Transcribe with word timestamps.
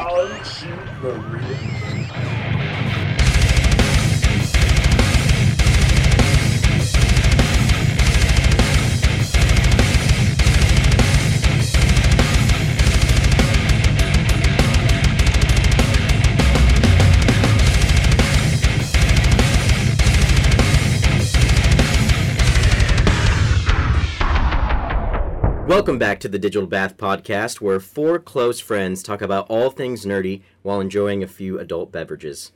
Aren't 0.00 0.62
you 0.62 0.78
Maria? 1.02 2.29
Welcome 25.70 26.00
back 26.00 26.18
to 26.18 26.28
the 26.28 26.36
Digital 26.36 26.66
Bath 26.66 26.96
Podcast, 26.96 27.60
where 27.60 27.78
four 27.78 28.18
close 28.18 28.58
friends 28.58 29.04
talk 29.04 29.22
about 29.22 29.46
all 29.48 29.70
things 29.70 30.04
nerdy 30.04 30.42
while 30.62 30.80
enjoying 30.80 31.22
a 31.22 31.28
few 31.28 31.60
adult 31.60 31.92
beverages. 31.92 32.50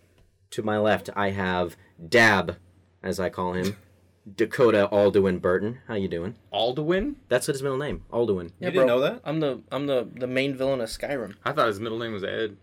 To 0.50 0.64
my 0.64 0.78
left, 0.78 1.10
I 1.14 1.30
have 1.30 1.76
Dab, 2.08 2.56
as 3.04 3.20
I 3.20 3.28
call 3.28 3.52
him, 3.52 3.76
Dakota 4.36 4.88
Alduin 4.90 5.40
Burton. 5.40 5.78
How 5.86 5.94
you 5.94 6.08
doing? 6.08 6.34
Alduin? 6.52 7.14
That's 7.28 7.46
what 7.46 7.54
his 7.54 7.62
middle 7.62 7.78
name, 7.78 8.02
Alduin. 8.12 8.50
Yeah, 8.58 8.66
You 8.66 8.66
Yeah, 8.66 8.70
didn't 8.70 8.86
know 8.88 9.00
that? 9.02 9.20
I'm 9.24 9.38
the 9.38 9.60
I'm 9.70 9.86
the 9.86 10.08
the 10.12 10.26
main 10.26 10.56
villain 10.56 10.80
of 10.80 10.88
Skyrim. 10.88 11.36
I 11.44 11.52
thought 11.52 11.68
his 11.68 11.78
middle 11.78 12.00
name 12.00 12.14
was 12.14 12.24
Ed. 12.24 12.56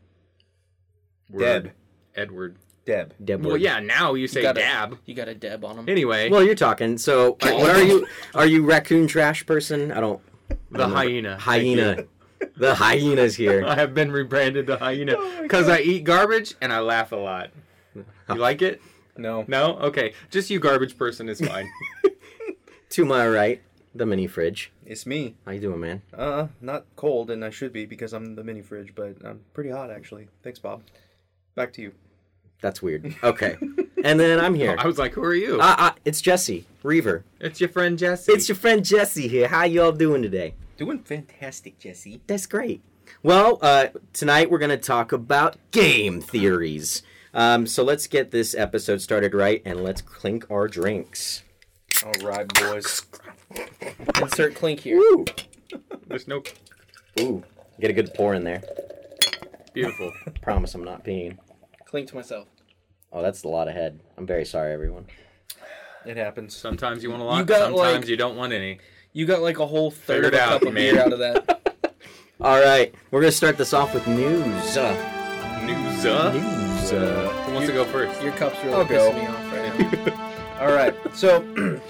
Word. 1.30 1.40
Deb. 1.64 1.72
Edward. 2.14 2.58
Deb. 2.86 3.14
Deb. 3.24 3.46
Well, 3.46 3.56
yeah, 3.56 3.80
now 3.80 4.16
you 4.16 4.28
say 4.28 4.42
got 4.42 4.58
a- 4.58 4.60
Dab. 4.60 4.98
You 5.06 5.14
got 5.16 5.30
a 5.30 5.34
deb 5.36 5.64
on 5.64 5.78
him. 5.80 5.88
Anyway, 5.88 6.30
Well, 6.30 6.44
you're 6.44 6.56
talking. 6.56 6.98
So, 6.98 7.38
what 7.40 7.70
are 7.70 7.82
you? 7.86 8.06
Are 8.36 8.46
you 8.46 8.66
raccoon 8.66 9.08
trash 9.08 9.46
person? 9.46 9.94
I 9.94 10.02
don't. 10.02 10.20
The 10.72 10.88
hyena. 10.88 11.38
Hyena. 11.38 12.06
The 12.58 12.76
hyena's 12.76 13.36
here. 13.36 13.64
I 13.68 13.76
have 13.76 13.94
been 13.94 14.12
rebranded 14.12 14.66
the 14.68 14.78
hyena 14.78 15.16
Oh 15.18 15.42
because 15.42 15.70
I 15.70 15.80
eat 15.82 16.04
garbage 16.04 16.56
and 16.62 16.74
I 16.74 16.80
laugh 16.80 17.12
a 17.12 17.16
lot. 17.16 17.52
You 17.96 18.06
like 18.36 18.62
it? 18.62 18.82
No. 19.18 19.46
No? 19.48 19.78
Okay. 19.78 20.14
Just 20.30 20.50
you 20.50 20.60
garbage 20.60 20.98
person 20.98 21.30
is 21.30 21.40
fine. 21.42 21.70
To 22.92 23.06
my 23.06 23.26
right, 23.26 23.62
the 23.96 24.06
mini 24.06 24.28
fridge. 24.28 24.70
It's 24.86 25.06
me. 25.06 25.36
How 25.46 25.54
you 25.54 25.62
doing, 25.62 25.80
man? 25.80 26.02
Uh, 26.12 26.22
uh, 26.22 26.48
not 26.60 26.86
cold, 26.98 27.32
and 27.32 27.46
I 27.46 27.50
should 27.50 27.72
be 27.72 27.86
because 27.86 28.12
I'm 28.12 28.36
the 28.36 28.44
mini 28.44 28.62
fridge, 28.62 28.94
but 28.94 29.16
I'm 29.24 29.46
pretty 29.54 29.70
hot 29.70 29.90
actually. 29.90 30.28
Thanks, 30.44 30.60
Bob. 30.60 30.84
Back 31.56 31.72
to 31.74 31.82
you. 31.82 31.94
That's 32.62 32.82
weird. 32.82 33.16
Okay. 33.24 33.58
and 34.04 34.20
then 34.20 34.40
I'm 34.40 34.56
here. 34.56 34.76
I 34.78 34.86
was 34.88 34.98
like, 34.98 35.14
who 35.14 35.24
are 35.24 35.34
you? 35.36 35.60
Uh, 35.60 35.76
uh, 35.78 35.92
it's 36.06 36.22
Jesse 36.22 36.66
Reaver. 36.84 37.24
it's 37.40 37.60
your 37.60 37.70
friend 37.70 37.98
Jesse. 37.98 38.32
It's 38.32 38.48
your 38.50 38.56
friend 38.56 38.84
Jesse 38.86 39.28
here. 39.28 39.48
How 39.48 39.64
y'all 39.66 39.92
doing 39.92 40.22
today? 40.22 40.54
Doing 40.78 41.00
fantastic, 41.00 41.78
Jesse. 41.80 42.22
That's 42.28 42.46
great. 42.46 42.82
Well, 43.24 43.60
uh, 43.62 43.88
tonight 44.14 44.50
we're 44.50 44.58
going 44.58 44.70
to 44.70 44.78
talk 44.78 45.12
about 45.12 45.58
game 45.72 46.22
theories. 46.22 47.04
Um, 47.34 47.68
so 47.68 47.84
let's 47.84 48.08
get 48.08 48.32
this 48.32 48.56
episode 48.56 49.02
started 49.02 49.34
right 49.34 49.62
and 49.66 49.84
let's 49.84 50.02
clink 50.02 50.46
our 50.50 50.68
drinks. 50.68 51.44
All 52.06 52.28
right, 52.28 52.48
boys. 52.54 53.04
Insert 54.22 54.56
clink 54.56 54.80
here. 54.82 54.98
Woo! 54.98 55.26
There's 56.08 56.28
no 56.28 56.42
Ooh, 57.20 57.44
get 57.80 57.90
a 57.90 57.94
good 57.94 58.14
pour 58.16 58.34
in 58.34 58.44
there. 58.44 58.62
beautiful. 59.74 60.12
Promise 60.42 60.74
I'm 60.76 60.84
not 60.84 61.04
peeing. 61.06 61.38
Clink 61.92 62.08
to 62.10 62.16
myself. 62.16 62.48
Oh, 63.12 63.22
that's 63.22 63.44
a 63.44 63.48
lot 63.50 63.68
of 63.68 63.74
head. 63.74 64.00
I'm 64.18 64.26
very 64.26 64.46
sorry, 64.46 64.72
everyone. 64.74 65.06
It 66.06 66.16
happens. 66.18 66.56
Sometimes 66.56 67.04
you 67.04 67.10
want 67.12 67.22
a 67.22 67.26
lot. 67.26 67.38
You 67.40 67.44
got, 67.46 67.60
sometimes 67.60 68.00
like- 68.00 68.08
you 68.08 68.16
don't 68.18 68.36
want 68.38 68.54
any. 68.54 68.80
You 69.14 69.26
got 69.26 69.42
like 69.42 69.60
a 69.60 69.68
whole 69.68 69.92
third 69.92 70.24
Figure 70.24 70.28
of 70.30 70.34
it 70.34 70.38
a 70.38 70.42
out, 70.42 70.50
cup 70.62 70.62
of 70.70 70.74
man. 70.74 70.94
beer 70.94 71.02
out 71.04 71.14
of 71.14 71.20
that. 71.20 71.94
All 72.42 72.60
right, 72.60 72.96
we're 73.12 73.20
going 73.22 73.30
to 73.30 73.36
start 73.38 73.58
this 73.58 73.74
off 73.74 73.94
with 73.94 74.08
news. 74.08 74.78
Uh, 74.78 74.94
News. 75.66 76.06
Uh, 76.06 76.32
news. 76.34 76.92
Uh, 76.94 77.30
who 77.46 77.54
wants 77.54 77.68
to 77.68 77.74
go 77.74 77.86
first? 77.86 78.20
Your 78.24 78.32
cup's 78.34 78.58
really 78.64 78.76
I'll 78.78 78.86
pissing 78.86 79.16
me 79.16 79.28
off 79.28 79.54
right 79.54 80.08
now. 80.08 80.58
All 80.62 80.72
right. 80.74 80.96
So, 81.16 81.44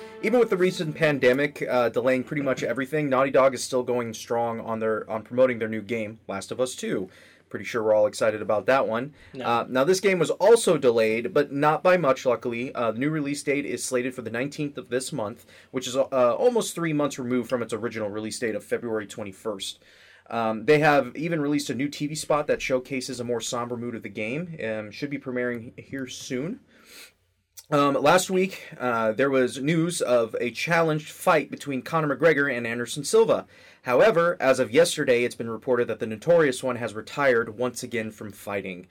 even 0.23 0.39
with 0.41 0.49
the 0.49 0.57
recent 0.57 0.93
pandemic 0.95 1.63
uh, 1.69 1.87
delaying 1.89 2.25
pretty 2.25 2.41
much 2.41 2.63
everything, 2.63 3.07
Naughty 3.07 3.31
Dog 3.31 3.53
is 3.53 3.63
still 3.63 3.83
going 3.83 4.13
strong 4.13 4.59
on 4.59 4.79
their 4.79 5.09
on 5.09 5.21
promoting 5.23 5.59
their 5.59 5.69
new 5.69 5.81
game, 5.81 6.19
Last 6.27 6.51
of 6.51 6.59
Us 6.59 6.75
Two. 6.75 7.07
Pretty 7.51 7.65
sure 7.65 7.83
we're 7.83 7.93
all 7.93 8.07
excited 8.07 8.41
about 8.41 8.65
that 8.67 8.87
one. 8.87 9.13
No. 9.33 9.45
Uh, 9.45 9.65
now, 9.67 9.83
this 9.83 9.99
game 9.99 10.19
was 10.19 10.31
also 10.31 10.77
delayed, 10.77 11.33
but 11.33 11.51
not 11.51 11.83
by 11.83 11.97
much, 11.97 12.25
luckily. 12.25 12.73
Uh, 12.73 12.91
the 12.91 12.99
new 12.99 13.09
release 13.09 13.43
date 13.43 13.65
is 13.65 13.83
slated 13.83 14.15
for 14.15 14.21
the 14.21 14.31
19th 14.31 14.77
of 14.77 14.87
this 14.87 15.11
month, 15.11 15.45
which 15.71 15.85
is 15.85 15.97
uh, 15.97 16.05
almost 16.05 16.73
three 16.73 16.93
months 16.93 17.19
removed 17.19 17.49
from 17.49 17.61
its 17.61 17.73
original 17.73 18.09
release 18.09 18.39
date 18.39 18.55
of 18.55 18.63
February 18.63 19.05
21st. 19.05 19.79
Um, 20.29 20.65
they 20.65 20.79
have 20.79 21.13
even 21.17 21.41
released 21.41 21.69
a 21.69 21.75
new 21.75 21.89
TV 21.89 22.17
spot 22.17 22.47
that 22.47 22.61
showcases 22.61 23.19
a 23.19 23.25
more 23.25 23.41
somber 23.41 23.75
mood 23.75 23.95
of 23.95 24.03
the 24.03 24.09
game. 24.09 24.57
Um, 24.65 24.89
should 24.89 25.09
be 25.09 25.19
premiering 25.19 25.77
here 25.77 26.07
soon. 26.07 26.61
Um, 27.71 27.93
last 27.93 28.29
week, 28.29 28.67
uh, 28.77 29.13
there 29.13 29.29
was 29.29 29.61
news 29.61 30.01
of 30.01 30.35
a 30.41 30.51
challenged 30.51 31.09
fight 31.09 31.49
between 31.49 31.81
Conor 31.81 32.13
McGregor 32.13 32.53
and 32.53 32.67
Anderson 32.67 33.05
Silva. 33.05 33.47
However, 33.83 34.35
as 34.41 34.59
of 34.59 34.71
yesterday, 34.71 35.23
it's 35.23 35.35
been 35.35 35.49
reported 35.49 35.87
that 35.87 35.99
the 35.99 36.05
notorious 36.05 36.61
one 36.61 36.75
has 36.75 36.93
retired 36.93 37.57
once 37.57 37.81
again 37.81 38.11
from 38.11 38.33
fighting. 38.33 38.87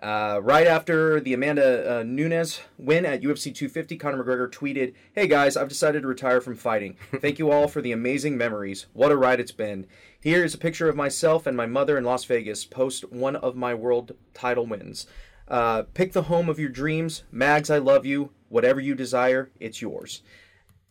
Uh, 0.00 0.38
right 0.44 0.68
after 0.68 1.18
the 1.18 1.34
Amanda 1.34 1.98
uh, 1.98 2.02
Nunes 2.04 2.60
win 2.78 3.04
at 3.04 3.20
UFC 3.20 3.52
250, 3.52 3.96
Conor 3.96 4.22
McGregor 4.22 4.48
tweeted, 4.48 4.94
Hey 5.12 5.26
guys, 5.26 5.56
I've 5.56 5.68
decided 5.68 6.02
to 6.02 6.08
retire 6.08 6.40
from 6.40 6.54
fighting. 6.54 6.96
Thank 7.20 7.40
you 7.40 7.50
all 7.50 7.66
for 7.66 7.82
the 7.82 7.90
amazing 7.90 8.38
memories. 8.38 8.86
What 8.92 9.10
a 9.10 9.16
ride 9.16 9.40
it's 9.40 9.50
been. 9.50 9.88
Here 10.20 10.44
is 10.44 10.54
a 10.54 10.58
picture 10.58 10.88
of 10.88 10.94
myself 10.94 11.48
and 11.48 11.56
my 11.56 11.66
mother 11.66 11.98
in 11.98 12.04
Las 12.04 12.24
Vegas 12.26 12.64
post 12.64 13.10
one 13.10 13.34
of 13.34 13.56
my 13.56 13.74
world 13.74 14.12
title 14.34 14.66
wins. 14.66 15.06
Uh, 15.50 15.82
pick 15.94 16.12
the 16.12 16.22
home 16.22 16.48
of 16.48 16.60
your 16.60 16.68
dreams. 16.68 17.24
Mags, 17.32 17.70
I 17.70 17.78
love 17.78 18.06
you. 18.06 18.30
Whatever 18.48 18.80
you 18.80 18.94
desire, 18.94 19.50
it's 19.58 19.82
yours. 19.82 20.22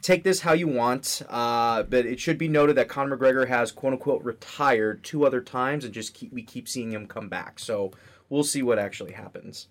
Take 0.02 0.24
this 0.24 0.42
how 0.42 0.54
you 0.54 0.68
want, 0.68 1.22
uh, 1.30 1.84
but 1.84 2.06
it 2.06 2.20
should 2.20 2.38
be 2.38 2.48
noted 2.48 2.76
that 2.76 2.88
Conor 2.88 3.18
McGregor 3.18 3.48
has 3.48 3.72
quote 3.72 3.94
unquote 3.94 4.24
retired 4.24 5.04
two 5.04 5.26
other 5.26 5.42
times, 5.42 5.84
and 5.84 5.94
just 5.94 6.14
keep 6.14 6.32
we 6.32 6.42
keep 6.42 6.70
seeing 6.70 6.92
him 6.92 7.06
come 7.06 7.28
back. 7.28 7.60
So 7.60 7.92
we'll 8.30 8.44
see 8.44 8.62
what 8.62 8.80
actually 8.80 9.14
happens. 9.14 9.68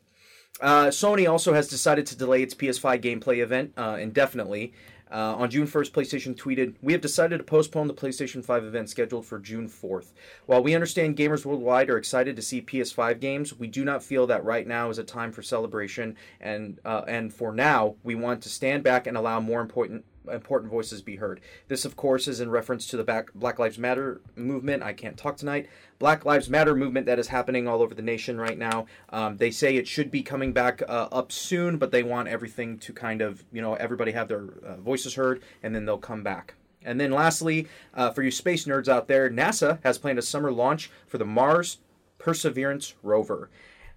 Uh, 0.61 0.87
Sony 0.87 1.31
also 1.31 1.55
has 1.55 1.69
decided 1.69 2.07
to 2.07 2.17
delay 2.17 2.43
its 2.43 2.55
PS5 2.55 3.01
gameplay 3.01 3.43
event 3.43 3.73
uh, 3.77 3.97
indefinitely. 4.01 4.73
Uh, 5.11 5.35
on 5.37 5.51
June 5.51 5.67
1st, 5.67 5.91
PlayStation 5.93 6.35
tweeted, 6.35 6.75
We 6.83 6.93
have 6.93 7.03
decided 7.03 7.39
to 7.39 7.45
postpone 7.45 7.87
the 7.87 7.95
PlayStation 7.95 8.45
5 8.45 8.65
event 8.65 8.91
scheduled 8.91 9.27
for 9.27 9.39
June 9.39 9.69
4th. 9.69 10.13
While 10.47 10.63
we 10.63 10.75
understand 10.75 11.17
gamers 11.17 11.45
worldwide 11.45 11.91
are 11.91 11.97
excited 11.97 12.37
to 12.37 12.43
see 12.43 12.61
PS5 12.61 13.21
games, 13.21 13.59
we 13.59 13.67
do 13.67 13.85
not 13.85 14.03
feel 14.03 14.27
that 14.27 14.45
right 14.45 14.67
now 14.67 14.91
is 14.91 14.99
a 14.99 15.05
time 15.05 15.33
for 15.33 15.43
celebration, 15.43 16.17
and, 16.41 16.79
uh, 16.85 17.05
and 17.09 17.33
for 17.33 17.53
now, 17.53 17.97
we 18.03 18.15
want 18.15 18.43
to 18.43 18.49
stand 18.49 18.83
back 18.83 19.07
and 19.07 19.17
allow 19.17 19.41
more 19.41 19.61
important 19.61 20.05
important 20.29 20.71
voices 20.71 21.03
be 21.03 21.17
heard. 21.17 21.41
This, 21.69 21.85
of 21.85 21.97
course, 21.97 22.29
is 22.29 22.41
in 22.41 22.51
reference 22.51 22.87
to 22.89 22.97
the 22.97 23.25
Black 23.35 23.59
Lives 23.59 23.79
Matter 23.79 24.21
movement. 24.37 24.83
I 24.83 24.93
can't 24.93 25.17
talk 25.17 25.37
tonight. 25.37 25.69
Black 25.99 26.25
Lives 26.25 26.49
Matter 26.49 26.75
movement 26.75 27.07
that 27.07 27.19
is 27.19 27.29
happening 27.29 27.67
all 27.67 27.83
over 27.83 27.95
the 27.95 28.03
nation 28.03 28.39
right 28.39 28.59
now. 28.59 28.87
Um, 29.11 29.37
they 29.37 29.51
say 29.51 29.77
it 29.77 29.89
should 29.89 30.11
be 30.11 30.23
coming 30.23 30.53
back 30.53 30.83
uh, 30.83 31.09
up 31.11 31.33
soon, 31.33 31.79
but 31.79 31.91
they 31.91 32.03
want 32.03 32.29
everything 32.29 32.79
to 32.79 32.93
kind 32.93 33.21
of, 33.21 33.45
you 33.53 33.63
know, 33.63 33.75
everybody 33.75 34.13
have 34.13 34.29
their 34.29 34.45
uh, 34.65 34.77
voices 34.77 35.15
heard, 35.15 35.43
and 35.63 35.75
then 35.75 35.85
they'll 35.85 35.99
come 35.99 36.23
back. 36.23 36.55
And 36.85 37.01
then 37.01 37.11
lastly, 37.11 37.69
uh, 37.95 38.11
for 38.11 38.23
you 38.23 38.31
space 38.31 38.65
nerds 38.65 38.89
out 38.89 39.09
there, 39.09 39.29
NASA 39.29 39.79
has 39.83 39.99
planned 39.99 40.19
a 40.19 40.23
summer 40.23 40.53
launch 40.53 40.91
for 41.07 41.19
the 41.19 41.25
Mars 41.25 41.79
Perseverance 42.19 42.95
rover. 43.03 43.51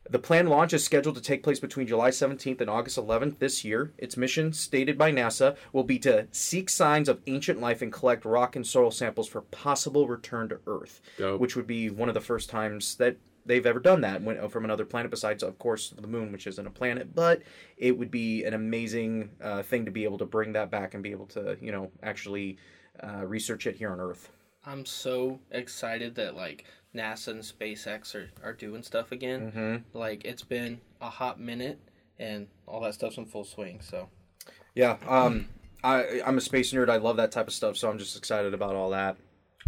The 0.10 0.20
planned 0.20 0.50
launch 0.50 0.74
is 0.74 0.84
scheduled 0.84 1.16
to 1.16 1.22
take 1.22 1.44
place 1.44 1.60
between 1.60 1.88
July 1.88 2.10
17th 2.10 2.60
and 2.60 2.70
August 2.70 2.98
11th 2.98 3.40
this 3.40 3.64
year. 3.64 3.94
Its 3.98 4.18
mission, 4.18 4.52
stated 4.52 4.98
by 4.98 5.12
NASA, 5.12 5.56
will 5.72 5.84
be 5.84 6.00
to 6.00 6.28
seek 6.32 6.70
signs 6.70 7.08
of 7.08 7.22
ancient 7.28 7.62
life 7.62 7.82
and 7.82 7.94
collect 7.94 8.26
rock 8.26 8.56
and 8.56 8.66
soil 8.66 8.92
samples 8.92 9.28
for 9.28 9.42
possible 9.42 10.08
return 10.08 10.50
to 10.50 10.60
Earth, 10.66 11.02
Dope. 11.18 11.40
which 11.40 11.56
would 11.56 11.68
be 11.68 11.90
one 11.90 12.10
of 12.10 12.16
the 12.16 12.22
first 12.22 12.50
times 12.50 12.96
that 12.96 13.18
they've 13.46 13.66
ever 13.66 13.80
done 13.80 14.02
that 14.02 14.22
when, 14.22 14.50
from 14.50 14.66
another 14.66 14.86
planet, 14.86 15.12
besides, 15.12 15.44
of 15.44 15.58
course, 15.60 15.94
the 15.98 16.08
moon, 16.08 16.32
which 16.32 16.48
isn't 16.48 16.68
a 16.68 16.72
planet. 16.72 17.14
But 17.14 17.44
it 17.78 17.98
would 17.98 18.12
be 18.12 18.44
an 18.44 18.54
amazing 18.56 19.30
uh, 19.42 19.62
thing 19.62 19.86
to 19.86 19.92
be 19.92 20.04
able 20.04 20.18
to 20.18 20.26
bring 20.26 20.54
that 20.54 20.72
back 20.72 20.94
and 20.94 21.04
be 21.04 21.12
able 21.12 21.28
to, 21.28 21.58
you 21.62 21.72
know, 21.72 21.92
actually 22.02 22.58
uh, 23.02 23.26
research 23.26 23.68
it 23.68 23.76
here 23.76 23.92
on 23.92 24.00
Earth. 24.00 24.30
I'm 24.66 24.86
so 24.86 25.40
excited 25.52 26.16
that 26.16 26.36
like 26.36 26.66
NASA 26.96 27.30
and 27.30 27.42
SpaceX 27.42 28.16
are, 28.16 28.30
are 28.44 28.54
doing 28.54 28.84
stuff 28.84 29.12
again. 29.12 29.52
Mm-hmm. 29.52 29.98
Like 29.98 30.26
it's 30.26 30.44
been 30.44 30.82
a 31.00 31.10
hot 31.10 31.40
minute 31.40 31.80
and 32.20 32.48
all 32.68 32.82
that 32.82 32.94
stuff's 32.94 33.18
in 33.18 33.26
full 33.26 33.44
swing. 33.46 33.80
So 33.82 34.10
Yeah, 34.76 34.98
um, 35.08 35.48
I, 35.84 36.22
I'm 36.26 36.38
a 36.38 36.42
space 36.42 36.74
nerd. 36.74 36.90
I 36.90 36.98
love 36.98 37.18
that 37.18 37.32
type 37.32 37.48
of 37.48 37.54
stuff, 37.54 37.78
so 37.78 37.90
I'm 37.90 37.98
just 37.98 38.18
excited 38.18 38.54
about 38.54 38.76
all 38.76 38.90
that. 38.92 39.18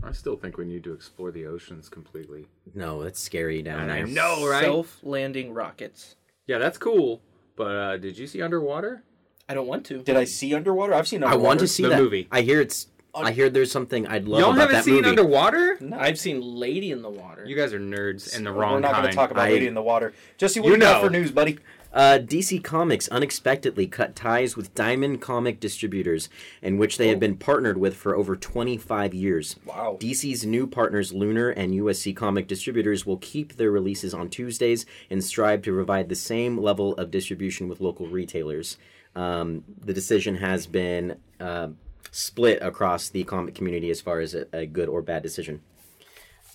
I 0.03 0.11
still 0.11 0.35
think 0.35 0.57
we 0.57 0.65
need 0.65 0.83
to 0.83 0.93
explore 0.93 1.31
the 1.31 1.45
oceans 1.45 1.87
completely. 1.87 2.47
no, 2.75 3.01
it's 3.03 3.19
scary 3.21 3.61
down 3.61 3.81
And 3.81 3.89
there. 3.89 3.97
I 3.97 4.01
know, 4.03 4.47
right? 4.47 4.63
self-landing 4.63 5.53
rockets. 5.53 6.15
Yeah, 6.45 6.57
that's 6.57 6.77
cool. 6.77 7.21
But 7.55 7.75
uh, 7.75 7.97
did 7.97 8.17
you 8.17 8.27
see 8.27 8.41
underwater? 8.41 9.03
I 9.47 9.53
don't 9.53 9.67
want 9.67 9.85
to. 9.87 10.01
Did 10.01 10.17
I 10.17 10.23
see 10.25 10.53
underwater? 10.55 10.93
I've 10.93 11.07
seen 11.07 11.23
Underwater. 11.23 11.41
I 11.43 11.47
want 11.47 11.59
to 11.61 11.67
see 11.67 11.83
The 11.83 11.89
that 11.89 11.99
movie. 12.01 12.27
I 12.31 12.41
hear 12.41 12.59
it's 12.59 12.87
I 13.15 13.31
hear 13.31 13.49
there's 13.49 13.71
something 13.71 14.07
I'd 14.07 14.25
love 14.27 14.39
to 14.39 14.41
do. 14.41 14.41
Y'all 14.41 14.49
about 14.51 14.59
haven't 14.61 14.75
that 14.75 14.83
seen 14.85 14.93
movie. 14.95 15.09
Underwater? 15.09 15.77
I've 15.97 16.17
seen 16.19 16.41
Lady 16.41 16.91
in 16.91 17.01
the 17.01 17.09
Water. 17.09 17.45
You 17.45 17.55
guys 17.55 17.73
are 17.73 17.79
nerds 17.79 18.35
and 18.35 18.45
the 18.45 18.51
wrong 18.51 18.73
We're 18.75 18.79
not 18.79 18.91
going 18.93 19.01
kind. 19.03 19.11
to 19.11 19.15
talk 19.15 19.31
about 19.31 19.45
I- 19.47 19.51
Lady 19.51 19.67
in 19.67 19.73
the 19.75 19.81
Water. 19.83 20.13
Jesse, 20.37 20.59
what 20.59 20.67
You 20.67 20.73
you 20.73 20.79
got 20.79 21.01
know. 21.01 21.07
for 21.07 21.11
news, 21.11 21.31
buddy? 21.31 21.59
Uh, 21.93 22.17
DC 22.19 22.63
Comics 22.63 23.07
unexpectedly 23.09 23.85
cut 23.85 24.15
ties 24.15 24.57
with 24.57 24.73
Diamond 24.73 25.21
Comic 25.21 25.59
Distributors, 25.59 26.27
in 26.63 26.79
which 26.79 26.97
they 26.97 27.09
have 27.09 27.19
been 27.19 27.37
partnered 27.37 27.77
with 27.77 27.95
for 27.95 28.15
over 28.15 28.35
25 28.35 29.13
years. 29.13 29.57
Wow. 29.63 29.97
DC's 29.99 30.43
new 30.43 30.65
partners, 30.65 31.13
Lunar 31.13 31.49
and 31.51 31.71
UCS 31.71 32.15
Comic 32.15 32.47
Distributors, 32.47 33.05
will 33.05 33.17
keep 33.17 33.57
their 33.57 33.69
releases 33.69 34.11
on 34.11 34.29
Tuesdays 34.29 34.87
and 35.11 35.23
strive 35.23 35.61
to 35.61 35.71
provide 35.71 36.09
the 36.09 36.15
same 36.15 36.57
level 36.57 36.95
of 36.95 37.11
distribution 37.11 37.67
with 37.67 37.79
local 37.79 38.07
retailers. 38.07 38.77
Um, 39.15 39.63
the 39.85 39.93
decision 39.93 40.37
has 40.37 40.65
been 40.65 41.17
uh, 41.39 41.67
split 42.13 42.61
across 42.61 43.09
the 43.09 43.23
comic 43.23 43.55
community 43.55 43.89
as 43.89 43.99
far 43.99 44.19
as 44.19 44.35
a, 44.35 44.45
a 44.53 44.65
good 44.67 44.87
or 44.87 45.01
bad 45.01 45.23
decision. 45.23 45.61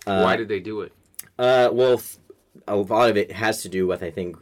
Why 0.04 0.36
did 0.36 0.48
they 0.48 0.60
do 0.60 0.80
it? 0.80 0.92
Uh, 1.38 1.68
well, 1.72 2.00
a 2.66 2.76
lot 2.76 3.10
of 3.10 3.16
it 3.16 3.32
has 3.32 3.62
to 3.62 3.68
do 3.68 3.86
with 3.86 4.02
I 4.02 4.10
think 4.10 4.36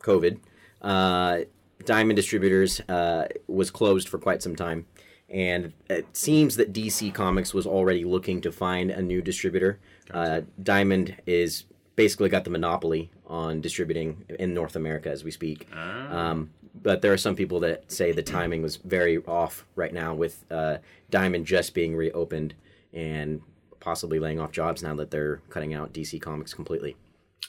COVID. 0.00 0.40
Uh, 0.80 1.40
Diamond 1.84 2.16
Distributors 2.16 2.80
uh, 2.88 3.28
was 3.46 3.70
closed 3.70 4.08
for 4.08 4.18
quite 4.18 4.42
some 4.42 4.56
time, 4.56 4.86
and 5.28 5.72
it 5.90 6.16
seems 6.16 6.56
that 6.56 6.72
DC 6.72 7.12
Comics 7.12 7.52
was 7.52 7.66
already 7.66 8.04
looking 8.04 8.40
to 8.40 8.50
find 8.50 8.90
a 8.90 9.02
new 9.02 9.20
distributor. 9.20 9.78
Uh, 10.10 10.40
Diamond 10.62 11.16
is 11.26 11.64
basically 11.96 12.28
got 12.28 12.44
the 12.44 12.50
monopoly 12.50 13.10
on 13.26 13.60
distributing 13.60 14.24
in 14.38 14.54
North 14.54 14.74
America 14.74 15.10
as 15.10 15.22
we 15.22 15.30
speak. 15.30 15.68
Um, 15.74 16.50
but 16.74 17.02
there 17.02 17.12
are 17.12 17.18
some 17.18 17.36
people 17.36 17.60
that 17.60 17.90
say 17.90 18.12
the 18.12 18.22
timing 18.22 18.62
was 18.62 18.76
very 18.76 19.18
off 19.26 19.66
right 19.76 19.92
now 19.92 20.14
with 20.14 20.44
uh, 20.50 20.78
Diamond 21.10 21.46
just 21.46 21.74
being 21.74 21.94
reopened 21.94 22.54
and 22.92 23.40
possibly 23.80 24.18
laying 24.18 24.40
off 24.40 24.52
jobs 24.52 24.82
now 24.82 24.94
that 24.94 25.10
they're 25.10 25.42
cutting 25.50 25.74
out 25.74 25.92
DC 25.92 26.20
Comics 26.20 26.54
completely. 26.54 26.96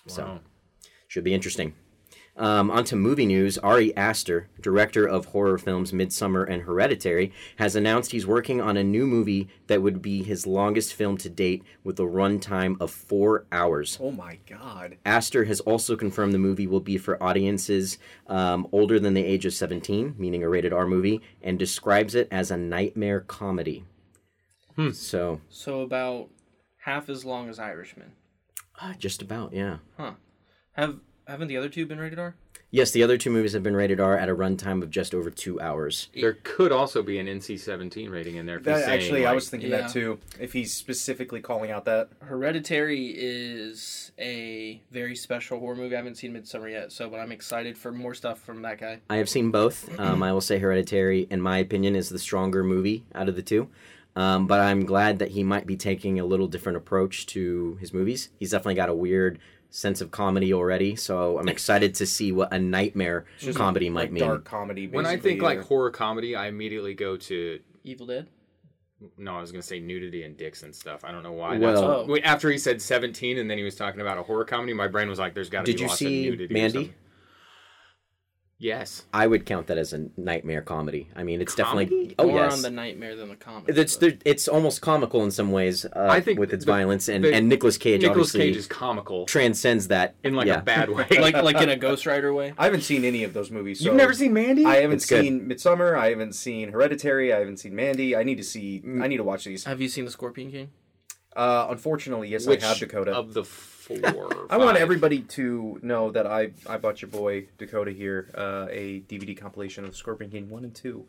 So 0.07 0.23
should 1.07 1.23
be 1.23 1.33
interesting. 1.33 1.73
Um, 2.35 2.71
on 2.71 2.83
to 2.85 2.95
movie 2.95 3.27
news. 3.27 3.59
Ari 3.59 3.95
Aster, 3.95 4.49
director 4.59 5.07
of 5.07 5.25
horror 5.25 5.59
films 5.59 5.91
Midsommar 5.91 6.49
and 6.49 6.63
Hereditary, 6.63 7.31
has 7.57 7.75
announced 7.75 8.11
he's 8.11 8.25
working 8.25 8.59
on 8.59 8.75
a 8.75 8.83
new 8.83 9.05
movie 9.05 9.49
that 9.67 9.83
would 9.83 10.01
be 10.01 10.23
his 10.23 10.47
longest 10.47 10.95
film 10.95 11.15
to 11.17 11.29
date 11.29 11.61
with 11.83 11.99
a 11.99 12.03
runtime 12.03 12.75
of 12.81 12.89
four 12.89 13.45
hours. 13.51 13.99
Oh 14.01 14.09
my 14.09 14.39
God. 14.49 14.97
Aster 15.05 15.43
has 15.43 15.59
also 15.59 15.95
confirmed 15.95 16.33
the 16.33 16.39
movie 16.39 16.65
will 16.65 16.79
be 16.79 16.97
for 16.97 17.21
audiences 17.21 17.99
um, 18.25 18.67
older 18.71 18.99
than 18.99 19.13
the 19.13 19.23
age 19.23 19.45
of 19.45 19.53
17, 19.53 20.15
meaning 20.17 20.41
a 20.41 20.49
rated 20.49 20.73
R 20.73 20.87
movie, 20.87 21.21
and 21.43 21.59
describes 21.59 22.15
it 22.15 22.27
as 22.31 22.49
a 22.49 22.57
nightmare 22.57 23.19
comedy. 23.21 23.83
So, 24.93 25.39
So 25.49 25.81
about 25.81 26.29
half 26.85 27.09
as 27.09 27.23
long 27.23 27.47
as 27.47 27.59
Irishman. 27.59 28.13
uh, 28.81 28.93
just 28.97 29.21
about, 29.21 29.53
yeah. 29.53 29.77
Huh. 29.97 30.13
Have 30.71 30.97
haven't 31.27 31.47
the 31.47 31.57
other 31.57 31.69
two 31.69 31.85
been 31.85 31.99
rated 31.99 32.19
R? 32.19 32.35
Yes, 32.71 32.89
the 32.89 33.03
other 33.03 33.19
two 33.19 33.29
movies 33.29 33.53
have 33.53 33.61
been 33.61 33.75
rated 33.75 33.99
R 33.99 34.17
at 34.17 34.29
a 34.29 34.35
runtime 34.35 34.81
of 34.81 34.89
just 34.89 35.13
over 35.13 35.29
two 35.29 35.61
hours. 35.61 36.07
There 36.19 36.39
could 36.41 36.71
also 36.71 37.03
be 37.03 37.19
an 37.19 37.27
NC-17 37.27 38.09
rating 38.09 38.37
in 38.37 38.47
there. 38.47 38.55
If 38.55 38.61
he's 38.65 38.73
That, 38.73 38.85
saying, 38.85 38.99
actually, 38.99 39.25
I 39.27 39.33
was 39.33 39.47
thinking 39.47 39.69
Yeah. 39.69 39.81
that 39.81 39.91
too. 39.91 40.17
If 40.39 40.53
he's 40.53 40.73
specifically 40.73 41.39
calling 41.39 41.69
out 41.69 41.85
that. 41.85 42.09
Hereditary 42.21 43.13
is 43.15 44.11
a 44.17 44.81
very 44.89 45.15
special 45.15 45.59
horror 45.59 45.75
movie. 45.75 45.93
I 45.93 45.97
haven't 45.99 46.15
seen 46.15 46.33
Midsommar 46.33 46.71
yet, 46.71 46.91
so 46.91 47.11
but 47.11 47.19
I'm 47.19 47.31
excited 47.31 47.77
for 47.77 47.91
more 47.91 48.15
stuff 48.15 48.39
from 48.41 48.63
that 48.63 48.79
guy. 48.79 49.01
I 49.07 49.17
have 49.17 49.29
seen 49.29 49.51
both. 49.51 49.87
Um, 49.99 50.23
I 50.23 50.33
will 50.33 50.41
say 50.41 50.57
Hereditary, 50.57 51.27
in 51.29 51.41
my 51.41 51.59
opinion, 51.59 51.95
is 51.95 52.09
the 52.09 52.17
stronger 52.19 52.63
movie 52.63 53.03
out 53.13 53.29
of 53.29 53.35
the 53.35 53.43
two. 53.43 53.69
Um, 54.15 54.45
but 54.47 54.59
I'm 54.59 54.85
glad 54.85 55.19
that 55.19 55.29
he 55.31 55.43
might 55.43 55.65
be 55.67 55.75
taking 55.75 56.19
a 56.19 56.25
little 56.25 56.47
different 56.47 56.77
approach 56.77 57.25
to 57.27 57.77
his 57.81 57.93
movies. 57.93 58.29
He's 58.39 58.51
definitely 58.51 58.75
got 58.75 58.89
a 58.89 58.93
weird 58.95 59.39
sense 59.75 60.01
of 60.01 60.11
comedy 60.11 60.53
already, 60.53 60.95
so 60.95 61.39
I'm 61.39 61.49
excited 61.49 61.95
to 61.95 62.05
see 62.05 62.31
what 62.31 62.53
a 62.53 62.59
nightmare 62.59 63.25
comedy 63.55 63.89
might 63.89 64.01
like 64.01 64.11
mean. 64.11 64.23
dark 64.23 64.45
comedy. 64.45 64.87
when 64.87 65.05
I 65.07 65.13
basically, 65.15 65.31
think 65.31 65.41
like 65.41 65.61
horror 65.61 65.89
comedy, 65.89 66.35
I 66.35 66.47
immediately 66.47 66.93
go 66.93 67.17
to 67.17 67.59
Evil 67.83 68.05
Dead. 68.05 68.27
no, 69.17 69.35
I 69.35 69.41
was 69.41 69.51
gonna 69.51 69.63
say 69.63 69.79
nudity 69.79 70.23
and 70.23 70.37
dicks 70.37 70.61
and 70.63 70.73
stuff. 70.75 71.03
I 71.03 71.11
don't 71.11 71.23
know 71.23 71.31
why. 71.33 71.57
Well- 71.57 71.71
That's 71.73 71.81
Oh. 71.81 72.05
wait, 72.07 72.23
after 72.23 72.51
he 72.51 72.57
said 72.59 72.81
17 72.81 73.39
and 73.39 73.49
then 73.49 73.57
he 73.57 73.63
was 73.63 73.75
talking 73.75 73.99
about 73.99 74.17
a 74.19 74.23
horror 74.23 74.45
comedy, 74.45 74.73
my 74.73 74.87
brain 74.87 75.09
was 75.09 75.17
like, 75.19 75.33
"There's 75.33 75.49
got 75.49 75.65
to 75.65 75.71
be 75.71 75.71
Did 75.73 75.81
you 75.81 75.87
lots 75.87 75.99
see 75.99 76.27
of 76.27 76.33
nudity." 76.35 76.53
or 76.53 76.57
Mandy? 76.57 76.93
Something. 78.63 78.79
Yes. 78.79 79.05
I 79.13 79.27
would 79.27 79.45
count 79.45 79.67
that 79.67 79.77
as 79.77 79.93
a 79.93 80.07
nightmare 80.17 80.61
comedy. 80.61 81.09
I 81.15 81.23
mean, 81.23 81.41
it's 81.41 81.53
definitely 81.55 82.15
oh 82.17 82.27
More 82.27 82.39
yes. 82.39 82.53
on 82.53 82.61
the 82.61 82.69
nightmare 82.71 83.15
than 83.15 83.29
the 83.29 83.35
comedy. 83.35 83.73
it's 83.79 83.97
but- 83.97 84.21
it's 84.25 84.47
almost 84.47 84.81
comical 84.81 85.23
in 85.23 85.31
some 85.31 85.51
ways. 85.51 85.85
Uh, 85.85 86.07
I 86.09 86.21
think 86.21 86.39
with 86.39 86.53
its 86.53 86.65
the- 86.65 86.71
violence 86.71 87.07
and 87.09 87.23
the- 87.23 87.33
and 87.33 87.49
Nicolas 87.49 87.77
Cage 87.77 88.01
Nicolas 88.01 88.31
Cage 88.31 88.55
is 88.55 88.67
comical 88.67 89.25
transcends 89.25 89.87
that 89.89 90.15
in 90.23 90.33
like 90.35 90.47
yeah. 90.47 90.59
a 90.59 90.61
bad 90.61 90.89
way. 90.89 91.05
like 91.19 91.35
like 91.35 91.57
in 91.61 91.69
a 91.69 91.75
Ghost 91.87 92.05
Rider 92.05 92.33
way. 92.33 92.53
I 92.57 92.65
haven't 92.65 92.81
seen 92.81 93.03
any 93.03 93.23
of 93.23 93.33
those 93.33 93.51
movies. 93.51 93.79
So 93.79 93.85
You've 93.85 93.95
never 93.95 94.13
seen 94.13 94.33
Mandy? 94.33 94.65
I 94.65 94.77
haven't 94.77 94.97
It's 94.97 95.05
good. 95.05 95.23
seen 95.23 95.47
Midsommar. 95.49 95.97
I 95.97 96.09
haven't 96.09 96.33
seen 96.33 96.71
Hereditary. 96.71 97.33
I 97.33 97.39
haven't 97.39 97.57
seen 97.57 97.75
Mandy. 97.75 98.15
I 98.15 98.23
need 98.23 98.37
to 98.37 98.43
see. 98.43 98.81
I 99.01 99.07
need 99.07 99.17
to 99.17 99.23
watch 99.23 99.43
these. 99.45 99.65
Have 99.65 99.81
you 99.81 99.87
seen 99.89 100.05
the 100.05 100.11
Scorpion 100.11 100.51
King? 100.51 100.69
Uh, 101.35 101.67
unfortunately, 101.71 102.29
yes, 102.29 102.45
Which 102.45 102.63
I 102.63 102.67
have 102.67 102.77
Dakota. 102.77 103.11
of 103.11 103.33
the 103.33 103.43
four? 103.83 104.47
I 104.49 104.57
want 104.57 104.77
everybody 104.77 105.21
to 105.21 105.79
know 105.81 106.11
that 106.11 106.25
I 106.27 106.51
I 106.67 106.77
bought 106.77 107.01
your 107.01 107.09
boy 107.09 107.47
Dakota 107.57 107.91
here 107.91 108.29
uh, 108.35 108.67
a 108.69 109.01
DVD 109.01 109.37
compilation 109.37 109.85
of 109.85 109.95
Scorpion 109.95 110.31
King 110.31 110.49
one 110.49 110.63
and 110.63 110.73
two 110.73 111.05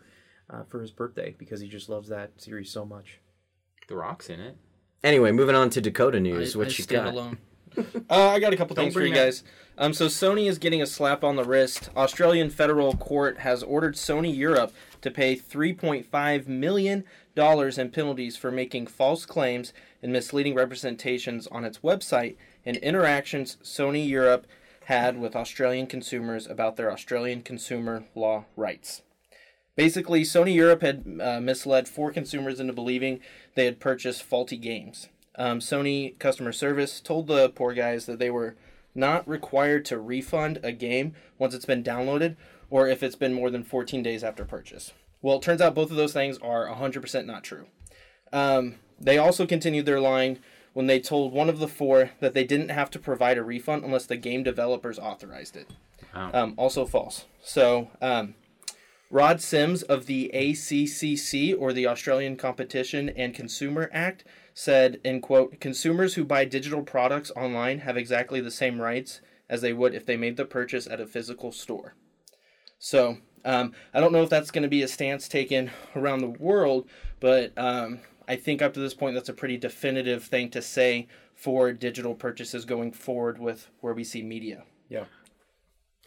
uh, 0.50 0.64
for 0.68 0.80
his 0.80 0.90
birthday 0.90 1.34
because 1.38 1.60
he 1.60 1.68
just 1.68 1.88
loves 1.88 2.08
that 2.08 2.30
series 2.40 2.70
so 2.70 2.84
much. 2.84 3.20
The 3.88 3.96
Rock's 3.96 4.28
in 4.28 4.40
it. 4.40 4.56
Anyway, 5.02 5.32
moving 5.32 5.54
on 5.54 5.70
to 5.70 5.80
Dakota 5.80 6.18
news. 6.20 6.54
I, 6.54 6.58
what 6.58 6.68
I 6.68 6.74
you 6.76 6.86
got? 6.86 7.06
alone. 7.12 7.38
uh, 8.10 8.28
I 8.30 8.38
got 8.38 8.52
a 8.52 8.56
couple 8.56 8.74
Don't 8.74 8.86
things 8.86 8.94
for 8.94 9.02
you 9.02 9.12
that- 9.14 9.24
guys. 9.24 9.44
Um, 9.76 9.92
so 9.92 10.06
Sony 10.06 10.48
is 10.48 10.58
getting 10.58 10.80
a 10.80 10.86
slap 10.86 11.24
on 11.24 11.34
the 11.34 11.42
wrist. 11.44 11.90
Australian 11.96 12.48
federal 12.48 12.96
court 12.96 13.38
has 13.38 13.62
ordered 13.62 13.96
Sony 13.96 14.34
Europe 14.34 14.72
to 15.02 15.10
pay 15.10 15.34
3.5 15.36 16.46
million 16.46 17.04
dollars 17.34 17.76
in 17.78 17.90
penalties 17.90 18.36
for 18.36 18.52
making 18.52 18.86
false 18.86 19.26
claims 19.26 19.72
and 20.00 20.12
misleading 20.12 20.54
representations 20.54 21.48
on 21.48 21.64
its 21.64 21.78
website 21.78 22.36
and 22.64 22.76
interactions 22.78 23.58
Sony 23.62 24.08
Europe 24.08 24.46
had 24.86 25.18
with 25.18 25.34
Australian 25.34 25.86
consumers 25.86 26.46
about 26.46 26.76
their 26.76 26.92
Australian 26.92 27.42
consumer 27.42 28.04
law 28.14 28.44
rights. 28.56 29.02
Basically, 29.76 30.22
Sony 30.22 30.54
Europe 30.54 30.82
had 30.82 31.04
uh, 31.20 31.40
misled 31.40 31.88
four 31.88 32.12
consumers 32.12 32.60
into 32.60 32.72
believing 32.72 33.20
they 33.54 33.64
had 33.64 33.80
purchased 33.80 34.22
faulty 34.22 34.56
games. 34.56 35.08
Um, 35.36 35.58
Sony 35.58 36.16
customer 36.18 36.52
service 36.52 37.00
told 37.00 37.26
the 37.26 37.48
poor 37.48 37.74
guys 37.74 38.06
that 38.06 38.20
they 38.20 38.30
were 38.30 38.56
not 38.94 39.26
required 39.28 39.84
to 39.86 39.98
refund 39.98 40.60
a 40.62 40.70
game 40.70 41.14
once 41.38 41.54
it's 41.54 41.64
been 41.64 41.82
downloaded 41.82 42.36
or 42.70 42.86
if 42.86 43.02
it's 43.02 43.16
been 43.16 43.34
more 43.34 43.50
than 43.50 43.64
14 43.64 44.02
days 44.02 44.22
after 44.22 44.44
purchase. 44.44 44.92
Well, 45.22 45.36
it 45.36 45.42
turns 45.42 45.60
out 45.60 45.74
both 45.74 45.90
of 45.90 45.96
those 45.96 46.12
things 46.12 46.38
are 46.38 46.68
100% 46.68 47.26
not 47.26 47.42
true. 47.42 47.66
Um, 48.32 48.76
they 49.00 49.18
also 49.18 49.46
continued 49.46 49.86
their 49.86 50.00
lying 50.00 50.38
when 50.74 50.86
they 50.86 51.00
told 51.00 51.32
one 51.32 51.48
of 51.48 51.58
the 51.58 51.68
four 51.68 52.10
that 52.20 52.34
they 52.34 52.44
didn't 52.44 52.68
have 52.68 52.90
to 52.90 52.98
provide 52.98 53.38
a 53.38 53.42
refund 53.42 53.84
unless 53.84 54.06
the 54.06 54.16
game 54.16 54.42
developers 54.42 54.98
authorized 54.98 55.56
it. 55.56 55.70
Wow. 56.14 56.30
Um, 56.34 56.54
also 56.56 56.84
false. 56.84 57.24
So, 57.42 57.88
um, 58.02 58.34
Rod 59.10 59.40
Sims 59.40 59.82
of 59.82 60.06
the 60.06 60.30
ACCC, 60.34 61.54
or 61.56 61.72
the 61.72 61.86
Australian 61.86 62.36
Competition 62.36 63.08
and 63.08 63.32
Consumer 63.32 63.88
Act, 63.92 64.24
said, 64.52 65.00
in 65.04 65.20
quote, 65.20 65.60
consumers 65.60 66.14
who 66.14 66.24
buy 66.24 66.44
digital 66.44 66.82
products 66.82 67.30
online 67.36 67.80
have 67.80 67.96
exactly 67.96 68.40
the 68.40 68.50
same 68.50 68.80
rights 68.80 69.20
as 69.48 69.60
they 69.60 69.72
would 69.72 69.94
if 69.94 70.04
they 70.04 70.16
made 70.16 70.36
the 70.36 70.44
purchase 70.44 70.86
at 70.86 71.00
a 71.00 71.06
physical 71.06 71.52
store. 71.52 71.94
So, 72.78 73.18
um, 73.44 73.72
I 73.92 74.00
don't 74.00 74.12
know 74.12 74.22
if 74.22 74.30
that's 74.30 74.50
going 74.50 74.62
to 74.62 74.68
be 74.68 74.82
a 74.82 74.88
stance 74.88 75.28
taken 75.28 75.70
around 75.94 76.20
the 76.20 76.28
world, 76.28 76.88
but 77.20 77.52
um, 77.56 78.00
I 78.26 78.36
think 78.36 78.62
up 78.62 78.74
to 78.74 78.80
this 78.80 78.94
point, 78.94 79.14
that's 79.14 79.28
a 79.28 79.34
pretty 79.34 79.56
definitive 79.56 80.24
thing 80.24 80.50
to 80.50 80.62
say 80.62 81.08
for 81.34 81.72
digital 81.72 82.14
purchases 82.14 82.64
going 82.64 82.92
forward 82.92 83.38
with 83.38 83.68
where 83.80 83.94
we 83.94 84.04
see 84.04 84.22
media. 84.22 84.64
Yeah. 84.88 85.04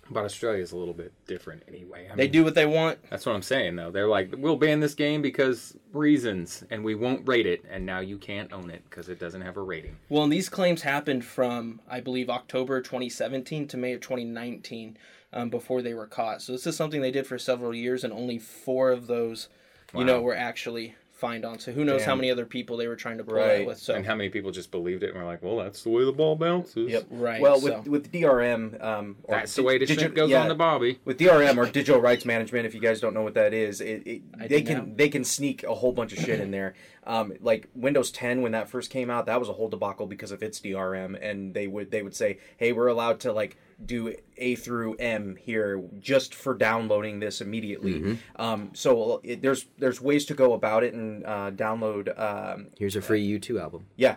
But 0.10 0.24
Australia 0.24 0.64
is 0.64 0.72
a 0.72 0.78
little 0.78 0.94
bit 0.94 1.12
different 1.28 1.64
anyway. 1.68 2.08
I 2.10 2.16
They 2.16 2.24
mean, 2.24 2.32
do 2.32 2.44
what 2.44 2.56
they 2.56 2.66
want. 2.66 2.98
That's 3.10 3.26
what 3.26 3.36
I'm 3.36 3.42
saying, 3.42 3.76
though. 3.76 3.92
They're 3.92 4.08
like, 4.08 4.34
we'll 4.38 4.56
ban 4.56 4.80
this 4.80 4.94
game 4.94 5.22
because 5.22 5.76
reasons, 5.92 6.64
and 6.70 6.84
we 6.84 6.96
won't 6.96 7.28
rate 7.28 7.46
it, 7.46 7.66
and 7.70 7.86
now 7.86 8.00
you 8.00 8.18
can't 8.18 8.54
own 8.54 8.70
it 8.70 8.84
because 8.90 9.10
it 9.10 9.20
doesn't 9.20 9.42
have 9.42 9.58
a 9.58 9.62
rating. 9.62 9.98
Well, 10.08 10.24
and 10.24 10.32
these 10.32 10.48
claims 10.48 10.84
happened 10.84 11.26
from, 11.26 11.82
I 11.90 12.00
believe, 12.00 12.30
October 12.30 12.82
2017 12.82 13.68
to 13.68 13.78
May 13.78 13.94
of 13.94 14.02
2019 14.02 14.98
um, 15.34 15.50
before 15.50 15.82
they 15.82 15.94
were 15.94 16.08
caught. 16.08 16.42
So 16.42 16.54
this 16.54 16.66
is 16.66 16.78
something 16.78 17.02
they 17.02 17.12
did 17.12 17.28
for 17.28 17.38
several 17.38 17.76
years, 17.76 18.06
and 18.06 18.14
only 18.14 18.40
four 18.40 18.92
of 18.92 19.08
those, 19.08 19.50
you 19.94 20.06
know, 20.06 20.22
were 20.22 20.36
actually 20.36 20.96
fined 21.18 21.44
on. 21.46 21.58
So 21.60 21.72
who 21.72 21.84
knows 21.84 22.04
how 22.04 22.16
many 22.16 22.30
other 22.30 22.46
people 22.46 22.78
they 22.78 22.88
were 22.88 22.96
trying 22.96 23.18
to 23.18 23.24
pull 23.24 23.34
Right. 23.36 23.58
that 23.60 23.66
with. 23.68 23.80
So 23.80 23.96
And 23.96 24.06
how 24.06 24.14
many 24.16 24.30
people 24.30 24.52
just 24.52 24.70
believed 24.70 25.02
it 25.04 25.10
and 25.14 25.18
were 25.20 25.26
like, 25.26 25.42
well, 25.42 25.58
that's 25.58 25.84
the 25.84 25.90
way 25.90 26.06
the 26.06 26.12
ball 26.12 26.36
bounces. 26.36 26.92
Yep. 26.92 27.08
right. 27.10 27.42
Well, 27.42 27.60
so. 27.60 27.78
with 27.80 27.88
with 27.88 28.12
DRM, 28.12 28.82
um, 28.84 29.16
or 29.24 29.36
That's 29.38 29.56
the 29.56 29.64
way 29.64 29.78
the 29.80 29.86
digi- 29.86 30.00
shit 30.00 30.14
goes 30.16 30.30
yeah, 30.30 30.42
on 30.44 30.48
the 30.48 30.56
Bobby. 30.56 31.00
with 31.06 31.18
DRM 31.18 31.58
or 31.58 31.66
digital 31.66 32.00
rights 32.00 32.24
management. 32.24 32.66
If 32.68 32.76
you 32.76 32.82
guys 32.82 33.00
don't 33.02 33.14
know 33.16 33.24
what 33.24 33.34
that 33.34 33.54
is, 33.54 33.82
it, 33.82 34.06
it 34.06 34.50
they 34.50 34.62
can 34.62 34.78
now. 34.78 34.94
they 34.96 35.10
can 35.10 35.24
sneak 35.24 35.64
a 35.64 35.74
whole 35.76 35.92
bunch 35.92 36.14
of 36.14 36.20
shit 36.20 36.40
in 36.40 36.52
there. 36.52 36.76
Um, 37.06 37.34
like 37.42 37.68
Windows 37.74 38.12
10 38.12 38.42
when 38.42 38.52
that 38.52 38.70
first 38.70 38.90
came 38.92 39.10
out, 39.10 39.26
that 39.28 39.40
was 39.40 39.48
a 39.50 39.54
whole 39.54 39.70
debacle 39.70 40.08
because 40.08 40.32
of 40.32 40.44
its 40.44 40.60
DRM, 40.60 41.18
and 41.22 41.54
they 41.54 41.66
would 41.66 41.90
they 41.90 42.04
would 42.04 42.16
say, 42.16 42.38
"Hey, 42.58 42.74
we're 42.74 42.88
allowed 42.88 43.20
to 43.22 43.32
like 43.32 43.58
do 43.86 44.13
A 44.38 44.55
through 44.55 44.96
M 44.96 45.36
here 45.36 45.81
just 46.00 46.34
for 46.36 46.53
downloading 46.53 47.19
this 47.19 47.41
immediately." 47.41 48.17
Um, 48.36 48.72
so 48.74 49.22
it, 49.24 49.41
there's 49.41 49.67
there's 49.77 50.01
ways 50.01 50.25
to 50.25 50.34
go 50.34 50.53
about 50.53 50.84
it 50.84 50.93
and 50.93 51.25
uh, 51.25 51.51
download. 51.51 52.17
Um, 52.19 52.67
Here's 52.77 52.96
a 52.96 53.01
free 53.01 53.27
U2 53.39 53.62
album. 53.62 53.86
yeah, 53.96 54.15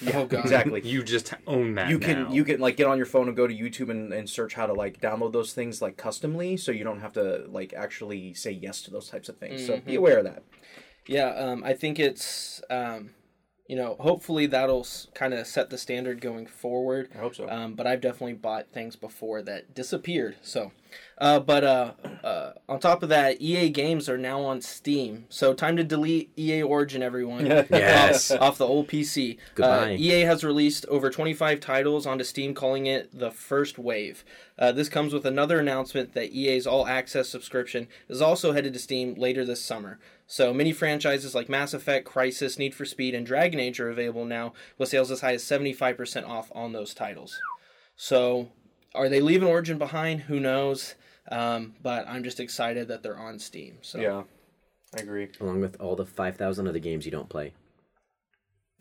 yeah, 0.00 0.18
Oh, 0.18 0.26
God. 0.26 0.40
exactly. 0.40 0.80
You 0.80 1.02
just 1.02 1.34
own 1.46 1.74
that. 1.74 1.90
you 1.90 1.98
can 1.98 2.24
now. 2.24 2.32
you 2.32 2.44
can 2.44 2.60
like 2.60 2.76
get 2.76 2.86
on 2.86 2.96
your 2.96 3.06
phone 3.06 3.28
and 3.28 3.36
go 3.36 3.46
to 3.46 3.54
YouTube 3.54 3.90
and, 3.90 4.12
and 4.12 4.28
search 4.28 4.54
how 4.54 4.66
to 4.66 4.72
like 4.72 5.00
download 5.00 5.32
those 5.32 5.52
things 5.52 5.82
like 5.82 5.96
customly, 5.96 6.56
so 6.56 6.72
you 6.72 6.84
don't 6.84 7.00
have 7.00 7.12
to 7.14 7.44
like 7.48 7.74
actually 7.74 8.32
say 8.34 8.50
yes 8.50 8.80
to 8.82 8.90
those 8.90 9.08
types 9.10 9.28
of 9.28 9.36
things. 9.36 9.66
So 9.66 9.78
be 9.80 9.94
aware 9.96 10.18
of 10.18 10.24
that. 10.24 10.42
Yeah, 11.06 11.30
um, 11.34 11.64
I 11.64 11.72
think 11.74 11.98
it's, 11.98 12.62
um, 12.70 13.10
you 13.68 13.76
know, 13.76 13.96
hopefully 14.00 14.46
that'll 14.46 14.86
kind 15.14 15.32
of 15.32 15.46
set 15.46 15.70
the 15.70 15.78
standard 15.78 16.20
going 16.20 16.46
forward. 16.46 17.08
I 17.14 17.18
hope 17.18 17.34
so. 17.34 17.48
Um, 17.48 17.74
but 17.74 17.86
I've 17.86 18.00
definitely 18.00 18.34
bought 18.34 18.66
things 18.72 18.96
before 18.96 19.40
that 19.42 19.72
disappeared. 19.72 20.36
So, 20.42 20.72
uh, 21.16 21.38
but 21.38 21.62
uh, 21.62 21.92
uh, 22.24 22.52
on 22.68 22.80
top 22.80 23.04
of 23.04 23.08
that, 23.10 23.40
EA 23.40 23.70
games 23.70 24.08
are 24.08 24.18
now 24.18 24.42
on 24.42 24.60
Steam. 24.60 25.26
So 25.28 25.54
time 25.54 25.76
to 25.76 25.84
delete 25.84 26.32
EA 26.36 26.62
Origin, 26.62 27.02
everyone. 27.02 27.46
Yes. 27.72 28.30
off, 28.30 28.40
off 28.42 28.58
the 28.58 28.66
old 28.66 28.88
PC. 28.88 29.38
Goodbye. 29.54 29.94
Uh, 29.94 29.96
EA 29.96 30.20
has 30.22 30.44
released 30.44 30.84
over 30.86 31.08
25 31.10 31.60
titles 31.60 32.06
onto 32.06 32.24
Steam, 32.24 32.54
calling 32.54 32.86
it 32.86 33.16
the 33.16 33.30
first 33.30 33.78
wave. 33.78 34.24
Uh, 34.58 34.72
this 34.72 34.88
comes 34.88 35.14
with 35.14 35.24
another 35.24 35.58
announcement 35.60 36.12
that 36.12 36.32
EA's 36.32 36.66
All 36.66 36.86
Access 36.86 37.28
subscription 37.28 37.88
is 38.08 38.20
also 38.20 38.52
headed 38.52 38.72
to 38.74 38.78
Steam 38.78 39.14
later 39.14 39.44
this 39.44 39.62
summer. 39.62 39.98
So 40.32 40.54
many 40.54 40.72
franchises 40.72 41.34
like 41.34 41.50
Mass 41.50 41.74
Effect, 41.74 42.08
Crysis, 42.08 42.58
Need 42.58 42.74
for 42.74 42.86
Speed, 42.86 43.14
and 43.14 43.26
Dragon 43.26 43.60
Age 43.60 43.78
are 43.78 43.90
available 43.90 44.24
now, 44.24 44.54
with 44.78 44.88
sales 44.88 45.10
as 45.10 45.20
high 45.20 45.34
as 45.34 45.44
75% 45.44 46.26
off 46.26 46.50
on 46.54 46.72
those 46.72 46.94
titles. 46.94 47.38
So, 47.96 48.48
are 48.94 49.10
they 49.10 49.20
leaving 49.20 49.46
Origin 49.46 49.76
behind? 49.76 50.22
Who 50.22 50.40
knows? 50.40 50.94
Um, 51.30 51.74
but 51.82 52.08
I'm 52.08 52.24
just 52.24 52.40
excited 52.40 52.88
that 52.88 53.02
they're 53.02 53.18
on 53.18 53.38
Steam. 53.38 53.76
So 53.82 54.00
Yeah, 54.00 54.22
I 54.96 55.02
agree. 55.02 55.28
Along 55.38 55.60
with 55.60 55.78
all 55.78 55.96
the 55.96 56.06
5,000 56.06 56.66
other 56.66 56.78
games 56.78 57.04
you 57.04 57.12
don't 57.12 57.28
play. 57.28 57.52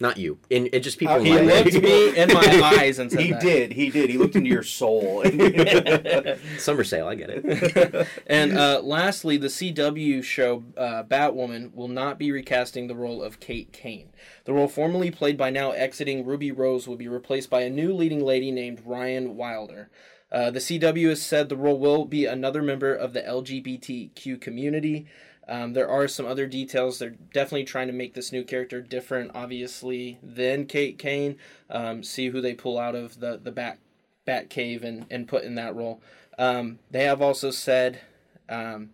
Not 0.02 0.18
you. 0.18 0.40
In, 0.50 0.68
it 0.74 0.80
just 0.80 0.98
people 0.98 1.14
Uh, 1.16 1.20
he 1.20 1.40
looked 1.40 1.74
me 1.82 2.18
in 2.18 2.34
my 2.34 2.74
eyes 2.80 2.98
and 2.98 3.12
said 3.12 3.22
He 3.22 3.32
that. 3.34 3.42
did. 3.42 3.72
He 3.74 3.92
did. 3.92 4.10
He 4.10 4.18
looked 4.18 4.36
into 4.36 4.50
your 4.50 4.64
soul. 4.64 5.24
Summer 6.58 6.84
sale, 6.84 7.08
I 7.08 7.16
get 7.16 7.30
it. 7.30 8.08
And 8.28 8.58
uh, 8.58 8.82
lastly, 8.84 9.38
the 9.38 9.48
CW 9.48 10.24
show 10.24 10.64
uh, 10.76 11.04
Batwoman 11.04 11.74
will 11.76 11.88
not 11.88 12.18
be 12.18 12.32
recasting 12.32 12.88
the 12.88 12.96
role 12.96 13.22
of 13.22 13.40
Kate 13.40 13.72
Kane. 13.72 14.10
The 14.46 14.54
role 14.54 14.68
formerly 14.68 15.12
played 15.12 15.38
by 15.38 15.52
now 15.52 15.72
exiting 15.72 16.26
Ruby 16.26 16.52
Rose 16.52 16.88
will 16.88 16.96
be 16.98 17.08
replaced 17.08 17.50
by 17.52 17.62
a 17.62 17.70
new 17.70 17.94
leading 17.94 18.26
lady 18.26 18.50
named 18.52 18.82
Ryan 18.86 19.36
Wilder. 19.36 19.90
Uh, 20.32 20.50
the 20.50 20.60
CW 20.60 21.10
has 21.10 21.22
said 21.22 21.50
the 21.50 21.58
role 21.58 21.78
will 21.78 22.06
be 22.06 22.26
another 22.26 22.62
member 22.64 22.94
of 22.94 23.14
the 23.14 23.22
LGBTQ 23.22 24.40
community. 24.42 25.06
Um, 25.52 25.74
there 25.74 25.90
are 25.90 26.08
some 26.08 26.26
other 26.26 26.48
details. 26.48 26.98
They're 26.98 27.10
definitely 27.34 27.66
trying 27.66 27.88
to 27.88 27.94
make 27.94 28.14
this 28.14 28.32
new 28.32 28.46
character 28.46 28.82
different, 28.82 29.32
obviously, 29.36 30.18
than 30.24 30.66
Kate 30.66 30.98
Kane. 30.98 31.38
Um, 31.70 32.04
see 32.04 32.30
who 32.30 32.40
they 32.40 32.54
pull 32.54 32.80
out 32.80 32.96
of 32.96 33.20
the 33.20 33.38
the 33.38 33.52
Bat 33.52 33.78
Bat 34.24 34.50
Cave 34.50 34.82
and, 34.86 35.06
and 35.12 35.28
put 35.28 35.44
in 35.44 35.56
that 35.56 35.76
role. 35.76 36.02
Um, 36.40 36.80
they 36.90 37.04
have 37.04 37.22
also 37.22 37.52
said 37.52 38.00
um, 38.48 38.92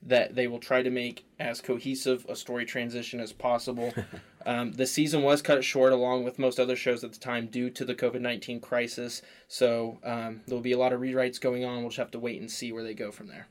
that 0.00 0.36
they 0.36 0.46
will 0.46 0.60
try 0.60 0.80
to 0.80 0.90
make 0.90 1.24
as 1.40 1.60
cohesive 1.60 2.24
a 2.28 2.36
story 2.36 2.64
transition 2.64 3.18
as 3.18 3.32
possible. 3.32 3.92
um, 4.46 4.74
the 4.74 4.86
season 4.86 5.22
was 5.22 5.42
cut 5.42 5.64
short, 5.64 5.92
along 5.92 6.22
with 6.22 6.38
most 6.38 6.60
other 6.60 6.76
shows 6.76 7.02
at 7.02 7.14
the 7.14 7.18
time, 7.18 7.48
due 7.48 7.68
to 7.70 7.84
the 7.84 7.96
COVID 7.96 8.20
19 8.20 8.60
crisis. 8.60 9.22
So 9.48 9.98
um, 10.04 10.42
there 10.46 10.54
will 10.54 10.62
be 10.62 10.70
a 10.70 10.78
lot 10.78 10.92
of 10.92 11.00
rewrites 11.00 11.40
going 11.40 11.64
on. 11.64 11.80
We'll 11.80 11.88
just 11.88 11.98
have 11.98 12.12
to 12.12 12.20
wait 12.20 12.40
and 12.40 12.48
see 12.48 12.70
where 12.70 12.84
they 12.84 12.94
go 12.94 13.10
from 13.10 13.26
there. 13.26 13.48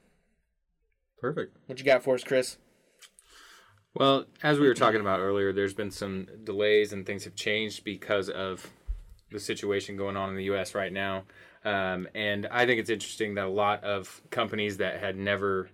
Perfect. 1.19 1.55
What 1.65 1.79
you 1.79 1.85
got 1.85 2.03
for 2.03 2.15
us, 2.15 2.23
Chris? 2.23 2.57
Well, 3.93 4.25
as 4.43 4.59
we 4.59 4.67
were 4.67 4.73
talking 4.73 4.99
about 4.99 5.21
earlier, 5.21 5.53
there's 5.53 5.73
been 5.73 5.91
some 5.91 6.27
delays 6.43 6.91
and 6.91 7.05
things 7.05 7.23
have 7.23 7.35
changed 7.35 7.85
because 7.85 8.29
of 8.29 8.69
the 9.31 9.39
situation 9.39 9.95
going 9.95 10.17
on 10.17 10.29
in 10.29 10.35
the 10.35 10.43
U.S. 10.45 10.75
right 10.75 10.91
now. 10.91 11.23
Um, 11.63 12.07
and 12.13 12.45
I 12.51 12.65
think 12.65 12.79
it's 12.79 12.89
interesting 12.89 13.35
that 13.35 13.45
a 13.45 13.49
lot 13.49 13.83
of 13.83 14.21
companies 14.29 14.77
that 14.77 14.99
had 14.99 15.17
never 15.17 15.69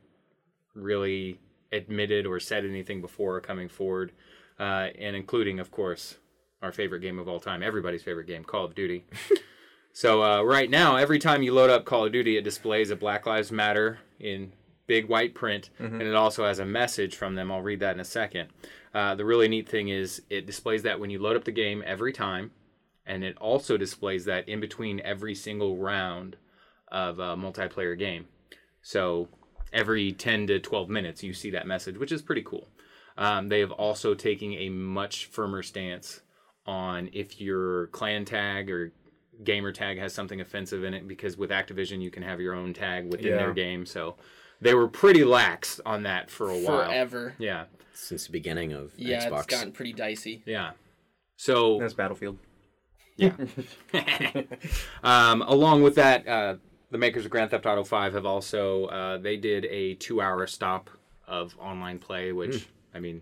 really 0.74 1.40
admitted 1.72 2.26
or 2.26 2.40
said 2.40 2.64
anything 2.64 3.02
before 3.02 3.38
are 3.38 3.42
coming 3.42 3.68
forward, 3.68 4.12
uh, 4.60 4.90
and 4.98 5.16
including, 5.16 5.60
of 5.60 5.72
course, 5.72 6.18
our 6.62 6.72
favorite 6.72 7.00
game 7.00 7.18
of 7.18 7.28
all 7.28 7.40
time, 7.40 7.64
everybody's 7.64 8.04
favorite 8.04 8.28
game, 8.28 8.44
Call 8.44 8.66
of 8.66 8.76
Duty. 8.76 9.04
so 9.94 10.24
uh, 10.24 10.42
right 10.44 10.70
now, 10.70 10.96
every 10.96 11.20
time 11.20 11.44
you 11.44 11.54
load 11.54 11.70
up 11.70 11.86
Call 11.86 12.06
of 12.06 12.12
Duty, 12.12 12.38
it 12.38 12.44
displays 12.44 12.92
a 12.92 12.96
Black 12.96 13.26
Lives 13.26 13.52
Matter 13.52 14.00
in 14.20 14.54
big 14.88 15.08
white 15.08 15.34
print, 15.34 15.70
and 15.80 16.02
it 16.02 16.16
also 16.16 16.46
has 16.46 16.60
a 16.60 16.66
message 16.66 17.16
from 17.16 17.36
them. 17.36 17.52
I'll 17.52 17.62
read 17.62 17.80
that 17.80 17.96
in 17.96 18.00
a 18.02 18.06
second. 18.06 18.50
Uh, 18.94 19.16
the 19.16 19.24
really 19.26 19.48
neat 19.48 19.70
thing 19.70 19.88
is 19.90 20.22
it 20.30 20.46
displays 20.46 20.84
that 20.84 21.00
when 21.00 21.10
you 21.10 21.20
load 21.20 21.36
up 21.38 21.44
the 21.46 21.52
game 21.52 21.82
every 21.86 22.12
time, 22.12 22.52
and 23.06 23.24
it 23.24 23.38
also 23.38 23.78
displays 23.78 24.26
that 24.26 24.48
in 24.50 24.60
between 24.60 25.00
every 25.02 25.34
single 25.36 25.78
round 25.78 26.36
of 26.90 27.20
a 27.20 27.36
multiplayer 27.38 27.98
game. 27.98 28.26
So 28.82 29.30
every 29.72 30.12
10 30.12 30.48
to 30.48 30.60
12 30.60 30.90
minutes, 30.90 31.24
you 31.24 31.34
see 31.34 31.52
that 31.52 31.68
message, 31.68 31.98
which 31.98 32.12
is 32.12 32.22
pretty 32.22 32.44
cool. 32.44 32.68
Um, 33.18 33.50
they 33.50 33.60
have 33.60 33.72
also 33.72 34.14
taken 34.14 34.54
a 34.54 34.70
much 34.70 35.26
firmer 35.28 35.64
stance 35.64 36.22
on 36.66 37.10
if 37.14 37.40
your 37.40 37.88
clan 37.88 38.26
tag 38.26 38.70
or 38.70 38.92
gamer 39.44 39.72
tag 39.72 39.98
has 39.98 40.14
something 40.14 40.42
offensive 40.42 40.84
in 40.84 40.94
it, 40.94 41.08
because 41.08 41.38
with 41.38 41.50
Activision, 41.50 42.02
you 42.02 42.12
can 42.12 42.24
have 42.24 42.42
your 42.42 42.54
own 42.54 42.74
tag 42.74 43.10
within 43.10 43.28
Yeah. 43.32 43.38
their 43.38 43.54
game. 43.54 43.86
So 43.86 44.18
they 44.62 44.74
were 44.74 44.88
pretty 44.88 45.24
lax 45.24 45.80
on 45.86 46.04
that 46.04 46.30
for 46.32 46.50
a 46.50 46.58
while. 46.58 46.86
Forever. 46.86 47.36
Yeah. 47.40 47.66
Since 47.94 48.26
the 48.28 48.32
beginning 48.32 48.74
of 48.74 48.94
Yeah, 48.96 49.28
Xbox. 49.28 49.38
it's 49.40 49.46
gotten 49.48 49.72
pretty 49.72 49.94
dicey. 49.94 50.44
Yeah. 50.46 50.72
So 51.38 51.80
That's 51.80 51.94
Battlefield. 51.94 52.38
Yeah. 53.18 53.34
um, 55.04 55.42
along 55.42 55.84
with 55.84 55.96
that, 55.96 56.28
uh, 56.28 56.56
the 56.90 56.98
makers 56.98 57.26
of 57.26 57.32
Grand 57.32 57.52
Theft 57.52 57.66
Auto 57.66 57.84
5 57.84 58.14
have 58.14 58.26
also 58.26 58.86
uh, 58.86 59.18
they 59.18 59.38
did 59.38 59.66
a 59.66 59.96
two-hour 59.96 60.48
stop 60.48 60.90
of 61.28 61.56
online 61.60 62.00
play, 62.00 62.32
which 62.32 62.68
I 62.94 63.00
mean, 63.00 63.22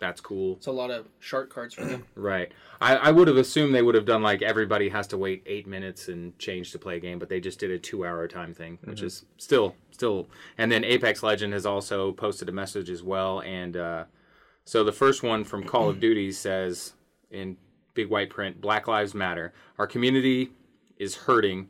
that's 0.00 0.20
cool, 0.20 0.56
It's 0.56 0.66
a 0.66 0.72
lot 0.72 0.90
of 0.90 1.06
shark 1.18 1.52
cards 1.52 1.74
for 1.74 1.84
them. 1.84 2.06
right? 2.14 2.50
I, 2.80 2.96
I 2.96 3.10
would 3.10 3.28
have 3.28 3.36
assumed 3.36 3.74
they 3.74 3.82
would 3.82 3.94
have 3.94 4.06
done 4.06 4.22
like 4.22 4.40
everybody 4.40 4.88
has 4.88 5.06
to 5.08 5.18
wait 5.18 5.42
eight 5.44 5.66
minutes 5.66 6.08
and 6.08 6.36
change 6.38 6.72
to 6.72 6.78
play 6.78 6.96
a 6.96 7.00
game, 7.00 7.18
but 7.18 7.28
they 7.28 7.38
just 7.38 7.60
did 7.60 7.70
a 7.70 7.78
two-hour 7.78 8.26
time 8.26 8.54
thing, 8.54 8.78
which 8.84 9.02
is 9.02 9.26
still 9.36 9.76
still. 9.90 10.26
And 10.56 10.72
then 10.72 10.84
Apex 10.84 11.22
Legend 11.22 11.52
has 11.52 11.66
also 11.66 12.12
posted 12.12 12.48
a 12.48 12.52
message 12.52 12.88
as 12.88 13.02
well, 13.02 13.40
and 13.42 13.76
uh, 13.76 14.04
so 14.64 14.82
the 14.82 14.92
first 14.92 15.22
one 15.22 15.44
from 15.44 15.64
Call 15.64 15.90
of 15.90 16.00
Duty 16.00 16.32
says 16.32 16.94
in 17.30 17.58
big 17.92 18.08
white 18.08 18.30
print, 18.30 18.60
Black 18.60 18.88
Lives 18.88 19.14
Matter. 19.14 19.52
Our 19.78 19.86
community 19.86 20.50
is 20.96 21.14
hurting. 21.14 21.68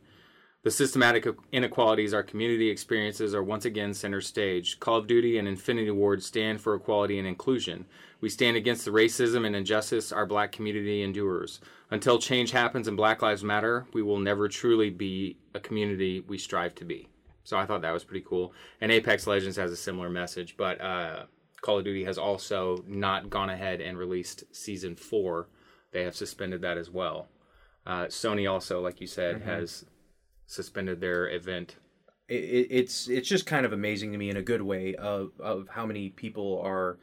The 0.63 0.69
systematic 0.69 1.25
inequalities 1.51 2.13
our 2.13 2.21
community 2.21 2.69
experiences 2.69 3.33
are 3.33 3.41
once 3.41 3.65
again 3.65 3.95
center 3.95 4.21
stage. 4.21 4.79
Call 4.79 4.97
of 4.97 5.07
Duty 5.07 5.39
and 5.39 5.47
Infinity 5.47 5.89
Ward 5.89 6.21
stand 6.21 6.61
for 6.61 6.75
equality 6.75 7.17
and 7.17 7.27
inclusion. 7.27 7.85
We 8.19 8.29
stand 8.29 8.55
against 8.55 8.85
the 8.85 8.91
racism 8.91 9.47
and 9.47 9.55
injustice 9.55 10.11
our 10.11 10.27
black 10.27 10.51
community 10.51 11.01
endures. 11.01 11.61
Until 11.89 12.19
change 12.19 12.51
happens 12.51 12.87
and 12.87 12.95
Black 12.95 13.23
Lives 13.23 13.43
Matter, 13.43 13.87
we 13.91 14.03
will 14.03 14.19
never 14.19 14.47
truly 14.47 14.91
be 14.91 15.37
a 15.55 15.59
community 15.59 16.19
we 16.19 16.37
strive 16.37 16.75
to 16.75 16.85
be. 16.85 17.07
So 17.43 17.57
I 17.57 17.65
thought 17.65 17.81
that 17.81 17.91
was 17.91 18.03
pretty 18.03 18.23
cool. 18.27 18.53
And 18.81 18.91
Apex 18.91 19.25
Legends 19.25 19.57
has 19.57 19.71
a 19.71 19.75
similar 19.75 20.11
message, 20.11 20.57
but 20.57 20.79
uh, 20.79 21.23
Call 21.61 21.79
of 21.79 21.85
Duty 21.85 22.03
has 22.03 22.19
also 22.19 22.83
not 22.87 23.31
gone 23.31 23.49
ahead 23.49 23.81
and 23.81 23.97
released 23.97 24.43
Season 24.51 24.95
4. 24.95 25.47
They 25.91 26.03
have 26.03 26.15
suspended 26.15 26.61
that 26.61 26.77
as 26.77 26.91
well. 26.91 27.29
Uh, 27.83 28.05
Sony 28.05 28.49
also, 28.49 28.79
like 28.79 29.01
you 29.01 29.07
said, 29.07 29.41
has 29.41 29.85
suspended 30.45 31.01
their 31.01 31.29
event. 31.29 31.75
It, 32.27 32.43
it, 32.43 32.67
it's 32.69 33.07
it's 33.07 33.27
just 33.27 33.45
kind 33.45 33.65
of 33.65 33.73
amazing 33.73 34.11
to 34.11 34.17
me 34.17 34.29
in 34.29 34.37
a 34.37 34.41
good 34.41 34.61
way 34.61 34.95
of 34.95 35.31
of 35.39 35.67
how 35.69 35.85
many 35.85 36.09
people 36.09 36.61
are 36.63 36.97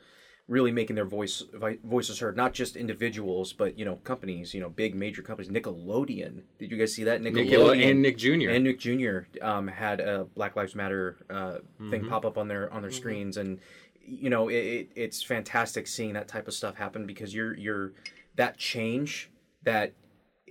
really 0.49 0.73
making 0.73 0.97
their 0.97 1.05
voice 1.05 1.43
voices 1.85 2.19
heard. 2.19 2.37
Not 2.37 2.55
just 2.55 2.75
individuals, 2.75 3.53
but 3.53 3.79
you 3.79 3.85
know 3.85 3.97
companies. 3.97 4.55
You 4.55 4.61
know, 4.61 4.71
big 4.71 4.95
major 4.95 5.23
companies. 5.23 5.51
Nickelodeon. 5.51 6.43
Did 6.59 6.71
you 6.71 6.77
guys 6.77 6.95
see 6.95 7.05
that? 7.05 7.21
Nickelodeon 7.21 7.91
and 7.91 8.03
Nick 8.03 8.17
Jr. 8.17 8.51
and 8.51 8.65
Nick 8.65 8.81
Jr. 8.81 9.19
Um, 9.43 9.69
had 9.69 10.01
a 10.01 10.25
Black 10.25 10.57
Lives 10.57 10.75
Matter 10.75 11.19
uh, 11.31 11.59
thing 11.91 12.07
pop 12.09 12.25
up 12.25 12.39
on 12.39 12.49
their 12.49 12.73
on 12.73 12.83
their 12.83 12.91
screens, 12.91 13.37
and 13.37 13.61
you 14.03 14.31
know 14.31 14.49
it, 14.49 14.55
it, 14.55 14.89
it's 14.97 15.23
fantastic 15.23 15.87
seeing 15.87 16.15
that 16.15 16.29
type 16.29 16.49
of 16.49 16.55
stuff 16.55 16.75
happen 16.75 17.07
because 17.07 17.35
you're 17.35 17.55
you're 17.57 17.93
that 18.37 18.57
change 18.57 19.31
that 19.65 19.93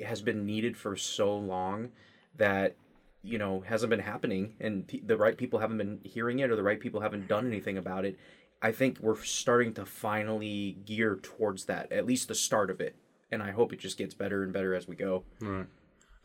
has 0.05 0.21
been 0.21 0.45
needed 0.45 0.77
for 0.77 0.95
so 0.95 1.35
long 1.35 1.89
that 2.37 2.75
you 3.23 3.37
know 3.37 3.61
hasn't 3.61 3.89
been 3.89 3.99
happening, 3.99 4.55
and 4.59 4.87
pe- 4.87 5.01
the 5.01 5.17
right 5.17 5.37
people 5.37 5.59
haven't 5.59 5.77
been 5.77 5.99
hearing 6.03 6.39
it, 6.39 6.49
or 6.49 6.55
the 6.55 6.63
right 6.63 6.79
people 6.79 7.01
haven't 7.01 7.27
done 7.27 7.45
anything 7.47 7.77
about 7.77 8.05
it. 8.05 8.17
I 8.61 8.71
think 8.71 8.97
we're 8.99 9.21
starting 9.23 9.73
to 9.75 9.85
finally 9.85 10.77
gear 10.85 11.19
towards 11.21 11.65
that, 11.65 11.91
at 11.91 12.05
least 12.07 12.27
the 12.27 12.35
start 12.35 12.69
of 12.71 12.81
it. 12.81 12.95
And 13.31 13.43
I 13.43 13.51
hope 13.51 13.71
it 13.73 13.79
just 13.79 13.97
gets 13.97 14.13
better 14.15 14.41
and 14.41 14.51
better 14.51 14.73
as 14.73 14.87
we 14.87 14.95
go. 14.95 15.25
right 15.41 15.67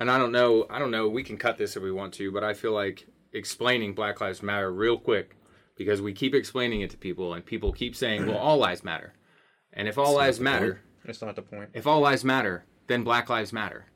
And 0.01 0.11
I 0.11 0.17
don't 0.19 0.33
know, 0.33 0.67
I 0.71 0.79
don't 0.79 0.91
know, 0.91 1.09
we 1.09 1.25
can 1.25 1.37
cut 1.37 1.59
this 1.59 1.77
if 1.77 1.83
we 1.83 1.93
want 1.93 2.15
to, 2.15 2.33
but 2.33 2.43
I 2.45 2.55
feel 2.55 2.73
like 2.73 3.07
explaining 3.35 3.95
Black 3.95 4.21
Lives 4.21 4.43
Matter 4.43 4.73
real 4.73 4.97
quick 4.99 5.37
because 5.77 6.01
we 6.01 6.13
keep 6.13 6.35
explaining 6.35 6.81
it 6.81 6.91
to 6.91 6.97
people 6.97 7.35
and 7.35 7.45
people 7.45 7.73
keep 7.73 7.95
saying, 7.97 8.27
well, 8.27 8.39
all 8.39 8.57
lives 8.57 8.83
matter. 8.85 9.13
And 9.75 9.87
if 9.89 9.99
all 9.99 10.15
lives 10.15 10.39
matter, 10.41 10.81
That's 11.05 11.21
not 11.21 11.35
the 11.37 11.43
point. 11.43 11.71
if 11.75 11.87
all 11.87 12.01
lives 12.01 12.25
matter, 12.25 12.65
then 12.87 13.03
Black 13.05 13.29
Lives 13.29 13.53
Matter. 13.53 13.87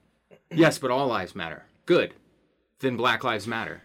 Yes, 0.51 0.79
but 0.79 0.91
all 0.91 1.07
lives 1.07 1.35
matter. 1.35 1.65
Good. 1.87 2.15
Then 2.81 2.97
Black 2.97 3.25
Lives 3.25 3.47
Matter. 3.47 3.83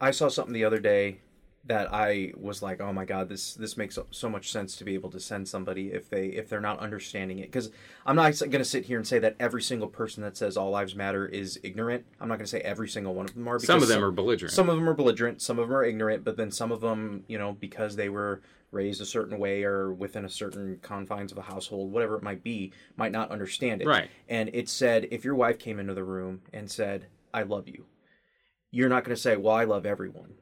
I 0.00 0.10
saw 0.10 0.28
something 0.28 0.52
the 0.52 0.64
other 0.64 0.80
day 0.80 1.20
that 1.66 1.88
I 1.92 2.32
was 2.36 2.62
like, 2.62 2.80
"Oh 2.80 2.92
my 2.92 3.04
god, 3.06 3.28
this 3.28 3.54
this 3.54 3.76
makes 3.76 3.98
so 4.10 4.28
much 4.28 4.52
sense 4.52 4.76
to 4.76 4.84
be 4.84 4.94
able 4.94 5.10
to 5.10 5.20
send 5.20 5.48
somebody 5.48 5.92
if 5.92 6.10
they 6.10 6.26
if 6.26 6.48
they're 6.48 6.60
not 6.60 6.78
understanding 6.80 7.38
it." 7.38 7.46
Because 7.46 7.70
I'm 8.04 8.16
not 8.16 8.38
going 8.38 8.50
to 8.50 8.64
sit 8.64 8.84
here 8.84 8.98
and 8.98 9.06
say 9.06 9.18
that 9.20 9.36
every 9.40 9.62
single 9.62 9.88
person 9.88 10.22
that 10.24 10.36
says 10.36 10.56
all 10.56 10.70
lives 10.70 10.94
matter 10.94 11.26
is 11.26 11.58
ignorant. 11.62 12.04
I'm 12.20 12.28
not 12.28 12.36
going 12.36 12.44
to 12.44 12.50
say 12.50 12.60
every 12.60 12.88
single 12.88 13.14
one 13.14 13.26
of 13.26 13.34
them 13.34 13.48
are. 13.48 13.58
Some 13.58 13.76
of 13.76 13.80
because 13.80 13.94
them 13.94 14.04
are 14.04 14.10
belligerent. 14.10 14.52
Some 14.52 14.68
of 14.68 14.76
them 14.76 14.88
are 14.88 14.94
belligerent. 14.94 15.40
Some 15.40 15.58
of 15.58 15.68
them 15.68 15.76
are 15.76 15.84
ignorant. 15.84 16.22
But 16.24 16.36
then 16.36 16.50
some 16.50 16.70
of 16.70 16.82
them, 16.82 17.24
you 17.28 17.38
know, 17.38 17.52
because 17.52 17.96
they 17.96 18.10
were 18.10 18.42
raised 18.70 19.00
a 19.00 19.06
certain 19.06 19.38
way 19.38 19.62
or 19.62 19.92
within 19.92 20.24
a 20.24 20.28
certain 20.28 20.78
confines 20.82 21.32
of 21.32 21.38
a 21.38 21.42
household, 21.42 21.92
whatever 21.92 22.16
it 22.16 22.22
might 22.22 22.42
be, 22.42 22.72
might 22.96 23.12
not 23.12 23.30
understand 23.30 23.80
it. 23.80 23.86
Right. 23.86 24.10
And 24.28 24.50
it 24.52 24.68
said, 24.68 25.08
if 25.10 25.24
your 25.24 25.36
wife 25.36 25.58
came 25.58 25.78
into 25.78 25.94
the 25.94 26.04
room 26.04 26.42
and 26.52 26.70
said, 26.70 27.06
"I 27.34 27.42
love 27.42 27.68
you," 27.68 27.84
you're 28.70 28.88
not 28.88 29.04
going 29.04 29.14
to 29.14 29.20
say, 29.20 29.36
"Well, 29.36 29.54
I 29.54 29.64
love 29.64 29.84
everyone." 29.84 30.34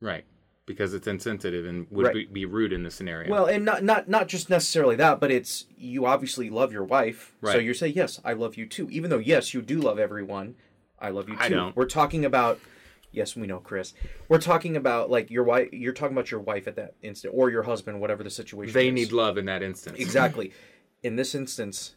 right. 0.00 0.24
Because 0.66 0.94
it's 0.94 1.08
insensitive 1.08 1.66
and 1.66 1.88
would 1.90 2.06
Right. 2.06 2.14
be, 2.14 2.24
be 2.26 2.44
rude 2.44 2.72
in 2.72 2.84
this 2.84 2.94
scenario. 2.94 3.28
Well, 3.28 3.46
and 3.46 3.64
not 3.64 3.82
not 3.82 4.08
not 4.08 4.28
just 4.28 4.48
necessarily 4.48 4.94
that, 4.96 5.18
but 5.18 5.32
it's 5.32 5.66
you 5.76 6.06
obviously 6.06 6.48
love 6.48 6.72
your 6.72 6.84
wife, 6.84 7.34
so 7.42 7.48
Right. 7.48 7.64
you 7.64 7.74
say, 7.74 7.88
"Yes, 7.88 8.20
I 8.24 8.34
love 8.34 8.56
you 8.56 8.66
too." 8.66 8.88
Even 8.90 9.10
though 9.10 9.18
yes, 9.18 9.52
you 9.52 9.62
do 9.62 9.80
love 9.80 9.98
everyone, 9.98 10.54
I 11.00 11.10
love 11.10 11.28
you 11.28 11.34
too. 11.34 11.40
I 11.42 11.48
don't. 11.48 11.74
We're 11.74 11.86
talking 11.86 12.24
about 12.24 12.60
Yes, 13.12 13.34
we 13.34 13.48
know, 13.48 13.58
Chris. 13.58 13.92
We're 14.28 14.38
talking 14.40 14.76
about 14.76 15.10
like 15.10 15.28
your 15.32 15.42
wife. 15.42 15.70
You're 15.72 15.92
talking 15.92 16.14
about 16.16 16.30
your 16.30 16.38
wife 16.38 16.68
at 16.68 16.76
that 16.76 16.94
instant, 17.02 17.34
or 17.36 17.50
your 17.50 17.64
husband, 17.64 18.00
whatever 18.00 18.22
the 18.22 18.30
situation. 18.30 18.72
they 18.72 18.86
is. 18.88 18.94
need 18.94 19.10
love 19.12 19.36
in 19.38 19.46
that 19.46 19.64
instance. 19.64 19.98
exactly. 19.98 20.52
In 21.02 21.16
this 21.16 21.34
instance, 21.34 21.96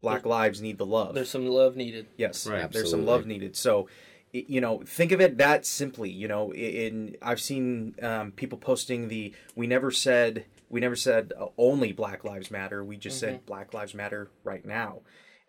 Black 0.00 0.24
lives 0.26 0.60
need 0.60 0.78
the 0.78 0.86
love. 0.86 1.14
There's 1.14 1.30
some 1.30 1.46
love 1.46 1.76
needed. 1.76 2.06
Yes, 2.16 2.46
Right. 2.46 2.70
there's 2.70 2.90
some 2.90 3.04
love 3.04 3.26
needed. 3.26 3.56
So, 3.56 3.88
you 4.32 4.60
know, 4.60 4.82
think 4.84 5.10
of 5.12 5.20
it 5.20 5.38
that 5.38 5.66
simply. 5.66 6.10
You 6.10 6.28
know, 6.28 6.52
i- 6.52 6.56
in 6.56 7.16
I've 7.22 7.40
seen 7.40 7.94
um, 8.02 8.32
people 8.32 8.58
posting 8.58 9.08
the 9.08 9.32
we 9.56 9.66
never 9.66 9.90
said 9.90 10.44
we 10.70 10.80
never 10.80 10.96
said 10.96 11.32
uh, 11.38 11.46
only 11.56 11.92
Black 11.92 12.24
Lives 12.24 12.50
Matter. 12.50 12.84
We 12.84 12.96
just 12.96 13.18
said 13.18 13.44
Black 13.46 13.72
Lives 13.74 13.94
Matter 13.94 14.30
right 14.44 14.64
now, 14.64 15.00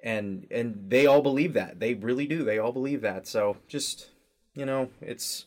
and 0.01 0.47
and 0.49 0.85
they 0.89 1.05
all 1.05 1.21
believe 1.21 1.53
that. 1.53 1.79
They 1.79 1.93
really 1.93 2.25
do. 2.25 2.43
They 2.43 2.57
all 2.57 2.71
believe 2.71 3.01
that. 3.01 3.27
So 3.27 3.57
just 3.67 4.09
you 4.55 4.65
know, 4.65 4.89
it's 5.01 5.45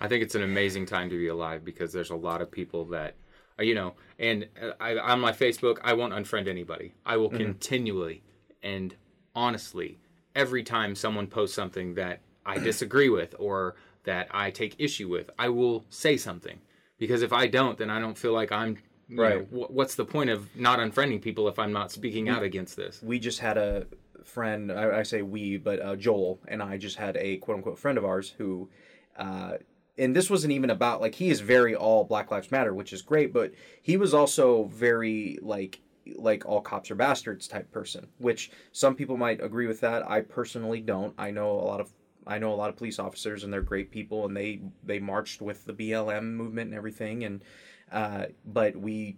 I 0.00 0.06
think 0.08 0.22
it's 0.22 0.34
an 0.34 0.42
amazing 0.42 0.86
time 0.86 1.10
to 1.10 1.18
be 1.18 1.28
alive 1.28 1.64
because 1.64 1.92
there's 1.92 2.10
a 2.10 2.16
lot 2.16 2.40
of 2.42 2.50
people 2.50 2.84
that, 2.86 3.16
you 3.60 3.74
know, 3.74 3.94
and 4.18 4.48
uh, 4.60 4.72
I, 4.80 4.96
on 4.98 5.20
my 5.20 5.32
Facebook, 5.32 5.78
I 5.82 5.92
won't 5.92 6.12
unfriend 6.12 6.48
anybody. 6.48 6.92
I 7.04 7.16
will 7.16 7.30
continually 7.30 8.22
and 8.62 8.94
honestly, 9.34 9.98
every 10.34 10.62
time 10.62 10.94
someone 10.94 11.26
posts 11.26 11.54
something 11.56 11.94
that 11.94 12.20
I 12.44 12.58
disagree 12.70 13.08
with 13.08 13.34
or 13.38 13.76
that 14.04 14.28
I 14.30 14.50
take 14.50 14.76
issue 14.78 15.08
with, 15.08 15.30
I 15.38 15.48
will 15.48 15.84
say 15.90 16.16
something. 16.16 16.60
Because 16.98 17.22
if 17.22 17.32
I 17.32 17.46
don't, 17.46 17.78
then 17.78 17.88
I 17.90 17.98
don't 18.00 18.16
feel 18.18 18.32
like 18.32 18.52
I'm. 18.52 18.76
know, 19.08 19.22
Right. 19.22 19.46
wh- 19.48 19.70
what's 19.70 19.94
the 19.94 20.04
point 20.04 20.30
of 20.30 20.54
not 20.54 20.78
unfriending 20.78 21.20
people 21.22 21.48
if 21.48 21.58
I'm 21.58 21.72
not 21.72 21.90
speaking 21.90 22.28
out 22.28 22.42
against 22.42 22.76
this? 22.76 23.02
we 23.02 23.18
just 23.18 23.40
had 23.40 23.56
a 23.58 23.86
friend 24.24 24.70
I, 24.70 24.98
I 24.98 25.02
say 25.02 25.22
we 25.22 25.56
but 25.56 25.80
uh, 25.80 25.96
joel 25.96 26.38
and 26.46 26.62
i 26.62 26.76
just 26.76 26.96
had 26.96 27.16
a 27.16 27.38
quote 27.38 27.56
unquote 27.56 27.78
friend 27.78 27.96
of 27.96 28.04
ours 28.04 28.34
who 28.36 28.68
uh, 29.16 29.54
and 30.00 30.16
this 30.16 30.30
wasn't 30.30 30.52
even 30.52 30.70
about 30.70 31.00
like 31.00 31.14
he 31.14 31.30
is 31.30 31.40
very 31.40 31.74
all 31.74 32.04
black 32.04 32.30
lives 32.30 32.50
matter 32.50 32.74
which 32.74 32.92
is 32.92 33.02
great 33.02 33.32
but 33.32 33.52
he 33.82 33.96
was 33.96 34.14
also 34.14 34.64
very 34.64 35.38
like 35.42 35.80
like 36.16 36.44
all 36.46 36.60
cops 36.60 36.90
are 36.90 36.96
bastards 36.96 37.46
type 37.46 37.70
person 37.70 38.06
which 38.18 38.50
some 38.72 38.94
people 38.96 39.16
might 39.16 39.42
agree 39.42 39.66
with 39.66 39.80
that 39.80 40.08
i 40.10 40.20
personally 40.20 40.80
don't 40.80 41.14
i 41.18 41.30
know 41.30 41.50
a 41.50 41.66
lot 41.66 41.80
of 41.80 41.92
I 42.26 42.38
know 42.38 42.52
a 42.52 42.54
lot 42.54 42.68
of 42.68 42.76
police 42.76 42.98
officers 42.98 43.44
and 43.44 43.52
they're 43.52 43.62
great 43.62 43.90
people 43.90 44.26
and 44.26 44.36
they 44.36 44.60
they 44.84 44.98
marched 44.98 45.40
with 45.40 45.64
the 45.64 45.72
BLM 45.72 46.34
movement 46.34 46.68
and 46.68 46.76
everything 46.76 47.24
and 47.24 47.42
uh, 47.90 48.26
but 48.44 48.76
we 48.76 49.16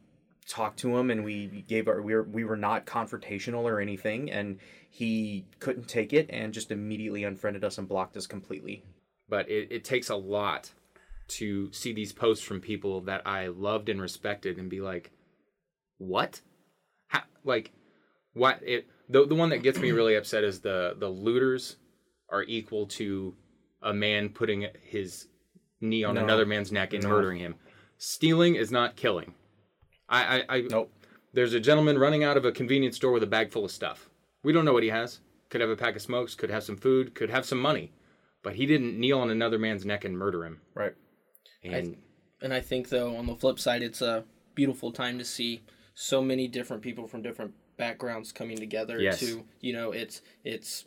talked 0.48 0.78
to 0.80 0.96
him 0.96 1.10
and 1.10 1.24
we 1.24 1.64
gave 1.68 1.88
our 1.88 2.02
we 2.02 2.14
were 2.14 2.22
we 2.24 2.44
were 2.44 2.56
not 2.56 2.86
confrontational 2.86 3.64
or 3.64 3.80
anything 3.80 4.30
and 4.30 4.58
he 4.90 5.44
couldn't 5.58 5.88
take 5.88 6.12
it 6.12 6.26
and 6.30 6.52
just 6.52 6.70
immediately 6.70 7.24
unfriended 7.24 7.64
us 7.64 7.78
and 7.78 7.88
blocked 7.88 8.16
us 8.16 8.26
completely. 8.26 8.82
But 9.32 9.48
it, 9.48 9.68
it 9.70 9.82
takes 9.82 10.10
a 10.10 10.14
lot 10.14 10.70
to 11.26 11.72
see 11.72 11.94
these 11.94 12.12
posts 12.12 12.44
from 12.44 12.60
people 12.60 13.00
that 13.00 13.26
I 13.26 13.46
loved 13.46 13.88
and 13.88 13.98
respected 13.98 14.58
and 14.58 14.68
be 14.68 14.82
like, 14.82 15.10
what? 15.96 16.42
How, 17.06 17.22
like, 17.42 17.70
what? 18.34 18.60
It 18.62 18.86
the 19.08 19.26
the 19.26 19.34
one 19.34 19.48
that 19.48 19.62
gets 19.62 19.78
me 19.78 19.90
really 19.90 20.16
upset 20.16 20.44
is 20.44 20.60
the 20.60 20.94
the 20.98 21.08
looters 21.08 21.76
are 22.28 22.42
equal 22.42 22.86
to 22.88 23.34
a 23.80 23.94
man 23.94 24.28
putting 24.28 24.66
his 24.82 25.28
knee 25.80 26.04
on 26.04 26.16
No. 26.16 26.24
another 26.24 26.44
man's 26.44 26.70
neck 26.70 26.92
and 26.92 27.02
No. 27.02 27.08
murdering 27.08 27.38
him. 27.38 27.54
Stealing 27.96 28.54
is 28.56 28.70
not 28.70 28.96
killing. 28.96 29.32
I 30.10 30.40
I, 30.40 30.56
I 30.56 30.60
Nope. 30.68 30.92
there's 31.32 31.54
a 31.54 31.60
gentleman 31.60 31.96
running 31.96 32.22
out 32.22 32.36
of 32.36 32.44
a 32.44 32.52
convenience 32.52 32.96
store 32.96 33.12
with 33.12 33.22
a 33.22 33.26
bag 33.26 33.50
full 33.50 33.64
of 33.64 33.70
stuff. 33.70 34.10
We 34.44 34.52
don't 34.52 34.66
know 34.66 34.74
what 34.74 34.82
he 34.82 34.90
has. 34.90 35.20
Could 35.48 35.62
have 35.62 35.70
a 35.70 35.76
pack 35.76 35.96
of 35.96 36.02
smokes, 36.02 36.34
could 36.34 36.50
have 36.50 36.64
some 36.64 36.76
food, 36.76 37.14
could 37.14 37.30
have 37.30 37.46
some 37.46 37.58
money. 37.60 37.92
But 38.42 38.54
he 38.56 38.66
didn't 38.66 38.98
kneel 38.98 39.20
on 39.20 39.30
another 39.30 39.58
man's 39.58 39.84
neck 39.84 40.04
and 40.04 40.16
murder 40.18 40.44
him. 40.44 40.60
Right. 40.74 40.94
And 41.62 41.96
And 42.40 42.52
I 42.52 42.60
think 42.60 42.88
though 42.88 43.16
on 43.16 43.26
the 43.26 43.36
flip 43.36 43.58
side, 43.58 43.82
it's 43.82 44.02
a 44.02 44.24
beautiful 44.54 44.90
time 44.92 45.18
to 45.18 45.24
see 45.24 45.62
so 45.94 46.20
many 46.22 46.48
different 46.48 46.82
people 46.82 47.06
from 47.06 47.22
different 47.22 47.54
backgrounds 47.76 48.32
coming 48.32 48.56
together. 48.56 49.00
Yes. 49.00 49.20
To 49.20 49.44
you 49.60 49.72
know, 49.72 49.92
it's 49.92 50.22
it's 50.44 50.84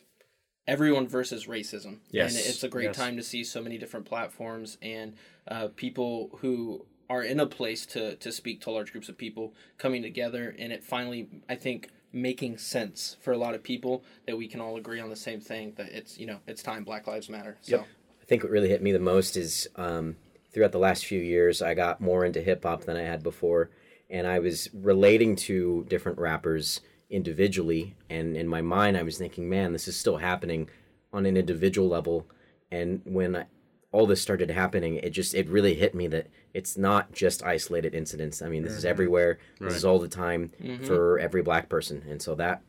everyone 0.67 1.07
versus 1.07 1.45
racism. 1.45 1.99
Yes. 2.09 2.35
And 2.35 2.45
it's 2.45 2.63
a 2.63 2.67
great 2.67 2.85
Yes. 2.85 2.97
time 2.97 3.15
to 3.17 3.23
see 3.23 3.43
so 3.43 3.61
many 3.61 3.77
different 3.77 4.05
platforms 4.05 4.77
and 4.81 5.13
uh, 5.47 5.69
people 5.75 6.37
who 6.41 6.85
are 7.09 7.23
in 7.23 7.39
a 7.39 7.45
place 7.45 7.85
to 7.85 8.15
to 8.17 8.31
speak 8.31 8.61
to 8.61 8.71
large 8.71 8.91
groups 8.91 9.07
of 9.09 9.17
people 9.17 9.53
coming 9.77 10.01
together, 10.01 10.55
and 10.59 10.73
it 10.73 10.83
finally, 10.83 11.29
I 11.47 11.55
think. 11.55 11.89
Making 12.15 12.57
sense 12.57 13.17
for 13.21 13.33
a 13.33 13.37
lot 13.37 13.55
of 13.55 13.61
people 13.61 14.03
that 14.25 14.37
we 14.37 14.47
can 14.47 14.61
all 14.61 14.77
agree 14.77 15.01
on 15.01 15.09
the 15.09 15.15
same 15.17 15.41
thing 15.41 15.73
that 15.75 15.89
it's 15.89 16.17
you 16.17 16.25
know 16.25 16.39
it's 16.47 16.63
time 16.63 16.83
Black 16.83 17.07
Lives 17.07 17.29
Matter. 17.29 17.57
So 17.61 17.77
Yep. 17.77 17.87
I 18.21 18.25
think 18.25 18.43
what 18.43 18.51
really 18.51 18.69
hit 18.69 18.81
me 18.81 18.91
the 18.91 18.99
most 18.99 19.37
is 19.37 19.67
um, 19.75 20.15
throughout 20.51 20.71
the 20.71 20.79
last 20.79 21.05
few 21.05 21.19
years, 21.19 21.61
I 21.61 21.73
got 21.73 21.99
more 21.99 22.23
into 22.23 22.41
hip 22.41 22.63
hop 22.63 22.85
than 22.85 22.95
I 22.95 23.01
had 23.01 23.21
before, 23.21 23.69
and 24.09 24.25
I 24.25 24.39
was 24.39 24.69
relating 24.73 25.35
to 25.35 25.85
different 25.89 26.17
rappers 26.17 26.79
individually. 27.09 27.95
And 28.09 28.35
in 28.35 28.47
my 28.47 28.61
mind, 28.61 28.97
I 28.97 29.03
was 29.03 29.17
thinking, 29.17 29.49
man, 29.49 29.73
this 29.73 29.87
is 29.87 29.95
still 29.97 30.17
happening 30.17 30.69
on 31.11 31.25
an 31.25 31.37
individual 31.37 31.87
level. 31.87 32.25
And 32.71 33.01
when 33.03 33.35
I, 33.35 33.45
all 33.91 34.07
this 34.07 34.21
started 34.21 34.49
happening, 34.49 34.95
it 34.95 35.11
just 35.11 35.35
it 35.35 35.47
really 35.49 35.75
hit 35.75 35.93
me 35.93 36.07
that 36.07 36.27
it's 36.55 36.77
not 36.77 37.11
just 37.11 37.43
isolated 37.43 37.93
incidents. 37.93 38.41
I 38.41 38.47
mean, 38.47 38.63
this 38.63 38.71
is 38.71 38.79
mm-hmm. 38.79 38.87
everywhere. 38.91 39.39
This 39.59 39.75
is 39.75 39.83
all 39.83 39.99
the 39.99 40.07
time 40.07 40.51
mm-hmm. 40.63 40.85
for 40.85 41.19
every 41.19 41.41
black 41.41 41.67
person, 41.67 42.01
and 42.09 42.21
so 42.21 42.33
that 42.35 42.63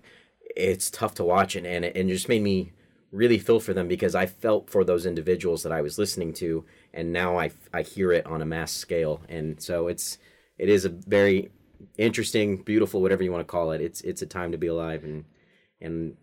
it's 0.57 0.91
tough 0.91 1.15
to 1.15 1.25
watch, 1.25 1.55
and 1.55 1.65
and 1.65 1.85
it, 1.85 1.97
and 1.97 2.11
it 2.11 2.13
just 2.13 2.29
made 2.29 2.43
me 2.43 2.73
really 3.13 3.39
feel 3.39 3.61
for 3.61 3.73
them 3.73 3.87
because 3.87 4.17
I 4.17 4.27
felt 4.27 4.69
for 4.69 4.83
those 4.83 5.07
individuals 5.07 5.63
that 5.63 5.71
I 5.71 5.83
was 5.83 5.99
listening 5.99 6.33
to, 6.35 6.65
and 6.93 7.13
now 7.13 7.39
I, 7.39 7.53
I 7.73 7.83
hear 7.83 8.11
it 8.11 8.27
on 8.27 8.43
a 8.43 8.47
mass 8.47 8.73
scale, 8.73 9.21
and 9.29 9.63
so 9.63 9.87
it's 9.87 10.19
it 10.59 10.69
is 10.69 10.85
a 10.85 10.89
very 10.89 11.53
interesting, 11.97 12.63
beautiful, 12.63 13.01
whatever 13.01 13.23
you 13.23 13.31
want 13.31 13.47
to 13.47 13.51
call 13.51 13.71
it. 13.71 13.81
It's 13.81 14.01
it's 14.01 14.21
a 14.21 14.27
time 14.27 14.51
to 14.51 14.59
be 14.59 14.67
alive, 14.67 15.05
and 15.05 15.27
and 15.81 16.17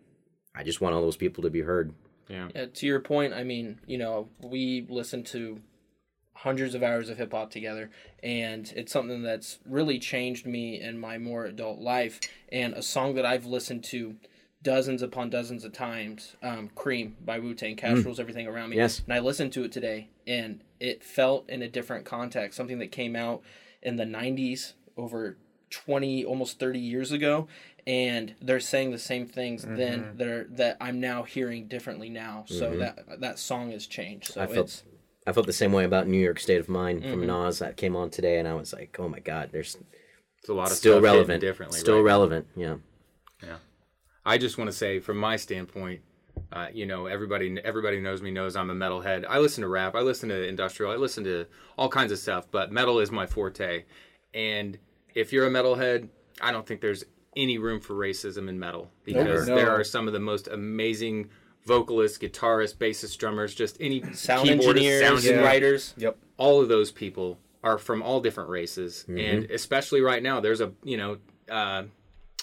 I 0.54 0.64
just 0.64 0.82
want 0.82 0.96
all 0.96 1.02
those 1.02 1.16
people 1.16 1.44
to 1.44 1.50
be 1.50 1.62
heard. 1.62 1.94
yeah. 2.28 2.50
Yeah, 2.54 2.66
to 2.66 2.86
your 2.86 3.00
point, 3.00 3.34
I 3.34 3.44
mean, 3.46 3.80
you 3.88 3.98
know, 3.98 4.28
we 4.42 4.86
listen 4.90 5.24
to 5.26 5.62
hundreds 6.44 6.76
of 6.76 6.84
hours 6.84 7.10
of 7.10 7.18
hip 7.18 7.32
hop 7.32 7.50
together, 7.50 7.90
and 8.22 8.72
it's 8.76 8.92
something 8.92 9.24
that's 9.24 9.60
really 9.66 9.98
changed 9.98 10.46
me 10.46 10.80
in 10.80 11.00
my 11.00 11.18
more 11.18 11.46
adult 11.46 11.80
life. 11.80 12.20
And 12.52 12.74
a 12.74 12.82
song 12.82 13.16
that 13.16 13.26
I've 13.26 13.46
listened 13.46 13.86
to 13.86 14.16
dozens 14.62 15.02
upon 15.02 15.30
dozens 15.30 15.64
of 15.64 15.72
times, 15.72 16.36
um, 16.44 16.70
"Cream" 16.76 17.16
by 17.24 17.40
Wu 17.40 17.54
Tang, 17.54 17.76
mm. 17.76 17.78
Cash 17.78 18.00
Rules 18.00 18.20
Everything 18.20 18.46
Around 18.46 18.72
Me. 18.72 18.76
Yes. 18.76 19.02
And 19.06 19.14
I 19.14 19.20
listened 19.20 19.54
to 19.54 19.64
it 19.64 19.72
today, 19.72 20.10
and 20.28 20.62
it 20.82 21.02
felt 21.02 21.50
in 21.50 21.62
a 21.62 21.70
different 21.70 22.04
context, 22.06 22.58
something 22.58 22.80
that 22.80 22.92
came 22.92 23.16
out 23.16 23.42
in 23.82 23.96
the 23.96 24.06
'90s 24.06 24.74
over 24.98 25.38
20 25.70 26.24
almost 26.26 26.60
30 26.60 26.78
years 26.78 27.12
ago 27.12 27.48
and 27.88 28.36
they're 28.42 28.60
saying 28.60 28.92
the 28.92 29.00
same 29.00 29.26
things 29.26 29.64
then 29.64 30.04
mm-hmm. 30.04 30.18
that 30.18 30.28
are 30.28 30.48
that 30.52 30.78
I'm 30.80 31.00
now 31.00 31.24
hearing 31.24 31.68
differently 31.68 32.10
now 32.10 32.46
so 32.48 32.70
mm-hmm. 32.70 32.80
that 32.80 33.22
that 33.22 33.40
song 33.40 33.72
has 33.72 33.88
changed 33.88 34.34
so 34.34 34.42
I 34.44 34.46
felt 34.46 34.68
it's 34.68 34.84
I 35.26 35.32
felt 35.32 35.46
the 35.46 35.54
same 35.54 35.72
way 35.72 35.86
about 35.86 36.08
New 36.08 36.18
York 36.18 36.40
State 36.40 36.60
of 36.60 36.68
Mind 36.70 37.02
Mm-hmm. 37.02 37.12
from 37.12 37.26
Nas 37.28 37.60
that 37.60 37.78
came 37.78 37.96
on 37.96 38.10
today, 38.10 38.40
and 38.40 38.48
I 38.48 38.54
was 38.54 38.74
like, 38.74 38.96
oh 39.00 39.08
my 39.08 39.20
god, 39.20 39.50
there's 39.52 39.78
It's 40.40 40.50
a 40.50 40.54
lot 40.54 40.72
of 40.72 40.78
still 40.78 40.94
stuff 40.96 41.04
relevant, 41.04 41.42
differently. 41.42 41.80
still 41.80 41.98
right? 41.98 42.04
relevant. 42.04 42.48
Yeah. 42.56 42.76
yeah. 43.42 43.58
I 44.26 44.38
just 44.38 44.58
want 44.58 44.70
to 44.70 44.76
say, 44.76 45.00
from 45.00 45.18
my 45.18 45.36
standpoint, 45.38 46.02
uh, 46.52 46.68
you 46.74 46.86
know, 46.86 47.06
everybody 47.08 47.58
everybody 47.64 48.00
knows 48.02 48.22
me 48.22 48.32
knows 48.32 48.56
I'm 48.56 48.70
a 48.70 48.74
metalhead. 48.76 49.26
I 49.28 49.40
listen 49.40 49.62
to 49.62 49.68
rap, 49.68 49.96
I 49.96 50.02
listen 50.02 50.30
to 50.30 50.48
industrial, 50.48 50.92
I 50.92 50.96
listen 50.96 51.24
to 51.26 51.46
all 51.78 51.90
kinds 51.90 52.12
of 52.12 52.20
stuff, 52.20 52.48
but 52.52 52.72
metal 52.72 53.00
is 53.00 53.12
my 53.12 53.26
forte. 53.28 53.84
And 54.34 54.78
if 55.14 55.32
you're 55.32 55.46
a 55.48 55.50
metalhead, 55.52 56.10
I 56.42 56.52
don't 56.52 56.66
think 56.66 56.82
there's 56.82 57.04
any 57.36 57.58
room 57.58 57.80
for 57.80 57.94
racism 57.94 58.50
in 58.50 58.60
metal 58.60 58.92
because 59.04 59.48
No. 59.48 59.56
there 59.56 59.72
are 59.72 59.84
some 59.84 60.08
of 60.08 60.14
the 60.14 60.20
most 60.20 60.48
amazing 60.48 61.30
vocalists, 61.66 62.18
guitarists, 62.18 62.76
bassists, 62.76 63.18
drummers, 63.18 63.54
just 63.56 63.78
any 63.80 64.02
Sound 64.14 64.50
engineers, 64.50 65.02
sound 65.02 65.24
Yeah. 65.24 65.44
writers. 65.44 65.94
Yep. 65.98 66.18
all 66.38 66.62
of 66.62 66.68
those 66.70 66.92
people 66.92 67.38
are 67.64 67.78
from 67.78 68.02
all 68.04 68.20
different 68.20 68.50
races, 68.50 69.06
Mm-hmm. 69.08 69.18
and 69.20 69.52
especially 69.52 70.02
right 70.02 70.22
now, 70.22 70.40
there's 70.40 70.62
a 70.62 70.72
you 70.84 70.98
know. 70.98 71.18
Uh, 71.50 71.84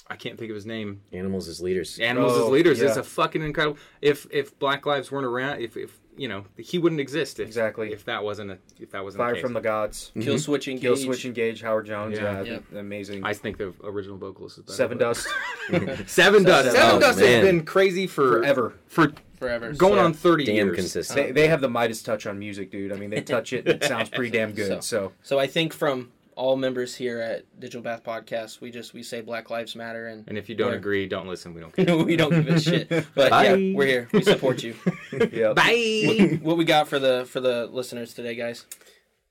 I 0.08 0.16
can't 0.16 0.36
think 0.36 0.50
of 0.50 0.56
his 0.56 0.66
name. 0.66 1.02
Animals 1.12 1.46
as 1.46 1.60
leaders. 1.60 1.98
Animals 2.00 2.32
Oh, 2.34 2.46
as 2.46 2.50
leaders. 2.50 2.80
It's 2.82 2.96
yeah. 2.96 3.00
a 3.00 3.04
fucking 3.04 3.42
incredible. 3.42 3.78
If 4.02 4.26
if 4.32 4.58
Black 4.58 4.84
Lives 4.84 5.12
weren't 5.12 5.24
around, 5.26 5.60
if 5.60 5.76
if 5.76 5.99
you 6.16 6.28
know, 6.28 6.44
he 6.58 6.78
wouldn't 6.78 7.00
exist. 7.00 7.40
If, 7.40 7.46
Exactly. 7.46 7.92
If 7.92 8.04
that 8.04 8.22
wasn't 8.22 8.50
a 8.50 8.58
if 8.78 8.90
that 8.90 9.02
wasn't 9.04 9.18
Fire 9.20 9.30
the 9.30 9.34
case. 9.36 9.42
from 9.42 9.52
the 9.54 9.60
Gods. 9.60 10.10
Kill 10.14 10.34
mm-hmm. 10.34 10.36
switch 10.38 10.68
engage. 10.68 10.82
Killswitch 10.98 11.24
Engage, 11.24 11.62
Howard 11.62 11.86
Jones. 11.86 12.18
Yeah. 12.18 12.42
Yeah, 12.42 12.52
Yep. 12.52 12.64
amazing. 12.76 13.24
I 13.24 13.32
think 13.34 13.56
the 13.58 13.72
original 13.84 14.16
vocalist 14.18 14.58
is 14.58 14.64
better. 14.64 14.76
Seven 14.76 14.98
but- 14.98 15.04
Dust. 15.04 15.28
Sevendust. 15.68 16.08
Seven 16.08 16.08
Seven 16.08 16.44
Dust. 16.44 16.74
Dust 17.00 17.18
Man. 17.20 17.28
has 17.28 17.44
been 17.44 17.64
crazy 17.64 18.06
for 18.06 18.38
Forever. 18.40 18.74
for 18.86 19.12
forever. 19.38 19.72
going 19.72 19.94
So- 19.94 20.04
on 20.04 20.12
thirty 20.12 20.44
Damn 20.44 20.54
years. 20.66 20.76
consistent. 20.76 21.16
They, 21.16 21.32
they 21.32 21.48
have 21.48 21.60
the 21.60 21.68
Midas 21.70 22.02
touch 22.02 22.26
on 22.26 22.38
music, 22.38 22.70
dude. 22.70 22.92
I 22.92 22.96
mean, 22.96 23.10
they 23.10 23.22
touch 23.22 23.52
it. 23.52 23.66
It 23.66 23.84
sounds 23.84 24.08
pretty 24.10 24.30
damn 24.36 24.52
good. 24.52 24.82
So- 24.84 25.00
So, 25.08 25.12
So 25.22 25.38
I 25.38 25.46
think 25.46 25.72
from 25.72 26.10
all 26.40 26.56
members 26.56 26.96
here 26.96 27.20
at 27.20 27.44
Digital 27.60 27.82
Bath 27.82 28.02
Podcast, 28.02 28.62
we 28.62 28.70
just 28.70 28.94
we 28.94 29.02
say 29.02 29.20
Black 29.20 29.50
Lives 29.50 29.76
Matter, 29.76 30.08
and 30.08 30.26
And 30.26 30.38
if 30.38 30.48
you 30.48 30.54
don't 30.54 30.72
agree, 30.72 31.06
don't 31.06 31.28
listen. 31.28 31.52
We 31.52 31.60
don't 31.60 31.76
care. 31.76 31.96
we 32.04 32.16
don't 32.16 32.30
give 32.30 32.48
a 32.48 32.58
shit. 32.68 32.88
But 32.88 33.30
Bye. 33.30 33.54
yeah, 33.54 33.76
we're 33.76 33.86
here. 33.86 34.08
We 34.10 34.22
support 34.22 34.62
you. 34.62 34.74
yeah. 35.32 35.52
Bye. 35.52 36.38
what 36.40 36.56
we 36.56 36.64
got 36.64 36.88
for 36.88 36.98
the 36.98 37.26
for 37.28 37.40
the 37.40 37.66
listeners 37.66 38.14
today, 38.14 38.34
guys? 38.34 38.64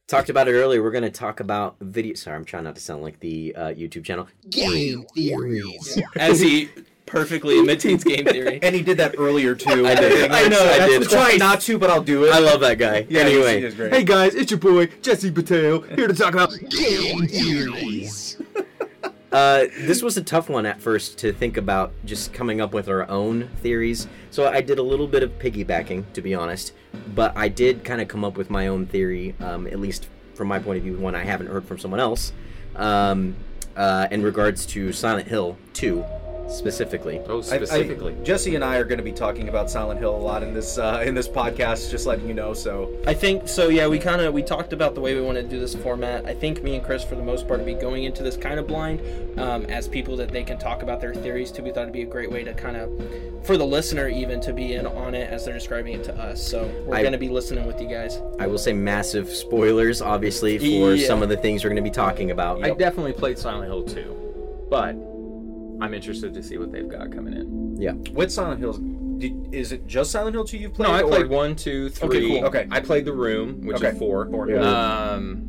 Talked 0.07 0.29
about 0.29 0.47
it 0.47 0.53
earlier. 0.53 0.83
We're 0.83 0.91
going 0.91 1.03
to 1.03 1.09
talk 1.09 1.39
about 1.39 1.77
video. 1.81 2.13
Sorry, 2.13 2.35
I'm 2.35 2.45
trying 2.45 2.63
not 2.63 2.75
to 2.75 2.81
sound 2.81 3.01
like 3.01 3.19
the 3.19 3.55
uh, 3.55 3.67
YouTube 3.69 4.03
channel. 4.03 4.27
Game 4.49 5.05
theories. 5.15 5.99
As 6.15 6.39
he 6.39 6.69
perfectly 7.09 7.59
imitates 7.59 8.03
game 8.03 8.25
theory. 8.25 8.59
And 8.61 8.73
he 8.73 8.81
did 8.81 8.97
that 8.97 9.15
earlier 9.17 9.55
too. 9.55 9.85
I 9.85 9.95
did. 9.95 10.31
I 10.31 10.47
know. 10.47 10.59
I 10.61 10.77
That's 10.77 10.91
did. 10.91 11.01
the 11.01 11.05
try 11.07 11.35
not 11.35 11.59
to, 11.61 11.77
but 11.77 11.89
I'll 11.89 12.03
do 12.03 12.25
it. 12.25 12.33
I 12.33 12.39
love 12.39 12.61
that 12.61 12.77
guy. 12.77 13.05
Yeah, 13.09 13.21
anyway, 13.21 13.55
he's, 13.55 13.63
he's 13.65 13.75
great. 13.75 13.93
Hey 13.93 14.03
guys, 14.03 14.35
it's 14.35 14.51
your 14.51 14.59
boy 14.59 14.85
Jesse 15.01 15.31
Pateo 15.31 15.95
here 15.95 16.07
to 16.07 16.13
talk 16.13 16.33
about 16.33 16.53
game 16.69 17.27
theories. 17.27 18.37
Uh, 19.31 19.65
this 19.81 20.01
was 20.01 20.17
a 20.17 20.23
tough 20.23 20.49
one 20.49 20.65
at 20.65 20.81
first 20.81 21.19
to 21.19 21.31
think 21.31 21.55
about 21.55 21.93
just 22.03 22.33
coming 22.33 22.59
up 22.59 22.73
with 22.73 22.89
our 22.89 23.07
own 23.07 23.47
theories. 23.57 24.07
So 24.31 24.47
I 24.47 24.61
did 24.61 24.79
a 24.79 24.81
little 24.81 25.05
bit 25.05 25.21
of 25.21 25.37
piggybacking, 25.37 26.13
to 26.13 26.21
be 26.23 26.33
honest. 26.33 26.73
But 27.13 27.37
I 27.37 27.47
did 27.47 27.83
kind 27.83 28.01
of 28.01 28.07
come 28.07 28.25
up 28.25 28.37
with 28.37 28.49
my 28.49 28.65
own 28.65 28.87
theory, 28.87 29.35
um, 29.39 29.67
at 29.67 29.79
least 29.79 30.07
from 30.33 30.47
my 30.47 30.57
point 30.57 30.77
of 30.79 30.83
view, 30.83 30.97
one 30.97 31.13
I 31.13 31.23
haven't 31.23 31.45
heard 31.45 31.63
from 31.65 31.77
someone 31.77 31.99
else, 31.99 32.33
um, 32.75 33.35
uh, 33.75 34.07
in 34.09 34.23
regards 34.23 34.65
to 34.67 34.91
Silent 34.91 35.27
Hill 35.27 35.57
2 35.73 36.03
specifically. 36.49 37.19
Oh, 37.27 37.35
I- 37.35 37.37
I- 37.37 37.41
specifically. 37.41 38.15
Jesse 38.23 38.55
and 38.55 38.63
I 38.63 38.77
are 38.77 38.83
going 38.83 38.97
to 38.97 39.03
be 39.03 39.11
talking 39.11 39.49
about 39.49 39.69
Silent 39.69 39.99
Hill 39.99 40.15
a 40.15 40.17
lot 40.17 40.43
in 40.43 40.53
this 40.53 40.77
uh, 40.77 41.03
in 41.05 41.13
this 41.15 41.27
podcast. 41.27 41.89
Just 41.91 42.05
letting 42.05 42.27
you 42.27 42.33
know. 42.33 42.53
So 42.53 42.89
I 43.07 43.13
think 43.13 43.47
so. 43.47 43.69
Yeah, 43.69 43.87
we 43.87 43.99
kind 43.99 44.21
of 44.21 44.33
we 44.33 44.41
talked 44.43 44.73
about 44.73 44.95
the 44.95 45.01
way 45.01 45.15
we 45.15 45.21
want 45.21 45.37
to 45.37 45.43
do 45.43 45.59
this 45.59 45.75
format. 45.75 46.25
I 46.25 46.33
think 46.33 46.61
me 46.63 46.75
and 46.75 46.83
Chris, 46.83 47.03
for 47.03 47.15
the 47.15 47.23
most 47.23 47.47
part, 47.47 47.65
be 47.65 47.73
going 47.73 48.03
into 48.03 48.23
this 48.23 48.37
kind 48.37 48.59
of 48.59 48.67
blind, 48.67 49.01
um, 49.39 49.65
as 49.65 49.87
people 49.87 50.15
that 50.17 50.29
they 50.29 50.43
can 50.43 50.57
talk 50.57 50.81
about 50.83 51.01
their 51.01 51.13
theories 51.13 51.51
to. 51.53 51.61
We 51.61 51.71
thought 51.71 51.81
it'd 51.83 51.93
be 51.93 52.01
a 52.03 52.05
great 52.05 52.31
way 52.31 52.43
to 52.43 52.53
kind 52.53 52.77
of, 52.77 52.89
for 53.45 53.57
the 53.57 53.65
listener 53.65 54.07
even 54.09 54.39
to 54.41 54.53
be 54.53 54.73
in 54.73 54.85
on 54.87 55.13
it 55.15 55.29
as 55.29 55.45
they're 55.45 55.53
describing 55.53 55.93
it 55.93 56.03
to 56.05 56.15
us. 56.15 56.45
So 56.45 56.65
we're 56.85 57.03
gonna 57.03 57.17
be 57.17 57.29
listening 57.29 57.65
with 57.67 57.79
you 57.81 57.87
guys. 57.87 58.19
I 58.39 58.47
will 58.47 58.57
say 58.57 58.73
massive 58.73 59.29
spoilers, 59.29 60.01
obviously, 60.01 60.57
for 60.57 60.95
Yeah. 60.95 61.07
some 61.07 61.21
of 61.23 61.29
the 61.29 61.37
things 61.37 61.63
we're 61.63 61.69
going 61.69 61.83
to 61.83 61.89
be 61.89 61.93
talking 61.93 62.31
about. 62.31 62.63
I 62.63 62.71
definitely 62.71 63.13
played 63.13 63.37
Silent 63.37 63.65
Hill 63.65 63.83
2, 63.83 64.67
but 64.69 64.95
I'm 65.81 65.93
interested 65.93 66.33
to 66.33 66.43
see 66.43 66.57
what 66.57 66.71
they've 66.71 66.87
got 66.87 67.11
coming 67.11 67.33
in. 67.33 67.77
Yeah. 67.79 67.93
With 68.13 68.31
Silent 68.31 68.59
Hills, 68.59 68.79
did, 69.17 69.53
is 69.53 69.71
it 69.71 69.85
just 69.87 70.11
Silent 70.11 70.35
Hill 70.35 70.43
two 70.45 70.57
you've 70.57 70.73
played? 70.73 70.87
No, 70.89 70.93
I 70.93 71.01
or- 71.01 71.07
played 71.09 71.27
one, 71.29 71.55
two, 71.55 71.89
three. 71.89 72.07
Okay, 72.07 72.39
cool. 72.39 72.45
Okay. 72.47 72.67
I 72.71 72.79
played 72.79 73.05
The 73.05 73.13
Room, 73.13 73.61
which 73.65 73.77
Okay, 73.77 73.89
is 73.89 73.97
four. 73.99 74.27
four, 74.29 74.49
yeah. 74.49 74.59
Um, 75.11 75.45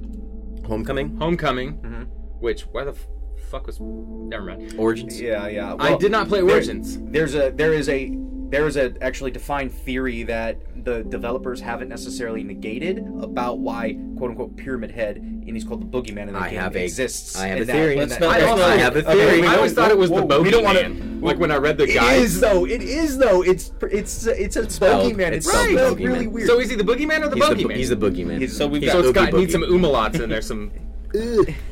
Homecoming? 0.66 1.16
Homecoming, 1.16 1.78
Mhm. 1.78 2.06
which 2.40 2.62
why 2.62 2.84
the 2.84 2.90
f- 2.92 3.08
fuck 3.50 3.66
was? 3.66 3.80
Never 3.80 4.44
mind. 4.44 4.74
Origins? 4.78 5.20
Yeah, 5.20 5.48
yeah. 5.48 5.74
I 5.80 5.96
did 5.96 6.12
not 6.12 6.28
play 6.28 6.40
there- 6.40 6.50
Origins. 6.54 6.98
There's 7.10 7.34
a 7.34 7.50
there 7.50 7.72
is 7.72 7.88
a 7.88 8.16
there 8.50 8.66
is 8.66 8.76
a 8.76 8.92
actually 9.00 9.30
defined 9.30 9.72
theory 9.72 10.24
that 10.24 10.58
the 10.84 11.02
developers 11.04 11.60
haven't 11.60 11.88
necessarily 11.88 12.42
negated 12.42 12.98
about 13.20 13.58
why 13.60 13.96
quote 14.18 14.30
unquote 14.30 14.56
Pyramid 14.56 14.90
Head 14.90 15.16
and 15.18 15.48
he's 15.56 15.64
called 15.64 15.80
the 15.80 15.86
Boogeyman 15.98 16.26
in 16.28 16.32
the 16.34 16.38
I 16.38 16.50
game 16.50 16.60
have 16.60 16.74
a- 16.76 16.82
exists. 16.84 17.36
I 17.38 17.46
have 17.46 17.52
and 17.58 17.62
a 17.62 17.64
that- 17.66 17.72
theory. 17.72 17.98
and 17.98 18.10
Let's 18.10 18.16
that- 18.20 18.28
I 18.28 18.42
also 18.42 18.66
not- 18.68 18.78
have 18.78 18.96
a 18.96 19.02
theory. 19.02 19.40
we 19.40 19.46
I 19.46 19.56
always 19.56 19.72
thought 19.72 19.90
it 19.90 19.98
was 19.98 20.10
the 20.10 20.22
whoa, 20.22 20.42
we 20.42 20.50
don't 20.50 20.64
wanna- 20.64 20.90
Like 21.20 21.38
when 21.38 21.50
I 21.50 21.56
read 21.56 21.76
the 21.78 21.84
It 21.84 21.94
guide. 21.94 22.20
is 22.22 22.40
though. 22.40 22.64
It 22.66 22.82
is 22.82 23.18
though. 23.18 23.42
It's 23.42 23.72
it's 23.90 24.26
it's 24.26 24.56
a 24.56 24.68
spelled- 24.70 25.12
Boogeyman. 25.12 25.32
it's 25.32 25.46
It's 25.46 25.48
spelled 25.48 25.70
spelled 25.70 25.98
Boogeyman. 25.98 26.06
really 26.06 26.26
weird. 26.26 26.46
So 26.48 26.58
is 26.60 26.70
he 26.70 26.76
the 26.76 26.82
boogeyman 26.84 27.22
or 27.22 27.28
the 27.28 27.36
He's 27.36 27.48
the, 27.66 27.74
he's 27.74 27.88
the 27.90 27.96
boogeyman. 27.96 28.38
He's- 28.38 28.52
So 28.54 28.66
we've 28.66 28.82
got 28.82 28.92
so 28.92 29.02
got 29.02 29.08
it's 29.08 29.14
got 29.14 29.28
Oogie 29.34 29.40
need 29.44 29.52
some 29.52 29.62
Boogie. 29.62 29.80
umlauts 29.80 30.20
in 30.20 30.30
there. 30.30 30.42
Some 30.42 30.70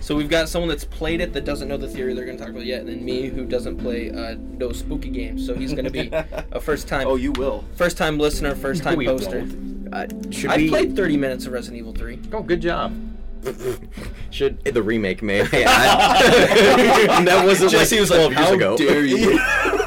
so 0.01 0.17
we've 0.17 0.29
got 0.29 0.49
someone 0.49 0.69
that's 0.69 0.85
played 0.85 1.21
it 1.21 1.33
that 1.33 1.45
doesn't 1.45 1.69
know 1.69 1.77
the 1.77 1.89
theory 1.89 2.15
they're 2.15 2.25
gonna 2.27 2.39
talk 2.39 2.49
about 2.49 2.65
yet, 2.67 2.81
and 2.81 2.89
then 2.89 3.05
me 3.05 3.27
who 3.29 3.45
doesn't 3.45 3.77
play 3.79 4.11
uh, 4.11 4.37
those 4.59 4.79
spooky 4.79 5.11
games. 5.11 5.47
So 5.47 5.55
he's 5.55 5.73
gonna 5.73 5.91
be 5.91 6.09
a 6.53 6.61
first 6.61 6.89
time 6.89 7.07
oh, 7.07 7.17
you 7.17 7.33
will. 7.33 7.65
first 7.77 7.97
time 7.97 8.19
listener, 8.19 8.55
first 8.55 8.83
time 8.83 8.99
poster. 9.05 9.41
won't. 9.41 9.95
Uh, 9.95 10.07
should 10.31 10.51
I've 10.51 10.61
we? 10.61 10.69
played 10.69 10.95
30 10.97 11.17
minutes 11.17 11.47
of 11.47 11.53
Resident 11.53 11.79
Evil 11.79 11.93
3. 11.95 12.21
oh, 12.33 12.43
good 12.43 12.61
job. 12.61 12.95
Should 14.31 14.63
the 14.65 14.83
remake 14.83 15.23
may 15.23 15.43
I 15.43 15.45
add? 15.45 17.25
that 17.27 17.47
wasn't 17.47 17.71
Jesse 17.71 17.95
like 17.97 18.01
was 18.01 18.11
like, 18.11 18.19
12 18.19 18.33
years 18.33 18.49
"How 18.49 18.55
ago. 18.55 18.77
dare 18.77 19.05
you?" 19.05 19.39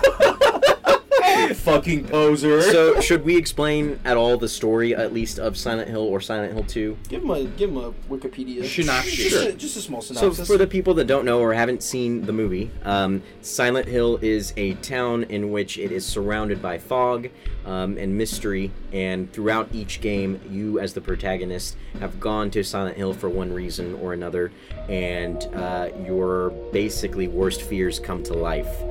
Fucking 1.61 2.05
poser. 2.05 2.61
so 2.61 2.99
should 3.01 3.23
we 3.23 3.37
explain 3.37 3.99
at 4.03 4.17
all 4.17 4.37
the 4.37 4.49
story, 4.49 4.95
at 4.95 5.13
least 5.13 5.39
of 5.39 5.57
Silent 5.57 5.89
Hill 5.89 6.01
or 6.01 6.19
Silent 6.19 6.53
Hill 6.53 6.63
2? 6.63 6.97
Give 7.07 7.21
him 7.23 7.29
a 7.29 7.43
give 7.43 7.69
him 7.69 7.77
a 7.77 7.91
Wikipedia. 8.09 8.65
Synopsis. 8.65 9.15
just, 9.15 9.45
a, 9.45 9.53
just 9.53 9.77
a 9.77 9.81
small 9.81 10.01
synopsis. 10.01 10.37
So 10.37 10.45
for 10.45 10.57
the 10.57 10.67
people 10.67 10.93
that 10.95 11.05
don't 11.05 11.25
know 11.25 11.39
or 11.39 11.53
haven't 11.53 11.83
seen 11.83 12.25
the 12.25 12.33
movie, 12.33 12.71
um, 12.83 13.21
Silent 13.41 13.87
Hill 13.87 14.17
is 14.21 14.53
a 14.57 14.73
town 14.75 15.23
in 15.23 15.51
which 15.51 15.77
it 15.77 15.91
is 15.91 16.05
surrounded 16.05 16.61
by 16.61 16.77
fog 16.77 17.29
um, 17.65 17.97
and 17.97 18.17
mystery, 18.17 18.71
and 18.91 19.31
throughout 19.31 19.69
each 19.73 20.01
game, 20.01 20.41
you 20.49 20.79
as 20.79 20.93
the 20.93 21.01
protagonist 21.01 21.77
have 21.99 22.19
gone 22.19 22.49
to 22.51 22.63
Silent 22.63 22.97
Hill 22.97 23.13
for 23.13 23.29
one 23.29 23.53
reason 23.53 23.95
or 23.95 24.13
another, 24.13 24.51
and 24.89 25.43
uh, 25.55 25.89
your 26.05 26.49
basically 26.71 27.27
worst 27.27 27.61
fears 27.61 27.99
come 27.99 28.23
to 28.23 28.33
life, 28.33 28.81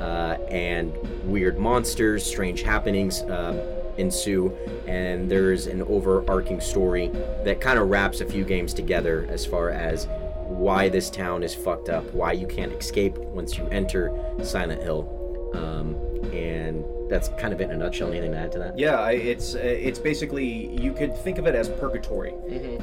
uh, 0.00 0.36
and 0.48 0.96
weird 1.24 1.58
monsters, 1.58 2.24
strange 2.24 2.62
happenings. 2.62 3.22
um 3.22 3.58
ensue 3.96 4.56
and 4.86 5.30
there's 5.30 5.66
an 5.66 5.82
overarching 5.82 6.60
story 6.60 7.08
that 7.44 7.60
kind 7.60 7.78
of 7.78 7.90
wraps 7.90 8.20
a 8.20 8.24
few 8.24 8.44
games 8.44 8.72
together 8.72 9.26
as 9.28 9.44
far 9.44 9.70
as 9.70 10.06
why 10.46 10.88
this 10.88 11.10
town 11.10 11.42
is 11.42 11.54
fucked 11.54 11.88
up, 11.88 12.04
why 12.12 12.32
you 12.32 12.46
can't 12.46 12.72
escape 12.72 13.16
once 13.18 13.56
you 13.56 13.64
enter 13.68 14.12
Silent 14.42 14.82
Hill, 14.82 15.02
um, 15.54 15.96
and 16.32 16.84
that's 17.10 17.28
kind 17.30 17.52
of 17.52 17.60
it 17.60 17.64
in 17.64 17.72
a 17.72 17.76
nutshell. 17.76 18.08
Anything 18.08 18.32
to 18.32 18.38
add 18.38 18.52
to 18.52 18.58
that? 18.58 18.78
Yeah, 18.78 19.08
it's 19.08 19.54
uh, 19.54 19.58
it's 19.58 19.98
basically 19.98 20.80
you 20.80 20.92
could 20.92 21.16
think 21.16 21.38
of 21.38 21.46
it 21.46 21.54
as 21.54 21.68
purgatory. 21.68 22.32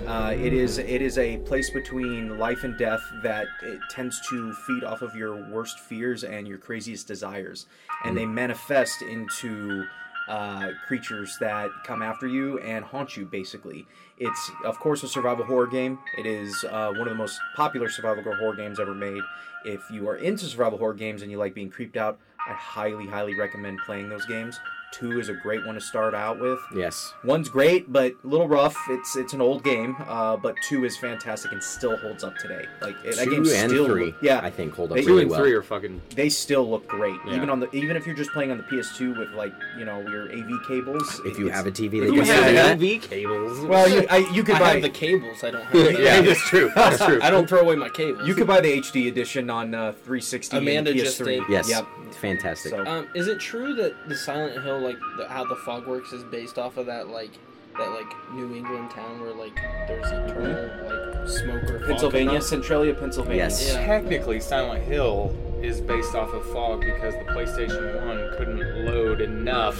Uh, 0.05 0.33
it 0.33 0.53
is 0.53 0.77
it 0.77 1.01
is 1.01 1.17
a 1.17 1.37
place 1.37 1.69
between 1.69 2.37
life 2.37 2.63
and 2.63 2.77
death 2.77 3.01
that 3.23 3.47
it 3.63 3.79
tends 3.89 4.19
to 4.29 4.53
feed 4.53 4.83
off 4.83 5.01
of 5.01 5.15
your 5.15 5.35
worst 5.49 5.79
fears 5.79 6.23
and 6.23 6.47
your 6.47 6.57
craziest 6.57 7.07
desires, 7.07 7.67
and 8.03 8.17
they 8.17 8.25
manifest 8.25 9.01
into 9.01 9.85
uh, 10.27 10.71
creatures 10.87 11.37
that 11.39 11.69
come 11.85 12.01
after 12.01 12.27
you 12.27 12.59
and 12.59 12.83
haunt 12.83 13.15
you. 13.15 13.25
Basically, 13.25 13.87
it's 14.17 14.51
of 14.65 14.77
course 14.79 15.03
a 15.03 15.07
survival 15.07 15.45
horror 15.45 15.67
game. 15.67 15.99
It 16.17 16.25
is 16.25 16.65
uh, 16.69 16.89
one 16.89 17.01
of 17.01 17.09
the 17.09 17.15
most 17.15 17.39
popular 17.55 17.89
survival 17.89 18.23
horror 18.35 18.55
games 18.55 18.79
ever 18.79 18.93
made. 18.93 19.21
If 19.63 19.81
you 19.89 20.07
are 20.09 20.17
into 20.17 20.45
survival 20.45 20.77
horror 20.77 20.93
games 20.93 21.21
and 21.21 21.31
you 21.31 21.37
like 21.37 21.53
being 21.53 21.69
creeped 21.69 21.97
out, 21.97 22.19
I 22.47 22.53
highly, 22.53 23.07
highly 23.07 23.33
recommend 23.33 23.83
playing 23.83 24.09
those 24.09 24.25
games. 24.25 24.61
Two 24.97 25.19
is 25.19 25.29
a 25.29 25.33
great 25.33 25.65
one 25.65 25.75
to 25.75 25.81
start 25.81 26.13
out 26.13 26.39
with. 26.39 26.59
Yes. 26.75 27.13
One's 27.23 27.49
great, 27.49 27.91
but 27.91 28.13
a 28.23 28.27
little 28.27 28.47
rough. 28.47 28.75
It's 28.89 29.15
it's 29.15 29.33
an 29.33 29.41
old 29.41 29.63
game, 29.63 29.95
uh, 30.07 30.37
but 30.37 30.55
two 30.67 30.85
is 30.85 30.97
fantastic 30.97 31.51
and 31.51 31.61
still 31.61 31.97
holds 31.97 32.23
up 32.23 32.37
today. 32.37 32.65
Like 32.81 33.01
that 33.03 33.15
Two 33.25 33.29
game 33.31 33.39
and 33.55 33.71
still, 33.71 33.85
three, 33.85 34.13
yeah, 34.21 34.39
I 34.41 34.49
think 34.49 34.73
hold 34.73 34.91
up 34.91 34.97
They- 34.97 35.03
Two 35.03 35.19
and 35.19 35.29
well. 35.29 35.39
three 35.39 35.53
are 35.53 35.61
fucking. 35.63 36.01
they 36.15 36.29
still 36.29 36.69
look 36.69 36.87
great. 36.87 37.15
Yeah. 37.25 37.35
Even 37.35 37.49
on 37.49 37.59
the 37.59 37.69
even 37.75 37.95
if 37.95 38.05
you're 38.05 38.15
just 38.15 38.31
playing 38.31 38.51
on 38.51 38.57
the 38.57 38.63
PS2 38.63 39.17
with 39.17 39.31
like 39.31 39.53
you 39.77 39.85
know 39.85 39.99
your 40.09 40.31
AV 40.31 40.49
cables. 40.67 41.21
if 41.25 41.37
you 41.39 41.47
have 41.49 41.65
a 41.67 41.71
TV 41.71 41.95
If 42.01 42.07
that 42.07 42.13
you 42.13 42.21
can 42.23 42.25
have 42.25 42.53
that. 42.79 42.81
AV 42.95 43.01
cables. 43.01 43.59
well, 43.61 43.87
you, 43.89 44.05
I, 44.09 44.17
you 44.33 44.43
could 44.43 44.55
I 44.55 44.59
buy 44.59 44.69
have 44.73 44.81
the 44.81 44.89
cables. 44.89 45.43
I 45.43 45.51
don't 45.51 45.63
have. 45.63 45.75
yeah, 45.99 46.21
that's 46.21 46.41
true. 46.47 46.71
That's 46.75 47.03
true. 47.03 47.19
I 47.23 47.29
don't 47.29 47.47
throw 47.47 47.59
away 47.61 47.75
my 47.75 47.89
cables. 47.89 48.27
you 48.27 48.35
could 48.35 48.47
buy 48.47 48.61
the 48.61 48.79
HD 48.79 49.07
edition 49.07 49.49
on 49.49 49.73
uh, 49.73 49.91
360 49.91 50.57
Amanda 50.57 50.91
and 50.91 50.99
PS3. 50.99 51.03
just 51.03 51.17
did. 51.23 51.43
Yes. 51.49 51.69
Yep. 51.69 51.87
Fantastic. 52.21 52.71
So- 52.71 52.85
Um, 52.85 53.07
is 53.13 53.27
it 53.27 53.39
true 53.39 53.73
that 53.75 53.93
the 54.07 54.15
Silent 54.15 54.61
Hill, 54.63 54.79
like 54.87 54.99
the, 55.17 55.27
how 55.27 55.43
the 55.45 55.55
fog 55.55 55.87
works, 55.87 56.13
is 56.13 56.23
based 56.23 56.57
off 56.57 56.77
of 56.77 56.85
that 56.85 57.09
like 57.09 57.31
that 57.77 57.91
like 57.91 58.11
New 58.33 58.55
England 58.55 58.89
town 58.91 59.19
where 59.19 59.33
like 59.33 59.55
there's 59.87 60.05
mhm. 60.07 60.29
eternal 60.29 61.19
like 61.19 61.29
smoke 61.29 61.63
or 61.69 61.87
Pennsylvania, 61.87 62.27
coming 62.29 62.41
Centralia, 62.41 62.93
Pennsylvania. 62.93 63.37
Yes. 63.43 63.67
Yeah. 63.67 63.85
Technically, 63.85 64.39
Silent 64.39 64.83
Hill 64.83 65.35
is 65.61 65.81
based 65.81 66.15
off 66.15 66.33
of 66.33 66.45
fog 66.51 66.81
because 66.81 67.13
the 67.15 67.31
PlayStation 67.31 68.05
One 68.05 68.37
couldn't 68.37 68.85
load 68.85 69.21
enough. 69.21 69.79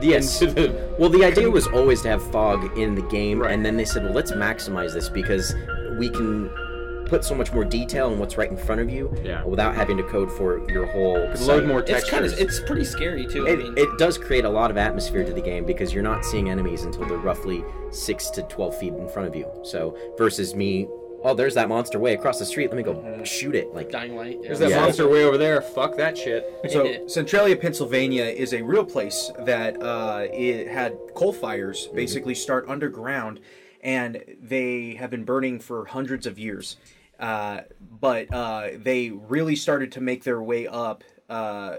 Yes. 0.00 0.40
the- 0.40 0.94
Well, 0.98 1.10
the 1.10 1.24
idea 1.24 1.50
was 1.50 1.66
always 1.68 2.02
to 2.02 2.08
have 2.08 2.22
fog 2.30 2.76
in 2.78 2.94
the 2.94 3.02
game, 3.02 3.40
Right. 3.40 3.52
and 3.52 3.64
then 3.64 3.76
they 3.76 3.84
said, 3.84 4.04
well, 4.04 4.12
let's 4.12 4.32
maximize 4.32 4.92
this 4.92 5.08
because 5.08 5.54
we 5.98 6.08
can 6.10 6.50
put 7.14 7.24
so 7.24 7.34
much 7.34 7.52
more 7.52 7.64
detail 7.64 8.12
in 8.12 8.18
what's 8.18 8.36
right 8.36 8.50
in 8.50 8.56
front 8.56 8.80
of 8.80 8.90
you 8.90 9.14
Yeah. 9.22 9.44
without 9.44 9.76
having 9.76 9.96
to 9.98 10.02
code 10.02 10.32
for 10.32 10.68
your 10.68 10.84
whole 10.86 11.14
site. 11.36 11.46
load 11.46 11.64
more 11.66 11.78
It's 11.80 11.90
kind 12.10 12.24
textures. 12.24 12.32
of 12.32 12.40
it's 12.40 12.58
pretty 12.60 12.84
scary 12.84 13.24
too. 13.26 13.46
I 13.46 13.50
It, 13.52 13.58
mean, 13.60 13.74
it 13.76 13.88
does 13.98 14.18
create 14.18 14.44
a 14.44 14.48
lot 14.50 14.70
of 14.72 14.76
atmosphere 14.76 15.24
to 15.24 15.32
the 15.32 15.40
game 15.40 15.64
because 15.64 15.94
you're 15.94 16.02
not 16.02 16.24
seeing 16.24 16.50
enemies 16.50 16.82
until 16.82 17.06
they're 17.06 17.16
roughly 17.18 17.64
six 17.90 18.30
to 18.30 18.42
twelve 18.42 18.76
feet 18.76 18.94
in 18.94 19.08
front 19.08 19.28
of 19.28 19.36
you. 19.36 19.46
So 19.62 19.96
versus 20.18 20.56
me, 20.56 20.88
oh, 21.22 21.34
there's 21.34 21.54
that 21.54 21.68
monster 21.68 22.00
way 22.00 22.14
across 22.14 22.40
the 22.40 22.44
street. 22.44 22.66
Let 22.72 22.76
me 22.78 22.82
go 22.82 23.22
shoot 23.22 23.54
it. 23.54 23.72
Like 23.72 23.92
Dying 23.92 24.16
Light. 24.16 24.42
There's 24.42 24.58
that 24.58 24.70
Yeah. 24.70 24.80
monster 24.80 25.08
way 25.08 25.22
over 25.24 25.38
there. 25.38 25.62
Fuck 25.62 25.96
that 25.98 26.18
shit. 26.18 26.44
So 26.68 26.96
Centralia, 27.06 27.54
Pennsylvania 27.56 28.24
is 28.24 28.52
a 28.52 28.62
real 28.62 28.84
place 28.84 29.30
that 29.38 29.80
uh, 29.80 30.26
it 30.32 30.66
had 30.66 30.98
coal 31.14 31.32
fires 31.32 31.88
basically 31.94 32.34
start 32.34 32.64
underground, 32.68 33.38
and 33.84 34.22
they 34.42 34.96
have 34.98 35.10
been 35.10 35.24
burning 35.24 35.60
for 35.60 35.84
hundreds 35.86 36.26
of 36.26 36.38
years. 36.40 36.76
Uh, 37.18 37.60
but 37.80 38.32
uh, 38.32 38.68
they 38.76 39.10
really 39.10 39.56
started 39.56 39.92
to 39.92 40.00
make 40.00 40.24
their 40.24 40.42
way 40.42 40.66
up 40.66 41.04
uh, 41.28 41.76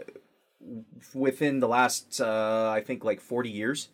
within 1.13 1.59
the 1.59 1.67
last, 1.67 2.21
uh, 2.21 2.71
I 2.73 2.81
think, 2.81 3.03
like 3.03 3.21
forty 3.21 3.49
years, 3.49 3.89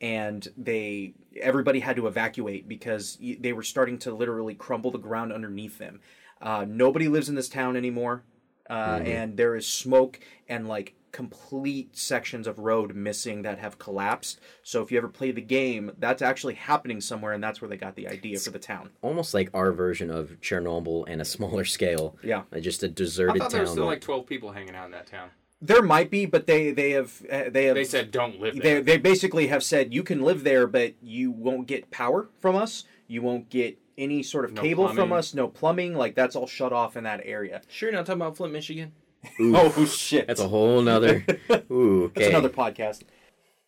and 0.00 0.46
they 0.56 1.14
everybody 1.40 1.80
had 1.80 1.96
to 1.96 2.06
evacuate 2.06 2.66
because 2.68 3.18
they 3.20 3.52
were 3.52 3.62
starting 3.62 3.98
to 4.00 4.14
literally 4.14 4.54
crumble 4.54 4.90
the 4.90 4.98
ground 4.98 5.32
underneath 5.32 5.78
them. 5.78 6.00
Uh, 6.40 6.64
nobody 6.66 7.08
lives 7.08 7.28
in 7.28 7.34
this 7.34 7.48
town 7.48 7.76
anymore. 7.76 8.22
Uh, 8.68 9.00
and 9.04 9.36
there 9.36 9.54
is 9.54 9.64
smoke 9.64 10.18
and 10.48 10.66
like 10.66 10.94
complete 11.16 11.96
sections 11.96 12.46
of 12.46 12.58
road 12.58 12.94
missing 12.94 13.40
that 13.40 13.58
have 13.58 13.78
collapsed. 13.78 14.38
So 14.62 14.82
if 14.82 14.92
you 14.92 14.98
ever 14.98 15.08
play 15.08 15.30
the 15.30 15.40
game, 15.40 15.92
that's 15.98 16.20
actually 16.20 16.52
happening 16.54 17.00
somewhere, 17.00 17.32
and 17.32 17.42
that's 17.42 17.62
where 17.62 17.70
they 17.70 17.78
got 17.78 17.96
the 17.96 18.06
idea 18.06 18.38
for 18.38 18.50
the 18.50 18.58
town. 18.58 18.90
almost 19.00 19.32
like 19.32 19.48
our 19.54 19.72
version 19.72 20.10
of 20.10 20.36
Chernobyl 20.42 21.06
and 21.08 21.22
a 21.22 21.24
smaller 21.24 21.64
scale. 21.76 22.18
Yeah. 22.22 22.42
Just 22.60 22.82
a 22.82 22.88
deserted 22.88 23.40
thought 23.40 23.50
there 23.50 23.60
town. 23.60 23.68
were 23.68 23.72
still 23.72 23.86
like 23.86 24.02
12 24.02 24.26
people 24.26 24.52
hanging 24.52 24.74
out 24.74 24.84
in 24.84 24.90
that 24.90 25.06
town. 25.06 25.30
There 25.62 25.80
might 25.80 26.10
be, 26.10 26.26
but 26.26 26.46
they 26.46 26.70
they 26.72 26.90
have 26.90 27.22
uh, 27.32 27.44
they 27.48 27.64
have 27.64 27.76
They 27.76 27.84
said 27.84 28.10
don't 28.10 28.38
live 28.38 28.52
they 28.56 28.60
there. 28.60 28.82
they 28.82 28.98
basically 28.98 29.46
have 29.46 29.62
said 29.64 29.94
you 29.94 30.02
can 30.02 30.20
live 30.20 30.44
there, 30.44 30.66
but 30.66 30.96
you 31.00 31.30
won't 31.30 31.66
get 31.66 31.90
power 31.90 32.28
from 32.40 32.56
us. 32.56 32.84
You 33.08 33.22
won't 33.22 33.48
get 33.48 33.78
any 33.96 34.22
sort 34.22 34.44
of 34.44 34.52
No 34.52 34.60
cable 34.60 34.88
from 34.88 35.14
us. 35.14 35.32
No 35.32 35.48
plumbing. 35.48 35.94
Like 35.94 36.14
that's 36.14 36.36
all 36.36 36.46
shut 36.46 36.74
off 36.74 36.94
in 36.94 37.04
that 37.04 37.22
area. 37.24 37.62
sure 37.68 37.88
you're 37.88 37.96
not 37.98 38.04
talking 38.04 38.20
about 38.20 38.36
Flint, 38.36 38.52
Michigan. 38.52 38.92
Oh 39.40 39.84
shit! 39.86 40.26
That's 40.26 40.40
a 40.40 40.48
whole 40.48 40.80
nother. 40.82 41.24
Ooh, 41.70 42.04
okay. 42.04 42.12
That's 42.22 42.28
another 42.30 42.48
podcast. 42.48 43.02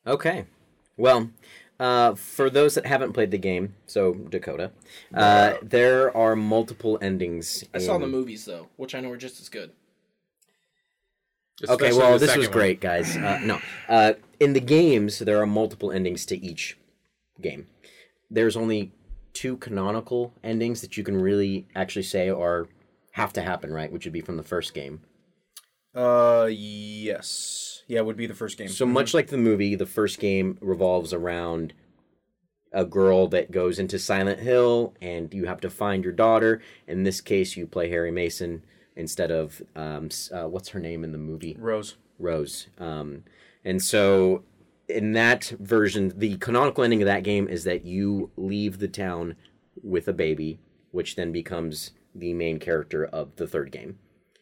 Okay. 0.07 0.47
Well, 0.97 1.31
uh, 1.79 2.15
for 2.15 2.51
those 2.51 2.75
that 2.75 2.87
haven't 2.87 3.13
played 3.13 3.31
the 3.31 3.39
game, 3.39 3.75
so 3.87 4.15
Dakota, 4.15 4.73
uh, 5.15 5.55
there 5.63 6.17
are 6.17 6.35
multiple 6.35 6.99
endings. 7.01 7.65
I 7.75 7.79
saw 7.79 7.97
in- 7.97 8.01
the 8.03 8.07
movies 8.09 8.45
though, 8.45 8.69
which 8.77 8.95
I 8.95 9.01
know 9.01 9.11
are 9.11 9.17
just 9.17 9.41
as 9.41 9.49
good. 9.49 9.73
Okay, 11.65 11.73
Especially 11.89 11.99
well, 11.99 12.13
the 12.13 12.19
this 12.19 12.29
second 12.29 12.41
was 12.41 12.49
one. 12.49 12.57
great, 12.59 12.81
guys. 12.81 13.17
Uh, 13.17 13.41
no, 13.43 13.61
uh, 13.89 14.13
in 14.39 14.53
the 14.53 14.61
games 14.61 15.19
there 15.19 15.41
are 15.43 15.47
multiple 15.47 15.91
endings 15.91 16.25
to 16.27 16.37
each 16.45 16.79
game. 17.41 17.67
There's 18.31 18.57
only 18.57 18.93
two 19.33 19.57
canonical 19.57 20.33
endings 20.45 20.81
that 20.83 20.97
you 20.97 21.03
can 21.03 21.21
really 21.21 21.67
actually 21.75 22.05
say 22.05 22.29
are 22.29 22.69
have 23.13 23.33
to 23.33 23.43
happen, 23.43 23.73
right? 23.73 23.91
Which 23.91 24.05
would 24.05 24.13
be 24.13 24.21
from 24.21 24.37
the 24.37 24.43
first 24.45 24.73
game. 24.73 25.01
Uh, 25.99 26.47
yes, 26.47 27.83
yeah, 27.89 28.01
would 28.01 28.17
be 28.17 28.29
the 28.29 28.35
first 28.35 28.57
game. 28.57 28.69
So 28.69 28.87
much 28.87 29.15
like 29.15 29.27
the 29.27 29.37
movie, 29.37 29.75
the 29.75 29.85
first 29.85 30.21
game 30.21 30.57
revolves 30.61 31.13
around 31.13 31.73
a 32.73 32.85
girl 32.85 33.27
that 33.29 33.51
goes 33.51 33.81
into 33.81 33.99
Silent 33.99 34.39
Hill, 34.39 34.95
and 35.03 35.35
you 35.35 35.47
have 35.47 35.61
to 35.63 35.71
find 35.71 36.05
your 36.05 36.13
daughter. 36.13 36.63
In 36.87 37.03
this 37.03 37.21
case, 37.21 37.57
you 37.57 37.67
play 37.67 37.91
Harry 37.91 38.13
Mason 38.13 38.65
instead 38.95 39.33
of 39.33 39.61
um, 39.75 40.09
uh, 40.33 40.47
what's 40.47 40.69
her 40.69 40.79
name 40.79 41.03
in 41.03 41.11
the 41.11 41.19
movie? 41.19 41.57
Rose. 41.59 41.97
Rose. 42.21 42.69
Um, 42.79 43.25
and 43.65 43.83
so, 43.83 44.45
in 44.89 45.15
that 45.15 45.53
version, 45.59 46.13
the 46.17 46.37
canonical 46.37 46.85
ending 46.85 47.03
of 47.03 47.07
that 47.07 47.25
game 47.25 47.49
is 47.49 47.65
that 47.65 47.85
you 47.85 48.31
leave 48.37 48.79
the 48.79 48.87
town 48.87 49.35
with 49.83 50.07
a 50.07 50.13
baby, 50.13 50.61
which 50.93 51.17
then 51.17 51.33
becomes 51.33 51.91
the 52.15 52.35
main 52.35 52.61
character 52.61 53.05
of 53.05 53.35
the 53.35 53.49
third 53.49 53.73
game. 53.73 53.99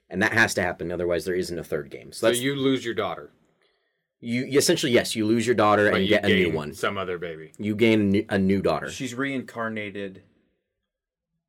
And 0.08 0.22
that 0.22 0.32
has 0.32 0.54
to 0.54 0.62
happen, 0.62 0.92
otherwise 0.92 1.24
there 1.24 1.34
isn't 1.34 1.58
a 1.58 1.64
third 1.64 1.90
game. 1.90 2.12
So 2.12 2.32
So 2.32 2.38
you 2.38 2.54
lose 2.54 2.84
your 2.84 2.94
daughter, 2.94 3.30
you 4.20 4.44
essentially 4.58 4.92
yes, 4.92 5.14
you 5.16 5.26
lose 5.26 5.46
your 5.46 5.54
daughter 5.56 5.90
but 5.90 5.96
and 5.96 6.04
you 6.04 6.10
get 6.10 6.24
a 6.24 6.28
new 6.28 6.52
one. 6.52 6.72
Some 6.74 6.96
other 6.96 7.18
baby. 7.18 7.52
You 7.58 7.74
gain 7.74 8.00
a 8.00 8.04
new, 8.04 8.24
a 8.28 8.38
new 8.38 8.62
daughter. 8.62 8.90
She's 8.90 9.14
reincarnated 9.14 10.22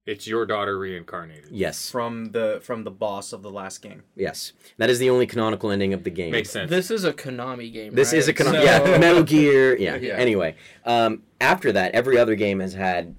It's 0.06 0.26
your 0.26 0.46
daughter 0.46 0.78
reincarnated. 0.80 1.50
Yes, 1.52 1.90
from 1.92 2.32
the 2.32 2.60
from 2.64 2.84
the 2.84 2.92
boss 2.92 3.32
of 3.34 3.42
the 3.44 3.52
last 3.52 3.82
game. 3.82 4.04
yes, 4.16 4.54
that 4.78 4.90
is 4.90 5.00
the 5.00 5.10
only 5.10 5.28
canonical 5.28 5.70
ending 5.70 5.94
of 5.94 6.04
the 6.04 6.10
game. 6.10 6.32
Makes 6.32 6.50
sense. 6.52 6.70
This 6.70 6.90
is 6.92 7.04
a 7.04 7.14
Konami 7.14 7.72
game. 7.72 7.94
This 7.94 8.12
right? 8.14 8.20
is 8.20 8.28
a 8.28 8.34
Konami. 8.34 8.54
So- 8.54 8.64
Yeah, 8.64 8.98
Metal 8.98 9.24
Gear. 9.24 9.78
Yeah. 9.78 9.98
Yeah. 10.08 10.16
Anyway, 10.16 10.56
um, 10.86 11.24
after 11.42 11.72
that, 11.74 11.94
every 11.94 12.18
other 12.18 12.36
game 12.36 12.60
has 12.62 12.74
had 12.74 13.16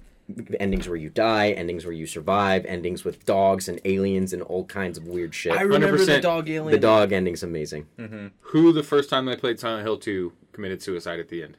endings 0.59 0.87
where 0.87 0.97
you 0.97 1.09
die, 1.09 1.51
endings 1.51 1.85
where 1.85 1.93
you 1.93 2.05
survive, 2.05 2.65
endings 2.65 3.03
with 3.03 3.25
dogs 3.25 3.67
and 3.69 3.79
aliens 3.85 4.33
and 4.33 4.41
all 4.43 4.65
kinds 4.65 4.97
of 4.97 5.05
weird 5.07 5.33
shit. 5.33 5.53
I 5.53 5.61
remember 5.61 5.97
the 5.97 6.11
100%. 6.11 6.21
dog 6.21 6.49
alien. 6.49 6.71
the 6.71 6.79
dog 6.79 7.11
ending's 7.11 7.43
amazing. 7.43 7.87
Mm-hmm. 7.97 8.27
Who 8.41 8.71
the 8.73 8.83
first 8.83 9.09
time 9.09 9.25
they 9.25 9.35
played 9.35 9.59
Silent 9.59 9.83
Hill 9.83 9.97
2 9.97 10.31
committed 10.51 10.81
suicide 10.81 11.19
at 11.19 11.29
the 11.29 11.43
end? 11.43 11.57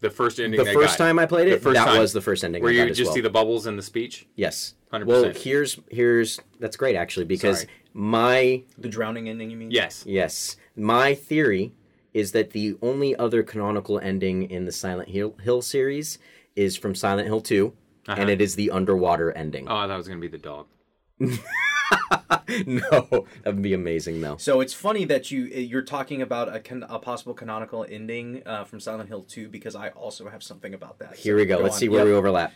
The 0.00 0.10
first 0.10 0.40
ending 0.40 0.56
The 0.58 0.64
they 0.64 0.72
first 0.72 0.96
got. 0.98 1.04
time 1.04 1.18
I 1.18 1.26
played 1.26 1.48
The 1.48 1.56
it, 1.56 1.62
first 1.62 1.74
that 1.74 1.84
time. 1.86 1.98
was 1.98 2.12
the 2.14 2.22
first 2.22 2.42
ending. 2.42 2.62
Where 2.62 2.70
I 2.72 2.74
you 2.74 2.82
got 2.84 2.90
as 2.90 2.96
just 2.96 3.08
well. 3.08 3.14
see 3.16 3.20
the 3.20 3.30
bubbles 3.30 3.66
in 3.66 3.76
the 3.76 3.82
speech? 3.82 4.26
yes. 4.36 4.74
100%. 4.92 5.06
Well, 5.06 5.30
here's 5.32 5.78
here's 5.88 6.40
that's 6.58 6.76
great 6.76 6.96
actually 6.96 7.24
because 7.26 7.60
Sorry. 7.60 7.70
my 7.92 8.62
The 8.76 8.88
drowning 8.88 9.28
ending, 9.28 9.48
you 9.50 9.56
mean? 9.56 9.70
Yes. 9.70 10.02
Yes. 10.04 10.56
My 10.74 11.14
theory 11.14 11.74
is 12.12 12.32
that 12.32 12.50
the 12.50 12.76
only 12.82 13.14
other 13.14 13.44
canonical 13.44 14.00
ending 14.00 14.50
in 14.50 14.64
the 14.64 14.72
Silent 14.72 15.10
Hill, 15.10 15.36
Hill 15.44 15.62
series 15.62 16.18
is 16.56 16.76
from 16.76 16.96
Silent 16.96 17.28
Hill 17.28 17.40
2, 17.40 17.72
Uh-huh. 18.08 18.20
and 18.20 18.30
it 18.30 18.40
is 18.40 18.54
the 18.54 18.70
underwater 18.70 19.30
ending. 19.32 19.66
Oh, 19.68 19.86
that 19.86 19.96
was 19.96 20.08
going 20.08 20.20
to 20.20 20.26
be 20.26 20.30
the 20.30 20.42
dog. 20.42 20.66
no, 21.20 21.36
that 23.42 23.46
would 23.46 23.62
be 23.62 23.74
amazing 23.74 24.20
though. 24.20 24.36
So 24.36 24.60
it's 24.60 24.72
funny 24.72 25.04
that 25.06 25.30
you 25.30 25.44
you're 25.44 25.82
talking 25.82 26.22
about 26.22 26.54
a, 26.54 26.60
can, 26.60 26.82
a 26.84 26.98
possible 26.98 27.34
canonical 27.34 27.84
ending 27.88 28.42
uh, 28.46 28.64
from 28.64 28.80
Silent 28.80 29.08
Hill 29.08 29.22
2 29.22 29.48
because 29.48 29.74
I 29.76 29.88
also 29.90 30.28
have 30.28 30.42
something 30.42 30.74
about 30.74 30.98
that. 31.00 31.16
Here 31.16 31.36
we 31.36 31.44
go. 31.44 31.58
Let's 31.58 31.76
see 31.76 31.88
where 31.88 32.00
Yep. 32.00 32.06
we 32.06 32.12
overlap. 32.14 32.52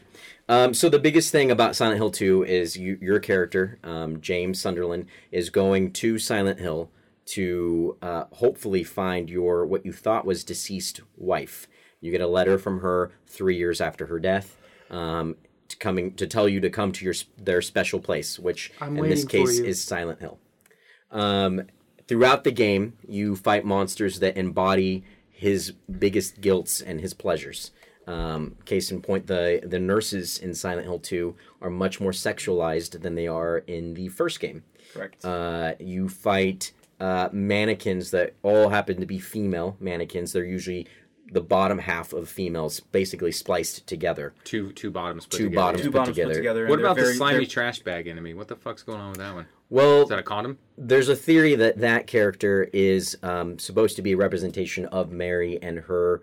Um, 0.49 0.75
so 0.75 0.89
the 0.89 0.99
biggest 0.99 1.31
thing 1.33 1.51
about 1.51 1.77
Silent 1.77 1.99
Hill 1.99 2.11
2 2.11 2.45
is 2.45 2.77
you, 2.77 2.99
your 3.01 3.19
character, 3.19 3.79
um, 3.85 4.21
James 4.21 4.61
Sunderland, 4.61 5.07
is 5.31 5.51
going 5.51 5.93
to 5.93 6.19
Silent 6.19 6.61
Hill 6.61 6.91
to 7.27 7.97
uh, 8.03 8.25
hopefully 8.33 8.85
find 8.85 9.31
your 9.31 9.65
what 9.67 9.85
you 9.85 9.93
thought 9.93 10.27
was 10.27 10.45
deceased 10.45 11.01
wife. 11.17 11.67
You 12.01 12.11
get 12.11 12.21
a 12.21 12.27
letter 12.27 12.59
from 12.59 12.81
her 12.81 13.13
three 13.27 13.57
years 13.57 13.81
after 13.81 14.07
her 14.07 14.19
death, 14.19 14.59
um, 14.95 15.37
to 15.69 15.77
coming 15.77 16.15
to 16.15 16.27
tell 16.27 16.49
you 16.49 16.61
to 16.61 16.71
come 16.71 16.93
to 16.93 17.05
your 17.05 17.15
their 17.37 17.61
special 17.61 18.01
place, 18.01 18.39
which 18.39 18.73
I'm 18.81 18.97
in 18.97 19.09
this 19.11 19.25
case 19.25 19.59
is 19.59 19.83
Silent 19.83 20.21
Hill. 20.21 20.39
Um, 21.11 21.63
throughout 22.07 22.45
the 22.45 22.53
game, 22.53 22.95
you 23.07 23.37
fight 23.37 23.65
monsters 23.65 24.21
that 24.21 24.37
embody 24.37 25.05
his 25.31 25.73
biggest 25.99 26.41
guilts 26.41 26.81
and 26.81 27.01
his 27.01 27.13
pleasures. 27.13 27.73
Um, 28.07 28.57
case 28.65 28.91
in 28.91 29.03
point, 29.03 29.27
the 29.27 29.61
the 29.65 29.79
nurses 29.79 30.39
in 30.39 30.55
Silent 30.55 30.87
Hill 30.87 31.01
2 31.01 31.35
are 31.61 31.71
much 31.71 32.01
more 32.01 32.13
sexualized 32.13 33.03
than 33.03 33.15
they 33.15 33.27
are 33.27 33.59
in 33.59 33.95
the 33.95 34.09
first 34.09 34.41
game. 34.41 34.63
Correct. 34.93 35.25
Uh, 35.25 35.75
you 35.81 36.09
fight 36.09 36.73
uh, 37.01 37.29
mannequins 37.33 38.11
that 38.13 38.35
all 38.43 38.69
happen 38.69 39.01
to 39.01 39.07
be 39.07 39.19
female 39.19 39.77
mannequins. 39.81 40.33
They're 40.33 40.45
usually 40.45 40.87
the 41.35 41.41
bottom 41.43 41.79
half 41.79 42.13
of 42.13 42.29
females, 42.29 42.81
basically 42.81 43.33
spliced 43.33 43.87
together. 43.87 44.33
Two 44.45 44.73
two 44.73 44.91
bottoms 44.91 45.27
put 45.27 45.37
Two 45.37 45.45
together. 45.45 45.57
bottoms 45.61 45.83
Two 45.83 45.91
put 45.91 45.97
bottoms 45.99 46.17
together. 46.17 46.31
put 46.33 46.37
together. 46.39 46.67
What 46.69 46.77
they're 46.79 46.87
about 46.87 46.97
the 46.97 47.15
slimy 47.15 47.39
they're- 47.39 47.47
trash 47.47 47.81
bag 47.81 48.07
enemy? 48.07 48.33
What 48.35 48.49
the 48.49 48.57
fuck's 48.57 48.83
going 48.83 49.01
on 49.01 49.11
with 49.11 49.19
that 49.19 49.35
one? 49.35 49.47
Well, 49.71 50.03
Is 50.05 50.09
that 50.11 50.19
a 50.19 50.23
condom? 50.23 50.59
there's 50.79 51.09
a 51.09 51.17
theory 51.17 51.55
that 51.57 51.79
that 51.79 52.07
character 52.07 52.69
is 52.73 53.19
um, 53.23 53.59
supposed 53.59 53.97
to 53.97 54.03
be 54.03 54.13
a 54.13 54.17
representation 54.17 54.87
of 54.87 55.11
Mary 55.11 55.59
and 55.61 55.79
her 55.81 56.23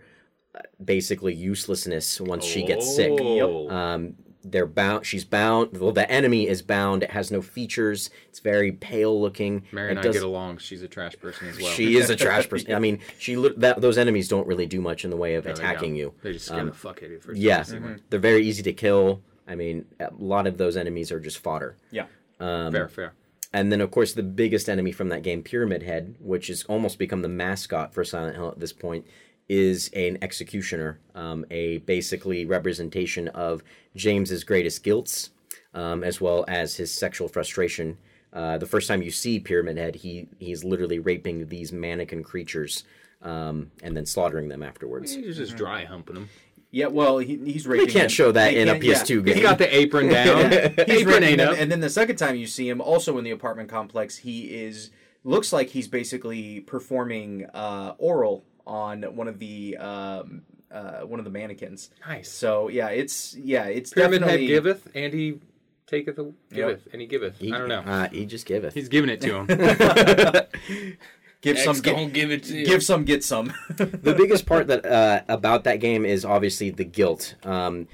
uh, 0.56 0.60
basically 0.84 1.34
uselessness 1.34 2.20
once 2.22 2.46
she 2.46 2.64
gets 2.66 2.96
sick. 2.96 3.12
Oh. 3.20 3.70
Um, 3.70 4.16
they're 4.44 4.66
bound. 4.66 5.06
She's 5.06 5.24
bound. 5.26 5.78
Well, 5.78 5.92
the 5.92 6.10
enemy 6.12 6.48
is 6.48 6.62
bound. 6.62 7.04
It 7.04 7.12
has 7.12 7.32
no 7.32 7.42
features. 7.42 8.10
It's 8.30 8.40
very 8.40 8.72
pale 8.72 9.20
looking. 9.22 9.64
Mary 9.72 9.90
and 9.92 10.00
I 10.00 10.02
does- 10.02 10.16
get 10.16 10.24
along. 10.24 10.58
She's 10.58 10.82
a 10.82 10.88
trash 10.88 11.16
person 11.20 11.48
as 11.50 11.58
well. 11.60 11.72
She 11.72 11.96
is 11.98 12.10
a 12.10 12.16
trash 12.16 12.50
person. 12.50 12.74
I 12.74 12.80
mean, 12.80 13.00
she 13.20 13.36
that 13.58 13.82
those 13.82 13.98
enemies 13.98 14.28
don't 14.28 14.48
really 14.48 14.66
do 14.66 14.82
much 14.82 15.04
in 15.04 15.10
the 15.12 15.18
way 15.18 15.36
of 15.36 15.46
No, 15.46 15.52
attacking 15.52 15.92
don't. 15.92 15.98
you. 15.98 16.14
They 16.24 16.34
just 16.34 16.46
scare 16.48 16.60
Um, 16.60 16.68
the 16.68 16.74
fuck 16.74 16.98
out 16.98 17.04
of 17.04 17.12
you 17.12 17.20
first. 17.20 17.40
Yeah, 17.40 17.64
time 17.64 17.74
you 17.76 17.80
see 17.80 17.84
one. 17.86 18.02
they're 18.10 18.20
very 18.20 18.46
easy 18.46 18.64
to 18.64 18.74
kill. 18.74 19.22
I 19.48 19.56
mean, 19.56 19.86
a 20.00 20.10
lot 20.18 20.48
of 20.48 20.58
those 20.58 20.78
enemies 20.78 21.12
are 21.12 21.20
just 21.20 21.38
fodder. 21.40 21.76
Yeah. 21.92 22.06
Um, 22.40 22.72
fair, 22.72 22.88
fair. 22.88 23.14
And 23.54 23.70
then, 23.72 23.82
of 23.82 23.92
course, 23.92 24.14
the 24.14 24.24
biggest 24.24 24.70
enemy 24.70 24.94
from 24.94 25.10
that 25.10 25.24
game, 25.24 25.44
Pyramid 25.44 25.84
Head, 25.84 26.16
which 26.22 26.48
has 26.48 26.64
almost 26.70 26.98
become 26.98 27.22
the 27.22 27.28
mascot 27.28 27.94
for 27.94 28.04
Silent 28.06 28.36
Hill 28.38 28.48
at 28.48 28.60
this 28.62 28.72
point, 28.72 29.06
is 29.52 29.90
an 29.94 30.18
executioner, 30.22 30.98
um, 31.14 31.46
a 31.52 31.80
basically 31.80 32.46
representation 32.46 33.28
of 33.30 33.62
James's 33.98 34.46
greatest 34.46 34.82
guilts, 34.82 35.32
um, 35.74 36.06
as 36.06 36.22
well 36.22 36.46
as 36.48 36.78
his 36.78 36.90
sexual 36.90 37.28
frustration. 37.28 37.98
Uh, 38.32 38.58
the 38.58 38.66
first 38.66 38.88
time 38.88 39.02
you 39.02 39.12
see 39.12 39.40
Pyramid 39.40 39.78
Head, 39.78 39.96
he 39.96 40.30
he's 40.40 40.64
literally 40.64 41.00
raping 41.00 41.48
these 41.50 41.74
mannequin 41.74 42.24
creatures 42.24 42.86
um, 43.22 43.70
and 43.84 43.96
then 43.96 44.06
slaughtering 44.06 44.48
them 44.48 44.64
afterwards. 44.64 45.14
He's 45.14 45.36
just 45.36 45.58
dry 45.58 45.84
humping 45.84 46.16
them. 46.16 46.30
Yeah, 46.74 46.88
well, 46.88 47.18
he, 47.18 47.36
he's 47.36 47.68
We 47.68 47.80
raping. 47.80 47.92
can't 47.94 48.04
him. 48.06 48.10
show 48.10 48.32
that 48.32 48.54
They 48.54 48.62
in 48.62 48.70
a 48.70 48.72
can't- 48.80 48.84
yeah. 48.86 48.94
PS2 49.04 49.26
game. 49.26 49.36
He 49.36 49.42
got 49.42 49.58
the 49.58 49.76
apron 49.76 50.08
down. 50.18 50.50
He's 50.52 50.64
apron 51.02 51.06
raping 51.08 51.24
ain't 51.24 51.42
him, 51.42 51.50
up. 51.50 51.56
and 51.60 51.70
then 51.70 51.82
the 51.82 51.90
second 51.90 52.16
time 52.16 52.38
you 52.38 52.48
see 52.48 52.70
him, 52.70 52.80
also 52.80 53.18
in 53.18 53.26
the 53.26 53.32
apartment 53.32 53.68
complex, 53.68 54.16
he 54.16 54.44
is 54.46 54.92
looks 55.26 55.52
like 55.52 55.68
he's 55.70 55.90
basically 55.90 56.62
performing 56.62 57.46
uh, 57.54 57.94
oral 57.98 58.44
on 58.72 59.04
one 59.16 59.28
of 59.28 59.38
the 59.38 59.78
um, 59.78 60.44
uh, 60.72 61.02
one 61.02 61.20
of 61.20 61.26
the 61.26 61.32
mannequins. 61.32 61.90
Nice. 62.08 62.32
So 62.32 62.70
yeah, 62.70 62.88
it's 62.88 63.36
yeah, 63.36 63.66
it's 63.66 63.94
Pyramid 63.94 64.22
definitely 64.22 64.48
head 64.48 64.54
giveth, 64.54 64.88
and 64.96 65.14
he 65.14 65.40
taketh, 65.88 66.18
a, 66.18 66.32
giveth, 66.54 66.88
and 66.94 67.02
he 67.02 67.08
giveth. 67.08 67.38
He- 67.38 67.52
I 67.52 67.58
don't 67.58 67.68
know. 67.68 67.82
Uh, 67.82 68.10
he 68.10 68.26
just 68.26 68.46
giveth. 68.46 68.74
He's 68.74 68.88
giving 68.88 69.10
it 69.10 69.20
to 69.22 69.44
him. 69.44 69.46
give 71.42 71.60
some, 71.60 71.72
X 71.76 71.82
get, 71.82 72.14
give 72.14 72.32
it 72.32 72.44
to 72.44 72.58
you. 72.58 72.66
give 72.66 72.82
some, 72.82 73.04
get 73.04 73.24
some. 73.24 73.54
the 73.70 74.16
biggest 74.18 74.46
part 74.46 74.68
that 74.68 74.86
uh, 74.86 75.22
about 75.28 75.66
that 75.66 75.82
game 75.82 76.06
is 76.06 76.24
obviously 76.24 76.70
the 76.70 76.86
guilt. 76.86 77.36
Um, 77.44 77.90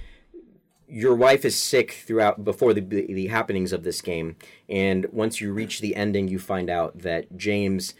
your 0.87 1.15
wife 1.15 1.43
is 1.43 1.61
sick 1.61 2.03
throughout 2.05 2.45
before 2.45 2.73
the 2.73 2.81
the 2.81 3.27
happenings 3.27 3.73
of 3.73 3.83
this 3.83 4.01
game, 4.01 4.35
and 4.69 5.07
once 5.11 5.41
you 5.41 5.51
reach 5.51 5.81
the 5.81 5.95
ending, 5.95 6.27
you 6.27 6.37
find 6.37 6.69
out 6.69 6.99
that 6.99 7.35
James, 7.35 7.95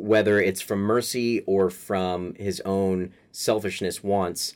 whether 0.00 0.40
it's 0.40 0.60
from 0.60 0.80
mercy 0.80 1.40
or 1.46 1.70
from 1.70 2.34
his 2.34 2.60
own 2.64 3.12
selfishness, 3.32 4.02
wants 4.02 4.54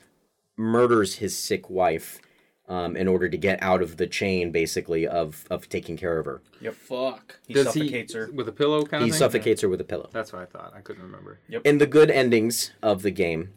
murders 0.56 1.16
his 1.16 1.36
sick 1.36 1.68
wife 1.68 2.20
um, 2.68 2.96
in 2.96 3.08
order 3.08 3.28
to 3.28 3.36
get 3.36 3.62
out 3.62 3.82
of 3.82 3.98
the 3.98 4.06
chain, 4.06 4.50
basically 4.50 5.06
of 5.06 5.44
of 5.50 5.68
taking 5.68 5.96
care 5.96 6.18
of 6.18 6.24
her. 6.26 6.40
Yeah 6.60 6.70
fuck. 6.70 7.38
he 7.46 7.52
Does 7.54 7.66
suffocates 7.66 8.12
he 8.14 8.18
her. 8.20 8.30
with 8.32 8.48
a 8.48 8.52
pillow 8.52 8.84
kind 8.84 9.02
He 9.04 9.10
of 9.10 9.14
thing? 9.14 9.18
suffocates 9.18 9.60
her 9.62 9.68
with 9.68 9.80
a 9.80 9.84
pillow. 9.84 10.08
That's 10.12 10.32
what 10.32 10.42
I 10.42 10.46
thought. 10.46 10.72
I 10.74 10.80
couldn't 10.80 11.02
remember. 11.02 11.40
Yep. 11.48 11.62
in 11.66 11.78
the 11.78 11.86
good 11.86 12.10
endings 12.10 12.72
of 12.82 13.02
the 13.02 13.10
game, 13.10 13.52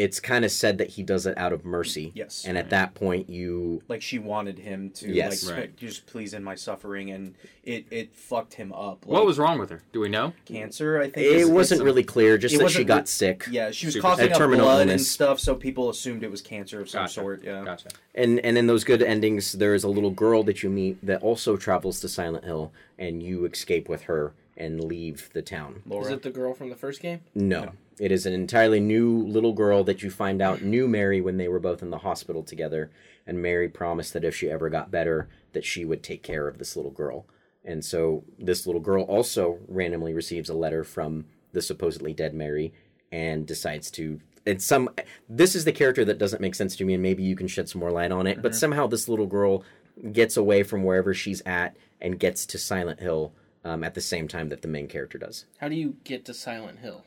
it's 0.00 0.18
kind 0.18 0.46
of 0.46 0.50
said 0.50 0.78
that 0.78 0.88
he 0.88 1.02
does 1.02 1.26
it 1.26 1.36
out 1.36 1.52
of 1.52 1.64
mercy. 1.64 2.10
Yes. 2.14 2.44
And 2.46 2.56
at 2.56 2.70
that 2.70 2.94
point, 2.94 3.28
you 3.28 3.82
Like 3.86 4.00
she 4.00 4.18
wanted 4.18 4.58
him 4.58 4.90
to 4.94 5.12
Yes. 5.12 5.44
like 5.46 5.54
Right. 5.56 5.76
just 5.76 6.06
please 6.06 6.32
in 6.32 6.42
my 6.42 6.54
suffering, 6.54 7.10
and 7.10 7.34
it 7.64 7.84
it 7.90 8.14
fucked 8.14 8.54
him 8.54 8.72
up. 8.72 9.04
Like, 9.06 9.12
What 9.12 9.26
was 9.26 9.38
wrong 9.38 9.58
with 9.58 9.68
her? 9.68 9.82
Do 9.92 10.00
we 10.00 10.08
know? 10.08 10.32
cancer? 10.46 10.98
I 10.98 11.10
think 11.10 11.26
it 11.26 11.36
is- 11.36 11.42
is 11.42 11.50
wasn't 11.50 11.82
really 11.82 12.02
clear, 12.02 12.38
just 12.38 12.54
it 12.54 12.58
that 12.58 12.70
she 12.70 12.82
got 12.84 13.02
re- 13.02 13.06
sick. 13.06 13.44
Yeah, 13.50 13.70
she 13.72 13.86
was 13.86 13.94
Super- 13.94 14.02
coughing 14.08 14.28
A 14.28 14.32
up 14.32 14.38
terminal 14.38 14.64
blood 14.66 14.88
and 14.88 15.00
stuff, 15.00 15.38
so 15.38 15.54
people 15.54 15.90
assumed 15.90 16.22
it 16.24 16.30
was 16.30 16.40
cancer 16.40 16.80
of 16.80 16.88
some 16.88 17.02
Gotcha. 17.02 17.12
sort. 17.20 17.44
Yeah. 17.44 17.62
Gotcha. 17.64 17.88
And 18.14 18.40
and 18.40 18.56
in 18.56 18.66
those 18.68 18.84
good 18.84 19.02
endings, 19.02 19.52
there 19.52 19.74
is 19.74 19.84
a 19.84 19.88
little 19.88 20.10
girl 20.10 20.42
that 20.44 20.62
you 20.62 20.70
meet 20.70 21.04
that 21.04 21.20
also 21.22 21.56
travels 21.58 22.00
to 22.00 22.08
Silent 22.08 22.44
Hill, 22.44 22.72
and 22.98 23.22
you 23.22 23.44
escape 23.44 23.86
with 23.88 24.02
her 24.04 24.32
and 24.56 24.82
leave 24.84 25.28
the 25.34 25.42
town. 25.42 25.82
Laura. 25.86 26.04
Is 26.06 26.10
it 26.10 26.22
the 26.22 26.30
girl 26.30 26.54
from 26.54 26.68
the 26.70 26.76
first 26.76 27.00
game? 27.00 27.20
No. 27.34 27.72
It 28.00 28.10
is 28.10 28.24
an 28.24 28.32
entirely 28.32 28.80
new 28.80 29.26
little 29.26 29.52
girl 29.52 29.84
that 29.84 30.02
you 30.02 30.10
find 30.10 30.40
out 30.40 30.62
knew 30.62 30.88
Mary 30.88 31.20
when 31.20 31.36
they 31.36 31.48
were 31.48 31.60
both 31.60 31.82
in 31.82 31.90
the 31.90 31.98
hospital 31.98 32.42
together. 32.42 32.90
And 33.26 33.42
Mary 33.42 33.68
promised 33.68 34.14
that 34.14 34.24
if 34.24 34.34
she 34.34 34.50
ever 34.50 34.70
got 34.70 34.90
better, 34.90 35.28
that 35.52 35.66
she 35.66 35.84
would 35.84 36.02
take 36.02 36.22
care 36.22 36.48
of 36.48 36.56
this 36.56 36.76
little 36.76 36.92
girl. 36.92 37.26
And 37.62 37.84
so 37.84 38.24
this 38.38 38.66
little 38.66 38.80
girl 38.80 39.02
also 39.02 39.58
randomly 39.68 40.14
receives 40.14 40.48
a 40.48 40.54
letter 40.54 40.82
from 40.82 41.26
the 41.52 41.60
supposedly 41.60 42.14
dead 42.14 42.32
Mary 42.32 42.72
and 43.12 43.46
decides 43.46 43.90
to 43.90 44.20
and 44.46 44.62
some 44.62 44.88
this 45.28 45.54
is 45.54 45.66
the 45.66 45.72
character 45.72 46.04
that 46.04 46.16
doesn't 46.16 46.40
make 46.40 46.54
sense 46.54 46.76
to 46.76 46.84
me 46.84 46.94
and 46.94 47.02
maybe 47.02 47.22
you 47.24 47.34
can 47.34 47.48
shed 47.48 47.68
some 47.68 47.80
more 47.80 47.90
light 47.90 48.12
on 48.12 48.26
it 48.26 48.40
but 48.40 48.54
somehow 48.54 48.86
this 48.86 49.08
little 49.08 49.26
girl 49.26 49.64
gets 50.12 50.36
away 50.36 50.62
from 50.62 50.84
wherever 50.84 51.12
she's 51.12 51.42
at 51.44 51.76
and 52.00 52.20
gets 52.20 52.46
to 52.46 52.56
silent 52.56 53.00
hill 53.00 53.34
um, 53.64 53.82
at 53.82 53.94
the 53.94 54.00
same 54.00 54.28
time 54.28 54.48
that 54.48 54.62
the 54.62 54.68
main 54.68 54.86
character 54.86 55.18
does 55.18 55.44
How 55.58 55.68
do 55.68 55.74
you 55.74 55.96
get 56.04 56.24
to 56.26 56.34
Silent 56.34 56.78
Hill? 56.78 57.04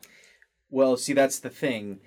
Well, 0.74 0.98
see, 0.98 1.14
that's 1.14 1.40
the 1.40 1.50
thing. 1.50 2.00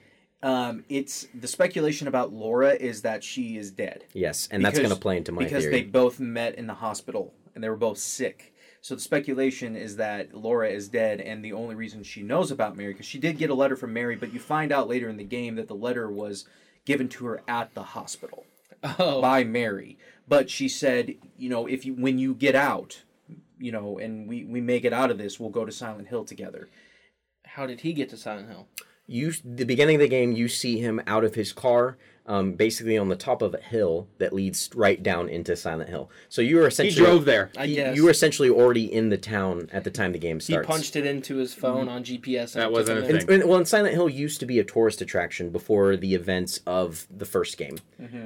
Um, 0.42 0.84
it's 0.88 1.26
the 1.32 1.48
speculation 1.48 2.08
about 2.08 2.32
Laura 2.32 2.72
is 2.74 3.02
that 3.02 3.24
she 3.24 3.56
is 3.56 3.70
dead. 3.70 4.04
yes 4.12 4.48
and 4.50 4.62
that's 4.64 4.78
going 4.78 4.90
to 4.90 4.96
play 4.96 5.16
into 5.16 5.32
my 5.32 5.42
because 5.44 5.64
theory 5.64 5.80
they 5.80 5.82
both 5.84 6.20
met 6.20 6.54
in 6.56 6.66
the 6.66 6.74
hospital 6.74 7.32
and 7.54 7.64
they 7.64 7.68
were 7.70 7.76
both 7.76 7.98
sick. 7.98 8.52
So 8.82 8.94
the 8.94 9.00
speculation 9.00 9.74
is 9.76 9.96
that 9.96 10.34
Laura 10.34 10.68
is 10.68 10.88
dead, 10.88 11.20
and 11.20 11.44
the 11.44 11.52
only 11.54 11.74
reason 11.74 12.04
she 12.04 12.22
knows 12.22 12.50
about 12.52 12.76
Mary 12.76 12.92
because 12.92 13.06
she 13.06 13.18
did 13.18 13.38
get 13.38 13.50
a 13.50 13.54
letter 13.54 13.74
from 13.76 13.92
Mary, 13.92 14.14
but 14.14 14.32
you 14.32 14.38
find 14.38 14.70
out 14.70 14.88
later 14.88 15.08
in 15.08 15.16
the 15.16 15.24
game 15.24 15.56
that 15.56 15.66
the 15.68 15.74
letter 15.74 16.08
was 16.08 16.44
given 16.84 17.08
to 17.08 17.26
her 17.26 17.42
at 17.48 17.74
the 17.74 17.82
hospital 17.82 18.44
Oh, 18.98 19.20
by 19.20 19.42
Mary. 19.42 19.96
But 20.28 20.50
she 20.50 20.68
said, 20.68 21.14
you 21.36 21.48
know, 21.48 21.66
if 21.66 21.84
you 21.86 21.94
when 21.94 22.18
you 22.18 22.34
get 22.34 22.54
out, 22.54 23.02
you 23.58 23.72
know, 23.72 23.98
and 23.98 24.28
we 24.28 24.44
we 24.44 24.60
make 24.60 24.84
it 24.84 24.92
out 24.92 25.10
of 25.10 25.18
this, 25.18 25.40
we'll 25.40 25.50
go 25.50 25.64
to 25.64 25.72
Silent 25.72 26.08
Hill 26.08 26.24
together. 26.24 26.68
How 27.56 27.66
did 27.66 27.80
he 27.80 27.94
get 27.94 28.10
to 28.10 28.16
Silent 28.18 28.48
Hill? 28.48 28.68
you 29.06 29.32
the 29.44 29.64
beginning 29.64 29.96
of 29.96 30.00
the 30.00 30.08
game 30.08 30.32
you 30.32 30.46
see 30.48 30.78
him 30.78 31.00
out 31.06 31.24
of 31.24 31.36
his 31.36 31.52
car 31.52 31.96
um, 32.26 32.52
basically 32.52 32.98
on 32.98 33.08
the 33.08 33.16
top 33.16 33.40
of 33.42 33.54
a 33.54 33.58
hill 33.60 34.06
that 34.18 34.32
leads 34.32 34.70
right 34.74 35.02
down 35.02 35.28
into 35.28 35.54
silent 35.56 35.88
hill 35.88 36.10
so 36.28 36.42
you 36.42 36.56
were 36.56 36.66
essentially 36.66 36.88
He 36.88 36.94
essentially 36.94 37.16
drove 37.16 37.24
there. 37.24 37.50
I 37.56 37.64
you- 37.64 37.76
guess 37.76 37.96
you 37.96 38.04
were 38.04 38.10
essentially 38.10 38.50
already 38.50 38.92
in 38.92 39.08
the 39.10 39.16
town 39.18 39.68
at 39.72 39.84
the 39.84 39.90
time 39.90 40.12
the 40.12 40.18
game 40.18 40.40
starts. 40.40 40.66
he 40.66 40.72
punched 40.72 40.96
it 40.96 41.06
into 41.06 41.36
his 41.36 41.54
phone 41.54 41.88
on 41.88 42.02
GPS. 42.04 42.54
And 42.54 42.62
That 42.62 42.72
wasn't 42.72 42.98
a 42.98 43.02
thing. 43.02 43.26
there. 43.26 43.40
And- 43.40 43.48
well, 43.48 43.58
and 43.58 43.68
Silent 43.68 43.94
Hill 43.94 44.08
used 44.08 44.40
to 44.40 44.46
be 44.46 44.58
a 44.58 44.64
tourist 44.64 45.00
attraction 45.00 45.50
before 45.50 45.96
the 45.96 46.14
events 46.14 46.60
of 46.66 47.06
the 47.16 47.24
first 47.26 47.56
game. 47.58 47.78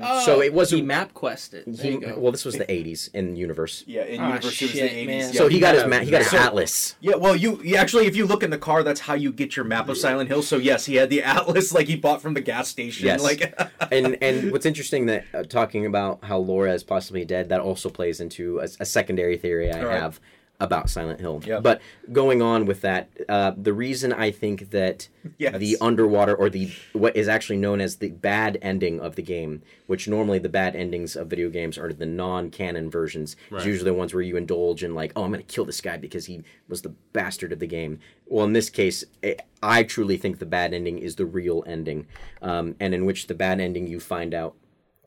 Oh, 0.03 0.25
So 0.25 0.41
it 0.43 0.53
wasn't- 0.53 0.81
He 0.81 0.87
map 0.87 1.15
quested. 1.15 1.65
He, 1.81 1.97
well, 1.99 2.33
this 2.33 2.45
was 2.45 2.57
the 2.57 2.65
'80s 2.71 3.11
in 3.15 3.37
universe. 3.37 3.85
Yeah, 3.91 4.03
in 4.05 4.21
Ah, 4.21 4.29
universe 4.29 4.61
it 4.63 4.65
was 4.67 4.73
the 4.73 4.81
80s. 4.81 5.07
man. 5.07 5.19
Yeah. 5.21 5.31
So 5.33 5.49
he, 5.49 5.55
he 5.55 5.61
got 5.61 5.75
got 5.75 5.83
his 5.83 5.91
map. 5.91 6.03
he 6.05 6.11
got 6.11 6.23
his 6.23 6.33
map. 6.33 6.47
atlas. 6.47 6.97
Yeah, 7.01 7.17
well, 7.17 7.35
you, 7.37 7.61
you 7.63 7.77
actually, 7.77 8.07
if 8.07 8.17
you 8.17 8.27
look 8.27 8.43
in 8.43 8.51
the 8.51 8.59
car, 8.59 8.83
that's 8.83 9.01
how 9.01 9.15
you 9.15 9.33
get 9.33 9.57
your 9.57 9.65
map 9.65 9.89
of 9.89 9.97
Silent 9.99 10.29
Hill. 10.29 10.43
So 10.43 10.57
yes, 10.57 10.87
he 10.87 10.95
had 10.97 11.11
the 11.11 11.23
atlas 11.23 11.73
like 11.73 11.87
he 11.87 11.97
bought 11.97 12.23
from 12.23 12.35
the 12.35 12.41
gas 12.41 12.69
station. 12.69 13.07
Yes. 13.07 13.23
Like, 13.23 13.59
and 13.91 14.17
and 14.23 14.53
what's 14.53 14.67
interesting 14.67 15.07
that 15.07 15.25
uh, 15.35 15.43
talking 15.43 15.87
about 15.87 16.25
how 16.25 16.39
Laura 16.39 16.73
is 16.73 16.83
possibly 16.83 17.25
dead, 17.25 17.49
that 17.49 17.61
also 17.61 17.89
plays 17.89 18.21
into 18.21 18.59
a, 18.61 18.69
a 18.81 18.85
secondary 18.87 19.37
theory 19.37 19.73
I 19.73 19.81
Alright. 19.81 20.01
have 20.01 20.21
about 20.61 20.91
Silent 20.91 21.21
Hill. 21.21 21.43
Yep. 21.45 21.63
But 21.63 21.81
going 22.13 22.43
on 22.43 22.67
with 22.67 22.83
that, 22.83 23.09
uh, 23.29 23.53
the 23.57 23.73
reason 23.73 24.13
I 24.13 24.31
think 24.31 24.71
that 24.71 25.09
Yes. 25.39 25.59
the 25.59 25.77
underwater 25.81 26.35
or 26.35 26.49
the 26.51 26.71
what 26.93 27.17
is 27.17 27.29
actually 27.29 27.57
known 27.57 27.81
as 27.81 27.97
the 27.97 28.11
bad 28.11 28.59
ending 28.63 29.01
of 29.01 29.17
the 29.17 29.23
game, 29.23 29.63
which 29.87 30.07
normally 30.07 30.39
the 30.39 30.49
bad 30.51 30.77
endings 30.77 31.17
of 31.17 31.29
video 31.29 31.49
games 31.49 31.79
are 31.79 31.93
the 31.93 32.07
non-canon 32.07 32.91
versions. 32.91 33.37
It's 33.45 33.53
Right. 33.53 33.67
usually 33.67 33.91
the 33.91 33.95
ones 33.97 34.13
where 34.15 34.23
you 34.23 34.37
indulge 34.37 34.85
in 34.85 34.95
like, 34.95 35.13
oh, 35.17 35.25
I'm 35.25 35.33
going 35.33 35.45
to 35.45 35.53
kill 35.55 35.65
this 35.65 35.81
guy 35.81 35.97
because 35.97 36.27
he 36.27 36.43
was 36.69 36.83
the 36.83 36.95
bastard 37.13 37.53
of 37.53 37.59
the 37.59 37.67
game. 37.67 37.99
Well, 38.27 38.45
in 38.45 38.53
this 38.53 38.71
case, 38.71 39.05
eh, 39.23 39.35
I 39.63 39.83
truly 39.83 40.17
think 40.19 40.39
the 40.39 40.47
bad 40.47 40.73
ending 40.75 40.99
is 40.99 41.17
the 41.17 41.27
real 41.27 41.65
ending, 41.67 42.07
um, 42.43 42.77
and 42.79 42.95
in 42.95 43.05
which 43.07 43.27
the 43.27 43.35
bad 43.35 43.61
ending 43.61 43.87
you 43.87 43.99
find 43.99 44.35
out 44.35 44.55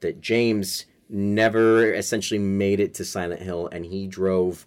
that 0.01 0.19
James 0.19 0.85
never 1.09 1.93
essentially 1.93 2.39
made 2.39 2.79
it 2.79 2.93
to 2.95 3.05
Silent 3.05 3.41
Hill, 3.41 3.69
and 3.71 3.85
he 3.85 4.07
drove 4.07 4.65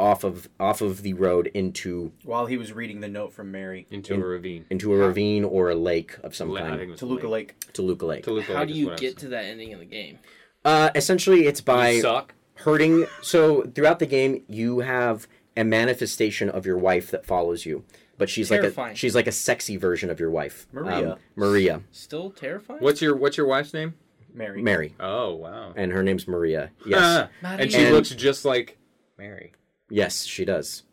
off 0.00 0.24
of 0.24 0.48
off 0.58 0.80
of 0.80 1.02
the 1.02 1.12
road 1.14 1.46
into 1.54 2.10
while 2.24 2.46
he 2.46 2.56
was 2.56 2.72
reading 2.72 3.00
the 3.00 3.08
note 3.08 3.32
from 3.32 3.52
Mary, 3.52 3.86
into 3.90 4.14
a 4.14 4.18
ravine. 4.18 4.64
into 4.70 4.92
a 4.94 4.96
ravine 4.96 5.44
or 5.44 5.70
a 5.70 5.74
lake 5.74 6.16
of 6.24 6.34
some 6.34 6.50
I 6.52 6.60
think 6.60 6.68
kind, 6.68 6.80
it 6.80 6.88
was 6.88 6.98
Toluca 7.00 7.28
Lake. 7.28 7.54
Toluca 7.72 8.06
Lake. 8.06 8.24
Toluca 8.24 8.52
How 8.54 8.60
Lake 8.60 8.68
do 8.68 8.74
you 8.74 8.96
get 8.96 9.18
to 9.18 9.28
that 9.28 9.44
ending 9.44 9.72
of 9.74 9.80
the 9.80 9.86
game? 9.86 10.18
Uh, 10.64 10.90
essentially, 10.94 11.46
it's 11.46 11.60
by 11.60 12.00
suck. 12.00 12.34
hurting. 12.54 13.06
So 13.22 13.62
throughout 13.62 13.98
the 13.98 14.06
game, 14.06 14.42
you 14.48 14.80
have 14.80 15.26
a 15.56 15.64
manifestation 15.64 16.48
of 16.50 16.64
your 16.66 16.78
wife 16.78 17.10
that 17.10 17.24
follows 17.26 17.64
you. 17.66 17.84
But 18.18 18.28
she's 18.28 18.50
like 18.50 18.62
a 18.62 18.94
she's 18.94 19.14
like 19.14 19.26
a 19.26 19.32
sexy 19.32 19.76
version 19.78 20.10
of 20.10 20.20
your 20.20 20.30
wife, 20.30 20.66
Maria. 20.72 21.12
Um, 21.12 21.18
Maria, 21.36 21.82
Still 21.90 22.30
terrifying. 22.30 22.80
What's 22.80 23.00
your 23.00 23.16
What's 23.16 23.36
your 23.38 23.46
wife's 23.46 23.72
name? 23.72 23.94
Mary. 24.32 24.62
Mary, 24.62 24.94
Oh 25.00 25.34
wow. 25.34 25.72
and 25.74 25.90
her 25.92 26.02
name's 26.02 26.28
Maria. 26.28 26.70
Yes, 26.86 27.28
and 27.42 27.70
she 27.72 27.78
And- 27.78 27.94
looks 27.94 28.10
just 28.10 28.44
like 28.44 28.76
Mary. 29.18 29.52
Yes, 29.90 30.24
she 30.24 30.44
does. 30.44 30.84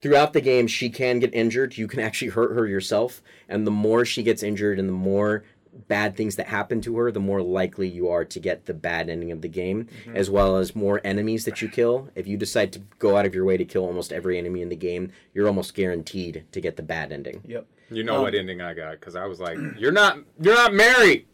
Throughout 0.00 0.32
the 0.32 0.40
game, 0.40 0.66
she 0.66 0.90
can 0.90 1.20
get 1.20 1.32
injured. 1.32 1.78
You 1.78 1.86
can 1.86 2.00
actually 2.00 2.28
hurt 2.32 2.54
her 2.54 2.66
yourself, 2.66 3.22
and 3.48 3.66
the 3.66 3.70
more 3.70 4.04
she 4.04 4.22
gets 4.24 4.42
injured, 4.42 4.78
and 4.80 4.88
the 4.88 4.92
more 4.92 5.44
bad 5.88 6.16
things 6.16 6.36
that 6.36 6.48
happen 6.48 6.80
to 6.82 6.96
her, 6.96 7.10
the 7.12 7.20
more 7.20 7.40
likely 7.40 7.88
you 7.88 8.08
are 8.08 8.24
to 8.24 8.40
get 8.40 8.66
the 8.66 8.74
bad 8.74 9.08
ending 9.08 9.30
of 9.30 9.40
the 9.42 9.48
game, 9.48 9.86
as 10.14 10.28
well 10.28 10.56
as 10.56 10.74
more 10.74 11.00
enemies 11.04 11.44
that 11.44 11.62
you 11.62 11.68
kill. 11.68 12.10
If 12.16 12.26
you 12.26 12.36
decide 12.36 12.72
to 12.72 12.80
go 12.98 13.16
out 13.16 13.26
of 13.26 13.34
your 13.34 13.44
way 13.44 13.56
to 13.56 13.64
kill 13.64 13.84
almost 13.86 14.12
every 14.12 14.36
enemy 14.38 14.60
in 14.60 14.68
the 14.70 14.76
game, 14.76 15.12
you're 15.32 15.46
almost 15.46 15.74
guaranteed 15.74 16.44
to 16.52 16.60
get 16.60 16.76
the 16.76 16.82
bad 16.82 17.12
ending. 17.12 17.42
Yep. 17.46 17.66
You 17.90 18.02
know 18.04 18.16
Um, 18.16 18.22
what 18.22 18.34
ending 18.34 18.60
I 18.60 18.74
got 18.74 18.92
because 19.00 19.14
I 19.16 19.26
was 19.26 19.38
like, 19.40 19.56
"You're 19.78 19.92
not, 19.92 20.18
you're 20.40 20.54
not 20.54 20.74
married. 20.74 21.26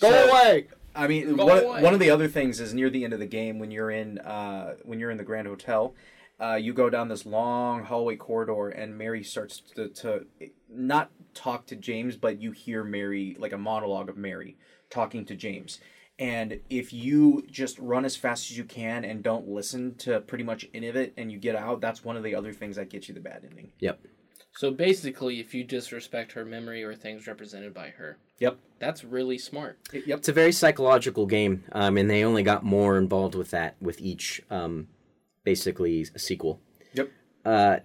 Go 0.00 0.10
So- 0.10 0.28
away." 0.28 0.66
I 0.94 1.06
mean, 1.06 1.36
one, 1.36 1.82
one 1.82 1.94
of 1.94 2.00
the 2.00 2.10
other 2.10 2.28
things 2.28 2.60
is 2.60 2.74
near 2.74 2.90
the 2.90 3.04
end 3.04 3.12
of 3.12 3.18
the 3.18 3.26
game 3.26 3.58
when 3.58 3.70
you're 3.70 3.90
in 3.90 4.18
uh, 4.18 4.74
when 4.84 5.00
you're 5.00 5.10
in 5.10 5.18
the 5.18 5.24
Grand 5.24 5.46
Hotel, 5.46 5.94
uh, 6.40 6.54
you 6.54 6.72
go 6.72 6.90
down 6.90 7.08
this 7.08 7.24
long 7.24 7.84
hallway 7.84 8.16
corridor, 8.16 8.68
and 8.68 8.96
Mary 8.98 9.22
starts 9.22 9.60
to, 9.76 9.88
to 9.88 10.26
not 10.68 11.10
talk 11.34 11.66
to 11.66 11.76
James, 11.76 12.16
but 12.16 12.40
you 12.40 12.50
hear 12.52 12.82
Mary 12.84 13.36
like 13.38 13.52
a 13.52 13.58
monologue 13.58 14.08
of 14.08 14.16
Mary 14.16 14.56
talking 14.90 15.24
to 15.26 15.36
James. 15.36 15.80
And 16.18 16.60
if 16.68 16.92
you 16.92 17.44
just 17.50 17.78
run 17.78 18.04
as 18.04 18.16
fast 18.16 18.50
as 18.50 18.58
you 18.58 18.64
can 18.64 19.04
and 19.04 19.22
don't 19.22 19.48
listen 19.48 19.94
to 19.96 20.20
pretty 20.20 20.44
much 20.44 20.68
any 20.74 20.88
of 20.88 20.96
it, 20.96 21.14
and 21.16 21.32
you 21.32 21.38
get 21.38 21.56
out, 21.56 21.80
that's 21.80 22.04
one 22.04 22.16
of 22.16 22.22
the 22.22 22.34
other 22.34 22.52
things 22.52 22.76
that 22.76 22.90
gets 22.90 23.08
you 23.08 23.14
the 23.14 23.20
bad 23.20 23.44
ending. 23.48 23.72
Yep. 23.80 24.00
So 24.54 24.70
basically, 24.70 25.40
if 25.40 25.54
you 25.54 25.64
disrespect 25.64 26.32
her 26.32 26.44
memory 26.44 26.84
or 26.84 26.94
things 26.94 27.26
represented 27.26 27.72
by 27.72 27.88
her, 27.88 28.18
Yep. 28.38 28.58
that's 28.78 29.02
really 29.02 29.38
smart. 29.38 29.78
Yep. 29.92 30.18
It's 30.18 30.28
a 30.28 30.32
very 30.32 30.52
psychological 30.52 31.26
game, 31.26 31.64
um, 31.72 31.96
and 31.96 32.10
they 32.10 32.22
only 32.22 32.42
got 32.42 32.62
more 32.62 32.98
involved 32.98 33.34
with 33.34 33.50
that 33.50 33.76
with 33.80 34.00
each, 34.00 34.42
um, 34.50 34.88
basically, 35.44 36.06
a 36.14 36.18
sequel. 36.18 36.60
Yep. 36.92 37.10
Uh, 37.44 37.76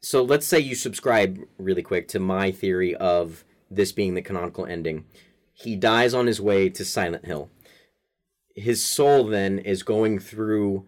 so 0.00 0.22
let's 0.22 0.46
say 0.46 0.58
you 0.58 0.74
subscribe 0.74 1.38
really 1.58 1.82
quick 1.82 2.08
to 2.08 2.18
my 2.18 2.50
theory 2.50 2.94
of 2.96 3.44
this 3.70 3.92
being 3.92 4.14
the 4.14 4.22
canonical 4.22 4.66
ending. 4.66 5.04
He 5.52 5.76
dies 5.76 6.12
on 6.12 6.26
his 6.26 6.40
way 6.40 6.68
to 6.70 6.84
Silent 6.84 7.24
Hill. 7.24 7.50
His 8.56 8.82
soul 8.84 9.24
then 9.24 9.58
is 9.60 9.82
going 9.82 10.18
through 10.18 10.86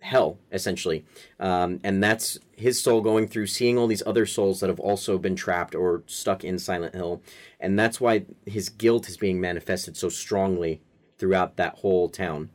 hell, 0.00 0.38
essentially. 0.52 1.04
Um, 1.38 1.80
and 1.84 2.02
that's 2.02 2.38
his 2.56 2.82
soul 2.82 3.00
going 3.00 3.28
through 3.28 3.46
seeing 3.46 3.78
all 3.78 3.86
these 3.86 4.02
other 4.06 4.26
souls 4.26 4.60
that 4.60 4.68
have 4.68 4.80
also 4.80 5.18
been 5.18 5.36
trapped 5.36 5.74
or 5.74 6.02
stuck 6.06 6.44
in 6.44 6.58
Silent 6.58 6.94
Hill. 6.94 7.22
And 7.60 7.78
that's 7.78 8.00
why 8.00 8.26
his 8.46 8.68
guilt 8.68 9.08
is 9.08 9.16
being 9.16 9.40
manifested 9.40 9.96
so 9.96 10.08
strongly 10.08 10.80
throughout 11.18 11.56
that 11.56 11.76
whole 11.76 12.08
town. 12.08 12.50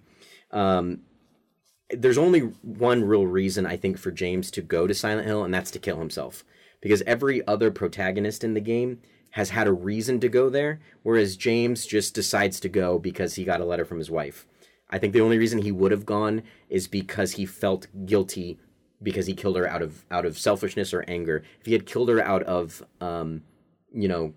Um, 0.51 1.01
there's 1.89 2.17
only 2.17 2.39
one 2.61 3.03
real 3.03 3.28
reason 3.28 3.65
I 3.65 3.78
think 3.78 3.97
for 3.97 4.11
James 4.11 4.49
to 4.51 4.61
go 4.61 4.88
to 4.88 4.93
Silent 4.93 5.28
Hill, 5.28 5.43
and 5.43 5.53
that's 5.53 5.71
to 5.71 5.80
kill 5.80 5.99
himself. 5.99 6.43
Because 6.82 7.01
every 7.03 7.45
other 7.47 7.71
protagonist 7.71 8.43
in 8.43 8.53
the 8.53 8.61
game 8.61 8.99
has 9.32 9.49
had 9.49 9.67
a 9.67 9.74
reason 9.74 10.19
to 10.19 10.30
go 10.30 10.49
there, 10.49 10.80
whereas 11.01 11.38
James 11.38 11.86
just 11.86 12.13
decides 12.13 12.59
to 12.59 12.69
go 12.69 12.99
because 12.99 13.36
he 13.36 13.43
got 13.43 13.61
a 13.61 13.65
letter 13.65 13.86
from 13.86 13.97
his 13.97 14.11
wife. 14.11 14.45
I 14.94 15.00
think 15.00 15.12
the 15.14 15.22
only 15.22 15.39
reason 15.39 15.58
he 15.60 15.72
would 15.72 15.91
have 15.91 16.06
gone 16.06 16.44
is 16.70 16.88
because 16.88 17.32
he 17.34 17.48
felt 17.48 17.88
guilty 18.06 18.60
because 19.02 19.26
he 19.26 19.34
killed 19.34 19.58
her 19.58 19.68
out 19.68 19.82
of 19.82 20.06
out 20.12 20.24
of 20.24 20.38
selfishness 20.38 20.94
or 20.94 21.04
anger. 21.08 21.44
If 21.60 21.66
he 21.66 21.74
had 21.74 21.88
killed 21.88 22.10
her 22.10 22.22
out 22.22 22.44
of, 22.44 22.84
um, 23.02 23.41
you 23.91 24.08
know, 24.08 24.34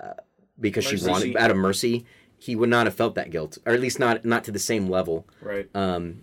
uh, 0.00 0.14
because 0.60 0.84
she 0.84 0.96
wanted 1.04 1.36
out 1.36 1.50
of 1.50 1.56
mercy, 1.56 2.06
he 2.38 2.54
would 2.54 2.68
not 2.70 2.86
have 2.86 2.94
felt 2.94 3.16
that 3.16 3.30
guilt, 3.30 3.58
or 3.66 3.72
at 3.72 3.80
least 3.80 3.98
not 3.98 4.24
not 4.24 4.44
to 4.44 4.52
the 4.52 4.60
same 4.60 4.88
level 4.88 5.26
Right. 5.42 5.68
um, 5.74 6.22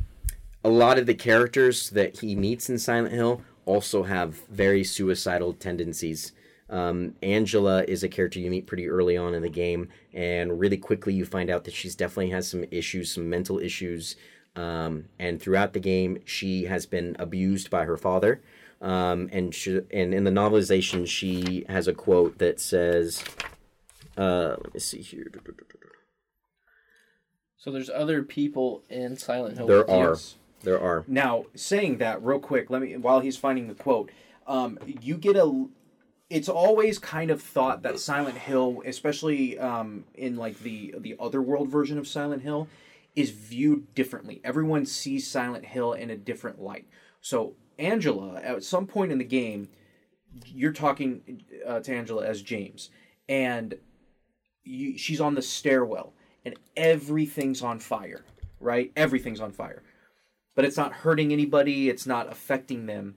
a 0.64 0.70
lot 0.70 0.98
of 0.98 1.06
the 1.06 1.14
characters 1.14 1.90
that 1.92 2.20
he 2.22 2.36
meets 2.36 2.70
in 2.70 2.80
Silent 2.80 3.14
Hill 3.14 3.42
also 3.66 4.04
have 4.04 4.46
very 4.50 4.84
suicidal 4.86 5.52
tendencies. 5.54 6.32
Um, 6.70 7.14
Angela 7.24 7.84
is 7.84 8.04
a 8.04 8.10
character 8.10 8.40
you 8.40 8.50
meet 8.52 8.68
pretty 8.68 8.90
early 8.90 9.16
on 9.16 9.34
in 9.34 9.42
the 9.42 9.50
game, 9.50 9.90
and 10.14 10.60
really 10.60 10.78
quickly 10.78 11.14
you 11.14 11.26
find 11.26 11.50
out 11.50 11.64
that 11.64 11.74
she's 11.74 11.96
definitely 11.96 12.32
has 12.32 12.50
some 12.50 12.66
issues, 12.72 13.12
some 13.12 13.30
mental 13.30 13.60
issues. 13.60 14.16
Um, 14.56 15.06
and 15.20 15.42
throughout 15.42 15.74
the 15.74 15.80
game, 15.80 16.18
she 16.26 16.66
has 16.66 16.86
been 16.86 17.16
abused 17.20 17.70
by 17.70 17.86
her 17.86 17.96
father. 17.98 18.42
Um, 18.82 19.30
and 19.32 19.54
she, 19.56 19.80
and 19.92 20.14
in 20.14 20.24
the 20.24 20.32
novelization, 20.32 21.08
she 21.08 21.66
has 21.70 21.88
a 21.88 21.94
quote 21.94 22.38
that 22.40 22.60
says, 22.60 23.24
uh, 24.18 24.56
"Let 24.62 24.74
me 24.74 24.80
see 24.80 25.02
here." 25.02 25.32
So 27.58 27.72
there's 27.72 27.90
other 27.90 28.24
people 28.24 28.84
in 28.90 29.18
Silent 29.18 29.58
Hill. 29.58 29.68
There 29.68 29.80
with 29.80 29.90
are, 29.90 30.10
Yes. 30.10 30.36
there 30.64 30.80
are. 30.80 31.04
Now, 31.08 31.46
saying 31.56 31.98
that 31.98 32.24
real 32.24 32.40
quick, 32.40 32.70
let 32.70 32.82
me 32.82 32.96
while 32.98 33.20
he's 33.20 33.38
finding 33.38 33.68
the 33.68 33.74
quote, 33.74 34.12
um, 34.46 34.78
you 35.02 35.18
get 35.18 35.36
a. 35.36 35.68
It's 36.30 36.50
always 36.50 37.00
kind 37.00 37.32
of 37.32 37.42
thought 37.42 37.84
that 37.84 38.00
Silent 38.00 38.38
Hill, 38.38 38.82
especially 38.86 39.58
um, 39.58 40.04
in 40.16 40.36
like 40.36 40.60
the 40.60 40.96
the 41.00 41.16
otherworld 41.20 41.70
version 41.70 41.98
of 41.98 42.08
Silent 42.08 42.42
Hill, 42.42 42.68
is 43.16 43.32
viewed 43.32 43.94
differently. 43.96 44.42
Everyone 44.44 44.86
sees 44.86 45.30
Silent 45.30 45.66
Hill 45.66 45.94
in 45.94 46.10
a 46.10 46.18
different 46.18 46.62
light. 46.62 46.86
So 47.22 47.54
Angela, 47.80 48.42
at 48.42 48.64
some 48.64 48.88
point 48.88 49.12
in 49.12 49.18
the 49.18 49.24
game, 49.24 49.70
you're 50.46 50.74
talking 50.74 51.44
uh, 51.66 51.80
to 51.80 51.96
Angela 51.96 52.26
as 52.26 52.42
James, 52.42 52.90
and 53.30 53.76
you, 54.64 54.98
she's 54.98 55.22
on 55.22 55.36
the 55.36 55.42
stairwell, 55.42 56.14
and 56.44 56.56
everything's 56.76 57.62
on 57.62 57.80
fire. 57.80 58.26
Right, 58.60 58.92
everything's 58.96 59.40
on 59.40 59.52
fire 59.52 59.84
but 60.58 60.66
it's 60.66 60.76
not 60.76 60.92
hurting 60.92 61.32
anybody. 61.32 61.88
It's 61.88 62.08
not 62.08 62.32
affecting 62.32 62.88
them. 62.88 63.14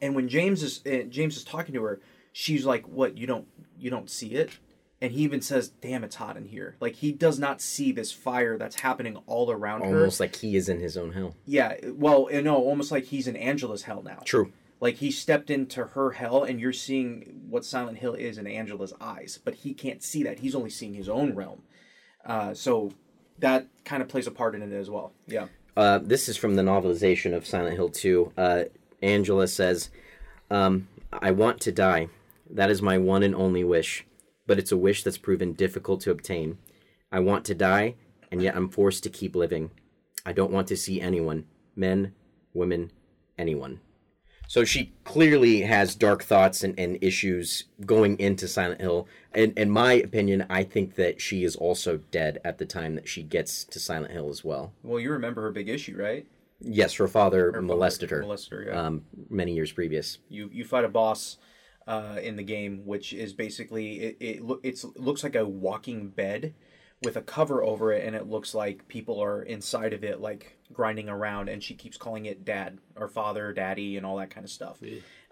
And 0.00 0.14
when 0.14 0.28
James 0.28 0.62
is 0.62 0.80
uh, 0.86 1.08
James 1.08 1.36
is 1.36 1.42
talking 1.42 1.74
to 1.74 1.82
her, 1.82 2.00
she's 2.32 2.64
like, 2.64 2.86
"What? 2.88 3.16
You 3.18 3.26
don't 3.26 3.46
you 3.78 3.90
don't 3.90 4.10
see 4.10 4.34
it?" 4.34 4.58
And 5.00 5.12
he 5.12 5.22
even 5.22 5.40
says, 5.40 5.68
"Damn, 5.68 6.04
it's 6.04 6.16
hot 6.16 6.36
in 6.36 6.46
here." 6.46 6.76
Like 6.80 6.96
he 6.96 7.12
does 7.12 7.38
not 7.38 7.60
see 7.60 7.92
this 7.92 8.12
fire 8.12 8.58
that's 8.58 8.80
happening 8.80 9.16
all 9.26 9.50
around 9.50 9.82
her. 9.82 9.98
Almost 9.98 10.20
like 10.20 10.36
he 10.36 10.56
is 10.56 10.68
in 10.68 10.80
his 10.80 10.96
own 10.96 11.12
hell. 11.12 11.34
Yeah, 11.46 11.76
well, 11.92 12.28
no, 12.30 12.56
almost 12.56 12.90
like 12.90 13.04
he's 13.04 13.26
in 13.26 13.36
Angela's 13.36 13.82
hell 13.82 14.02
now. 14.02 14.20
True. 14.24 14.52
Like 14.80 14.96
he 14.96 15.12
stepped 15.12 15.48
into 15.48 15.84
her 15.84 16.10
hell, 16.10 16.42
and 16.42 16.60
you're 16.60 16.72
seeing 16.72 17.42
what 17.48 17.64
Silent 17.64 17.98
Hill 17.98 18.14
is 18.14 18.36
in 18.36 18.48
Angela's 18.48 18.92
eyes, 19.00 19.38
but 19.44 19.54
he 19.54 19.74
can't 19.74 20.02
see 20.02 20.24
that. 20.24 20.40
He's 20.40 20.56
only 20.56 20.70
seeing 20.70 20.94
his 20.94 21.08
own 21.08 21.36
realm. 21.36 21.62
Uh, 22.24 22.52
so 22.54 22.92
that 23.38 23.66
kind 23.84 24.02
of 24.02 24.08
plays 24.08 24.26
a 24.26 24.30
part 24.30 24.54
in 24.54 24.62
it 24.62 24.72
as 24.72 24.90
well. 24.90 25.12
Yeah. 25.26 25.46
Uh, 25.76 25.98
this 25.98 26.28
is 26.28 26.36
from 26.36 26.54
the 26.54 26.62
novelization 26.62 27.34
of 27.34 27.46
Silent 27.46 27.76
Hill 27.76 27.88
2. 27.90 28.32
Uh, 28.36 28.64
Angela 29.02 29.48
says, 29.48 29.90
um, 30.50 30.88
I 31.12 31.30
want 31.30 31.60
to 31.62 31.72
die. 31.72 32.08
That 32.52 32.70
is 32.70 32.82
my 32.82 32.98
one 32.98 33.22
and 33.22 33.34
only 33.34 33.64
wish. 33.64 34.06
But 34.46 34.58
it's 34.58 34.72
a 34.72 34.76
wish 34.76 35.02
that's 35.02 35.18
proven 35.18 35.52
difficult 35.54 36.00
to 36.02 36.10
obtain. 36.10 36.58
I 37.10 37.20
want 37.20 37.44
to 37.46 37.54
die, 37.54 37.94
and 38.30 38.42
yet 38.42 38.56
I'm 38.56 38.68
forced 38.68 39.02
to 39.04 39.10
keep 39.10 39.34
living. 39.36 39.70
I 40.26 40.32
don't 40.32 40.52
want 40.52 40.68
to 40.68 40.76
see 40.76 41.00
anyone 41.00 41.46
men, 41.74 42.12
women, 42.52 42.92
anyone. 43.38 43.80
So 44.48 44.64
she 44.64 44.92
clearly 45.04 45.62
has 45.62 45.94
dark 45.94 46.22
thoughts 46.22 46.62
and, 46.62 46.78
and 46.78 46.98
issues 47.00 47.64
going 47.86 48.18
into 48.18 48.46
Silent 48.46 48.82
Hill. 48.82 49.08
And 49.32 49.56
in 49.56 49.70
my 49.70 49.94
opinion, 49.94 50.44
I 50.50 50.64
think 50.64 50.96
that 50.96 51.22
she 51.22 51.44
is 51.44 51.56
also 51.56 51.96
dead 52.10 52.38
at 52.44 52.58
the 52.58 52.66
time 52.66 52.94
that 52.96 53.08
she 53.08 53.22
gets 53.22 53.64
to 53.64 53.78
Silent 53.80 54.12
Hill 54.12 54.28
as 54.28 54.44
well. 54.44 54.74
Well, 54.82 55.00
you 55.00 55.10
remember 55.10 55.40
her 55.42 55.52
big 55.52 55.70
issue, 55.70 55.96
right? 55.96 56.26
Yes, 56.60 56.92
her 56.94 57.08
father 57.08 57.52
Her 57.52 57.62
molested 57.62 58.10
father 58.10 58.20
her 58.20 58.26
Molested 58.26 58.52
her. 58.52 58.64
Yeah. 58.66 58.80
um, 58.86 59.04
many 59.30 59.54
years 59.54 59.72
previous. 59.72 60.18
you 60.28 60.50
you 60.52 60.64
fight 60.64 60.84
a 60.84 60.88
boss 60.88 61.38
uh, 61.92 62.18
in 62.28 62.36
the 62.36 62.42
game, 62.42 62.86
which 62.86 63.12
is 63.12 63.32
basically 63.34 63.88
it. 64.00 64.16
It, 64.20 64.42
it's, 64.62 64.84
it 64.84 65.00
looks 65.00 65.22
like 65.22 65.36
a 65.36 65.44
walking 65.46 66.08
bed 66.08 66.54
with 67.02 67.16
a 67.16 67.22
cover 67.22 67.62
over 67.62 67.92
it, 67.92 68.06
and 68.06 68.14
it 68.16 68.26
looks 68.28 68.54
like 68.54 68.86
people 68.88 69.20
are 69.20 69.42
inside 69.42 69.92
of 69.92 70.04
it, 70.04 70.20
like 70.20 70.56
grinding 70.72 71.08
around. 71.08 71.48
And 71.48 71.62
she 71.62 71.74
keeps 71.74 71.96
calling 71.96 72.26
it 72.26 72.44
dad 72.44 72.78
or 72.96 73.08
father, 73.08 73.52
daddy, 73.52 73.96
and 73.96 74.06
all 74.06 74.16
that 74.16 74.30
kind 74.30 74.44
of 74.44 74.50
stuff. 74.50 74.78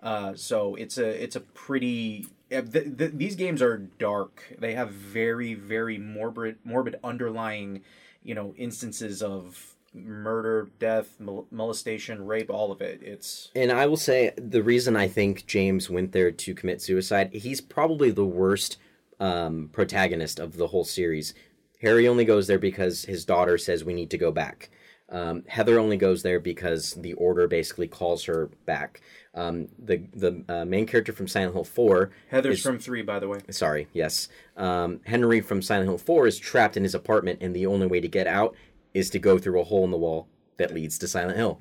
Uh, 0.02 0.34
so 0.34 0.74
it's 0.74 0.98
a 0.98 1.22
it's 1.22 1.36
a 1.36 1.40
pretty. 1.40 2.26
uh, 2.50 2.62
Th- 2.62 2.96
th- 2.98 3.12
these 3.14 3.36
games 3.36 3.62
are 3.62 3.78
dark. 3.78 4.56
They 4.58 4.74
have 4.74 4.90
very 4.90 5.54
very 5.54 5.98
morbid 5.98 6.56
morbid 6.64 6.96
underlying, 7.04 7.82
you 8.22 8.34
know, 8.34 8.54
instances 8.56 9.22
of 9.22 9.69
murder, 9.92 10.70
death, 10.78 11.16
mol- 11.18 11.46
molestation, 11.50 12.24
rape, 12.26 12.50
all 12.50 12.70
of 12.72 12.80
it. 12.80 13.02
It's 13.02 13.50
And 13.54 13.72
I 13.72 13.86
will 13.86 13.96
say 13.96 14.32
the 14.36 14.62
reason 14.62 14.96
I 14.96 15.08
think 15.08 15.46
James 15.46 15.90
went 15.90 16.12
there 16.12 16.30
to 16.30 16.54
commit 16.54 16.80
suicide, 16.80 17.30
he's 17.32 17.60
probably 17.60 18.10
the 18.10 18.24
worst 18.24 18.76
um, 19.18 19.68
protagonist 19.72 20.38
of 20.38 20.56
the 20.56 20.68
whole 20.68 20.84
series. 20.84 21.34
Harry 21.82 22.06
only 22.06 22.24
goes 22.24 22.46
there 22.46 22.58
because 22.58 23.04
his 23.04 23.24
daughter 23.24 23.58
says 23.58 23.84
we 23.84 23.94
need 23.94 24.10
to 24.10 24.18
go 24.18 24.30
back. 24.30 24.70
Um, 25.08 25.42
Heather 25.48 25.78
only 25.80 25.96
goes 25.96 26.22
there 26.22 26.38
because 26.38 26.94
the 26.94 27.14
Order 27.14 27.48
basically 27.48 27.88
calls 27.88 28.24
her 28.26 28.48
back. 28.64 29.00
Um, 29.34 29.68
the 29.78 30.02
the 30.14 30.44
uh, 30.48 30.64
main 30.64 30.86
character 30.86 31.12
from 31.12 31.26
Silent 31.28 31.54
Hill 31.54 31.64
Four, 31.64 32.10
Heather's 32.30 32.58
is- 32.58 32.62
from 32.64 32.78
three, 32.78 33.02
by 33.02 33.18
the 33.18 33.28
way. 33.28 33.40
sorry, 33.50 33.88
yes, 33.92 34.28
um, 34.56 35.00
Henry 35.04 35.40
from 35.40 35.62
Silent 35.62 35.88
Hill 35.88 35.98
Four 35.98 36.26
is 36.28 36.38
trapped 36.38 36.76
in 36.76 36.82
his 36.84 36.94
apartment, 36.94 37.38
and 37.40 37.54
the 37.54 37.66
only 37.66 37.86
way 37.88 38.00
to 38.00 38.08
get 38.08 38.26
out 38.28 38.54
is 38.94 39.10
to 39.10 39.18
go 39.18 39.38
through 39.38 39.60
a 39.60 39.64
hole 39.64 39.84
in 39.84 39.90
the 39.90 39.98
wall 39.98 40.28
that 40.56 40.72
leads 40.74 40.98
to 40.98 41.08
Silent 41.08 41.36
Hill. 41.36 41.60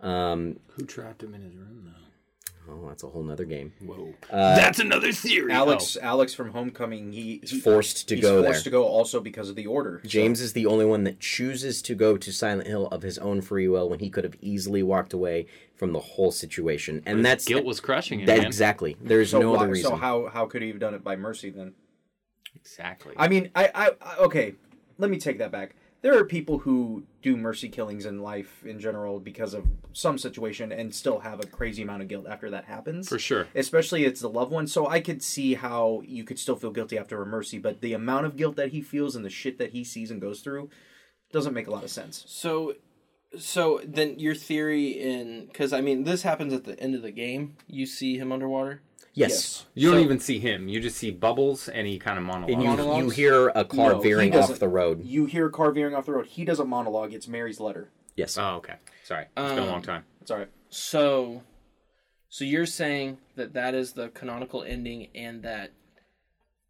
Um, 0.00 0.58
Who 0.76 0.84
trapped 0.86 1.22
him 1.22 1.34
in 1.34 1.42
his 1.42 1.54
room 1.54 1.82
though? 1.84 2.72
oh, 2.72 2.88
that's 2.88 3.02
a 3.02 3.08
whole 3.08 3.22
nother 3.24 3.44
game. 3.44 3.72
Whoa, 3.84 4.14
that's 4.30 4.78
another 4.78 5.10
theory. 5.12 5.52
Alex, 5.52 5.96
Alex 6.00 6.34
from 6.34 6.52
Homecoming, 6.52 7.12
he, 7.12 7.40
he 7.44 7.58
Forced 7.60 8.08
to 8.08 8.14
he's 8.14 8.22
go 8.22 8.42
forced 8.42 8.58
there. 8.58 8.62
to 8.64 8.70
go 8.70 8.84
also 8.84 9.18
because 9.20 9.48
of 9.50 9.56
the 9.56 9.66
order. 9.66 10.00
So- 10.04 10.08
James 10.08 10.40
is 10.40 10.52
the 10.52 10.66
only 10.66 10.84
one 10.84 11.02
that 11.04 11.18
chooses 11.20 11.82
to 11.82 11.94
go 11.96 12.16
to 12.16 12.32
Silent 12.32 12.68
Hill 12.68 12.86
of 12.88 13.02
his 13.02 13.18
own 13.18 13.40
free 13.40 13.66
will 13.68 13.88
when 13.90 13.98
he 13.98 14.08
could 14.08 14.22
have 14.24 14.36
easily 14.40 14.82
walked 14.84 15.12
away 15.12 15.46
from 15.74 15.92
the 15.92 15.98
whole 16.00 16.30
situation, 16.30 17.02
and 17.06 17.24
that's 17.24 17.44
guilt 17.44 17.64
was 17.64 17.80
crushing 17.80 18.20
him. 18.20 18.26
that 18.26 18.44
exactly. 18.44 18.96
There's 19.02 19.30
so 19.30 19.40
no 19.40 19.50
why- 19.52 19.56
other 19.64 19.68
reason. 19.72 19.90
So 19.90 19.96
how 19.96 20.26
how 20.28 20.46
could 20.46 20.62
he 20.62 20.68
have 20.68 20.78
done 20.78 20.94
it 20.94 21.02
by 21.04 21.16
mercy 21.16 21.50
then? 21.50 21.74
Exactly. 22.54 23.14
I 23.16 23.28
mean, 23.28 23.50
I, 23.54 23.70
I, 23.74 23.90
I 24.00 24.16
okay. 24.18 24.54
Let 24.98 25.10
me 25.10 25.18
take 25.18 25.38
that 25.38 25.50
back. 25.50 25.74
There 26.02 26.16
are 26.16 26.24
people 26.24 26.58
who 26.58 27.04
do 27.20 27.36
mercy 27.36 27.68
killings 27.68 28.06
in 28.06 28.22
life 28.22 28.64
in 28.64 28.80
general 28.80 29.20
because 29.20 29.52
of 29.52 29.66
some 29.92 30.16
situation 30.16 30.72
and 30.72 30.94
still 30.94 31.20
have 31.20 31.40
a 31.40 31.46
crazy 31.46 31.82
amount 31.82 32.02
of 32.02 32.08
guilt 32.08 32.26
after 32.26 32.48
that 32.50 32.64
happens. 32.64 33.08
For 33.08 33.18
sure. 33.18 33.48
Especially 33.54 34.04
it's 34.04 34.20
the 34.20 34.28
loved 34.30 34.50
one. 34.50 34.66
So 34.66 34.88
I 34.88 35.00
could 35.00 35.22
see 35.22 35.54
how 35.54 36.02
you 36.06 36.24
could 36.24 36.38
still 36.38 36.56
feel 36.56 36.70
guilty 36.70 36.96
after 36.96 37.20
a 37.20 37.26
mercy, 37.26 37.58
but 37.58 37.82
the 37.82 37.92
amount 37.92 38.26
of 38.26 38.36
guilt 38.36 38.56
that 38.56 38.70
he 38.70 38.80
feels 38.80 39.14
and 39.14 39.24
the 39.24 39.30
shit 39.30 39.58
that 39.58 39.72
he 39.72 39.84
sees 39.84 40.10
and 40.10 40.20
goes 40.20 40.40
through 40.40 40.70
doesn't 41.32 41.54
make 41.54 41.66
a 41.66 41.70
lot 41.70 41.84
of 41.84 41.90
sense. 41.90 42.24
So, 42.26 42.74
so 43.38 43.80
then 43.84 44.18
your 44.18 44.34
theory 44.34 44.88
in 44.88 45.46
because 45.46 45.72
I 45.72 45.82
mean 45.82 46.04
this 46.04 46.22
happens 46.22 46.52
at 46.54 46.64
the 46.64 46.80
end 46.80 46.94
of 46.94 47.02
the 47.02 47.10
game. 47.10 47.56
You 47.66 47.84
see 47.84 48.16
him 48.16 48.32
underwater. 48.32 48.80
Yes. 49.28 49.66
You 49.74 49.90
don't 49.90 49.98
So- 50.00 50.04
even 50.04 50.18
see 50.20 50.38
him. 50.38 50.68
You 50.68 50.80
just 50.80 50.96
see 50.96 51.10
bubbles, 51.10 51.68
and 51.68 51.86
he 51.86 51.98
kind 51.98 52.18
of 52.18 52.24
monologues. 52.24 52.52
And 52.54 52.62
you, 52.62 52.70
you 52.70 52.76
Monologues? 52.76 53.16
hear 53.16 53.48
a 53.54 53.64
car 53.64 53.92
No, 53.92 53.96
he 54.00 54.02
veering 54.08 54.34
off 54.34 54.40
doesn't. 54.42 54.60
the 54.60 54.68
road. 54.68 55.04
You 55.04 55.26
hear 55.26 55.46
a 55.46 55.50
car 55.50 55.70
veering 55.72 55.94
off 55.94 56.06
the 56.06 56.12
road. 56.12 56.26
He 56.26 56.44
doesn't 56.44 56.68
monologue. 56.68 57.12
It's 57.14 57.28
Mary's 57.28 57.60
letter. 57.60 57.90
Yes. 58.16 58.36
Oh, 58.36 58.56
okay. 58.56 58.74
Sorry, 59.04 59.22
it's 59.36 59.50
been 59.50 59.58
a 59.58 59.62
Um, 59.62 59.68
long 59.68 59.82
time. 59.82 60.04
It's 60.20 60.30
all 60.30 60.38
right. 60.38 60.48
So, 60.68 61.42
so 62.28 62.44
you're 62.44 62.66
saying 62.66 63.18
that 63.36 63.54
that 63.54 63.74
is 63.74 63.92
the 63.94 64.08
canonical 64.10 64.62
ending, 64.62 65.08
and 65.14 65.42
that 65.42 65.70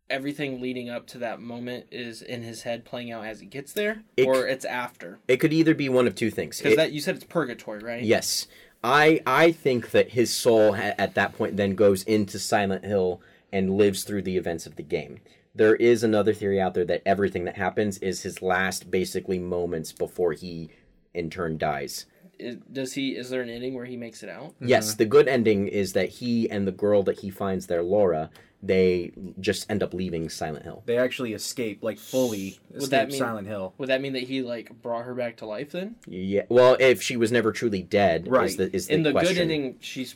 everything 0.09 0.61
leading 0.61 0.89
up 0.91 1.07
to 1.07 1.19
that 1.19 1.41
moment 1.41 1.87
is 1.93 2.21
in 2.21 2.43
his 2.43 2.63
head 2.63 2.85
playing 2.85 3.13
out 3.13 3.25
as 3.25 3.39
he 3.41 3.47
gets 3.47 3.73
there, 3.73 4.03
It 4.17 4.27
or 4.27 4.35
c- 4.47 4.53
it's 4.53 4.65
after? 4.65 5.19
It 5.29 5.37
could 5.37 5.53
either 5.53 5.75
be 5.75 5.89
one 5.89 6.07
of 6.09 6.15
two 6.17 6.31
things. 6.31 6.59
Because 6.59 6.73
It- 6.73 6.77
that 6.77 6.93
you 6.93 7.01
said 7.01 7.15
it's 7.15 7.25
purgatory, 7.25 7.79
right? 7.81 8.03
Yes. 8.03 8.49
I 8.83 9.21
I 9.27 9.53
think 9.53 9.91
that 9.91 10.11
his 10.11 10.33
soul 10.35 10.75
ha- 10.75 10.95
at 10.99 11.15
that 11.15 11.35
point 11.35 11.57
then 11.57 11.75
goes 11.75 12.03
into 12.05 12.39
Silent 12.39 12.85
Hill 12.85 13.21
and 13.53 13.77
lives 13.77 14.05
through 14.05 14.23
the 14.23 14.37
events 14.37 14.67
of 14.67 14.77
the 14.77 14.83
game. 14.83 15.21
There 15.55 15.77
is 15.77 16.05
another 16.05 16.33
theory 16.33 16.61
out 16.61 16.75
there 16.75 16.85
that 16.85 17.03
everything 17.05 17.45
that 17.45 17.57
happens 17.57 17.99
is 17.99 18.23
his 18.23 18.41
last 18.41 18.91
basically 18.91 19.39
moments 19.39 19.93
before 19.93 20.33
he 20.33 20.71
in 21.13 21.29
turn 21.29 21.59
dies. 21.59 22.07
Is, 22.39 22.57
does 22.73 22.93
he? 22.95 23.17
Is 23.17 23.29
there 23.29 23.43
an 23.43 23.51
ending 23.51 23.75
where 23.75 23.85
he 23.85 23.97
makes 23.97 24.23
it 24.23 24.31
out? 24.31 24.55
Yes, 24.61 24.91
mm-hmm. 24.91 24.99
the 24.99 25.07
good 25.07 25.29
ending 25.29 25.69
is 25.69 25.93
that 25.93 26.09
he 26.09 26.49
and 26.49 26.67
the 26.67 26.73
girl 26.73 27.03
that 27.03 27.19
he 27.19 27.31
finds 27.31 27.67
there, 27.67 27.83
Laura, 27.83 28.31
they 28.63 29.13
just 29.41 29.71
end 29.71 29.83
up 29.83 29.95
leaving 29.95 30.29
Silent 30.29 30.65
Hill. 30.65 30.83
They 30.87 30.99
actually 30.99 31.33
escape, 31.33 31.83
like 31.83 31.99
fully 31.99 32.59
escape 32.75 32.91
that 32.91 33.09
mean- 33.09 33.19
Silent 33.19 33.47
Hill. 33.49 33.73
Would 33.79 33.89
that 33.89 34.01
mean 34.03 34.13
that 34.13 34.25
he 34.25 34.43
like 34.43 34.83
brought 34.83 35.05
her 35.05 35.15
back 35.15 35.39
to 35.39 35.47
life 35.47 35.73
then? 35.73 35.97
Yeah. 36.07 36.43
Well, 36.49 36.77
if 36.79 37.03
she 37.03 37.17
was 37.17 37.33
never 37.33 37.53
truly 37.53 37.83
dead, 37.83 38.29
Right. 38.29 38.47
is 38.47 38.57
the, 38.57 38.75
is 38.77 38.87
the 38.89 38.95
in 38.95 39.03
the 39.03 39.13
question. 39.13 39.35
good 39.35 39.41
ending, 39.43 39.77
she's 39.81 40.15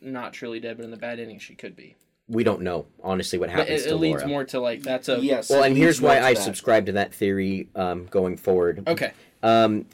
not 0.00 0.32
truly 0.32 0.58
dead, 0.60 0.76
but 0.78 0.84
in 0.84 0.90
the 0.90 0.96
bad 0.96 1.20
ending, 1.20 1.38
she 1.38 1.54
could 1.54 1.76
be. 1.76 1.96
we 2.28 2.44
don't 2.44 2.62
know 2.62 2.86
honestly 3.02 3.38
what 3.38 3.50
But 3.50 3.58
happens 3.58 3.82
it, 3.82 3.88
to 3.88 3.94
it 3.94 3.98
leads 3.98 4.16
Laura. 4.22 4.28
more 4.28 4.44
to 4.44 4.60
like 4.60 4.82
that's 4.82 5.08
a 5.10 5.18
Yes. 5.20 5.50
Well, 5.50 5.62
and 5.64 5.76
here's 5.76 6.00
why 6.00 6.18
I 6.20 6.32
that. 6.34 6.42
subscribe 6.42 6.86
to 6.86 6.92
that 6.92 7.12
theory 7.12 7.68
um, 7.74 8.06
going 8.06 8.36
forward. 8.38 8.84
Okay. 8.88 9.12
Um, 9.42 9.84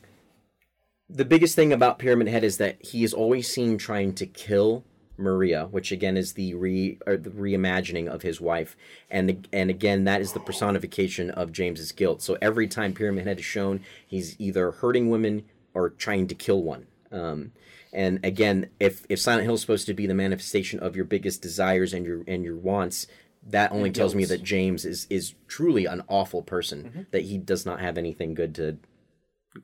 the 1.10 1.24
biggest 1.24 1.56
thing 1.56 1.72
about 1.72 1.98
Pyramid 1.98 2.28
Head 2.28 2.44
is 2.44 2.58
that 2.58 2.76
he 2.84 3.02
is 3.02 3.14
always 3.14 3.48
seen 3.52 3.78
trying 3.78 4.14
to 4.16 4.26
kill 4.26 4.84
Maria, 5.18 5.66
which 5.66 5.92
again 5.92 6.16
is 6.16 6.34
the 6.34 6.54
re 6.54 6.98
or 7.06 7.16
the 7.16 7.30
reimagining 7.30 8.08
of 8.08 8.22
his 8.22 8.40
wife, 8.40 8.76
and 9.10 9.46
and 9.52 9.70
again 9.70 10.04
that 10.04 10.20
is 10.20 10.32
the 10.32 10.40
personification 10.40 11.30
of 11.30 11.52
James's 11.52 11.92
guilt. 11.92 12.22
So 12.22 12.38
every 12.40 12.68
time 12.68 12.94
Pyramid 12.94 13.26
Head 13.26 13.38
is 13.38 13.44
shown, 13.44 13.80
he's 14.06 14.36
either 14.40 14.70
hurting 14.70 15.10
women 15.10 15.44
or 15.74 15.90
trying 15.90 16.26
to 16.28 16.34
kill 16.34 16.62
one. 16.62 16.86
Um, 17.10 17.52
and 17.92 18.24
again, 18.24 18.70
if 18.78 19.04
if 19.08 19.18
Silent 19.18 19.44
Hill 19.44 19.54
is 19.54 19.60
supposed 19.60 19.86
to 19.86 19.94
be 19.94 20.06
the 20.06 20.14
manifestation 20.14 20.78
of 20.80 20.94
your 20.94 21.04
biggest 21.04 21.42
desires 21.42 21.92
and 21.92 22.06
your 22.06 22.22
and 22.26 22.44
your 22.44 22.56
wants, 22.56 23.06
that 23.46 23.72
only 23.72 23.90
tells 23.90 24.14
me 24.14 24.24
that 24.26 24.42
James 24.42 24.84
is 24.84 25.06
is 25.10 25.34
truly 25.46 25.86
an 25.86 26.02
awful 26.08 26.42
person. 26.42 27.06
That 27.10 27.22
he 27.22 27.38
does 27.38 27.64
not 27.64 27.80
have 27.80 27.98
anything 27.98 28.34
good 28.34 28.54
to 28.56 28.78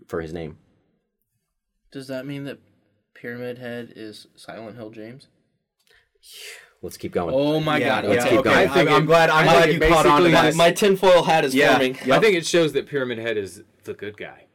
for 0.09 0.21
his 0.21 0.33
name. 0.33 0.59
Does 1.93 2.09
that 2.09 2.27
mean 2.27 2.45
that 2.45 2.59
Pyramid 3.15 3.59
Head 3.59 3.93
is 3.95 4.27
Silent 4.35 4.77
Hill 4.77 4.91
James? 4.91 5.29
Let's 6.83 6.97
keep 6.99 7.13
going. 7.13 7.35
Oh 7.35 7.61
my 7.61 7.79
Yeah, 7.79 8.03
god! 8.03 8.11
Let's 8.11 8.25
keep 8.25 8.41
okay. 8.41 8.43
going. 8.51 8.69
I 8.69 8.73
think 8.75 8.89
I'm, 8.91 8.97
I'm 8.97 9.03
it- 9.05 9.07
glad. 9.07 9.31
I'm 9.31 9.45
glad 9.47 9.73
you 9.73 9.81
caught 9.81 10.05
on 10.07 10.21
to 10.23 10.29
basically- 10.29 10.33
My, 10.33 10.43
this. 10.47 10.57
my 10.57 10.71
tinfoil 10.71 11.23
hat 11.23 11.45
is 11.45 11.55
Yeah. 11.55 11.71
forming. 11.71 11.97
I 12.13 12.19
think 12.21 12.37
it 12.37 12.45
shows 12.47 12.73
that 12.75 12.87
Pyramid 12.87 13.19
Head 13.19 13.37
is 13.39 13.63
the 13.85 13.95
good 13.95 14.17
guy. 14.19 14.47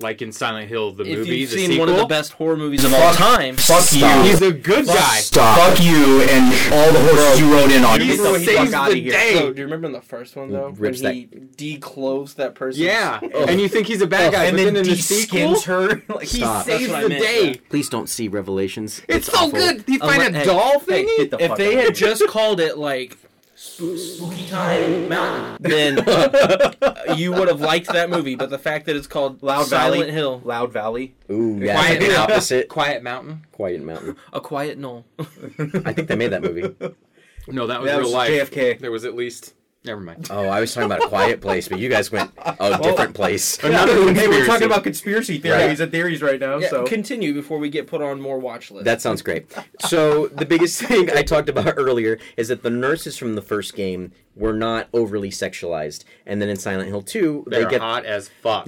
Like 0.00 0.20
in 0.22 0.32
Silent 0.32 0.68
Hill, 0.68 0.92
the 0.92 1.04
If 1.04 1.18
movie, 1.18 1.36
you've 1.38 1.50
the 1.50 1.56
seen 1.56 1.70
sequel, 1.70 1.86
one 1.86 1.94
of 1.94 2.00
the 2.00 2.06
best 2.06 2.32
horror 2.32 2.56
movies 2.56 2.82
of 2.82 2.92
all 2.92 3.14
time, 3.14 3.54
Fuck 3.56 3.92
you. 3.92 4.04
he's 4.22 4.42
a 4.42 4.50
good 4.50 4.86
guy. 4.86 5.18
Stop. 5.20 5.56
Fuck 5.56 5.80
you 5.84 6.20
and 6.22 6.52
all 6.74 6.92
the 6.92 6.98
horses 6.98 7.40
you 7.40 7.52
rode 7.52 7.70
in 7.70 7.84
on. 7.84 8.00
He 8.00 8.08
Get 8.08 8.16
the 8.18 8.38
saves 8.40 8.72
fuck 8.72 8.90
the 8.90 9.00
day. 9.08 9.38
Bro, 9.38 9.52
do 9.52 9.58
you 9.60 9.64
remember 9.64 9.86
in 9.86 9.92
the 9.92 10.00
first 10.00 10.34
one 10.34 10.50
though, 10.50 10.64
when 10.70 10.74
rips 10.74 11.00
that- 11.02 11.14
he 11.14 11.28
declothes 11.56 12.34
that 12.34 12.56
person? 12.56 12.82
Yeah, 12.82 13.20
and 13.20 13.60
you 13.60 13.68
think 13.68 13.86
he's 13.86 14.02
a 14.02 14.06
bad 14.08 14.32
guy, 14.32 14.44
and 14.46 14.56
but 14.56 14.64
then 14.64 14.74
then 14.74 14.84
in 14.84 14.90
the 14.90 14.96
sequel, 14.96 15.50
de-skins 15.54 15.64
her. 15.66 16.02
Like, 16.14 16.22
he 16.26 16.38
Stop. 16.38 16.64
saves 16.66 16.88
That's 16.88 16.92
what 16.92 16.98
I 16.98 17.02
the 17.04 17.08
meant, 17.10 17.22
day. 17.22 17.48
yeah. 17.52 17.56
Please 17.70 17.88
don't 17.88 18.08
see 18.08 18.26
Revelations. 18.28 19.00
It's, 19.08 19.26
so 19.28 19.38
awful. 19.38 19.50
good. 19.52 19.84
He 19.86 19.98
find 19.98 20.34
a 20.36 20.44
doll 20.44 20.80
hey, 20.80 21.04
thingy. 21.04 21.40
If 21.40 21.56
they 21.56 21.76
had 21.76 21.94
just 21.94 22.26
called 22.28 22.58
it 22.60 22.76
like 22.78 23.16
Spooky 23.64 24.46
Time 24.46 25.08
Mountain, 25.08 25.56
then 25.60 25.98
uh, 26.08 27.14
you 27.16 27.32
would 27.32 27.48
have 27.48 27.60
liked 27.60 27.88
that 27.88 28.10
movie. 28.10 28.34
But 28.36 28.50
the 28.50 28.58
fact 28.58 28.86
that 28.86 28.94
it's 28.94 29.06
called 29.06 29.42
Loud 29.42 29.66
Silent 29.66 30.02
Valley. 30.02 30.12
Hill, 30.12 30.42
Loud 30.44 30.72
Valley. 30.72 31.14
Ooh, 31.30 31.58
yeah, 31.60 31.74
Quiet 31.74 32.00
the 32.00 32.06
Mountain. 32.08 32.22
opposite. 32.34 32.68
Quiet 32.68 33.02
Mountain. 33.02 33.46
Quiet 33.52 33.82
Mountain. 33.82 34.16
A 34.32 34.40
Quiet 34.40 34.78
Knoll. 34.78 35.04
I 35.18 35.92
think 35.92 36.08
they 36.08 36.16
made 36.16 36.28
that 36.28 36.42
movie. 36.42 36.74
No, 37.48 37.66
that 37.66 37.80
was 37.80 37.90
That 37.90 37.96
real 37.96 38.04
was 38.04 38.12
life. 38.12 38.30
JFK. 38.52 38.78
There 38.80 38.92
was 38.92 39.04
at 39.04 39.14
least. 39.16 39.54
Never 39.84 40.00
mind. 40.00 40.28
Oh, 40.30 40.48
I 40.48 40.60
was 40.60 40.72
talking 40.72 40.86
about 40.90 41.04
a 41.04 41.08
quiet 41.08 41.42
place, 41.42 41.68
but 41.68 41.78
you 41.78 41.90
guys 41.90 42.10
went 42.10 42.30
a 42.38 42.78
different 42.82 43.14
place. 43.14 43.58
Another 43.62 44.12
hey, 44.14 44.28
we're 44.28 44.46
talking 44.46 44.66
about 44.66 44.82
conspiracy 44.82 45.36
theories 45.38 45.60
Right. 45.62 45.80
and 45.80 45.92
theories 45.92 46.22
right 46.22 46.40
now. 46.40 46.56
Yeah, 46.56 46.70
so 46.70 46.84
continue 46.84 47.34
before 47.34 47.58
we 47.58 47.68
get 47.68 47.86
put 47.86 48.00
on 48.00 48.18
more 48.18 48.38
watch 48.38 48.70
lists. 48.70 48.86
That 48.86 49.02
sounds 49.02 49.20
great. 49.20 49.52
So 49.80 50.28
the 50.28 50.46
biggest 50.46 50.80
thing 50.82 51.10
I 51.10 51.22
talked 51.22 51.50
about 51.50 51.74
earlier 51.76 52.18
is 52.38 52.48
that 52.48 52.62
the 52.62 52.70
nurses 52.70 53.18
from 53.18 53.34
the 53.34 53.42
first 53.42 53.74
game 53.74 54.12
were 54.34 54.54
not 54.54 54.88
overly 54.94 55.30
sexualized, 55.30 56.04
and 56.24 56.40
then 56.40 56.48
in 56.48 56.56
Silent 56.56 56.88
Hill 56.88 57.02
2, 57.02 57.44
They're 57.48 57.64
they 57.64 57.70
get 57.70 57.80
hot 57.82 58.06
as 58.06 58.28
fuck. 58.42 58.66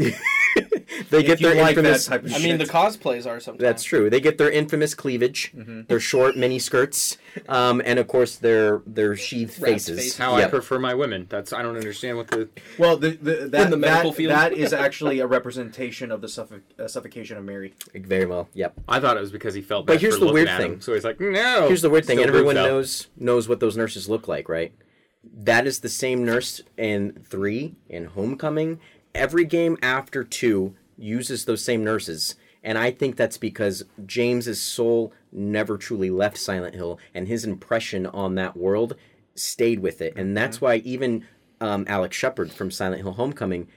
They 1.11 1.23
get 1.23 1.33
if 1.35 1.41
you 1.41 1.49
their 1.49 1.63
like 1.63 1.75
that 1.77 1.81
infamous. 1.85 2.07
type 2.07 2.25
of 2.25 2.31
I 2.33 2.35
shit. 2.39 2.43
mean, 2.43 2.59
the 2.59 2.65
cosplays 2.65 3.27
are 3.27 3.41
sometimes. 3.41 3.61
That's 3.61 3.85
true. 3.85 4.09
They 4.11 4.21
get 4.21 4.39
their 4.39 4.51
infamous 4.51 4.95
cleavage, 4.95 5.53
Mm-hmm. 5.57 5.83
their 5.89 6.01
short 6.01 6.37
mini 6.37 6.59
skirts, 6.59 7.19
um, 7.49 7.83
and 7.85 7.99
of 7.99 8.07
course 8.09 8.37
their 8.37 8.83
their 8.87 9.17
sheathed 9.17 9.55
faces. 9.55 9.99
faces. 9.99 10.19
How 10.19 10.35
I 10.35 10.47
prefer 10.47 10.79
my 10.79 10.95
women. 10.95 11.27
That's 11.29 11.53
I 11.53 11.63
don't 11.63 11.77
understand 11.77 12.17
what 12.17 12.29
the. 12.29 12.49
well, 12.79 12.97
the, 12.97 13.11
the, 13.11 13.49
that, 13.49 13.71
the 13.71 13.77
medical 13.77 14.11
that, 14.11 14.17
field. 14.17 14.33
that 14.33 14.53
is 14.53 14.73
actually 14.87 15.21
a 15.21 15.27
representation 15.27 16.11
of 16.11 16.21
the 16.21 16.27
suffo- 16.29 16.63
uh, 16.79 16.89
suffocation 16.89 17.37
of 17.37 17.45
Mary. 17.45 17.75
Very 17.95 18.27
well. 18.27 18.49
Yep. 18.55 18.75
I 18.89 19.01
thought 19.01 19.17
it 19.17 19.21
was 19.21 19.33
because 19.33 19.55
he 19.55 19.63
felt 19.63 19.87
But 19.87 19.95
bad 19.95 20.01
here's 20.01 20.19
for 20.19 20.27
the 20.27 20.33
weird 20.33 20.49
thing. 20.49 20.73
him. 20.75 20.81
So 20.81 20.95
he's 20.95 21.05
like, 21.05 21.21
no. 21.21 21.67
Here's 21.69 21.83
the 21.83 21.91
weird 21.91 22.05
thing: 22.05 22.19
Still 22.19 22.29
everyone 22.29 22.55
boobs 22.57 22.65
out. 22.65 22.69
knows 22.69 23.07
knows 23.17 23.49
what 23.49 23.61
those 23.61 23.77
nurses 23.77 24.09
look 24.09 24.29
like, 24.29 24.49
right? 24.49 24.73
That 25.39 25.67
is 25.67 25.81
the 25.81 25.89
same 25.89 26.25
nurse 26.25 26.61
in 26.79 27.25
three 27.29 27.75
in 27.89 28.05
Homecoming. 28.07 28.79
Every 29.15 29.45
game 29.45 29.77
after 29.83 30.23
two 30.23 30.75
uses 30.97 31.45
those 31.45 31.63
same 31.63 31.85
nurses, 31.85 32.35
and 32.63 32.77
I 32.79 32.91
think 32.91 33.17
that's 33.17 33.39
because 33.39 33.85
James's 34.05 34.61
soul 34.61 35.13
never 35.31 35.77
truly 35.79 36.11
left 36.11 36.39
Silent 36.39 36.75
Hill, 36.75 36.99
and 37.15 37.29
his 37.29 37.45
impression 37.45 38.07
on 38.07 38.35
that 38.37 38.57
world 38.57 38.97
stayed 39.35 39.81
with 39.81 40.01
it, 40.01 40.15
and 40.17 40.37
that's 40.37 40.61
why 40.61 40.77
even 40.77 41.27
um, 41.61 41.85
Alex 41.89 42.17
Shepherd 42.17 42.53
from 42.53 42.71
Silent 42.71 43.03
Hill 43.03 43.13
Homecoming 43.13 43.69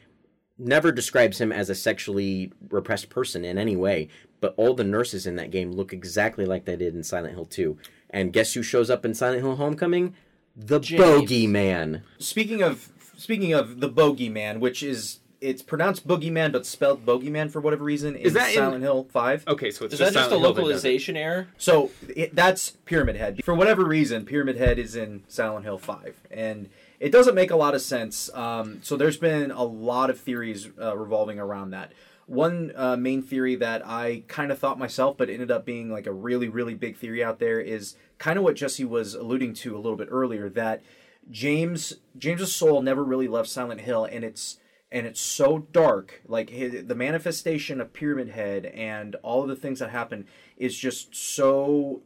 never 0.58 0.92
describes 0.92 1.40
him 1.40 1.52
as 1.52 1.70
a 1.70 1.76
sexually 1.76 2.52
repressed 2.70 3.10
person 3.10 3.46
in 3.46 3.58
any 3.58 3.76
way, 3.76 4.10
but 4.42 4.54
all 4.58 4.74
the 4.74 4.84
nurses 4.84 5.26
in 5.26 5.36
that 5.38 5.52
game 5.52 5.72
look 5.72 5.94
exactly 5.94 6.46
like 6.46 6.66
they 6.66 6.76
did 6.76 6.94
in 6.94 7.04
Silent 7.04 7.34
Hill 7.34 7.46
2. 7.46 7.78
And 8.10 8.34
guess 8.34 8.54
who 8.54 8.64
shows 8.64 8.90
up 8.90 9.06
in 9.06 9.14
Silent 9.14 9.42
Hill 9.42 9.56
Homecoming? 9.56 10.16
The 10.56 10.80
James. 10.80 11.02
Bogeyman. 11.02 12.02
Speaking 12.18 12.62
of 12.62 12.92
speaking 13.16 13.54
of 13.54 13.80
the 13.80 13.90
bogeyman, 13.90 14.60
which 14.60 14.84
is 14.84 15.20
it's 15.42 15.62
pronounced 15.62 16.08
boogeyman 16.08 16.52
but 16.52 16.66
spelled 16.66 17.06
bogeyman 17.06 17.50
for 17.50 17.62
whatever 17.62 17.84
reason 17.84 18.16
in 18.16 18.22
Is 18.22 18.34
that 18.34 18.50
in- 18.50 18.56
Silent 18.56 18.84
Hill 18.84 19.08
Five. 19.12 19.44
Okay, 19.48 19.72
so 19.72 19.86
it's 19.86 19.94
Is 19.94 20.00
just 20.00 20.14
that 20.14 20.20
just 20.20 20.28
a 20.28 20.30
Silent 20.32 20.32
Hill 20.32 20.40
that 20.40 20.48
does 20.48 20.58
it. 20.58 20.62
localization 20.62 21.18
error? 21.18 21.48
So 21.58 21.92
it, 22.16 22.36
that's 22.36 22.72
Pyramid 22.86 23.16
Head. 23.16 23.44
For 23.44 23.54
whatever 23.54 23.86
reason, 23.86 24.26
Pyramid 24.26 24.58
Head 24.58 24.78
is 24.80 24.96
in 24.96 25.24
Silent 25.28 25.66
Hill 25.66 25.78
5. 25.78 26.16
And 26.32 26.70
it 27.00 27.12
doesn't 27.12 27.36
make 27.36 27.52
a 27.52 27.56
lot 27.56 27.74
of 27.76 27.82
sense. 27.82 28.30
Um, 28.34 28.80
so 28.84 28.98
there's 28.98 29.18
been 29.18 29.52
a 29.52 29.64
lot 29.64 30.10
of 30.10 30.20
theories 30.20 30.70
uh, 30.82 30.98
revolving 30.98 31.40
around 31.40 31.70
that. 31.72 31.94
One 32.26 32.74
uh, 32.76 32.96
main 32.98 33.24
theory 33.24 33.56
that 33.56 33.82
I 33.88 34.24
kind 34.28 34.52
of 34.52 34.60
thought 34.60 34.78
myself, 34.78 35.18
but 35.18 35.30
ended 35.30 35.50
up 35.50 35.66
being 35.66 35.90
like 35.90 36.06
a 36.06 36.12
really, 36.12 36.48
really 36.50 36.76
big 36.76 36.98
theory 36.98 37.24
out 37.24 37.40
there 37.40 37.60
is 37.60 37.96
kind 38.20 38.38
of 38.38 38.44
what 38.44 38.56
Jesse 38.56 38.86
was 38.86 39.16
alluding 39.16 39.54
to 39.56 39.76
a 39.76 39.80
little 39.80 39.96
bit 39.98 40.10
earlier 40.12 40.48
that 40.50 40.84
James 41.32 41.94
James's 42.18 42.54
soul 42.56 42.82
never 42.82 43.04
really 43.04 43.28
left 43.28 43.50
Silent 43.50 43.82
Hill, 43.82 44.06
and 44.06 44.24
it's 44.24 44.60
and 44.92 45.06
it's 45.06 45.22
so 45.22 45.60
dark. 45.72 46.22
Like 46.28 46.50
his, 46.50 46.86
the 46.86 46.96
manifestation 46.96 47.80
of 47.82 47.94
Pyramid 47.94 48.30
Head 48.30 48.66
and 48.68 49.16
all 49.18 49.44
of 49.44 49.50
the 49.50 49.56
things 49.56 49.80
that 49.80 49.90
happen 49.90 50.26
is 50.58 50.78
just 50.78 51.16
so 51.16 52.02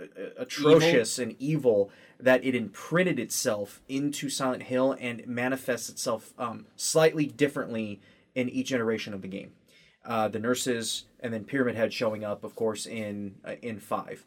uh, 0.00 0.06
atrocious 0.36 1.18
and 1.18 1.36
evil 1.38 1.90
that 2.20 2.44
it 2.44 2.54
imprinted 2.54 3.18
itself 3.18 3.80
into 3.88 4.30
Silent 4.30 4.64
Hill 4.64 4.96
and 5.00 5.26
manifests 5.26 5.88
itself 5.88 6.32
um, 6.38 6.66
slightly 6.76 7.26
differently 7.26 8.00
in 8.34 8.48
each 8.48 8.72
iteration 8.72 9.12
of 9.12 9.22
the 9.22 9.28
game. 9.28 9.52
Uh, 10.04 10.28
the 10.28 10.38
nurses 10.38 11.04
and 11.20 11.32
then 11.32 11.44
Pyramid 11.44 11.76
Head 11.76 11.92
showing 11.92 12.24
up, 12.24 12.44
of 12.44 12.54
course, 12.56 12.86
in 12.86 13.36
uh, 13.44 13.54
in 13.62 13.78
five. 13.78 14.24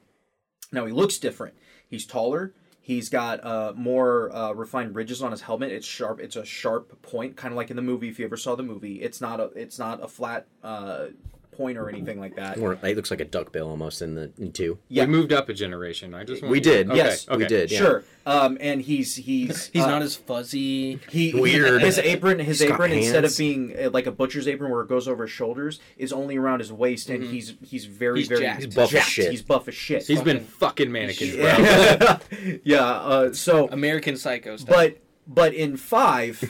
Now 0.71 0.85
he 0.85 0.93
looks 0.93 1.17
different. 1.17 1.55
He's 1.87 2.05
taller. 2.05 2.53
He's 2.85 3.09
got 3.09 3.43
uh, 3.43 3.73
more 3.75 4.31
uh, 4.31 4.51
refined 4.51 4.93
ridges 4.93 5.23
on 5.23 5.31
his 5.31 5.41
helmet. 5.41 5.71
It's 5.71 5.87
sharp. 5.87 6.19
It's 6.19 6.35
a 6.35 6.45
sharp 6.45 7.01
point, 7.01 7.35
kind 7.35 7.51
of 7.51 7.55
like 7.55 7.71
in 7.71 7.75
the 7.75 7.81
movie. 7.81 8.09
If 8.09 8.19
you 8.19 8.25
ever 8.25 8.37
saw 8.37 8.53
the 8.53 8.61
movie, 8.61 9.01
it's 9.01 9.19
not 9.19 9.39
a 9.39 9.45
it's 9.55 9.79
not 9.79 10.03
a 10.03 10.07
flat 10.07 10.45
uh, 10.63 11.07
point 11.55 11.77
or 11.77 11.89
anything 11.89 12.19
like 12.19 12.35
that. 12.35 12.57
Or 12.57 12.73
it 12.73 12.95
looks 12.95 13.11
like 13.11 13.21
a 13.21 13.25
duck 13.25 13.51
bill 13.51 13.69
almost 13.69 14.01
in 14.01 14.15
the 14.15 14.31
in 14.37 14.51
two. 14.51 14.77
Yeah. 14.89 15.05
We 15.05 15.11
moved 15.11 15.33
up 15.33 15.49
a 15.49 15.53
generation. 15.53 16.13
I 16.13 16.23
just 16.23 16.43
We 16.43 16.59
did. 16.59 16.89
Okay, 16.89 16.97
Yes, 16.97 17.27
okay. 17.27 17.37
we 17.37 17.45
did. 17.45 17.71
Yeah. 17.71 17.77
Sure. 17.77 18.03
Um, 18.25 18.57
and 18.59 18.81
he's 18.81 19.15
he's 19.15 19.67
He's 19.73 19.83
uh, 19.83 19.87
not 19.87 20.01
as 20.01 20.15
fuzzy. 20.15 20.99
he 21.09 21.33
Weird. 21.33 21.81
His 21.81 21.99
apron, 21.99 22.39
his 22.39 22.59
He's 22.59 22.71
apron, 22.71 22.91
instead 22.91 23.23
of 23.25 23.37
being 23.37 23.75
uh, 23.79 23.89
like 23.91 24.07
a 24.07 24.11
butcher's 24.11 24.47
apron 24.47 24.71
where 24.71 24.81
it 24.81 24.89
goes 24.89 25.07
over 25.07 25.23
his 25.23 25.31
shoulders, 25.31 25.79
is 25.97 26.11
only 26.11 26.37
around 26.37 26.59
his 26.59 26.73
waist, 26.73 27.09
and 27.09 27.23
he's 27.23 27.53
he's 27.63 27.85
very 27.85 28.19
He's 28.19 28.27
very 28.27 28.41
jacked. 28.41 28.63
He's 28.63 28.75
buff 28.75 28.93
as 28.93 29.03
shit. 29.03 29.31
He's 29.31 29.41
buff 29.41 29.67
as 29.67 29.75
shit. 29.75 30.05
He's 30.07 30.21
been 30.21 30.39
fucking 30.41 30.91
mannequins, 30.91 31.35
bro. 31.35 31.43
yeah. 31.43 32.19
yeah. 32.63 32.83
Uh, 32.85 33.33
so, 33.33 33.67
American 33.69 34.17
Psycho 34.17 34.57
style. 34.57 34.75
but 34.75 34.97
but 35.27 35.53
in 35.53 35.77
five, 35.77 36.43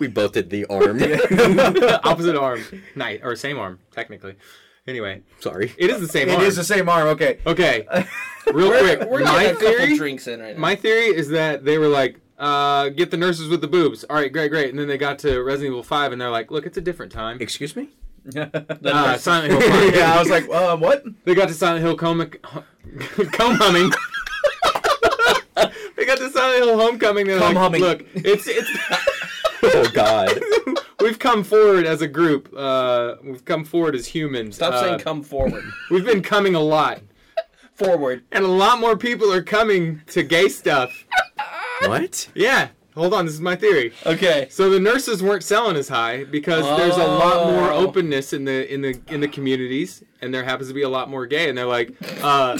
We 0.00 0.08
both 0.08 0.32
did 0.32 0.50
the 0.50 0.64
arm. 0.66 1.00
Opposite 2.04 2.36
arm, 2.40 2.62
night 2.96 3.20
or 3.22 3.36
same 3.36 3.58
arm, 3.58 3.78
technically. 3.92 4.34
Anyway, 4.86 5.22
Sorry. 5.40 5.72
it 5.76 5.90
is 5.90 6.00
the 6.00 6.08
same 6.08 6.28
it 6.30 6.36
arm. 6.36 6.42
is 6.44 6.56
the 6.56 6.64
same 6.64 6.88
arm. 6.88 7.06
Okay. 7.08 7.38
Okay, 7.46 7.86
real 8.52 8.68
we're, 8.70 8.96
quick. 8.96 9.08
we're 9.10 9.20
my 9.24 9.42
getting 9.44 9.50
a 9.50 9.52
couple 9.60 9.68
theory, 9.78 9.96
drinks 9.96 10.26
in 10.26 10.40
right 10.40 10.54
now. 10.56 10.60
my 10.60 10.74
theory 10.74 11.06
is 11.14 11.28
that 11.28 11.64
they 11.64 11.76
were 11.78 11.86
like, 11.88 12.16
uh, 12.38 12.88
get 12.88 13.10
the 13.10 13.16
nurses 13.18 13.48
with 13.50 13.60
the 13.60 13.68
boobs. 13.68 14.02
All 14.04 14.16
right, 14.16 14.32
great, 14.32 14.48
great. 14.50 14.70
And 14.70 14.78
then 14.78 14.88
they 14.88 14.96
got 14.98 15.18
to 15.20 15.42
Resident 15.42 15.72
Evil 15.72 15.82
Five, 15.82 16.12
and 16.12 16.20
they're 16.20 16.30
like, 16.30 16.50
look, 16.50 16.64
it's 16.66 16.78
a 16.78 16.80
different 16.80 17.12
time. 17.12 17.36
Excuse 17.40 17.76
me? 17.76 17.90
Uh, 18.36 19.16
Silent 19.18 19.52
Hill 19.52 19.60
5. 19.60 19.94
yeah, 19.94 20.14
I 20.14 20.18
was 20.18 20.28
like, 20.30 20.48
um, 20.50 20.80
what? 20.80 21.04
They 21.24 21.34
got 21.34 21.48
to 21.48 21.54
Silent 21.54 21.82
Hill 21.84 21.96
Coming, 21.96 22.30
Comb 22.30 23.54
Humming. 23.56 23.90
they 25.96 26.04
got 26.06 26.18
to 26.18 26.30
Silent 26.30 26.64
Hill 26.64 26.78
Homecoming. 26.78 27.26
They're 27.26 27.38
Come 27.38 27.54
like, 27.54 27.62
humming. 27.62 27.80
look, 27.82 28.04
it's 28.14 28.46
it's. 28.48 28.70
Oh 29.72 29.90
God. 29.92 30.40
we've 31.00 31.18
come 31.18 31.44
forward 31.44 31.84
as 31.86 32.00
a 32.02 32.08
group. 32.08 32.52
Uh, 32.56 33.16
we've 33.22 33.44
come 33.44 33.64
forward 33.64 33.94
as 33.94 34.06
humans. 34.06 34.56
Stop 34.56 34.74
Uh, 34.74 34.80
saying 34.80 34.98
come 35.00 35.22
forward. 35.22 35.64
We've 35.90 36.04
been 36.04 36.22
coming 36.22 36.54
a 36.54 36.60
lot, 36.60 37.00
forward. 37.74 38.24
and 38.32 38.44
a 38.44 38.48
lot 38.48 38.78
more 38.80 38.96
people 38.96 39.32
are 39.32 39.42
coming 39.42 40.02
to 40.08 40.22
gay 40.22 40.48
stuff. 40.48 40.90
what? 41.86 42.28
Yeah, 42.34 42.68
hold 42.94 43.12
on. 43.14 43.24
This 43.26 43.34
is 43.34 43.40
my 43.40 43.56
theory. 43.56 43.92
Okay. 44.06 44.46
So 44.50 44.70
the 44.70 44.80
nurses 44.80 45.22
weren't 45.22 45.44
selling 45.44 45.76
as 45.76 45.88
high 45.88 46.24
because 46.24 46.64
there's 46.78 46.96
a 46.96 47.06
lot 47.06 47.46
more 47.52 47.70
Oh. 47.72 47.86
openness 47.86 48.32
in 48.32 48.44
the 48.44 48.72
in 48.72 48.80
the 48.82 49.00
in 49.08 49.20
the 49.20 49.28
communities, 49.28 50.02
and 50.20 50.32
there 50.32 50.44
happens 50.44 50.68
to 50.68 50.74
be 50.74 50.82
a 50.82 50.88
lot 50.88 51.08
more 51.10 51.26
gay, 51.26 51.48
and 51.48 51.56
they're 51.58 51.66
like, 51.66 51.92
uh, 52.22 52.56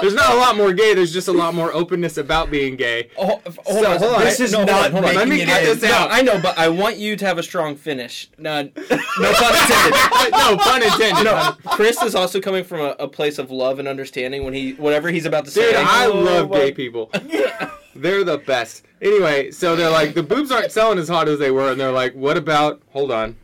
there's 0.00 0.14
not 0.14 0.32
a 0.32 0.36
lot 0.36 0.56
more 0.56 0.72
gay. 0.72 0.94
There's 0.94 1.12
just 1.12 1.28
a 1.28 1.32
lot 1.32 1.54
more 1.54 1.72
openness 1.72 2.16
about 2.18 2.50
being 2.50 2.76
gay. 2.76 3.10
Oh, 3.18 3.40
hold 3.64 3.84
So, 3.84 3.90
on. 3.92 3.98
hold 3.98 4.14
on. 4.14 4.20
This 4.20 4.40
is 4.40 4.52
no, 4.52 4.58
hold 4.58 4.68
not 4.68 4.84
on, 4.86 4.92
hold 4.92 5.04
on. 5.04 5.14
Let 5.14 5.28
me 5.28 5.36
making 5.36 5.46
get 5.48 5.64
this 5.64 5.82
in. 5.82 5.90
out. 5.90 6.08
I 6.10 6.22
know, 6.22 6.40
but 6.40 6.58
I 6.58 6.68
want 6.68 6.96
you 6.96 7.16
to 7.16 7.26
have 7.26 7.38
a 7.38 7.42
strong 7.42 7.76
finish. 7.76 8.28
No, 8.38 8.62
no 8.62 8.68
pun 8.70 9.54
intended. 9.54 10.32
no 10.32 10.56
pun 10.58 10.82
intended. 10.82 11.24
No, 11.24 11.54
Chris 11.66 12.02
is 12.02 12.14
also 12.14 12.40
coming 12.40 12.64
from 12.64 12.80
a, 12.80 12.96
a 12.98 13.08
place 13.08 13.38
of 13.38 13.50
love 13.50 13.78
and 13.78 13.86
understanding 13.88 14.44
when 14.44 14.54
he 14.54 14.72
whatever 14.74 15.08
he's 15.10 15.26
about 15.26 15.44
to 15.46 15.50
say. 15.50 15.66
Dude, 15.70 15.76
I 15.76 16.06
Oh, 16.06 16.12
love 16.20 16.48
what? 16.50 16.60
gay 16.60 16.72
people. 16.72 17.10
They're 17.94 18.24
the 18.24 18.38
best. 18.38 18.84
Anyway, 19.00 19.50
so 19.50 19.74
they're 19.76 19.90
like, 19.90 20.12
the 20.14 20.22
boobs 20.22 20.50
aren't 20.50 20.70
selling 20.72 20.98
as 20.98 21.08
hot 21.08 21.28
as 21.28 21.38
they 21.38 21.50
were, 21.50 21.70
and 21.72 21.80
they're 21.80 21.92
like, 21.92 22.12
what 22.14 22.36
about, 22.36 22.80
hold 22.92 23.10
on, 23.10 23.36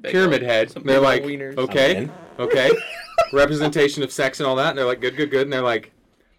Big 0.00 0.12
Pyramid 0.12 0.42
Head? 0.42 0.70
They're 0.84 1.00
like, 1.00 1.22
wieners. 1.24 1.56
okay, 1.58 1.90
I'm 1.96 2.02
in. 2.04 2.12
Okay, 2.38 2.70
representation 3.32 4.02
of 4.02 4.12
sex 4.12 4.40
and 4.40 4.46
all 4.46 4.56
that, 4.56 4.70
and 4.70 4.78
they're 4.78 4.84
like, 4.86 5.00
good, 5.00 5.16
good, 5.16 5.30
good, 5.30 5.42
and 5.42 5.52
they're 5.52 5.60
like, 5.62 5.92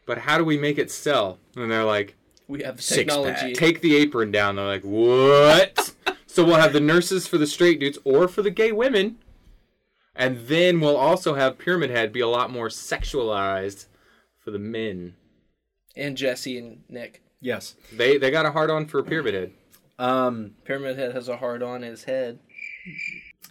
but 0.05 0.17
how 0.17 0.37
do 0.37 0.43
we 0.43 0.57
make 0.57 0.77
it 0.77 0.89
sell? 0.91 1.37
And 1.55 1.69
they're 1.71 1.83
like, 1.85 2.15
We 2.47 2.63
have 2.63 2.77
the 2.77 2.81
Six 2.83 2.97
technology. 3.13 3.53
take 3.53 3.81
the 3.81 3.95
apron 3.97 4.31
down. 4.31 4.55
They're 4.55 4.65
like, 4.65 4.83
what? 4.83 5.93
so 6.25 6.43
we'll 6.45 6.55
have 6.55 6.73
the 6.73 6.79
nurses 6.79 7.27
for 7.27 7.37
the 7.37 7.45
straight 7.47 7.79
dudes 7.79 7.97
or 8.03 8.27
for 8.27 8.41
the 8.41 8.49
gay 8.51 8.71
women, 8.71 9.17
and 10.15 10.47
then 10.47 10.79
we'll 10.79 10.97
also 10.97 11.35
have 11.35 11.57
Pyramid 11.59 11.89
Head 11.91 12.11
be 12.11 12.21
a 12.21 12.27
lot 12.27 12.49
more 12.51 12.69
sexualized 12.69 13.85
for 14.43 14.51
the 14.51 14.59
men. 14.59 15.15
and 15.95 16.17
Jesse 16.17 16.57
and 16.57 16.81
Nick. 16.89 17.21
Yes. 17.41 17.75
They 17.95 18.17
they 18.17 18.31
got 18.31 18.45
a 18.45 18.51
hard 18.51 18.69
on 18.71 18.85
for 18.87 19.01
Pyramid 19.03 19.33
Head. 19.33 19.51
Um, 19.97 20.51
Pyramid 20.65 20.97
Head 20.97 21.13
has 21.13 21.27
a 21.29 21.37
hard 21.37 21.61
on 21.61 21.81
his 21.83 22.03
head. 22.05 22.39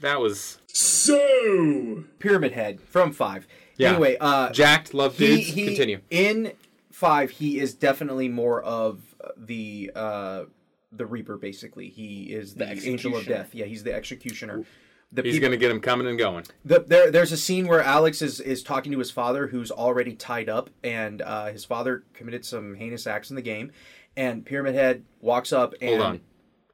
That 0.01 0.21
was 0.21 0.59
So, 0.69 2.05
Pyramid 2.19 2.53
Head 2.53 2.81
from 2.81 3.13
five. 3.13 3.47
Yeah. 3.77 3.91
Anyway, 3.91 4.17
uh, 4.21 4.51
jacked. 4.51 4.95
Love 4.95 5.17
he, 5.17 5.27
dudes. 5.27 5.47
he 5.49 5.67
Continue. 5.67 6.01
in 6.11 6.53
five. 6.93 7.31
He 7.31 7.59
is 7.59 7.75
definitely 7.75 8.29
more 8.29 8.63
of 8.63 9.01
the 9.37 9.91
uh, 9.95 10.45
the 10.93 11.07
Reaper. 11.07 11.37
Basically, 11.37 11.89
he 11.89 12.25
is 12.25 12.55
the, 12.55 12.67
The 12.67 12.89
Angel 12.89 13.17
of. 13.17 13.27
Death. 13.27 13.55
Yeah, 13.55 13.67
he's 13.67 13.85
the 13.85 13.95
executioner. 13.95 14.65
The 15.11 15.23
He's 15.23 15.39
gonna 15.39 15.57
get 15.57 15.71
him 15.71 15.81
coming 15.81 16.07
and 16.07 16.19
going. 16.19 16.45
The, 16.67 16.81
there, 16.81 17.11
there's 17.11 17.33
a 17.33 17.37
scene 17.39 17.67
where 17.67 17.81
Alex 17.81 18.21
is, 18.21 18.41
is 18.41 18.63
talking 18.63 18.93
to 18.93 18.99
his 18.99 19.11
father, 19.11 19.47
who's 19.47 19.71
already 19.71 20.15
tied 20.15 20.51
up, 20.51 20.69
and 20.85 21.23
uh, 21.23 21.47
his 21.47 21.65
father 21.65 22.05
committed 22.13 22.45
some 22.45 22.75
heinous 22.75 23.07
acts 23.07 23.31
in 23.31 23.37
the 23.37 23.43
game. 23.43 23.73
And 24.19 24.45
Pyramid 24.45 24.75
Head 24.75 25.05
walks 25.23 25.51
up 25.51 25.73
and 25.81 25.91
Hold 25.91 26.01
on. 26.03 26.21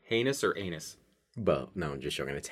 Heinous 0.03 0.43
or 0.43 0.57
anus? 0.59 0.97
But 1.37 1.77
no, 1.77 1.93
I'm 1.93 2.01
just 2.01 2.17
joking. 2.17 2.35
It's 2.35 2.49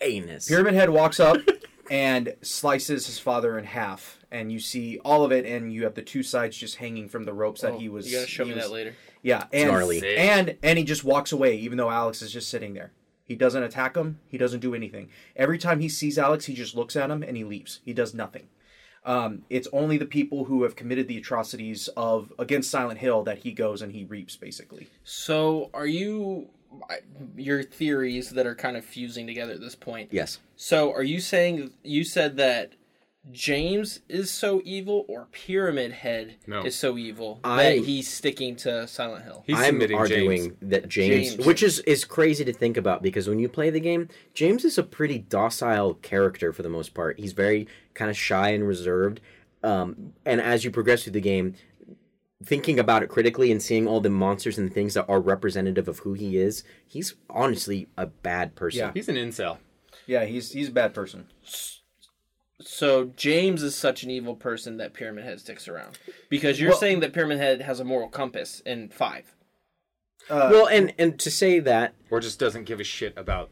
heinous. 0.00 0.48
Pyramid 0.48 0.74
Head 0.74 0.90
walks 0.90 1.20
up 1.20 1.38
and 1.90 2.34
slices 2.42 3.06
his 3.06 3.18
father 3.18 3.58
in 3.58 3.64
half, 3.64 4.18
and 4.30 4.50
you 4.52 4.58
see 4.60 4.98
all 5.04 5.24
of 5.24 5.32
it, 5.32 5.44
and 5.46 5.72
you 5.72 5.84
have 5.84 5.94
the 5.94 6.02
two 6.02 6.22
sides 6.22 6.56
just 6.56 6.76
hanging 6.76 7.08
from 7.08 7.24
the 7.24 7.32
ropes 7.34 7.60
that 7.62 7.74
he 7.74 7.88
was. 7.88 8.06
Oh, 8.06 8.08
You 8.10 8.16
gotta 8.16 8.26
show 8.28 8.44
he 8.44 8.50
me 8.50 8.56
was- 8.56 8.64
that 8.64 8.72
later. 8.72 8.94
Yeah, 9.22 9.46
and 9.52 9.70
gnarly. 9.70 9.98
Sick. 10.00 10.18
and 10.18 10.56
and 10.62 10.78
he 10.78 10.84
just 10.84 11.02
walks 11.02 11.32
away, 11.32 11.56
even 11.56 11.78
though 11.78 11.90
Alex 11.90 12.22
is 12.22 12.32
just 12.32 12.48
sitting 12.48 12.74
there. 12.74 12.92
He 13.24 13.34
doesn't 13.34 13.62
attack 13.64 13.96
him. 13.96 14.20
He 14.28 14.38
doesn't 14.38 14.60
do 14.60 14.72
anything. 14.72 15.08
Every 15.34 15.58
time 15.58 15.80
he 15.80 15.88
sees 15.88 16.16
Alex, 16.16 16.44
he 16.44 16.54
just 16.54 16.76
looks 16.76 16.94
at 16.94 17.10
him 17.10 17.24
and 17.24 17.36
he 17.36 17.42
leaves. 17.42 17.80
He 17.84 17.92
does 17.92 18.14
nothing. 18.14 18.46
Um, 19.04 19.42
it's 19.50 19.66
only 19.72 19.98
the 19.98 20.06
people 20.06 20.44
who 20.44 20.62
have 20.62 20.76
committed 20.76 21.08
the 21.08 21.16
atrocities 21.16 21.88
of 21.96 22.32
against 22.38 22.70
Silent 22.70 23.00
Hill 23.00 23.24
that 23.24 23.38
he 23.38 23.50
goes 23.52 23.82
and 23.82 23.92
he 23.92 24.04
reaps, 24.04 24.36
basically. 24.36 24.86
So, 25.02 25.70
are 25.74 25.86
you 25.88 26.48
I- 26.48 26.55
your 27.36 27.62
theories 27.62 28.30
that 28.30 28.46
are 28.46 28.54
kind 28.54 28.76
of 28.76 28.84
fusing 28.84 29.26
together 29.26 29.52
at 29.52 29.60
this 29.60 29.74
point? 29.74 30.10
Yes. 30.12 30.38
So, 30.56 30.92
are 30.92 31.02
you 31.02 31.20
saying 31.20 31.72
you 31.82 32.04
said 32.04 32.36
that 32.36 32.72
James 33.32 34.00
is 34.08 34.30
so 34.30 34.62
evil, 34.64 35.04
or 35.08 35.26
Pyramid 35.32 35.90
Head 35.90 36.36
No. 36.46 36.62
is 36.64 36.76
so 36.76 36.96
evil 36.96 37.40
I- 37.42 37.62
that 37.64 37.78
he's 37.84 38.06
sticking 38.08 38.54
to 38.56 38.86
Silent 38.86 39.24
Hill? 39.24 39.42
He's 39.46 39.58
I'm 39.58 39.80
arguing 39.94 40.42
James. 40.42 40.54
that 40.62 40.88
James, 40.88 41.30
James. 41.34 41.46
which 41.46 41.62
is 41.62 41.80
is 41.80 42.04
crazy 42.04 42.44
to 42.44 42.52
think 42.52 42.76
about 42.76 43.02
because 43.02 43.28
when 43.28 43.40
you 43.40 43.48
play 43.48 43.68
the 43.70 43.80
game, 43.80 44.08
James 44.32 44.64
is 44.64 44.78
a 44.78 44.84
pretty 44.84 45.18
docile 45.18 45.94
character 45.94 46.52
for 46.52 46.62
the 46.62 46.68
most 46.68 46.94
part. 46.94 47.18
He's 47.18 47.32
very 47.32 47.66
kind 47.94 48.10
of 48.10 48.16
shy 48.16 48.50
and 48.50 48.66
reserved. 48.66 49.20
Um, 49.64 50.12
and 50.24 50.40
as 50.40 50.64
you 50.64 50.70
progress 50.70 51.02
through 51.02 51.14
the 51.14 51.20
game, 51.20 51.54
thinking 52.44 52.78
about 52.78 53.02
it 53.02 53.08
critically 53.08 53.50
and 53.50 53.62
seeing 53.62 53.86
all 53.86 54.00
the 54.00 54.10
monsters 54.10 54.58
and 54.58 54.72
things 54.72 54.94
that 54.94 55.06
are 55.08 55.20
representative 55.20 55.88
of 55.88 56.00
who 56.00 56.12
he 56.14 56.36
is, 56.36 56.64
he's 56.86 57.14
honestly 57.30 57.88
a 57.96 58.06
bad 58.06 58.54
person. 58.54 58.80
Yeah. 58.80 58.90
He's 58.94 59.08
an 59.08 59.16
incel. 59.16 59.58
Yeah, 60.06 60.24
he's 60.24 60.52
he's 60.52 60.68
a 60.68 60.72
bad 60.72 60.94
person. 60.94 61.26
So 62.60 63.12
James 63.16 63.62
is 63.62 63.74
such 63.74 64.02
an 64.02 64.10
evil 64.10 64.34
person 64.34 64.76
that 64.78 64.94
Pyramid 64.94 65.24
Head 65.24 65.40
sticks 65.40 65.68
around 65.68 65.98
because 66.28 66.60
you're 66.60 66.70
Well- 66.70 66.78
saying 66.78 67.00
that 67.00 67.12
Pyramid 67.12 67.38
Head 67.38 67.62
has 67.62 67.80
a 67.80 67.84
moral 67.84 68.08
compass 68.08 68.60
in 68.64 68.88
five. 68.88 69.34
Uh, 70.28 70.48
well, 70.50 70.66
and 70.66 70.92
and 70.98 71.18
to 71.20 71.30
say 71.30 71.58
that 71.60 71.94
or 72.10 72.18
just 72.20 72.38
doesn't 72.38 72.64
give 72.64 72.80
a 72.80 72.84
shit 72.84 73.12
about. 73.16 73.50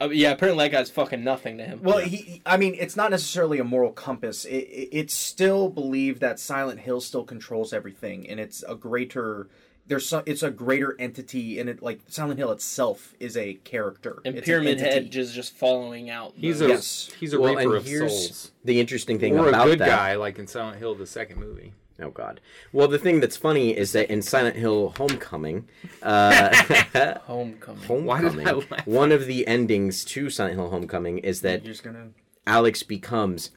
Uh, 0.00 0.08
yeah, 0.10 0.30
apparently 0.30 0.64
that 0.64 0.70
guy's 0.70 0.90
fucking 0.90 1.24
nothing 1.24 1.58
to 1.58 1.64
him. 1.64 1.80
Well, 1.82 1.98
he, 1.98 2.40
I 2.46 2.56
mean, 2.56 2.76
it's 2.78 2.94
not 2.94 3.10
necessarily 3.10 3.58
a 3.58 3.64
moral 3.64 3.90
compass. 3.90 4.44
It, 4.44 4.50
it, 4.58 4.88
it's 4.92 5.14
still 5.14 5.68
believed 5.68 6.20
that 6.20 6.38
Silent 6.38 6.80
Hill 6.80 7.00
still 7.00 7.24
controls 7.24 7.72
everything, 7.72 8.28
and 8.28 8.38
it's 8.38 8.62
a 8.68 8.74
greater. 8.76 9.48
There's 9.88 10.06
some, 10.06 10.22
it's 10.26 10.42
a 10.42 10.50
greater 10.50 10.94
entity, 11.00 11.58
and 11.58 11.68
it 11.68 11.82
like 11.82 12.00
Silent 12.08 12.38
Hill 12.38 12.52
itself 12.52 13.14
is 13.18 13.36
a 13.36 13.54
character. 13.54 14.20
and 14.24 14.36
It's 14.36 14.44
Pyramid 14.44 14.78
entity. 14.78 14.90
Head 14.90 15.10
just 15.10 15.34
just 15.34 15.54
following 15.54 16.10
out. 16.10 16.34
He's 16.36 16.60
a 16.60 16.68
Yes. 16.68 17.10
he's 17.18 17.32
a 17.32 17.40
well, 17.40 17.56
reaper 17.56 17.74
of 17.76 17.88
souls, 17.88 18.52
the 18.64 18.78
interesting 18.80 19.18
thing 19.18 19.36
or 19.36 19.46
a 19.46 19.48
about 19.48 19.64
good 19.66 19.78
that. 19.80 19.88
guy 19.88 20.14
like 20.14 20.38
in 20.38 20.46
Silent 20.46 20.78
Hill, 20.78 20.94
the 20.94 21.06
second 21.06 21.40
movie. 21.40 21.72
Oh 22.00 22.10
God. 22.10 22.40
Well, 22.72 22.86
the 22.86 22.98
thing 22.98 23.20
that's 23.20 23.36
funny 23.36 23.76
is 23.76 23.92
that 23.92 24.10
in 24.10 24.22
Silent 24.22 24.56
Hill 24.56 24.94
Homecoming, 24.96 25.68
uh, 26.02 26.54
Homecoming. 27.24 28.04
Why 28.04 28.20
did 28.20 28.38
I 28.38 28.44
Homecoming, 28.44 28.84
one 28.84 29.10
of 29.10 29.26
the 29.26 29.46
endings 29.46 30.04
to 30.06 30.30
Silent 30.30 30.56
Hill 30.56 30.70
Homecoming 30.70 31.18
is 31.18 31.40
that 31.40 31.64
gonna. 31.82 32.10
Alex 32.46 32.82
becomes 32.82 33.50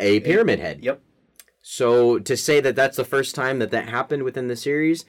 a 0.00 0.20
Pyramid 0.20 0.58
Head. 0.58 0.84
Yep. 0.84 1.00
So 1.62 2.18
to 2.18 2.36
say 2.36 2.60
that 2.60 2.76
that's 2.76 2.96
the 2.96 3.04
first 3.04 3.34
time 3.34 3.58
that 3.60 3.70
that 3.70 3.88
happened 3.88 4.24
within 4.24 4.48
the 4.48 4.56
series, 4.56 5.04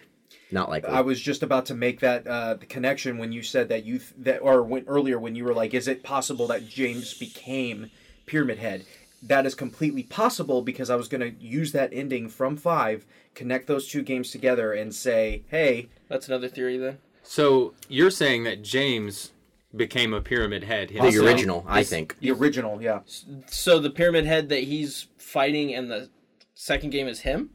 not 0.52 0.70
likely. 0.70 0.90
I 0.90 1.02
was 1.02 1.20
just 1.20 1.44
about 1.44 1.66
to 1.68 1.74
make 1.74 2.00
that 2.02 2.26
uh, 2.28 2.54
the 2.54 2.66
connection 2.66 3.18
when 3.18 3.32
you 3.32 3.42
said 3.42 3.68
that 3.70 3.84
you 3.84 3.98
th- 3.98 4.14
that 4.20 4.40
or 4.40 4.64
when, 4.64 4.86
earlier 4.88 5.20
when 5.20 5.36
you 5.36 5.44
were 5.44 5.54
like, 5.54 5.74
is 5.74 5.88
it 5.88 6.04
possible 6.04 6.48
that 6.48 6.70
James 6.70 7.14
became 7.14 7.90
Pyramid 8.26 8.60
Head? 8.60 8.86
That 9.28 9.46
is 9.46 9.56
completely 9.56 10.04
possible 10.04 10.62
because 10.62 10.90
I 10.90 10.96
was 10.96 11.08
going 11.08 11.22
to 11.22 11.44
use 11.44 11.72
that 11.72 11.90
ending 11.92 12.30
from 12.30 12.56
five, 12.58 13.06
connect 13.34 13.68
those 13.68 13.88
two 13.88 14.02
games 14.04 14.30
together, 14.32 14.72
and 14.74 14.94
say, 14.94 15.44
hey, 15.48 15.90
That's 16.08 16.28
another 16.28 16.48
theory 16.48 16.78
then. 16.78 17.00
So 17.24 17.74
you're 17.90 18.12
saying 18.12 18.44
that 18.44 18.62
James 18.62 19.32
became 19.76 20.14
a 20.14 20.22
pyramid 20.22 20.64
head 20.64 20.90
the 20.90 21.18
original, 21.18 21.66
I 21.68 21.84
think. 21.84 22.18
the 22.20 22.32
original, 22.32 22.82
yeah, 22.82 23.00
So 23.48 23.80
the 23.80 23.90
Pyramid 23.90 24.26
Head 24.26 24.48
that 24.50 24.64
he's 24.64 25.08
fighting 25.18 25.72
in 25.72 25.90
the 25.90 26.10
second 26.54 26.92
game 26.92 27.08
is 27.08 27.22
him. 27.22 27.50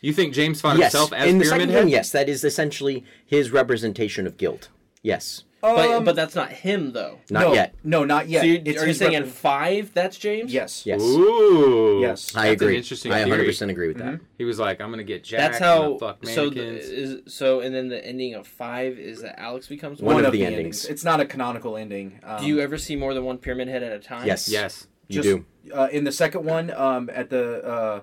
You 0.00 0.12
think 0.14 0.32
James 0.32 0.60
fought 0.60 0.78
Yes, 0.78 0.92
himself 0.92 1.12
as 1.12 1.28
in 1.28 1.38
the 1.38 1.44
pyramid 1.44 1.60
second 1.62 1.74
head? 1.74 1.80
game, 1.82 1.88
yes, 1.88 2.12
that 2.12 2.28
is 2.28 2.44
essentially 2.44 3.04
his 3.26 3.50
representation 3.50 4.26
of 4.26 4.38
guilt. 4.38 4.68
Yes, 5.02 5.44
But 5.60 6.04
but 6.04 6.16
that's 6.16 6.34
not 6.34 6.50
him 6.52 6.92
though. 6.92 7.18
not 7.30 7.40
no, 7.42 7.52
yet. 7.54 7.74
no, 7.84 8.04
not 8.04 8.28
yet. 8.28 8.40
So 8.40 8.46
you, 8.46 8.62
It's 8.64 8.78
are 8.78 8.82
you 8.82 8.88
his 8.88 8.98
saying 8.98 9.12
in 9.12 9.24
repre- 9.24 9.28
five 9.28 9.94
that's 9.94 10.16
James? 10.16 10.52
yes, 10.52 10.86
Yes, 10.86 11.02
Ooh. 11.02 11.98
Yes. 12.00 12.34
I 12.34 12.48
That's 12.48 12.62
agree. 12.62 12.74
An 12.74 12.78
interesting 12.78 13.12
I 13.12 13.24
100% 13.24 13.70
agree 13.70 13.88
with 13.88 13.98
that. 13.98 14.20
He 14.38 14.44
was 14.44 14.58
like, 14.58 14.80
"I'm 14.80 14.90
gonna 14.90 15.04
get 15.04 15.22
Jack. 15.24 15.40
That's 15.40 15.58
how. 15.58 15.82
gonna 15.82 15.98
fuck 15.98 16.26
So 16.26 16.48
the, 16.50 16.56
mannequins." 16.56 16.84
is 16.88 17.34
so 17.34 17.60
and 17.60 17.74
then 17.74 17.88
the 17.88 18.04
ending 18.04 18.34
of 18.34 18.46
five 18.46 18.98
is 18.98 19.22
that 19.22 19.38
Alex 19.38 19.66
becomes 19.68 20.00
One 20.00 20.14
one. 20.16 20.24
of 20.24 20.32
the 20.32 20.44
endings. 20.46 20.86
It's 20.86 21.04
not 21.04 21.20
a 21.20 21.26
canonical 21.26 21.76
ending. 21.76 22.20
Um, 22.22 22.40
Do 22.40 22.46
you 22.46 22.60
ever 22.60 22.78
see 22.78 22.96
more 22.96 23.12
than 23.14 23.24
one 23.24 23.38
Pyramid 23.38 23.68
Head 23.68 23.82
at 23.82 23.92
a 23.92 23.98
time? 23.98 24.26
Yes, 24.26 24.48
yes. 24.48 24.86
you 25.08 25.22
just, 25.22 25.26
do. 25.64 25.72
Uh, 25.74 25.88
in 25.92 26.04
the 26.04 26.12
second 26.12 26.44
one, 26.44 26.70
um, 26.70 27.10
at 27.12 27.28
the 27.30 27.62
uh, 27.64 28.00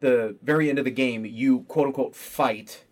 the 0.00 0.36
very 0.42 0.70
end 0.70 0.78
of 0.78 0.84
the 0.86 0.90
game, 0.90 1.24
you 1.26 1.60
quote 1.68 1.86
unquote 1.88 2.16
fight 2.16 2.84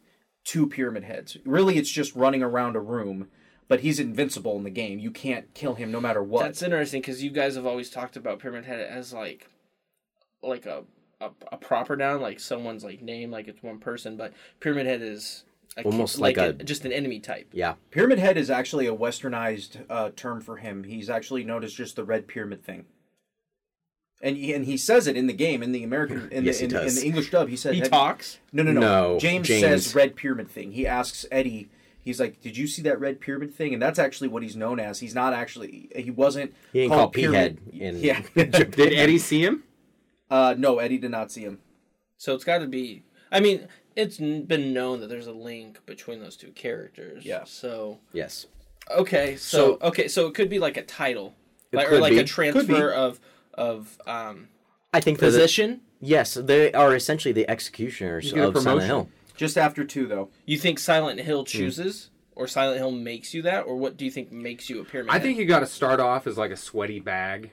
two 0.44 0.66
pyramid 0.66 1.04
heads. 1.04 1.36
Really, 1.46 1.78
it's 1.78 1.90
just 1.90 2.14
running 2.14 2.42
around 2.42 2.76
a 2.76 2.80
room, 2.80 3.28
but 3.72 3.80
he's 3.80 3.98
invincible 3.98 4.54
in 4.58 4.64
the 4.64 4.70
game. 4.70 4.98
You 4.98 5.10
can't 5.10 5.54
kill 5.54 5.76
him 5.76 5.90
no 5.90 5.98
matter 5.98 6.22
what. 6.22 6.42
That's 6.42 6.60
interesting 6.60 7.00
because 7.00 7.24
you 7.24 7.30
guys 7.30 7.54
have 7.54 7.64
always 7.64 7.88
talked 7.88 8.18
about 8.18 8.38
Pyramid 8.38 8.66
Head 8.66 8.80
as 8.80 9.14
like, 9.14 9.48
like 10.42 10.66
a, 10.66 10.82
a 11.22 11.30
a 11.50 11.56
proper 11.56 11.96
noun, 11.96 12.20
like 12.20 12.38
someone's 12.38 12.84
like 12.84 13.00
name, 13.00 13.30
like 13.30 13.48
it's 13.48 13.62
one 13.62 13.78
person. 13.78 14.18
But 14.18 14.34
Pyramid 14.60 14.84
Head 14.84 15.00
is 15.00 15.44
a, 15.78 15.84
Almost 15.84 16.18
like 16.18 16.36
a- 16.36 16.52
just 16.52 16.84
an 16.84 16.92
enemy 16.92 17.18
type. 17.18 17.48
Yeah, 17.50 17.76
pyramid 17.90 18.18
head 18.18 18.36
is 18.36 18.50
actually 18.50 18.86
a 18.88 18.94
westernized 18.94 19.86
uh, 19.88 20.10
term 20.16 20.42
for 20.42 20.58
him. 20.58 20.84
He's 20.84 21.08
actually 21.08 21.42
known 21.42 21.64
as 21.64 21.72
just 21.72 21.96
the 21.96 22.04
red 22.04 22.28
pyramid 22.28 22.62
thing. 22.62 22.84
And 24.20 24.36
he, 24.36 24.52
and 24.52 24.66
he 24.66 24.76
says 24.76 25.06
it 25.06 25.16
in 25.16 25.28
the 25.28 25.32
game 25.32 25.62
in 25.62 25.72
the 25.72 25.82
American 25.82 26.28
in, 26.30 26.44
Yes, 26.44 26.58
the, 26.60 26.66
he 26.66 26.74
in, 26.74 26.88
in 26.88 26.94
the 26.94 27.06
English 27.06 27.30
dub. 27.30 27.48
He 27.48 27.56
says 27.56 27.74
He 27.74 27.80
talks. 27.80 28.38
No, 28.52 28.62
no, 28.62 28.72
no. 28.72 28.80
No, 28.80 29.18
James, 29.18 29.48
James. 29.48 29.62
says 29.62 29.94
red 29.94 30.14
pyramid 30.14 30.50
thing. 30.50 30.72
He 30.72 30.86
asks 30.86 31.24
Eddie. 31.32 31.70
He's 32.02 32.18
like, 32.20 32.40
"Did 32.40 32.56
you 32.56 32.66
see 32.66 32.82
that 32.82 32.98
red 33.00 33.20
pyramid 33.20 33.54
thing?" 33.54 33.72
And 33.72 33.80
that's 33.82 33.98
actually 33.98 34.28
what 34.28 34.42
he's 34.42 34.56
known 34.56 34.80
as. 34.80 34.98
He's 35.00 35.14
not 35.14 35.32
actually. 35.32 35.88
He 35.94 36.10
wasn't. 36.10 36.52
He 36.72 36.80
ain't 36.80 36.90
called 36.90 37.00
called 37.00 37.12
P-head 37.14 37.58
in- 37.72 37.98
Yeah. 37.98 38.22
Did 38.34 38.92
Eddie 38.92 39.18
see 39.18 39.44
him? 39.44 39.62
uh, 40.30 40.54
no, 40.58 40.78
Eddie 40.78 40.98
did 40.98 41.10
not 41.10 41.30
see 41.30 41.42
him. 41.42 41.58
So 42.16 42.34
it's 42.34 42.44
got 42.44 42.58
to 42.58 42.66
be. 42.66 43.02
I 43.30 43.40
mean, 43.40 43.68
it's 43.96 44.18
been 44.18 44.72
known 44.72 45.00
that 45.00 45.08
there's 45.08 45.26
a 45.26 45.32
link 45.32 45.84
between 45.86 46.20
those 46.20 46.36
two 46.36 46.50
characters. 46.52 47.24
Yeah. 47.24 47.44
So 47.44 47.98
yes. 48.12 48.46
okay, 48.90 49.36
so, 49.36 49.78
okay, 49.82 50.08
so 50.08 50.26
it 50.26 50.34
could 50.34 50.48
be 50.48 50.58
like 50.58 50.76
a 50.76 50.82
title, 50.82 51.34
like, 51.72 51.90
or 51.90 51.98
like 52.00 52.12
be. 52.12 52.18
a 52.18 52.24
transfer 52.24 52.90
of 52.90 53.20
of 53.54 53.98
um 54.06 54.48
I 54.94 55.00
think 55.00 55.18
that 55.18 55.26
position. 55.26 55.82
yes, 56.00 56.34
they 56.34 56.72
are 56.72 56.94
essentially 56.96 57.32
the 57.32 57.48
executioners 57.48 58.26
You 58.26 58.34
get 58.36 58.44
of 58.56 58.62
Silent. 58.62 58.86
Hill. 58.86 59.08
Just 59.36 59.56
after 59.58 59.84
two, 59.84 60.06
though. 60.06 60.28
You 60.46 60.58
think 60.58 60.78
Silent 60.78 61.20
Hmm. 61.20 61.26
Hill 61.26 61.44
chooses, 61.44 62.10
or 62.34 62.46
Silent 62.46 62.78
Hill 62.78 62.90
makes 62.92 63.34
you 63.34 63.42
that, 63.42 63.62
or 63.62 63.76
what 63.76 63.96
do 63.96 64.04
you 64.04 64.10
think 64.10 64.30
makes 64.32 64.68
you 64.70 64.80
a 64.80 64.84
pyramid? 64.84 65.10
I 65.10 65.14
head? 65.14 65.22
think 65.22 65.38
you 65.38 65.44
got 65.44 65.60
to 65.60 65.66
start 65.66 66.00
off 66.00 66.26
as 66.26 66.36
like 66.38 66.50
a 66.50 66.56
sweaty 66.56 67.00
bag, 67.00 67.50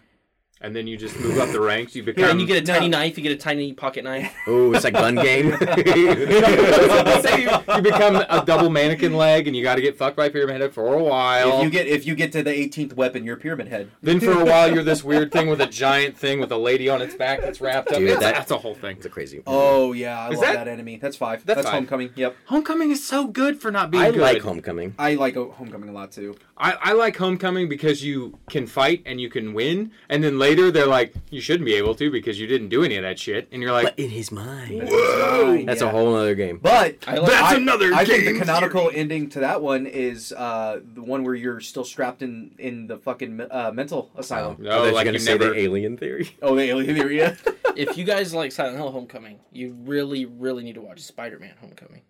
and 0.62 0.76
then 0.76 0.88
you 0.88 0.98
just 0.98 1.18
move 1.20 1.38
up 1.38 1.50
the 1.50 1.60
ranks. 1.62 1.96
You 1.96 2.04
become. 2.10 2.26
and 2.32 2.42
you 2.42 2.48
get 2.48 2.62
a 2.62 2.66
tiny 2.66 2.88
No. 2.88 2.98
knife. 3.00 3.18
You 3.18 3.24
get 3.24 3.32
a 3.32 3.36
tiny 3.38 3.74
pocket 3.74 4.04
knife. 4.04 4.34
Oh, 4.48 4.74
it's 4.74 4.86
a 4.86 4.92
gun 4.92 5.16
game. 5.30 5.56
Say 5.58 7.42
you, 7.44 7.50
you 7.76 7.82
become 7.82 8.16
a 8.18 8.44
double 8.46 8.70
mannequin 8.70 9.14
leg, 9.14 9.48
and 9.48 9.56
you 9.56 9.64
got 9.64 9.76
to 9.76 9.82
get 9.82 9.98
fucked 9.98 10.18
by 10.18 10.30
pyramid 10.30 10.62
head 10.62 10.74
for 10.74 10.94
a 10.94 11.04
while. 11.04 11.58
If 11.60 11.64
you 11.64 11.70
get 11.70 11.88
if 11.88 12.06
you 12.06 12.16
get 12.16 12.32
to 12.34 12.44
the 12.44 12.52
18th 12.52 12.94
weapon, 12.94 13.24
you're 13.24 13.36
pyramid 13.38 13.68
head. 13.68 13.92
then 14.02 14.20
for 14.20 14.32
a 14.32 14.46
while, 14.46 14.74
you're 14.74 14.84
this 14.84 15.04
weird 15.04 15.32
thing 15.32 15.48
with 15.50 15.62
a 15.62 15.68
giant 15.68 16.18
thing 16.18 16.40
with 16.40 16.52
a 16.52 16.58
lady 16.58 16.90
on 16.90 17.02
its 17.02 17.16
back 17.16 17.42
that's 17.42 17.62
wrapped 17.62 17.90
up. 17.92 17.98
Dude, 18.00 18.10
It's- 18.10 18.20
that- 18.22 18.36
that's 18.36 18.52
a 18.52 18.58
whole 18.58 18.76
thing. 18.76 18.98
it's 18.98 19.06
a 19.06 19.10
crazy. 19.10 19.42
Oh 19.48 19.94
yeah, 19.94 20.20
I 20.20 20.30
Is 20.30 20.36
love 20.38 20.42
that- 20.48 20.54
that, 20.66 20.68
enemy. 20.68 20.98
That's 20.98 21.18
five. 21.18 21.46
That's 21.46 21.58
That's, 21.58 21.68
five. 21.68 21.74
Homecoming. 21.76 22.12
Yep. 22.16 22.36
Homecoming 22.46 22.92
is 22.92 23.06
so 23.06 23.28
good 23.28 23.60
for 23.62 23.72
not 23.72 23.92
being 23.92 24.04
I 24.04 24.12
good. 24.12 24.20
like 24.22 24.42
Homecoming. 24.42 24.96
I 25.00 25.16
like 25.16 25.36
oh, 25.38 25.52
Homecoming 25.52 25.90
a 25.90 25.94
lot 25.94 26.12
too. 26.12 26.36
I, 26.58 26.74
I 26.82 26.94
like 26.94 27.16
Homecoming 27.18 27.70
because 27.70 28.04
you 28.04 28.38
can 28.50 28.68
fight 28.68 29.04
and 29.06 29.20
you 29.22 29.30
can 29.30 29.54
win, 29.54 29.92
and 30.10 30.24
then 30.24 30.38
later 30.40 30.49
they're 30.56 30.86
like, 30.86 31.14
you 31.30 31.42
shouldn't 31.42 31.66
be 31.66 31.76
able 31.76 31.96
to 31.96 32.10
because 32.12 32.40
you 32.40 32.48
didn't 32.48 32.70
do 32.70 32.84
any 32.84 32.96
of 32.98 33.04
that 33.04 33.20
shit, 33.20 33.48
and 33.52 33.62
you're 33.62 33.72
like, 33.72 33.86
But 33.86 34.00
in 34.00 34.10
his 34.10 34.32
mind, 34.32 34.90
Fine, 34.90 35.66
that's 35.66 35.82
yeah. 35.82 35.88
a 35.88 35.92
whole 35.92 36.16
other 36.16 36.36
game. 36.36 36.60
But 36.62 36.98
I 37.08 37.16
like- 37.18 37.30
That's 37.32 37.54
I- 37.54 37.58
another 37.58 37.94
I 37.94 38.06
think 38.06 38.26
the 38.26 38.32
game 38.32 38.40
canonical 38.42 38.92
ending 38.94 39.30
to 39.32 39.40
that 39.42 39.62
one 39.62 39.86
is 39.86 40.32
uh, 40.34 40.80
the 40.94 41.02
one 41.02 41.24
where 41.24 41.36
you're 41.36 41.60
still 41.60 41.84
strapped 41.84 42.22
in 42.22 42.52
in 42.60 42.88
the 42.88 42.98
fucking 42.98 43.42
uh, 43.50 43.72
mental 43.74 44.12
asylum. 44.16 44.58
no, 44.60 44.70
I 44.70 44.74
thought 44.74 44.80
you 44.80 44.86
were 44.88 44.92
like 44.94 45.06
gonna 45.06 45.14
you 45.18 45.20
say 45.24 45.38
never. 45.38 45.50
the 45.54 45.60
alien 45.60 45.98
theory. 45.98 46.36
Oh, 46.42 46.56
the 46.56 46.64
alien 46.64 46.96
theory. 46.96 47.18
Yeah. 47.18 47.36
if 47.76 47.98
you 47.98 48.04
guys 48.04 48.34
like 48.34 48.52
Silent 48.52 48.78
Hill 48.78 48.92
Homecoming, 48.92 49.40
you 49.52 49.76
really, 49.84 50.26
really 50.26 50.64
need 50.64 50.76
to 50.76 50.82
watch 50.82 51.00
Spider 51.02 51.40
Man 51.40 51.54
Homecoming. 51.62 52.02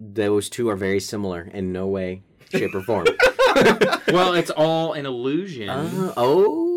Those 0.00 0.48
two 0.50 0.68
are 0.68 0.76
very 0.76 1.00
similar 1.00 1.48
in 1.52 1.72
no 1.72 1.86
way, 1.86 2.22
shape, 2.50 2.74
or 2.74 2.82
form. 2.82 3.06
well, 4.08 4.34
it's 4.34 4.50
all 4.50 4.94
an 4.94 5.06
illusion. 5.06 5.68
Uh, 5.68 6.12
oh, 6.16 6.71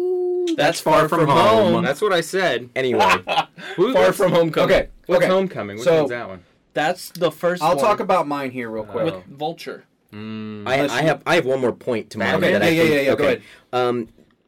That's 0.55 0.79
far 0.79 1.07
from 1.09 1.27
home. 1.27 1.83
That's 1.83 2.01
what 2.01 2.13
I 2.13 2.21
said. 2.21 2.69
Anyway, 2.75 2.99
Who, 3.75 3.93
Far 3.93 4.03
what's- 4.05 4.17
from 4.17 4.31
Homecoming. 4.31 4.75
okay. 4.75 4.89
What's 5.07 5.23
okay. 5.23 5.33
Homecoming? 5.33 5.77
Which 5.77 5.85
So- 5.85 5.97
one's 5.99 6.09
that 6.09 6.27
one? 6.29 6.43
That's 6.73 7.09
the 7.11 7.31
1st 7.31 7.59
I'll 7.61 7.77
one 7.77 7.85
talk 7.85 7.99
about 8.01 8.27
mine 8.27 8.51
here 8.51 8.69
real 8.69 8.83
quick. 8.83 9.05
with 9.05 9.25
Vulture. 9.27 9.85
I, 10.13 10.87
I 10.89 11.01
have 11.03 11.21
I 11.25 11.35
have 11.35 11.45
one 11.45 11.59
more 11.61 11.71
point 11.73 12.09
to 12.11 12.17
mine. 12.19 12.35
Okay, 12.35 12.53
that 12.53 12.61
I 12.63 12.67
yeah, 12.69 12.71
yeah, 12.71 12.81
think- 12.83 12.93
yeah, 12.93 13.01
yeah, 13.01 13.07
go 13.07 13.13
okay. 13.13 13.25
ahead. 13.25 13.41
Um, 13.73 14.07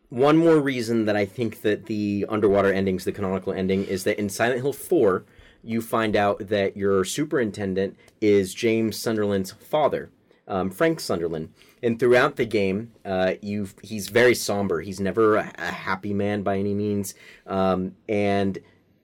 one 0.09 0.37
more 0.37 0.59
reason 0.59 1.05
that 1.05 1.15
I 1.17 1.25
think 1.25 1.61
that 1.61 1.85
the 1.87 2.25
underwater 2.29 2.71
endings, 2.71 3.03
the 3.03 3.11
canonical 3.11 3.51
ending, 3.53 3.83
is 3.85 4.03
that 4.05 4.17
in 4.19 4.29
Silent 4.29 4.61
Hill 4.61 4.71
Four, 4.73 5.25
you 5.63 5.81
find 5.81 6.15
out 6.15 6.47
that 6.47 6.77
your 6.77 7.03
superintendent 7.03 7.97
is 8.21 8.53
James 8.53 8.97
Sunderland's 8.97 9.51
father, 9.51 10.09
um, 10.47 10.69
Frank 10.69 10.99
Sunderland. 11.01 11.49
And 11.83 11.99
throughout 11.99 12.35
the 12.37 12.45
game, 12.45 12.91
uh, 13.05 13.33
you 13.41 13.69
he's 13.83 14.09
very 14.09 14.33
somber. 14.35 14.81
He's 14.81 14.99
never 14.99 15.37
a, 15.37 15.51
a 15.57 15.71
happy 15.71 16.13
man 16.13 16.41
by 16.43 16.57
any 16.57 16.73
means. 16.73 17.13
Um, 17.45 17.95
and 18.09 18.57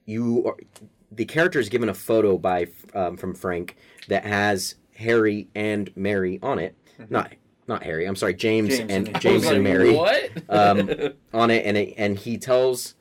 you 0.06 0.46
are, 0.48 0.58
the 1.12 1.26
character 1.26 1.60
is 1.60 1.70
given 1.70 1.90
a 1.90 1.94
photo 1.94 2.38
by 2.38 2.68
um, 2.96 3.18
from 3.18 3.36
Frank 3.36 3.76
that 4.08 4.26
has 4.26 4.76
Harry 4.96 5.48
and 5.54 5.92
Mary 5.96 6.40
on 6.42 6.58
it. 6.60 6.76
Not 7.10 7.34
not 7.68 7.84
Harry. 7.84 8.06
I'm 8.06 8.16
sorry, 8.16 8.34
James, 8.34 8.70
James 8.78 8.92
and 8.92 9.08
and- 9.10 9.22
James 9.22 9.46
I 9.46 9.54
and 9.54 9.64
Mary 9.64 9.94
What? 9.96 10.32
um, 10.50 10.90
on 11.34 11.52
it, 11.52 11.66
and 11.66 11.78
it, 11.78 11.94
and 11.98 12.18
he 12.18 12.38
tells 12.38 12.96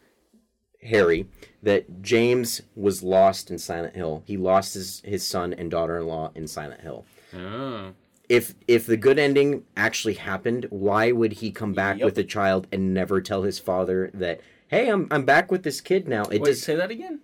Harry 0.83 1.27
that 1.62 2.03
James 2.03 2.61
was 2.75 3.03
lost 3.03 3.51
in 3.51 3.59
Silent 3.59 3.95
Hill. 3.97 4.23
He 4.27 4.37
lost 4.37 4.75
his 4.75 5.01
his 5.05 5.27
son 5.27 5.53
and 5.55 5.70
daughter-in-law 5.70 6.33
in 6.35 6.47
Silent 6.47 6.81
Hill. 6.83 7.07
Oh. 7.35 7.93
If 8.29 8.55
if 8.68 8.87
the 8.87 8.97
good 8.97 9.18
ending 9.18 9.64
actually 9.77 10.14
happened, 10.14 10.66
why 10.70 11.12
would 11.12 11.35
he 11.35 11.51
come 11.51 11.73
back 11.75 11.99
Yep. 11.99 12.05
with 12.05 12.14
the 12.14 12.25
child 12.25 12.66
and 12.73 12.95
never 12.95 13.20
tell 13.20 13.43
his 13.43 13.59
father 13.59 14.11
that? 14.14 14.41
Hey, 14.68 14.89
I'm 14.89 15.07
I'm 15.11 15.25
back 15.25 15.51
with 15.51 15.62
this 15.64 15.81
kid 15.81 16.09
now. 16.09 16.23
It 16.25 16.41
Wait, 16.41 16.45
does 16.45 16.62
say 16.62 16.75
that 16.77 16.91
again? 16.91 17.20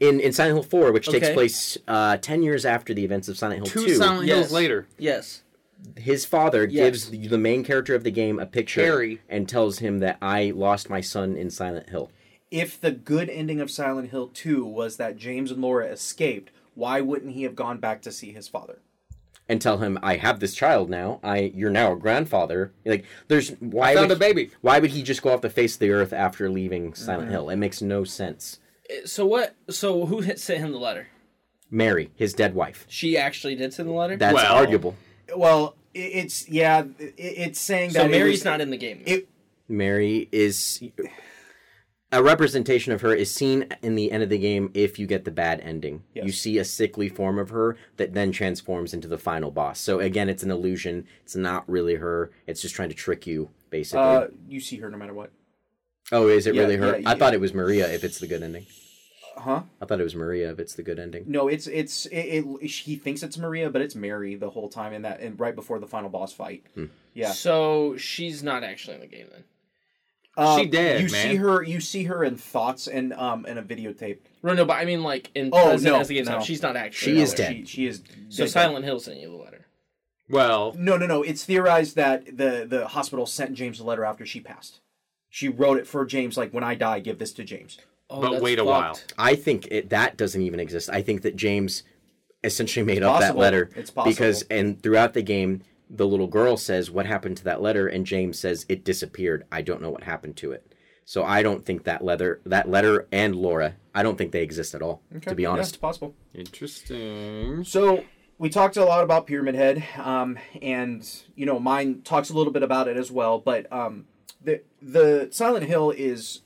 in 0.00 0.20
in 0.20 0.32
Silent 0.32 0.56
Hill 0.56 0.62
Four, 0.62 0.92
which 0.92 1.08
takes 1.08 1.30
place 1.30 1.78
uh, 1.88 2.16
ten 2.18 2.42
years 2.42 2.64
after 2.64 2.92
the 2.94 3.04
events 3.04 3.28
of 3.28 3.36
Silent 3.38 3.58
Hill 3.60 3.66
Two 3.66 3.86
Two. 3.86 3.94
Silent 3.96 4.26
Yes. 4.26 4.36
Hills 4.38 4.52
later. 4.52 4.86
Yes. 4.98 5.42
his 5.98 6.24
father 6.24 6.64
Yes. 6.64 6.72
gives 6.84 7.10
the, 7.10 7.26
the 7.28 7.38
main 7.38 7.62
character 7.64 7.94
of 7.94 8.04
the 8.04 8.10
game 8.10 8.38
a 8.38 8.46
picture 8.46 8.80
Harry. 8.82 9.20
and 9.28 9.48
tells 9.48 9.80
him 9.80 9.98
that 10.00 10.16
I 10.22 10.50
lost 10.54 10.88
my 10.88 11.00
son 11.00 11.36
in 11.36 11.50
Silent 11.50 11.90
Hill. 11.90 12.10
If 12.50 12.80
the 12.80 12.90
good 12.92 13.28
ending 13.28 13.60
of 13.60 13.70
Silent 13.70 14.10
Hill 14.10 14.28
2 14.28 14.64
was 14.64 14.96
that 14.96 15.16
James 15.16 15.50
and 15.50 15.60
Laura 15.60 15.86
escaped, 15.88 16.52
why 16.74 17.00
wouldn't 17.00 17.32
he 17.32 17.42
have 17.42 17.54
gone 17.56 17.78
back 17.78 18.00
to 18.02 18.12
see 18.12 18.32
his 18.32 18.46
father? 18.48 18.78
And 19.48 19.60
tell 19.60 19.78
him 19.78 19.98
I 20.02 20.16
have 20.16 20.40
this 20.40 20.54
child 20.54 20.88
now. 20.90 21.20
I 21.22 21.52
you're 21.54 21.70
now 21.70 21.92
a 21.92 21.96
grandfather. 21.96 22.72
Like 22.84 23.04
there's 23.28 23.50
why 23.60 23.94
found 23.94 24.08
would 24.08 24.16
a 24.16 24.18
baby. 24.18 24.50
Why 24.60 24.78
would 24.78 24.90
he 24.90 25.02
just 25.02 25.22
go 25.22 25.32
off 25.32 25.40
the 25.42 25.50
face 25.50 25.74
of 25.74 25.80
the 25.80 25.90
earth 25.90 26.12
after 26.12 26.48
leaving 26.50 26.92
Mm-hmm. 26.92 27.04
Silent 27.04 27.30
Hill? 27.30 27.50
It 27.50 27.56
makes 27.56 27.82
no 27.82 28.04
sense. 28.04 28.58
So 29.04 29.24
what? 29.26 29.54
So 29.70 30.06
who 30.06 30.20
hit, 30.20 30.38
sent 30.38 30.60
him 30.60 30.72
the 30.72 30.78
letter? 30.78 31.08
Mary, 31.70 32.10
his 32.14 32.34
dead 32.34 32.54
wife. 32.54 32.86
She 32.88 33.16
actually 33.16 33.54
did 33.54 33.72
send 33.74 33.88
the 33.88 33.92
letter. 33.92 34.16
That's 34.16 34.34
Well- 34.34 34.54
arguable. 34.54 34.94
Well, 35.36 35.74
it's 35.94 36.48
yeah, 36.48 36.84
it's 36.98 37.58
saying 37.60 37.92
that 37.92 38.00
so 38.00 38.04
it 38.06 38.10
Mary's 38.10 38.40
was- 38.40 38.44
not 38.44 38.60
in 38.60 38.70
the 38.70 38.76
game. 38.76 39.02
It, 39.06 39.28
Mary 39.68 40.28
is 40.32 40.82
a 42.14 42.22
representation 42.22 42.92
of 42.92 43.00
her 43.00 43.12
is 43.12 43.34
seen 43.34 43.66
in 43.82 43.96
the 43.96 44.12
end 44.12 44.22
of 44.22 44.28
the 44.28 44.38
game 44.38 44.70
if 44.72 44.98
you 45.00 45.06
get 45.06 45.24
the 45.24 45.32
bad 45.32 45.60
ending. 45.60 46.04
Yes. 46.14 46.26
You 46.26 46.32
see 46.32 46.58
a 46.58 46.64
sickly 46.64 47.08
form 47.08 47.38
of 47.40 47.50
her 47.50 47.76
that 47.96 48.14
then 48.14 48.30
transforms 48.30 48.94
into 48.94 49.08
the 49.08 49.18
final 49.18 49.50
boss. 49.50 49.80
So 49.80 49.98
again, 49.98 50.28
it's 50.28 50.44
an 50.44 50.50
illusion. 50.52 51.06
It's 51.24 51.34
not 51.34 51.68
really 51.68 51.96
her. 51.96 52.30
It's 52.46 52.62
just 52.62 52.74
trying 52.74 52.90
to 52.90 52.94
trick 52.94 53.26
you, 53.26 53.50
basically. 53.68 54.00
uh, 54.00 54.26
you 54.48 54.60
see 54.60 54.76
her 54.78 54.90
no 54.90 54.96
matter 54.96 55.12
what. 55.12 55.32
oh, 56.12 56.28
is 56.28 56.46
it 56.46 56.54
yeah, 56.54 56.62
really 56.62 56.76
her? 56.76 56.98
yeah, 56.98 57.08
I 57.08 57.12
yeah. 57.12 57.14
thought 57.18 57.34
it 57.34 57.40
was 57.40 57.52
Maria 57.52 57.92
if 57.92 58.04
it's 58.04 58.20
the 58.20 58.28
good 58.28 58.44
ending. 58.44 58.66
Huh? 59.36 59.62
I 59.82 59.84
thought 59.84 59.98
it 59.98 60.04
was 60.04 60.14
Maria 60.14 60.52
if 60.52 60.60
it's 60.60 60.74
the 60.74 60.84
good 60.84 61.00
ending. 61.00 61.24
No, 61.26 61.48
it's 61.48 61.66
it's 61.66 62.06
it, 62.06 62.44
it. 62.62 62.66
He 62.66 62.94
thinks 62.94 63.24
it's 63.24 63.36
Maria, 63.36 63.68
but 63.68 63.82
it's 63.82 63.96
Mary 63.96 64.36
the 64.36 64.50
whole 64.50 64.68
time 64.68 64.92
in 64.92 65.02
that 65.02 65.18
and 65.18 65.38
right 65.40 65.56
before 65.56 65.80
the 65.80 65.88
final 65.88 66.08
boss 66.08 66.32
fight. 66.32 66.64
Hmm. 66.76 66.84
Yeah. 67.14 67.32
So 67.32 67.96
she's 67.96 68.44
not 68.44 68.62
actually 68.62 68.94
in 68.94 69.00
the 69.00 69.08
game 69.08 69.26
then. 69.32 69.42
Uh, 70.36 70.58
She 70.58 70.66
dead, 70.66 71.00
You 71.02 71.08
man. 71.10 71.30
see 71.30 71.36
her. 71.36 71.62
You 71.62 71.80
see 71.80 72.04
her 72.04 72.24
in 72.24 72.36
thoughts 72.36 72.88
and 72.88 73.12
um 73.12 73.46
in 73.46 73.56
a 73.58 73.62
videotape. 73.62 74.18
No, 74.42 74.52
no, 74.54 74.64
but 74.64 74.74
I 74.74 74.84
mean 74.84 75.02
like 75.02 75.30
in 75.34 75.50
Oh, 75.52 75.66
present 75.70 75.92
no, 75.94 76.00
as 76.00 76.08
the 76.08 76.14
game's 76.14 76.28
no. 76.28 76.36
out, 76.36 76.44
she's 76.44 76.62
not 76.62 76.76
actually. 76.76 77.14
She 77.14 77.20
is 77.20 77.30
the 77.32 77.36
dead. 77.36 77.52
She, 77.56 77.64
she 77.66 77.86
is. 77.86 78.02
So 78.30 78.44
dead. 78.44 78.50
Silent 78.50 78.84
Hill 78.84 78.98
sent 79.00 79.20
you 79.20 79.28
the 79.30 79.36
letter. 79.36 79.66
Well, 80.28 80.74
No, 80.78 80.96
no, 80.96 81.06
no. 81.06 81.22
It's 81.22 81.44
theorized 81.44 81.96
that 81.96 82.24
the 82.36 82.66
the 82.68 82.88
hospital 82.88 83.26
sent 83.26 83.54
James 83.54 83.78
the 83.78 83.84
letter 83.84 84.04
after 84.04 84.24
she 84.26 84.40
passed. 84.40 84.80
She 85.28 85.48
wrote 85.48 85.78
it 85.78 85.86
for 85.86 86.04
James, 86.06 86.36
like 86.36 86.52
when 86.54 86.64
I 86.64 86.74
die, 86.74 87.00
give 87.00 87.18
this 87.18 87.32
to 87.34 87.44
James. 87.44 87.78
Oh, 88.10 88.20
But 88.20 88.40
wait 88.42 88.58
a 88.58 88.64
while. 88.64 88.98
I 89.18 89.34
think 89.34 89.66
it, 89.70 89.90
that 89.90 90.16
doesn't 90.16 90.40
even 90.40 90.60
exist. 90.60 90.88
I 90.90 91.02
think 91.02 91.22
that 91.22 91.36
James 91.36 91.82
essentially 92.44 92.84
made 92.84 93.02
up 93.02 93.20
that 93.20 93.36
letter 93.36 93.70
It's 93.74 93.90
possible. 93.90 94.12
because 94.12 94.42
and 94.50 94.80
throughout 94.82 95.14
the 95.14 95.22
game 95.22 95.62
the 95.96 96.06
little 96.06 96.26
girl 96.26 96.56
says 96.56 96.90
what 96.90 97.06
happened 97.06 97.36
to 97.38 97.44
that 97.44 97.62
letter 97.62 97.86
and 97.86 98.04
James 98.06 98.38
says 98.38 98.66
it 98.68 98.84
disappeared. 98.84 99.44
I 99.52 99.62
don't 99.62 99.80
know 99.82 99.90
what 99.90 100.02
happened 100.04 100.36
to 100.38 100.52
it. 100.52 100.74
So 101.06 101.22
I 101.22 101.42
don't 101.42 101.64
think 101.64 101.84
that 101.84 102.02
letter 102.02 102.40
that 102.46 102.68
letter 102.68 103.06
and 103.12 103.36
Laura, 103.36 103.74
I 103.94 104.02
don't 104.02 104.16
think 104.16 104.32
they 104.32 104.42
exist 104.42 104.74
at 104.74 104.82
all 104.82 105.02
to 105.22 105.34
be 105.34 105.42
Yeah, 105.42 105.50
honest. 105.50 105.70
it's 105.74 105.76
possible. 105.78 106.14
interesting. 106.34 107.64
So 107.64 108.04
we 108.38 108.48
talked 108.48 108.76
a 108.76 108.84
lot 108.84 109.04
about 109.04 109.26
Pyramid 109.26 109.54
Head, 109.54 109.84
um, 109.98 110.38
and 110.60 111.08
you 111.36 111.46
know 111.46 111.58
mine 111.60 112.02
talks 112.02 112.30
a 112.30 112.34
little 112.34 112.52
bit 112.52 112.62
about 112.62 112.88
it 112.88 112.96
as 112.96 113.10
well. 113.10 113.38
But 113.38 113.70
um, 113.72 114.06
the 114.42 114.62
the 114.82 115.28
Silent 115.30 115.66
Hill 115.66 115.90
is 115.90 116.40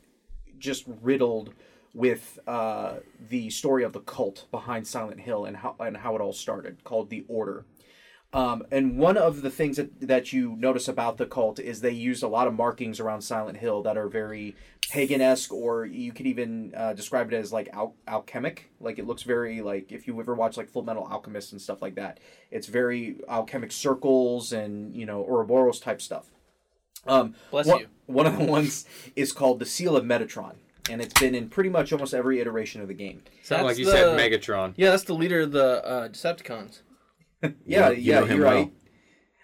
just 0.59 0.85
riddled 1.03 1.55
with 1.95 2.39
uh, 2.47 2.97
the 3.31 3.49
story 3.51 3.85
of 3.85 3.93
the 3.93 4.01
cult 4.01 4.47
behind 4.51 4.87
Silent 4.87 5.21
Hill 5.21 5.45
and 5.45 5.57
how 5.57 5.77
and 5.81 5.97
how 5.97 6.15
it 6.17 6.21
all 6.21 6.33
started, 6.33 6.85
called 6.85 7.11
the 7.11 7.25
Order. 7.29 7.65
Um, 8.33 8.67
and 8.71 8.99
one 8.99 9.17
of 9.17 9.41
the 9.41 9.49
things 9.51 9.79
that, 9.79 10.01
that 10.07 10.35
you 10.35 10.55
notice 10.57 10.87
about 10.87 11.17
the 11.17 11.25
cult 11.25 11.59
is 11.59 11.81
they 11.81 11.93
used 11.93 12.23
a 12.23 12.29
lot 12.29 12.47
of 12.47 12.53
markings 12.53 13.01
around 13.01 13.23
Silent 13.23 13.57
Hill 13.57 13.83
that 13.85 13.97
are 13.97 14.07
very 14.07 14.55
pagan 14.91 15.23
esque, 15.23 15.51
or 15.51 15.87
you 15.87 16.13
could 16.13 16.27
even 16.27 16.75
uh, 16.77 16.93
describe 16.93 17.33
it 17.33 17.37
as 17.37 17.53
like 17.55 17.71
al- 17.73 17.95
alchemic. 18.07 18.71
Like 18.81 18.99
it 18.99 19.07
looks 19.07 19.23
very 19.23 19.63
like 19.63 19.93
if 19.93 20.07
you 20.07 20.19
ever 20.21 20.35
watch 20.35 20.59
like 20.59 20.69
Full 20.69 20.83
Metal 20.83 21.09
Alchemist 21.11 21.53
and 21.53 21.61
stuff 21.61 21.81
like 21.81 21.95
that. 21.95 22.21
It's 22.51 22.67
very 22.67 23.17
alchemic 23.29 23.73
circles 23.73 24.53
and 24.53 24.95
you 24.95 25.07
know 25.07 25.25
Ouroboros 25.25 25.81
type 25.81 26.03
stuff. 26.03 26.27
Um, 27.07 27.35
Bless 27.51 27.67
one, 27.67 27.81
you. 27.81 27.87
One 28.07 28.27
of 28.27 28.37
the 28.37 28.45
ones 28.45 28.85
is 29.17 29.33
called 29.33 29.59
the 29.59 29.67
Seal 29.67 29.97
of 29.97 30.05
Metatron, 30.05 30.57
and 30.91 31.01
it's 31.01 31.19
been 31.19 31.35
in 31.35 31.49
pretty 31.49 31.71
much 31.71 31.95
almost 31.95 32.13
every 32.13 32.41
iteration 32.41 32.83
of 32.83 32.89
the 32.89 32.95
game. 32.95 33.23
Sound 33.43 33.65
like 33.65 33.79
you 33.79 33.87
the- 33.87 33.93
said 33.93 34.19
Megatron. 34.19 34.75
Yeah, 34.77 34.91
that's 34.91 35.05
the 35.05 35.15
leader 35.15 35.41
of 35.41 35.53
the 35.53 35.83
uh, 35.83 36.09
Decepticons. 36.09 36.81
Yeah, 37.67 37.91
You 37.91 37.97
yeah, 38.03 38.25
you're 38.25 38.45
well. 38.45 38.55
right. 38.55 38.73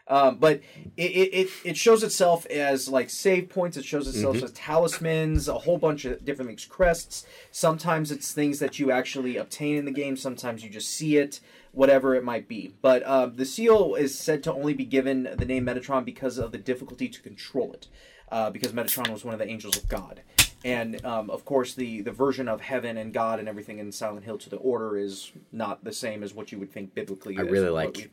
Um, 0.06 0.36
but 0.36 0.60
it, 0.98 1.02
it, 1.02 1.48
it, 1.64 1.76
shows 1.78 2.02
itself 2.02 2.44
as 2.46 2.90
like 2.90 3.08
save 3.08 3.48
points. 3.48 3.78
It 3.78 3.86
shows 3.86 4.06
itself 4.06 4.36
Mm-hmm. 4.36 4.44
as 4.44 4.52
talismans, 4.52 5.48
a 5.48 5.54
whole 5.60 5.78
bunch 5.78 6.04
of 6.04 6.22
different 6.26 6.50
things, 6.50 6.66
crests. 6.66 7.24
Sometimes 7.50 8.12
it's 8.12 8.30
things 8.30 8.58
that 8.58 8.78
you 8.78 8.90
actually 8.90 9.38
obtain 9.38 9.76
in 9.76 9.86
the 9.86 9.90
game. 9.90 10.18
Sometimes 10.18 10.62
you 10.62 10.68
just 10.68 10.90
see 10.90 11.16
it, 11.16 11.40
whatever 11.72 12.14
it 12.14 12.22
might 12.22 12.48
be. 12.48 12.74
But 12.82 13.06
um, 13.06 13.36
the 13.36 13.46
seal 13.46 13.94
is 13.94 14.16
said 14.18 14.42
to 14.42 14.52
only 14.52 14.74
be 14.74 14.84
given 14.84 15.22
the 15.38 15.46
name 15.46 15.64
Metatron 15.64 16.04
because 16.04 16.36
of 16.36 16.52
the 16.52 16.58
difficulty 16.58 17.08
to 17.08 17.22
control 17.22 17.72
it. 17.72 17.88
Uh, 18.30 18.50
because 18.50 18.72
Metatron 18.72 19.10
was 19.10 19.24
one 19.24 19.32
of 19.32 19.38
the 19.38 19.48
angels 19.48 19.76
of 19.78 19.88
God. 19.88 20.20
And 20.64 21.04
um, 21.04 21.28
of 21.28 21.44
course, 21.44 21.74
the, 21.74 22.00
the 22.00 22.10
version 22.10 22.48
of 22.48 22.62
heaven 22.62 22.96
and 22.96 23.12
God 23.12 23.38
and 23.38 23.46
everything 23.48 23.78
in 23.78 23.92
Silent 23.92 24.24
Hill 24.24 24.38
to 24.38 24.48
the 24.50 24.56
Order 24.56 24.96
is 24.96 25.30
not 25.52 25.84
the 25.84 25.92
same 25.92 26.22
as 26.22 26.32
what 26.34 26.50
you 26.50 26.58
would 26.58 26.72
think 26.72 26.94
biblically. 26.94 27.36
I 27.38 27.42
is 27.42 27.50
really 27.50 27.68
like 27.68 27.96
we- 27.96 28.10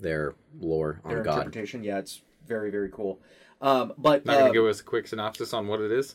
their 0.00 0.36
lore 0.60 1.00
on 1.04 1.10
their 1.10 1.22
God. 1.24 1.38
interpretation. 1.38 1.82
Yeah, 1.82 1.98
it's 1.98 2.22
very 2.46 2.70
very 2.70 2.88
cool. 2.88 3.20
Um, 3.60 3.92
but 3.98 4.24
Not 4.24 4.36
uh, 4.36 4.40
gonna 4.42 4.52
give 4.52 4.64
us 4.64 4.78
a 4.80 4.84
quick 4.84 5.08
synopsis 5.08 5.52
on 5.52 5.66
what 5.66 5.80
it 5.80 5.90
is. 5.90 6.14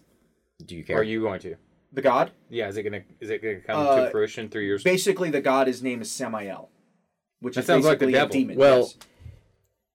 Do 0.65 0.75
you 0.77 0.83
Or 0.83 0.85
care? 0.85 0.97
are 0.99 1.03
you 1.03 1.19
going 1.21 1.41
to? 1.41 1.55
the 1.91 2.01
god, 2.01 2.31
Yeah, 2.49 2.69
is 2.69 2.77
it 2.77 2.83
gonna 2.83 3.03
is 3.19 3.29
it 3.29 3.43
gonna 3.43 3.59
come 3.59 3.85
Uh, 3.85 4.05
to 4.05 4.09
fruition 4.11 4.47
through 4.47 4.61
your? 4.63 4.79
basically 4.79 5.29
the 5.29 5.41
god, 5.41 5.67
his 5.67 5.83
name 5.83 6.01
is 6.01 6.09
Samael, 6.09 6.69
which 7.41 7.55
That 7.55 7.61
is 7.61 7.67
sounds 7.67 7.85
like 7.85 7.99
the 7.99 8.05
basically 8.05 8.19
a 8.19 8.21
devil. 8.23 8.33
demon. 8.33 8.57
Well, 8.57 8.79
yes. 8.79 8.97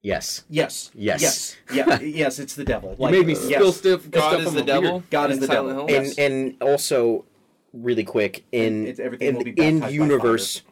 Yes, 0.09 0.45
Yes. 0.49 0.91
yes, 0.95 1.21
yes, 1.21 1.57
yeah, 1.73 2.01
yes. 2.25 2.39
It's 2.39 2.55
the 2.55 2.65
devil. 2.65 2.97
You 2.99 3.11
made 3.11 3.27
me 3.27 3.35
yes. 3.35 3.45
spill 3.45 3.73
stuff. 3.73 4.11
God 4.11 4.31
stuff 4.35 4.47
is 4.49 4.53
the 4.55 4.63
devil. 4.63 4.91
beard. 5.01 5.11
God 5.11 5.31
is 5.31 5.39
the 5.41 5.47
Silent 5.47 5.69
devil. 5.77 5.87
Hill? 5.87 5.97
And 5.99 6.07
Yes. 6.07 6.19
and 6.19 6.63
also 6.63 7.25
really 7.73 8.05
quick 8.05 8.45
in 8.53 8.87
it's- 8.87 8.99
everything 8.99 9.29
in, 9.29 9.37
will 9.37 9.45
be 9.45 9.51
in 9.69 9.83
universe 9.91 10.63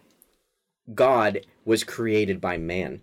God 0.95 1.41
was 1.65 1.83
created 1.83 2.41
by 2.41 2.59
man. 2.59 3.01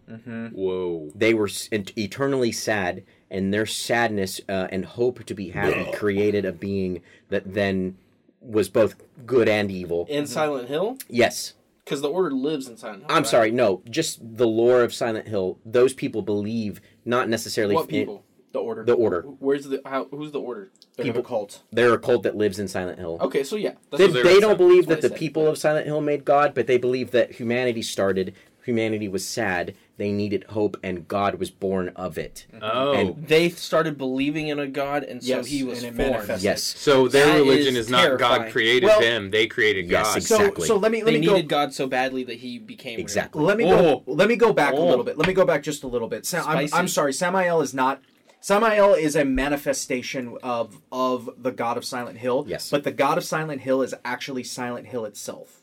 Whoa. 0.55 1.11
They 1.13 1.34
were 1.34 1.49
eternally 1.71 2.51
sad, 2.53 3.03
and 3.29 3.53
their 3.53 3.65
sadness 3.65 4.39
uh, 4.47 4.67
and 4.71 4.86
hope 4.86 5.25
to 5.25 5.34
be 5.34 5.49
happy 5.49 5.91
created 5.91 6.45
a 6.45 6.53
being 6.53 7.01
that 7.29 7.53
then 7.53 7.97
was 8.39 8.69
both 8.69 8.95
good 9.25 9.49
and 9.49 9.69
evil. 9.69 10.05
In 10.09 10.27
Silent 10.27 10.69
Hill? 10.69 10.97
Yes. 11.09 11.55
Because 11.84 12.01
the 12.01 12.09
Order 12.09 12.31
lives 12.31 12.67
in 12.67 12.77
Silent 12.77 13.01
Hill. 13.03 13.11
I'm 13.11 13.17
right? 13.23 13.27
sorry, 13.27 13.51
no, 13.51 13.81
just 13.89 14.19
the 14.38 14.47
lore 14.47 14.81
of 14.84 14.93
Silent 14.93 15.27
Hill. 15.27 15.59
Those 15.65 15.93
people 15.93 16.21
believe, 16.21 16.79
not 17.03 17.27
necessarily 17.29 17.75
What 17.75 17.84
in- 17.84 17.88
people? 17.89 18.25
The 18.53 18.59
order. 18.59 18.86
the 18.86 18.93
order. 18.93 19.21
Where's 19.39 19.65
the 19.65 19.81
how? 19.84 20.05
Who's 20.11 20.31
the 20.31 20.39
Order? 20.39 20.71
They're 20.95 21.05
people- 21.07 21.21
a 21.21 21.23
cult. 21.25 21.63
They're 21.71 21.93
a 21.93 21.97
cult 21.97 22.21
that 22.21 22.36
lives 22.38 22.59
in 22.59 22.67
Silent 22.67 22.99
Hill. 22.99 23.17
Okay, 23.19 23.43
so 23.43 23.55
yeah, 23.55 23.71
that's 23.89 23.97
They, 23.97 24.05
what 24.05 24.13
they're 24.13 24.23
they 24.23 24.36
in 24.36 24.41
don't 24.41 24.57
believe 24.59 24.86
that 24.88 25.01
the 25.01 25.09
said, 25.09 25.17
people 25.17 25.45
but- 25.45 25.49
of 25.53 25.57
Silent 25.57 25.88
Hill 25.88 26.01
made 26.01 26.23
God, 26.23 26.53
but 26.53 26.67
they 26.67 26.77
believe 26.77 27.09
that 27.11 27.31
humanity 27.31 27.81
started, 27.81 28.36
humanity 28.63 29.07
was 29.07 29.27
sad, 29.27 29.73
they 29.98 30.12
needed 30.12 30.44
hope, 30.50 30.76
and 30.82 31.08
God 31.08 31.36
was 31.36 31.52
born 31.52 31.89
of 31.89 32.18
it. 32.18 32.48
Oh. 32.62 32.94
And- 32.94 33.28
They 33.28 33.50
started 33.50 33.98
believing 33.98 34.48
in 34.48 34.58
a 34.60 34.68
god, 34.68 35.04
and 35.04 35.22
so 35.24 35.28
Yes, 35.38 35.48
he 35.48 35.64
was 35.64 35.84
and 35.84 35.94
it 35.94 35.98
born. 35.98 36.12
manifested. 36.14 36.44
Yes. 36.44 36.64
so 36.64 37.08
their 37.08 37.28
That 37.28 37.34
religion 37.36 37.76
is 37.76 37.86
is, 37.86 37.89
not 37.91 38.18
God 38.18 38.52
created 38.52 38.88
Well- 38.88 39.00
them; 39.02 39.30
they 39.32 39.46
created 39.48 39.86
Yes, 39.89 40.08
God. 40.08 40.18
exactly. 40.18 40.68
So 40.68 40.74
so 40.76 40.78
let 40.80 40.91
me 40.91 41.04
let 41.04 41.14
They 41.14 41.20
me 41.20 41.26
go. 41.28 41.34
needed 41.36 41.48
God 41.48 41.74
so 41.74 41.86
badly 41.88 42.24
that 42.24 42.38
he 42.38 42.58
became 42.58 42.96
real. 42.98 43.02
Exactly. 43.02 43.44
Let 43.44 43.58
me 43.58 43.66
go. 43.66 44.04
Oh. 44.08 44.12
Let 44.12 44.28
me 44.30 44.36
go 44.36 44.52
back 44.52 44.74
a 44.74 44.78
Oh. 44.78 44.86
little 44.88 45.04
bit. 45.04 45.18
Let 45.18 45.28
me 45.28 45.34
go 45.34 45.46
back 45.46 45.62
just 45.64 45.84
a 45.84 45.88
little 45.88 46.08
bit. 46.08 46.26
Sa- 46.26 46.44
I'm, 46.48 46.68
I'm 46.74 46.88
sorry. 46.88 47.14
Samael 47.14 47.62
is 47.62 47.74
not. 47.74 48.02
Samael 48.41 48.94
is 48.96 49.16
a 49.16 49.24
manifestation 49.24 50.38
of 50.44 50.82
of 50.91 51.30
the 51.38 51.52
god 51.52 51.78
of 51.78 51.86
Silent 51.86 52.18
Hill. 52.18 52.46
Yes. 52.48 52.70
But 52.70 52.84
the 52.84 52.91
god 52.91 53.18
of 53.18 53.24
Silent 53.24 53.62
Hill 53.62 53.82
is 53.82 53.94
actually 54.04 54.44
Silent 54.44 54.88
Hill 54.88 55.06
itself. 55.06 55.62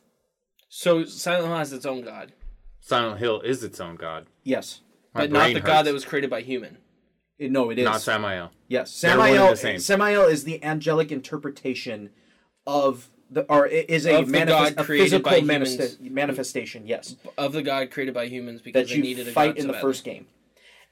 So 0.68 1.04
Silent 1.04 1.46
Hill 1.48 1.56
has 1.56 1.72
its 1.72 1.84
own 1.84 2.02
god, 2.02 2.32
Silent 2.80 3.18
Hill 3.18 3.40
is 3.42 3.62
its 3.62 3.80
own 3.80 3.96
God. 3.96 4.26
Yes. 4.44 4.80
My 5.14 5.22
but 5.22 5.32
not 5.32 5.38
brain 5.40 5.54
the 5.54 5.60
god 5.60 5.68
hurts. 5.78 5.84
that 5.86 5.94
was 5.94 6.04
created 6.04 6.30
by 6.30 6.40
human. 6.42 6.78
It- 7.38 7.50
no, 7.50 7.70
it 7.70 7.78
is. 7.78 7.84
Not 7.84 8.00
Samael. 8.00 8.50
Yes, 8.68 9.00
They're 9.00 9.16
one 9.16 9.28
and 9.28 9.36
Samael. 9.36 9.50
the 9.50 9.56
same. 9.56 9.78
Samael 9.80 10.22
is 10.26 10.44
the 10.44 10.62
angelic 10.62 11.10
interpretation 11.10 12.10
of 12.66 13.08
the, 13.30 13.42
or 13.44 13.66
i- 13.66 13.84
is 13.88 14.06
a, 14.06 14.18
Of 14.18 14.26
the 14.26 14.32
manifest, 14.32 14.76
God 14.76 14.82
a 14.82 14.84
created 14.86 15.04
physical 15.04 15.30
by 15.30 15.40
manifesta- 15.40 15.96
humans. 15.98 15.98
manifestation. 16.00 16.86
Yes, 16.86 17.16
Of 17.38 17.52
the 17.52 17.62
god 17.62 17.90
created 17.90 18.14
by 18.14 18.26
humans 18.26 18.60
because 18.60 18.88
that 18.88 18.94
they 18.94 19.00
needed 19.00 19.26
you 19.26 19.30
a 19.30 19.34
fight 19.34 19.48
god 19.50 19.56
in 19.56 19.62
so 19.62 19.66
the 19.68 19.72
badly. 19.74 19.88
first 19.88 20.04
game, 20.04 20.26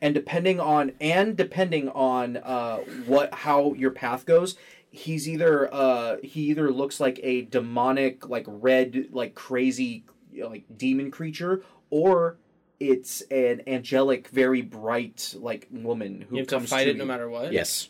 and 0.00 0.14
depending 0.14 0.58
on 0.60 0.92
and 1.00 1.36
depending 1.36 1.88
on 1.90 2.36
uh, 2.38 2.78
what 3.06 3.32
how 3.34 3.74
your 3.74 3.90
path 3.90 4.24
goes, 4.24 4.56
he's 4.90 5.28
either 5.28 5.72
uh, 5.72 6.16
he 6.22 6.42
either 6.42 6.70
looks 6.70 6.98
like 7.00 7.20
a 7.22 7.42
demonic 7.42 8.28
like 8.28 8.44
red 8.48 9.06
like 9.12 9.34
crazy 9.34 10.04
you 10.32 10.42
know, 10.44 10.48
like 10.48 10.64
demon 10.76 11.10
creature 11.10 11.62
or 11.90 12.36
it's 12.80 13.22
an 13.30 13.62
angelic, 13.66 14.28
very 14.28 14.62
bright 14.62 15.34
like 15.38 15.66
woman 15.70 16.26
who 16.28 16.36
You 16.36 16.40
have 16.42 16.48
to 16.48 16.60
fight 16.60 16.84
to 16.84 16.90
it 16.90 16.96
no 16.96 17.04
matter 17.04 17.28
what. 17.28 17.52
Yes. 17.52 17.88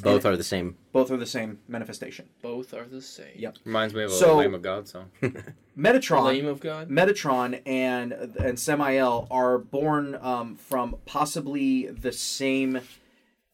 Both 0.00 0.24
are 0.24 0.36
the 0.36 0.44
same. 0.44 0.76
Both 0.92 1.10
are 1.10 1.16
the 1.16 1.26
same 1.26 1.58
manifestation. 1.66 2.28
Both 2.40 2.72
are 2.72 2.84
the 2.86 3.02
same. 3.02 3.32
Yep. 3.36 3.56
Reminds 3.64 3.94
me 3.94 4.04
of 4.04 4.10
a 4.12 4.14
So- 4.14 4.36
Lamb 4.36 4.54
of 4.54 4.62
God 4.62 4.86
song. 4.86 5.10
Metatron. 5.76 6.24
Lamb 6.24 6.46
of 6.46 6.60
God. 6.60 6.88
Metatron 6.88 7.60
and 7.66 8.12
and 8.12 8.58
Samael 8.58 9.26
are 9.30 9.58
born 9.58 10.16
um, 10.20 10.54
from 10.56 10.96
possibly 11.06 11.86
the 11.88 12.12
same 12.12 12.80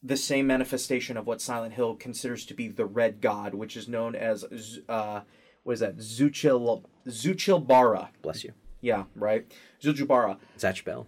the 0.03 0.17
same 0.19 0.47
manifestation 0.47 1.17
of 1.17 1.27
what 1.27 1.41
Silent 1.41 1.73
Hill 1.73 1.95
considers 1.95 2.45
to 2.47 2.53
be 2.55 2.69
the 2.69 2.85
Red 2.85 3.23
God, 3.23 3.55
which 3.55 3.75
is 3.75 3.89
known 3.89 4.15
as 4.15 4.45
uh, 4.87 5.21
what 5.63 5.73
is 5.73 5.81
that 5.81 5.97
Zuchil 5.97 6.83
Xuchilbara. 7.07 8.09
Bless 8.21 8.45
you. 8.45 8.53
Yeah, 8.85 9.05
right. 9.17 9.51
Xuchilbara. 9.83 10.37
Zatch 10.59 10.85
Bell. 10.85 11.07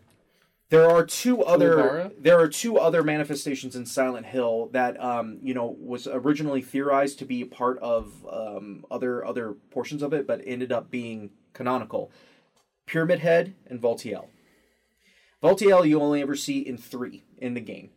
There 0.71 0.91
are 0.91 1.05
two 1.05 1.45
other 1.45 1.77
Tulbara? 1.77 2.13
there 2.19 2.41
are 2.41 2.49
two 2.49 2.79
other 2.79 3.03
manifestations 3.03 3.77
in 3.77 3.85
Silent 3.85 4.25
Hill 4.25 4.71
that 4.73 4.99
um, 4.99 5.39
you 5.43 5.53
know 5.53 5.77
was 5.79 6.07
originally 6.07 6.63
theorized 6.63 7.19
to 7.19 7.27
be 7.27 7.45
part 7.45 7.79
of 7.81 8.27
um, 8.33 8.87
other 8.91 9.25
other 9.25 9.53
portions 9.71 10.03
of 10.03 10.15
it, 10.15 10.27
but 10.27 10.41
ended 10.47 10.73
up 10.73 10.91
being 10.91 11.31
canonical. 11.53 12.11
Pyramid 12.87 13.19
Head 13.19 13.55
and 13.67 13.81
Valtiel. 13.81 14.29
Valtiel 15.43 15.87
you 15.87 16.01
only 16.01 16.23
ever 16.23 16.35
see 16.35 16.61
in 16.61 16.79
three 16.79 17.25
in 17.37 17.53
the 17.53 17.61
game. 17.61 17.91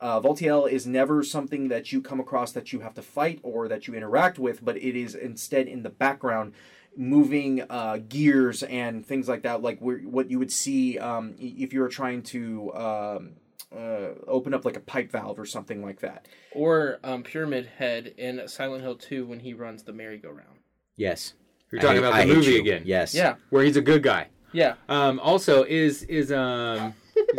Uh, 0.00 0.18
Valtiel 0.20 0.70
is 0.70 0.86
never 0.86 1.22
something 1.22 1.68
that 1.68 1.92
you 1.92 2.00
come 2.00 2.20
across 2.20 2.52
that 2.52 2.72
you 2.72 2.80
have 2.80 2.94
to 2.94 3.02
fight 3.02 3.38
or 3.42 3.68
that 3.68 3.86
you 3.86 3.94
interact 3.94 4.38
with, 4.38 4.64
but 4.64 4.76
it 4.76 4.98
is 4.98 5.14
instead 5.14 5.68
in 5.68 5.82
the 5.82 5.90
background, 5.90 6.54
moving 6.96 7.62
uh, 7.68 7.98
gears 8.08 8.62
and 8.62 9.04
things 9.04 9.28
like 9.28 9.42
that, 9.42 9.62
like 9.62 9.78
where, 9.80 9.98
what 9.98 10.30
you 10.30 10.38
would 10.38 10.52
see 10.52 10.98
um, 10.98 11.34
if 11.38 11.72
you 11.72 11.80
were 11.80 11.88
trying 11.88 12.22
to 12.22 12.72
um, 12.74 13.30
uh, 13.76 14.14
open 14.26 14.54
up 14.54 14.64
like 14.64 14.76
a 14.76 14.80
pipe 14.80 15.10
valve 15.10 15.38
or 15.38 15.46
something 15.46 15.82
like 15.82 16.00
that. 16.00 16.26
Or 16.52 16.98
um, 17.04 17.22
Pyramid 17.22 17.66
Head 17.78 18.14
in 18.16 18.46
Silent 18.48 18.82
Hill 18.82 18.96
2 18.96 19.26
when 19.26 19.40
he 19.40 19.52
runs 19.54 19.82
the 19.82 19.92
merry-go-round. 19.92 20.58
Yes. 20.96 21.34
You're 21.70 21.80
talking 21.82 21.96
I- 22.02 22.08
about 22.08 22.16
the 22.16 22.22
hate 22.24 22.34
movie 22.36 22.52
you. 22.52 22.60
again. 22.60 22.82
Yes. 22.84 23.14
Yeah. 23.14 23.34
Where 23.50 23.62
he's 23.64 23.76
a 23.76 23.82
good 23.82 24.02
guy. 24.02 24.28
Yeah. 24.52 24.74
Um, 24.88 25.20
also, 25.20 25.64
is 25.64 26.04
is 26.04 26.32
um, 26.32 26.94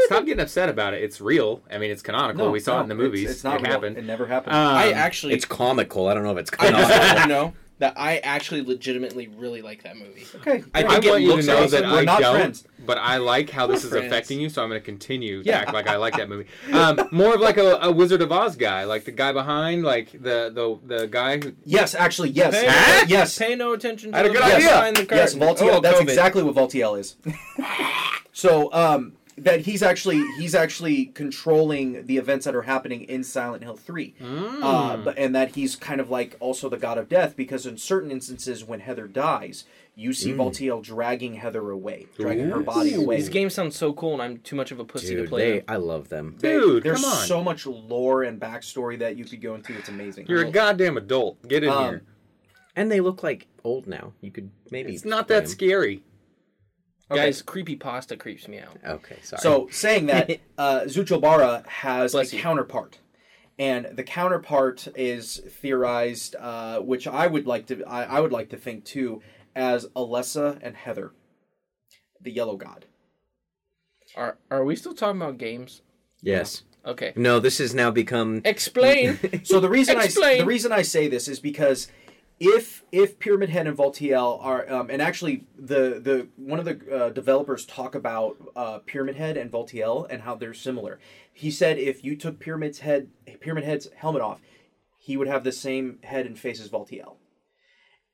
stop 0.06 0.26
getting 0.26 0.42
upset 0.42 0.70
about 0.70 0.94
it. 0.94 1.02
It's 1.02 1.20
real. 1.20 1.64
I 1.72 1.80
mean, 1.80 1.90
it's 1.90 2.04
canonical. 2.04 2.52
we 2.52 2.60
saw 2.60 2.80
it 2.80 2.84
in 2.84 2.90
the 2.90 2.96
movies. 2.96 3.32
It's, 3.32 3.44
not 3.44 3.56
it 3.56 3.64
real. 3.64 3.72
happened. 3.72 3.98
It 3.98 4.06
never 4.06 4.28
happened. 4.28 4.54
Um, 4.56 4.76
I 4.76 4.92
actually 4.92 5.34
It's 5.34 5.46
comical. 5.46 6.08
I 6.08 6.14
don't 6.14 6.24
know 6.24 6.32
if 6.34 6.38
it's 6.38 6.52
I 6.60 6.70
just 6.70 6.92
canonical. 6.92 7.08
want 7.08 7.20
to 7.22 7.28
know 7.28 7.54
that 7.80 7.94
I 7.96 8.18
actually 8.18 8.64
legitimately 8.64 9.28
really 9.28 9.62
like 9.62 9.84
that 9.84 9.98
movie. 9.98 10.26
okay. 10.36 10.64
I 10.74 10.84
I 10.84 10.88
think 10.88 11.06
it 11.06 11.10
want 11.12 11.22
you 11.22 11.28
to 11.30 11.36
looks 11.36 11.46
know 11.48 11.64
awesome. 11.64 11.82
that 11.84 11.92
We're 11.92 12.00
I 12.00 12.04
not 12.06 12.20
don't, 12.22 12.36
friends. 12.36 12.64
but 12.86 12.98
I 12.98 13.18
like 13.18 13.52
how 13.52 13.68
this 13.68 13.84
is 13.84 13.92
friends. 13.92 14.08
affecting 14.08 14.40
you, 14.42 14.50
so 14.50 14.64
I'm 14.64 14.70
going 14.70 14.82
to 14.82 14.86
continue 14.86 15.44
to 15.44 15.48
Yeah. 15.50 15.60
act 15.60 15.74
like 15.74 15.88
I 15.88 15.98
like 15.98 16.16
that 16.18 16.28
movie. 16.28 16.48
Um, 16.74 17.08
more 17.12 17.36
of 17.36 17.40
like 17.42 17.58
a, 17.58 17.78
a 17.84 17.92
Wizard 17.92 18.22
of 18.24 18.32
Oz 18.32 18.56
guy, 18.56 18.86
like 18.86 19.06
the 19.06 19.12
guy 19.12 19.32
behind, 19.32 19.84
like 19.84 20.12
the 20.12 20.52
the 20.52 20.98
the 20.98 21.08
guy. 21.08 21.38
Who, 21.38 21.54
Yes, 21.66 21.94
actually, 21.94 22.30
yes, 22.30 22.54
Pay, 22.56 22.68
Uh, 22.68 23.06
yes. 23.08 23.38
Pay 23.38 23.54
no 23.56 23.74
attention 23.74 24.12
to 24.12 24.16
I 24.18 24.22
had 24.22 24.26
a 24.26 24.34
good 24.34 24.42
idea. 24.42 24.70
behind 24.70 24.98
the 24.98 25.16
Yes, 25.16 25.34
curtain. 25.36 25.48
Valtiel. 25.48 25.74
Oh, 25.76 25.80
that's 25.82 26.00
COVID. 26.00 26.04
exactly 26.04 26.44
what 26.44 26.56
Valtiel 26.56 27.00
is. 27.00 27.16
so, 28.34 28.72
um, 28.74 29.14
that 29.38 29.62
he's 29.62 29.84
actually 29.84 30.24
he's 30.40 30.56
actually 30.56 31.06
controlling 31.08 32.06
the 32.08 32.18
events 32.18 32.46
that 32.46 32.56
are 32.56 32.64
happening 32.64 33.04
in 33.04 33.24
Silent 33.24 33.64
Hill 33.64 33.76
Three, 33.76 34.16
Hmm. 34.20 34.64
uh, 34.64 34.98
but 34.98 35.18
and 35.18 35.36
that 35.36 35.56
he's 35.56 35.76
kind 35.76 36.02
of 36.02 36.10
like 36.10 36.36
also 36.40 36.70
the 36.70 36.78
god 36.78 36.98
of 36.98 37.08
death 37.08 37.36
because 37.36 37.66
in 37.66 37.78
certain 37.78 38.10
instances 38.12 38.64
when 38.64 38.80
Heather 38.80 39.08
dies, 39.08 39.66
you 39.96 40.12
see 40.14 40.34
Valtiel 40.34 40.82
dragging 40.84 41.36
Heather 41.36 41.70
away, 41.70 42.08
dragging 42.18 42.50
her 42.50 42.60
body 42.62 42.94
away. 42.96 43.18
These 43.18 43.30
games 43.30 43.54
sound 43.54 43.74
so 43.74 43.94
cool, 43.94 44.14
and 44.14 44.22
I'm 44.22 44.38
too 44.40 44.56
much 44.56 44.72
of 44.72 44.80
a 44.80 44.86
pussy 44.86 45.16
to 45.16 45.28
play. 45.28 45.52
they, 45.52 45.58
them. 45.60 45.66
I 45.68 45.76
love 45.78 46.10
them. 46.10 46.36
They- 46.40 46.54
Dude, 46.54 46.84
there's 46.84 47.02
come 47.02 47.12
on. 47.12 47.26
so 47.28 47.44
much 47.44 47.66
lore 47.66 48.24
and 48.24 48.40
backstory 48.42 48.98
that 49.00 49.18
you 49.18 49.26
could 49.26 49.42
go 49.42 49.56
into. 49.56 49.78
It's 49.78 49.90
amazing. 49.90 50.26
You're 50.28 50.46
a 50.46 50.52
goddamn 50.52 50.98
adult. 50.98 51.48
Get 51.48 51.64
in 51.64 51.70
Um, 51.70 51.84
here. 51.90 52.04
And 52.76 52.92
they 52.92 53.00
look 53.00 53.24
like 53.24 53.48
old 53.64 53.88
now. 53.88 54.14
You 54.22 54.30
could 54.32 54.52
maybe. 54.70 54.94
It's 54.94 55.04
not 55.06 55.28
that 55.30 55.34
that 55.36 55.44
'em. 55.44 55.50
scary. 55.50 56.04
Okay. 57.10 57.26
Guys, 57.26 57.42
creepy 57.42 57.76
pasta 57.78 58.18
creeps 58.18 58.48
me 58.48 58.60
out. 58.60 58.78
Okay, 58.86 59.18
sorry. 59.24 59.40
So 59.42 59.68
saying 59.72 60.08
that, 60.08 60.30
uh, 60.58 60.82
Xuchilbara 60.82 61.66
has 61.68 62.12
Bless 62.12 62.34
a 62.34 62.36
you. 62.36 62.42
counterpart, 62.42 63.00
and 63.58 63.86
the 63.94 64.04
counterpart 64.04 64.88
is 64.96 65.38
theorized, 65.62 66.36
uh, 66.38 66.80
which 66.80 67.08
I 67.08 67.28
would 67.28 67.48
like 67.48 67.68
to, 67.68 67.84
I, 67.86 68.04
I 68.04 68.20
would 68.20 68.34
like 68.34 68.50
to 68.50 68.58
think 68.58 68.84
too, 68.84 69.22
as 69.56 69.86
Alessa 69.96 70.60
and 70.62 70.76
Heather, 70.76 71.14
the 72.22 72.32
Yellow 72.32 72.58
God. 72.58 72.86
Are 74.16 74.38
Are 74.52 74.64
we 74.66 74.76
still 74.76 74.94
talking 74.94 75.22
about 75.22 75.38
games? 75.38 75.82
yes. 76.22 76.64
Okay. 76.86 77.12
No, 77.18 77.40
this 77.42 77.58
has 77.58 77.74
now 77.74 77.92
become. 77.92 78.42
Explain. 78.46 79.20
So 79.44 79.60
the 79.60 79.68
reason 79.68 79.98
I 79.98 80.06
Explain. 80.06 80.38
the 80.40 80.46
reason 80.46 80.72
I 80.72 80.84
say 80.84 81.10
this 81.10 81.28
is 81.28 81.40
because 81.42 81.90
if 82.40 82.84
if 82.92 83.18
Pyramid 83.20 83.50
Head 83.50 83.68
and 83.68 83.78
Valtiel 83.78 84.44
are 84.44 84.72
um, 84.72 84.90
and 84.90 85.02
actually 85.02 85.46
the 85.58 86.00
the 86.00 86.28
one 86.36 86.60
of 86.60 86.66
the 86.66 86.80
uh, 86.96 87.10
developers 87.10 87.66
talk 87.66 87.96
about 87.96 88.38
uh, 88.56 88.80
Pyramid 88.80 89.16
Head 89.16 89.38
and 89.38 89.52
Valtiel 89.52 90.08
and 90.10 90.22
how 90.22 90.36
they're 90.36 90.54
similar. 90.54 91.00
He 91.34 91.50
said 91.50 91.78
if 91.78 92.04
you 92.04 92.16
took 92.16 92.40
Pyramid's 92.40 92.80
head 92.80 93.10
Pyramid 93.40 93.64
Head's 93.64 93.90
helmet 93.96 94.22
off, 94.22 94.40
he 94.98 95.18
would 95.18 95.28
have 95.28 95.44
the 95.44 95.52
same 95.52 96.00
head 96.04 96.26
and 96.26 96.38
face 96.38 96.62
as 96.62 96.70
Valtiel. 96.70 97.16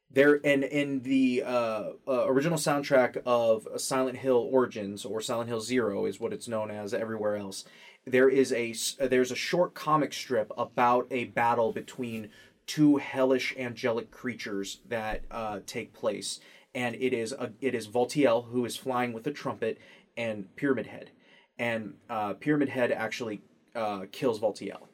There 0.09 0.39
and 0.43 0.63
in 0.63 1.01
the 1.01 1.43
uh, 1.45 1.83
uh, 2.07 2.27
original 2.27 2.57
soundtrack 2.57 3.21
of 3.25 3.67
Silent 3.77 4.19
Hill 4.19 4.47
Origins 4.51 5.05
or 5.05 5.19
Silent 5.21 5.49
Hill 5.49 5.61
Zero 5.61 6.05
is 6.05 6.19
what 6.19 6.31
it's 6.31 6.47
known 6.47 6.71
as 6.71 6.93
everywhere 6.93 7.35
else. 7.35 7.65
There 8.05 8.29
is 8.29 8.53
a 8.53 8.75
uh, 9.03 9.07
there's 9.07 9.31
a 9.31 9.35
short 9.35 9.73
comic 9.73 10.13
strip 10.13 10.51
about 10.57 11.07
a 11.09 11.25
battle 11.25 11.73
between 11.73 12.29
two 12.65 12.97
hellish 12.97 13.55
angelic 13.57 14.11
creatures 14.11 14.79
that 14.87 15.21
uh, 15.31 15.59
take 15.65 15.93
place, 15.93 16.39
and 16.73 16.95
it 16.95 17.13
is 17.13 17.31
a, 17.33 17.51
it 17.61 17.75
is 17.75 17.87
Valtiel 17.87 18.45
who 18.49 18.65
is 18.65 18.75
flying 18.75 19.13
with 19.13 19.25
a 19.27 19.31
trumpet 19.31 19.77
and 20.17 20.53
Pyramid 20.55 20.87
Head, 20.87 21.11
and 21.57 21.95
uh, 22.09 22.33
Pyramid 22.33 22.69
Head 22.69 22.91
actually 22.91 23.41
uh, 23.75 24.05
kills 24.11 24.39
Valtiel 24.39 24.87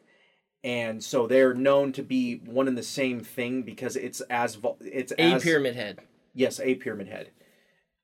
and 0.64 1.04
so 1.04 1.28
they're 1.28 1.54
known 1.54 1.94
to 1.94 2.04
be 2.04 2.36
one 2.46 2.68
and 2.68 2.78
the 2.78 2.84
same 2.84 3.22
thing 3.22 3.64
because 3.64 3.96
it's 3.96 4.22
as 4.30 4.58
it's 4.82 5.14
A 5.14 5.22
as, 5.34 5.44
pyramid 5.44 5.76
head. 5.76 6.00
Yes, 6.34 6.60
a 6.60 6.76
pyramid 6.76 7.08
head, 7.08 7.30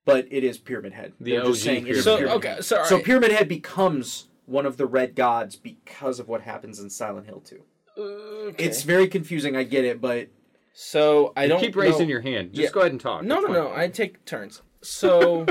but 0.05 0.27
it 0.31 0.43
is 0.43 0.57
pyramid 0.57 0.93
head. 0.93 1.13
The 1.19 1.31
They're 1.31 1.41
just 1.45 1.61
OG 1.61 1.65
saying 1.65 1.87
it 1.87 1.97
is 1.97 2.03
So 2.03 2.17
Pyramid 2.17 2.27
pyramid 2.29 2.45
okay, 2.45 2.55
head. 2.55 2.65
so, 2.65 2.75
So 2.83 2.95
alright. 2.95 3.05
pyramid 3.05 3.31
head 3.31 3.49
becomes 3.49 4.27
one 4.45 4.65
of 4.65 4.77
the 4.77 4.85
red 4.85 5.15
gods 5.15 5.55
because 5.55 6.19
of 6.19 6.27
what 6.27 6.41
happens 6.41 6.79
in 6.79 6.89
Silent 6.89 7.25
Hill 7.27 7.41
2. 7.41 7.61
Okay. 7.97 8.63
It's 8.63 8.83
very 8.83 9.07
confusing. 9.07 9.55
I 9.55 9.63
get 9.63 9.85
it, 9.85 10.01
but 10.01 10.27
so 10.73 11.31
I 11.37 11.47
don't 11.47 11.59
Keep 11.61 11.75
raising 11.75 12.01
know- 12.07 12.11
your 12.11 12.21
hand. 12.21 12.49
Just 12.53 12.63
Yeah. 12.63 12.71
go 12.71 12.79
ahead 12.81 12.91
and 12.91 12.99
talk. 13.01 13.23
No, 13.23 13.35
It's 13.39 13.47
no, 13.47 13.53
fine. 13.53 13.63
no. 13.63 13.73
I 13.75 13.87
take 13.87 14.25
turns. 14.25 14.61
So, 14.81 15.45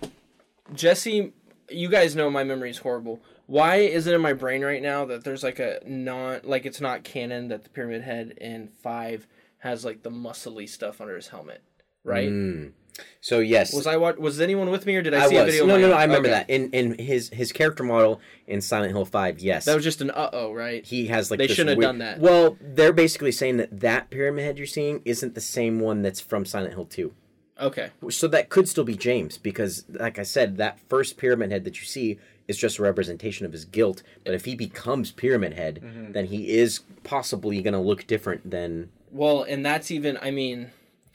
Jesse, 0.74 1.32
you 1.70 1.88
guys 1.88 2.14
know 2.14 2.30
my 2.30 2.44
memory 2.44 2.70
is 2.70 2.78
horrible. 2.78 3.20
Why 3.46 3.76
is 3.76 4.06
it 4.06 4.14
in 4.14 4.20
my 4.20 4.34
brain 4.34 4.62
right 4.62 4.82
now 4.82 5.06
that 5.06 5.24
there's 5.24 5.42
like 5.42 5.58
a 5.58 5.80
non, 5.86 6.40
like 6.44 6.66
it's 6.66 6.80
not 6.80 7.04
canon 7.04 7.48
that 7.48 7.64
the 7.64 7.70
Pyramid 7.70 8.02
Head 8.02 8.34
in 8.40 8.68
five 8.68 9.26
has 9.58 9.84
like 9.84 10.02
the 10.02 10.10
muscly 10.10 10.68
stuff 10.68 11.00
under 11.00 11.16
his 11.16 11.28
helmet, 11.28 11.62
right? 12.04 12.28
Mm. 12.28 12.72
So 13.20 13.40
yes, 13.40 13.72
Was 13.74 13.86
I 13.86 13.96
what? 13.96 14.18
Was 14.18 14.40
anyone 14.40 14.70
with 14.70 14.86
me, 14.86 14.96
or 14.96 15.02
did 15.02 15.14
I, 15.14 15.24
I 15.24 15.28
see 15.28 15.36
a 15.36 15.44
video? 15.44 15.66
No, 15.66 15.76
no, 15.78 15.88
no. 15.88 15.94
I 15.94 16.04
remember 16.04 16.28
Okay. 16.28 16.38
that 16.38 16.50
in 16.50 16.70
in 16.70 16.98
his 16.98 17.28
his 17.30 17.52
character 17.52 17.82
model 17.82 18.20
in 18.46 18.60
Silent 18.60 18.92
Hill 18.92 19.04
Five. 19.04 19.40
Yes, 19.40 19.64
That 19.64 19.74
was 19.74 19.84
just 19.84 20.00
an 20.00 20.10
uh 20.10 20.30
oh, 20.32 20.52
right? 20.52 20.84
he 20.84 21.06
has 21.08 21.30
like 21.30 21.38
They 21.38 21.46
shouldn't 21.48 21.70
have 21.70 21.80
done 21.80 21.98
that. 21.98 22.20
Well, 22.20 22.56
they're 22.60 22.92
basically 22.92 23.32
saying 23.32 23.56
that 23.58 23.80
that 23.80 24.10
pyramid 24.10 24.44
head 24.44 24.58
you're 24.58 24.66
seeing 24.66 25.02
isn't 25.04 25.34
the 25.34 25.40
same 25.40 25.80
one 25.80 26.02
that's 26.02 26.20
from 26.20 26.44
Silent 26.44 26.74
Hill 26.74 26.86
Two. 26.86 27.12
Okay. 27.60 27.90
So 28.10 28.28
that 28.28 28.50
could 28.50 28.68
still 28.68 28.84
be 28.84 28.94
James 28.96 29.36
because, 29.36 29.84
like 29.88 30.16
I 30.18 30.22
said, 30.22 30.58
that 30.58 30.78
first 30.88 31.16
pyramid 31.16 31.50
head 31.50 31.64
that 31.64 31.80
you 31.80 31.86
see 31.86 32.16
is 32.46 32.56
just 32.56 32.78
a 32.78 32.82
representation 32.82 33.44
of 33.44 33.52
his 33.52 33.64
guilt. 33.64 34.04
But 34.24 34.34
if 34.34 34.44
he 34.44 34.54
becomes 34.54 35.10
pyramid 35.10 35.54
head, 35.54 35.80
Mm-hmm. 35.82 36.12
then 36.12 36.26
he 36.26 36.56
is 36.56 36.80
possibly 37.02 37.60
going 37.60 37.74
to 37.74 37.80
look 37.80 38.06
different 38.06 38.48
than 38.50 38.90
Well, 39.10 39.42
and 39.42 39.66
that's 39.66 39.90
even. 39.90 40.16
I 40.22 40.30
mean, 40.30 40.70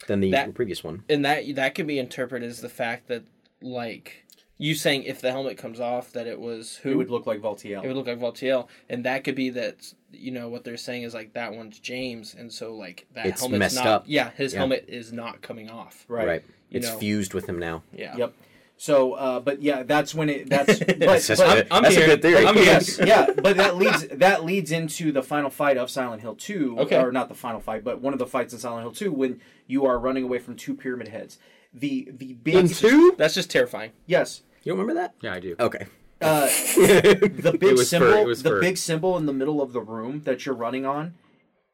than 0.06 0.20
the 0.20 0.30
That- 0.30 0.54
previous 0.54 0.82
one. 0.84 1.04
and 1.08 1.24
that 1.24 1.44
that 1.54 1.74
can 1.74 1.86
be 1.86 1.98
interpreted 1.98 2.48
as 2.48 2.60
the 2.60 2.68
fact 2.68 3.08
that 3.08 3.22
like 3.62 4.24
you 4.56 4.74
saying 4.74 5.02
if 5.02 5.20
the 5.20 5.32
helmet 5.32 5.58
comes 5.58 5.80
off 5.80 6.12
that 6.12 6.26
it 6.28 6.38
was 6.38 6.76
who 6.76 6.90
it 6.92 6.94
would 6.96 7.10
look 7.10 7.26
like 7.26 7.40
Valtiel. 7.40 7.82
it 7.82 7.88
would 7.88 7.96
look 7.96 8.06
like 8.06 8.18
Valtiel, 8.20 8.68
and 8.88 9.04
that 9.04 9.24
could 9.24 9.34
be 9.34 9.50
that 9.50 9.92
you 10.12 10.30
know 10.30 10.48
what 10.48 10.62
they're 10.64 10.76
saying 10.76 11.02
is 11.02 11.12
like 11.14 11.32
that 11.32 11.52
one's 11.54 11.78
James, 11.80 12.34
and 12.34 12.52
so 12.52 12.74
like 12.74 13.06
that 13.14 13.26
It's 13.26 13.40
helmet's 13.40 13.58
messed 13.58 13.76
not. 13.76 13.86
up. 13.86 14.04
Yeah, 14.06 14.30
his 14.30 14.52
Yeah. 14.52 14.60
helmet 14.60 14.84
is 14.88 15.12
not 15.12 15.42
coming 15.42 15.68
off. 15.70 16.04
right. 16.08 16.26
right. 16.26 16.44
It's 16.70 16.88
know. 16.88 16.98
fused 16.98 17.34
with 17.34 17.48
him 17.48 17.58
now. 17.58 17.82
Yeah. 17.92 18.16
Yep. 18.16 18.34
So, 18.76 19.12
uh, 19.12 19.40
but 19.40 19.62
yeah, 19.62 19.84
that's 19.84 20.14
when 20.14 20.28
it. 20.28 20.50
That's 20.50 20.78
but, 20.80 20.98
That's, 20.98 21.26
just 21.28 21.40
but- 21.42 21.54
good. 21.54 21.66
I'm 21.70 21.82
That's 21.84 21.94
here. 21.94 22.04
a 22.04 22.08
good 22.08 22.22
theory. 22.22 22.44
I'm 22.46 22.56
yes, 22.56 22.98
yeah, 22.98 23.30
but 23.42 23.56
that 23.56 23.76
leads 23.76 24.06
that 24.08 24.44
leads 24.44 24.72
into 24.72 25.12
the 25.12 25.22
final 25.22 25.48
fight 25.48 25.76
of 25.76 25.88
Silent 25.90 26.22
Hill 26.22 26.34
Two, 26.34 26.76
Okay. 26.80 26.96
or 27.00 27.12
not 27.12 27.28
the 27.28 27.34
final 27.34 27.60
fight, 27.60 27.84
but 27.84 28.00
one 28.00 28.12
of 28.12 28.18
the 28.18 28.26
fights 28.26 28.52
in 28.52 28.58
Silent 28.58 28.82
Hill 28.82 28.92
Two 28.92 29.12
when 29.12 29.40
you 29.68 29.86
are 29.86 29.98
running 29.98 30.24
away 30.24 30.38
from 30.38 30.56
two 30.56 30.74
pyramid 30.74 31.08
heads. 31.08 31.38
The 31.72 32.08
the 32.10 32.34
big 32.34 32.54
In 32.56 32.68
two? 32.68 33.14
That's 33.16 33.34
just 33.34 33.50
terrifying. 33.50 33.92
yes, 34.06 34.42
You 34.64 34.72
remember 34.72 34.94
that? 34.94 35.14
Yeah, 35.22 35.34
I 35.34 35.40
do. 35.40 35.54
Okay. 35.58 35.86
Uh, 36.20 36.46
the 36.46 37.56
big 37.60 37.78
symbol, 37.78 38.12
it 38.14 38.26
was 38.26 38.42
the 38.42 38.50
fur. 38.50 38.60
big 38.60 38.76
symbol 38.76 39.16
in 39.18 39.26
the 39.26 39.32
middle 39.32 39.60
of 39.60 39.72
the 39.72 39.80
room 39.80 40.22
that 40.24 40.46
you're 40.46 40.54
running 40.54 40.86
on, 40.86 41.14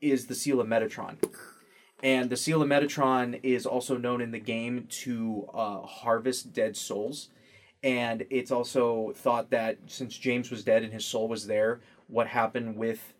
is 0.00 0.26
the 0.26 0.34
seal 0.34 0.60
of 0.60 0.66
Metatron. 0.66 1.16
And 2.02 2.30
the 2.30 2.36
seal 2.36 2.62
of 2.62 2.68
Metatron 2.68 3.40
is 3.42 3.66
also 3.66 3.96
known 3.96 4.20
in 4.20 4.30
the 4.30 4.38
game 4.38 4.86
to 4.88 5.48
uh, 5.52 5.82
harvest 5.82 6.52
dead 6.52 6.76
souls. 6.76 7.28
And 7.82 8.26
it's 8.30 8.50
also 8.50 9.12
thought 9.16 9.50
that 9.50 9.78
since 9.86 10.16
James 10.16 10.50
was 10.50 10.64
dead 10.64 10.82
and 10.82 10.92
his 10.92 11.04
soul 11.04 11.28
was 11.28 11.46
there, 11.46 11.80
what 12.08 12.26
happened 12.26 12.76
with 12.76 13.14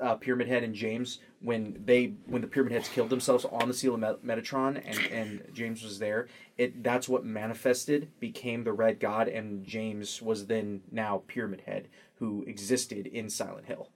uh, 0.00 0.14
Pyramid 0.16 0.48
Head 0.48 0.62
and 0.62 0.74
James 0.74 1.20
when 1.40 1.80
they 1.84 2.14
when 2.26 2.42
the 2.42 2.48
Pyramid 2.48 2.72
Heads 2.72 2.88
killed 2.88 3.10
themselves 3.10 3.46
on 3.46 3.66
the 3.66 3.74
seal 3.74 3.94
of 3.94 4.00
Met- 4.00 4.24
Metatron 4.24 4.80
and, 4.84 4.98
and 5.12 5.54
James 5.54 5.82
was 5.82 5.98
there, 5.98 6.28
it 6.58 6.82
that's 6.82 7.08
what 7.08 7.24
manifested 7.24 8.10
became 8.20 8.64
the 8.64 8.72
Red 8.72 9.00
God 9.00 9.26
and 9.26 9.64
James 9.64 10.20
was 10.20 10.46
then 10.46 10.82
now 10.90 11.22
Pyramid 11.26 11.62
Head 11.62 11.88
who 12.16 12.44
existed 12.46 13.06
in 13.06 13.30
Silent 13.30 13.66
Hill 13.66 13.88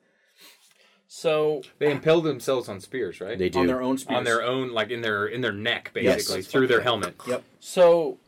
So 1.06 1.62
They 1.78 1.90
impaled 1.92 2.24
themselves 2.24 2.68
on 2.68 2.80
spears, 2.80 3.20
right? 3.20 3.38
They 3.38 3.48
do. 3.48 3.60
on 3.60 3.66
their 3.66 3.82
own 3.82 3.98
spears. 3.98 4.16
on 4.18 4.24
their 4.24 4.42
own, 4.42 4.72
like 4.72 4.90
in 4.90 5.00
their 5.02 5.26
in 5.26 5.40
their 5.42 5.52
neck, 5.52 5.90
Yes. 5.94 6.16
basically 6.16 6.42
through 6.42 6.66
their 6.66 6.80
helmet. 6.80 7.14
Yep. 7.26 7.44
so 7.60 8.18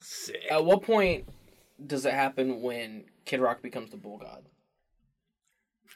Sick. 0.00 0.44
at 0.50 0.64
what 0.64 0.82
point 0.82 1.26
does 1.84 2.04
it 2.06 2.12
happen 2.12 2.60
when 2.62 3.04
Kid 3.24 3.40
Rock 3.40 3.62
becomes 3.62 3.90
the 3.90 3.96
bull 3.96 4.18
god? 4.18 4.44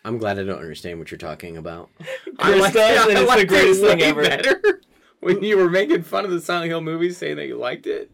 I'm 0.04 0.18
glad 0.18 0.38
I 0.38 0.42
don't 0.44 0.58
understand 0.58 0.98
what 0.98 1.10
you're 1.10 1.18
talking 1.18 1.56
about. 1.56 1.88
I 2.38 2.52
Kris 2.58 2.72
does, 2.72 3.06
and 3.08 3.18
I 3.18 3.20
it's 3.20 3.20
the 3.20 3.26
liked 3.26 3.42
it 3.42 3.48
greatest 3.48 3.80
thing 3.80 4.02
ever. 4.02 4.22
better 4.22 4.80
when 5.20 5.42
you 5.44 5.56
were 5.58 5.70
making 5.70 6.02
fun 6.02 6.24
of 6.24 6.30
the 6.32 6.40
Silent 6.40 6.70
Hill 6.70 6.80
movies, 6.80 7.18
saying 7.18 7.36
that 7.36 7.46
you 7.46 7.56
liked 7.56 7.86
it. 7.86 8.10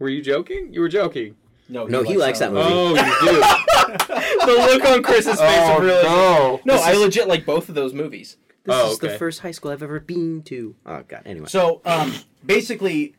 Were 0.00 0.08
you 0.08 0.22
joking? 0.22 0.72
You 0.72 0.80
were 0.80 0.88
joking. 0.88 1.36
No, 1.68 1.86
No, 1.86 2.02
he 2.02 2.16
likes 2.16 2.38
that 2.40 2.52
movie. 2.52 2.68
Oh, 2.70 2.88
you 2.90 3.32
do. 3.32 3.40
the 4.46 4.52
look 4.72 4.84
on 4.84 5.02
Kris's 5.02 5.38
face 5.38 5.38
oh, 5.40 5.76
of 5.78 5.82
realizing. 5.84 6.10
no. 6.10 6.60
No, 6.64 6.74
I 6.76 6.92
legit 6.94 7.26
like 7.28 7.46
both 7.46 7.68
of 7.68 7.74
those 7.74 7.92
movies. 7.94 8.36
This 8.64 8.74
Oh, 8.74 8.92
is 8.92 8.98
the 8.98 9.10
first 9.18 9.40
high 9.40 9.50
school 9.50 9.70
I've 9.70 9.82
ever 9.82 10.00
been 10.00 10.42
to. 10.44 10.74
Oh 10.86 11.02
god. 11.06 11.22
Anyway. 11.26 11.46
So 11.48 11.80
um, 11.84 12.14
basically, 12.44 13.14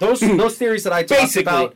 those 0.00 0.20
those 0.20 0.56
theories 0.58 0.84
that 0.84 0.92
I 0.92 1.02
talked 1.02 1.20
Basically. 1.20 1.42
about 1.42 1.74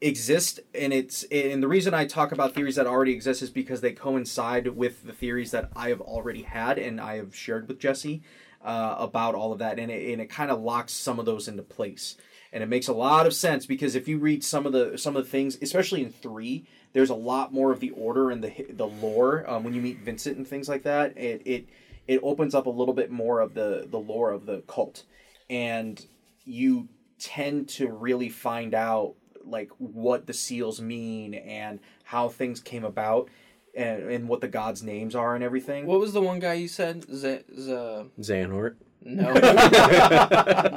exist, 0.00 0.60
and 0.74 0.92
it's 0.92 1.22
and 1.24 1.62
the 1.62 1.68
reason 1.68 1.92
I 1.94 2.06
talk 2.06 2.32
about 2.32 2.54
theories 2.54 2.76
that 2.76 2.86
already 2.86 3.12
exist 3.12 3.42
is 3.42 3.50
because 3.50 3.80
they 3.82 3.92
coincide 3.92 4.68
with 4.68 5.04
the 5.04 5.12
theories 5.12 5.50
that 5.50 5.70
I 5.76 5.88
have 5.90 6.00
already 6.00 6.42
had 6.42 6.78
and 6.78 7.00
I 7.00 7.16
have 7.16 7.34
shared 7.34 7.68
with 7.68 7.78
Jesse 7.78 8.22
uh, 8.64 8.96
about 8.98 9.34
all 9.34 9.52
of 9.52 9.58
that, 9.60 9.78
and 9.78 9.90
it, 9.90 10.12
and 10.12 10.20
it 10.22 10.30
kind 10.30 10.50
of 10.50 10.60
locks 10.60 10.92
some 10.92 11.18
of 11.18 11.26
those 11.26 11.48
into 11.48 11.62
place. 11.62 12.16
And 12.52 12.62
it 12.62 12.66
makes 12.66 12.88
a 12.88 12.92
lot 12.92 13.26
of 13.26 13.34
sense 13.34 13.66
because 13.66 13.94
if 13.94 14.08
you 14.08 14.18
read 14.18 14.44
some 14.44 14.66
of 14.66 14.72
the 14.72 14.96
some 14.96 15.16
of 15.16 15.24
the 15.24 15.30
things, 15.30 15.58
especially 15.60 16.02
in 16.02 16.10
three, 16.10 16.66
there's 16.92 17.10
a 17.10 17.14
lot 17.14 17.52
more 17.52 17.72
of 17.72 17.80
the 17.80 17.90
order 17.90 18.30
and 18.30 18.42
the 18.42 18.66
the 18.70 18.86
lore. 18.86 19.48
Um, 19.48 19.64
when 19.64 19.74
you 19.74 19.82
meet 19.82 19.98
Vincent 19.98 20.36
and 20.36 20.46
things 20.46 20.68
like 20.68 20.84
that, 20.84 21.16
it 21.18 21.42
it 21.44 21.66
it 22.06 22.20
opens 22.22 22.54
up 22.54 22.66
a 22.66 22.70
little 22.70 22.94
bit 22.94 23.10
more 23.10 23.40
of 23.40 23.54
the 23.54 23.86
the 23.90 23.98
lore 23.98 24.30
of 24.30 24.46
the 24.46 24.62
cult, 24.66 25.02
and 25.50 26.04
you 26.44 26.88
tend 27.18 27.68
to 27.68 27.90
really 27.90 28.28
find 28.28 28.74
out 28.74 29.14
like 29.44 29.70
what 29.78 30.26
the 30.26 30.32
seals 30.32 30.80
mean 30.80 31.34
and 31.34 31.80
how 32.04 32.28
things 32.28 32.60
came 32.60 32.84
about 32.84 33.28
and, 33.76 34.02
and 34.10 34.28
what 34.28 34.40
the 34.40 34.48
gods 34.48 34.82
names 34.82 35.14
are 35.14 35.34
and 35.34 35.44
everything 35.44 35.86
What 35.86 36.00
was 36.00 36.12
the 36.12 36.20
one 36.20 36.40
guy 36.40 36.54
you 36.54 36.68
said? 36.68 37.04
Z- 37.04 37.44
Z- 37.54 38.10
Xehanort. 38.20 38.76
No, 39.02 39.32
we 39.34 39.40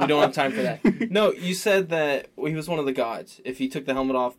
don't 0.08 0.22
have 0.22 0.34
time 0.34 0.52
for 0.52 0.62
that. 0.62 0.80
No, 1.12 1.32
you 1.32 1.54
said 1.54 1.90
that 1.90 2.28
he 2.38 2.54
was 2.56 2.68
one 2.70 2.80
of 2.80 2.86
the 2.86 2.92
gods. 2.94 3.42
If 3.46 3.58
he 3.58 3.68
took 3.68 3.86
the 3.86 3.94
helmet 3.94 4.16
off, 4.16 4.36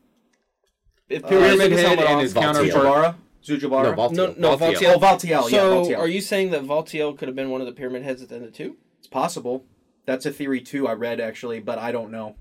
if 1.08 1.24
uh, 1.24 1.28
Pyramid 1.28 1.58
Pyramid 1.58 1.70
took 1.70 1.78
his 1.78 1.80
Head 1.80 1.98
helmet 1.98 2.06
and 2.06 2.16
off, 2.16 2.22
his 2.22 2.34
Valtiel. 2.34 2.72
counterpart. 2.72 3.16
Zujabara 3.44 3.56
Zujabara 3.60 3.82
No, 3.82 3.92
Valtiel. 3.94 4.38
no, 4.38 4.50
no, 4.50 4.56
Valtiel. 4.56 4.74
Valtiel. 4.76 4.94
oh 4.94 4.98
Valtiel 4.98 5.42
So, 5.42 5.48
yeah 5.48 5.96
Valtiel 5.96 5.98
are 5.98 6.06
you 6.08 6.20
saying 6.20 6.50
that 6.50 6.62
Valtiel 6.64 7.16
could 7.18 7.26
have 7.28 7.34
been 7.34 7.50
one 7.50 7.60
of 7.60 7.66
the 7.66 7.72
Pyramid 7.72 8.02
Heads 8.02 8.22
at 8.22 8.28
the 8.28 8.36
end 8.36 8.44
of 8.44 8.52
two? 8.52 8.76
it's 8.98 9.08
possible 9.08 9.64
that's 10.06 10.26
a 10.26 10.30
theory 10.30 10.60
too 10.60 10.86
I 10.86 10.92
read 10.92 11.18
actually 11.20 11.58
but 11.60 11.78
I 11.78 11.90
don't 11.90 12.10
know 12.10 12.36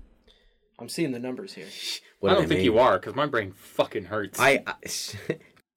I'm 0.78 0.88
seeing 0.88 1.12
the 1.12 1.18
numbers 1.18 1.54
here. 1.54 1.66
What 2.20 2.30
I 2.30 2.32
do 2.34 2.40
don't 2.40 2.48
they 2.48 2.54
think 2.56 2.58
mean? 2.66 2.72
you 2.72 2.78
are, 2.78 2.98
because 2.98 3.14
my 3.14 3.26
brain 3.26 3.52
fucking 3.52 4.04
hurts. 4.06 4.38
I, 4.40 4.62
I 4.66 4.74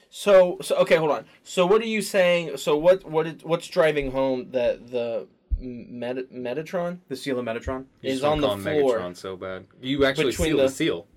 So, 0.09 0.59
so 0.61 0.75
okay, 0.77 0.95
hold 0.95 1.11
on. 1.11 1.25
So, 1.43 1.65
what 1.65 1.81
are 1.81 1.85
you 1.87 2.01
saying? 2.01 2.55
So, 2.57 2.77
what 2.77 3.03
what 3.03 3.25
is, 3.27 3.43
what's 3.43 3.67
driving 3.67 4.11
home 4.11 4.51
that 4.51 4.91
the 4.91 5.27
Met- 5.63 6.31
Metatron 6.31 6.99
the 7.07 7.15
seal 7.15 7.39
of 7.39 7.45
Metatron 7.45 7.85
You 8.01 8.11
is 8.11 8.21
wanna 8.21 8.33
on 8.33 8.41
the 8.41 8.47
call 8.47 8.55
him 8.57 8.63
floor? 8.81 8.99
Megatron 8.99 9.17
so 9.17 9.35
bad. 9.37 9.65
You 9.81 10.05
actually 10.05 10.31
Between 10.31 10.47
sealed 10.49 10.59
the- 10.59 10.63
the 10.63 10.69
seal. 10.69 11.07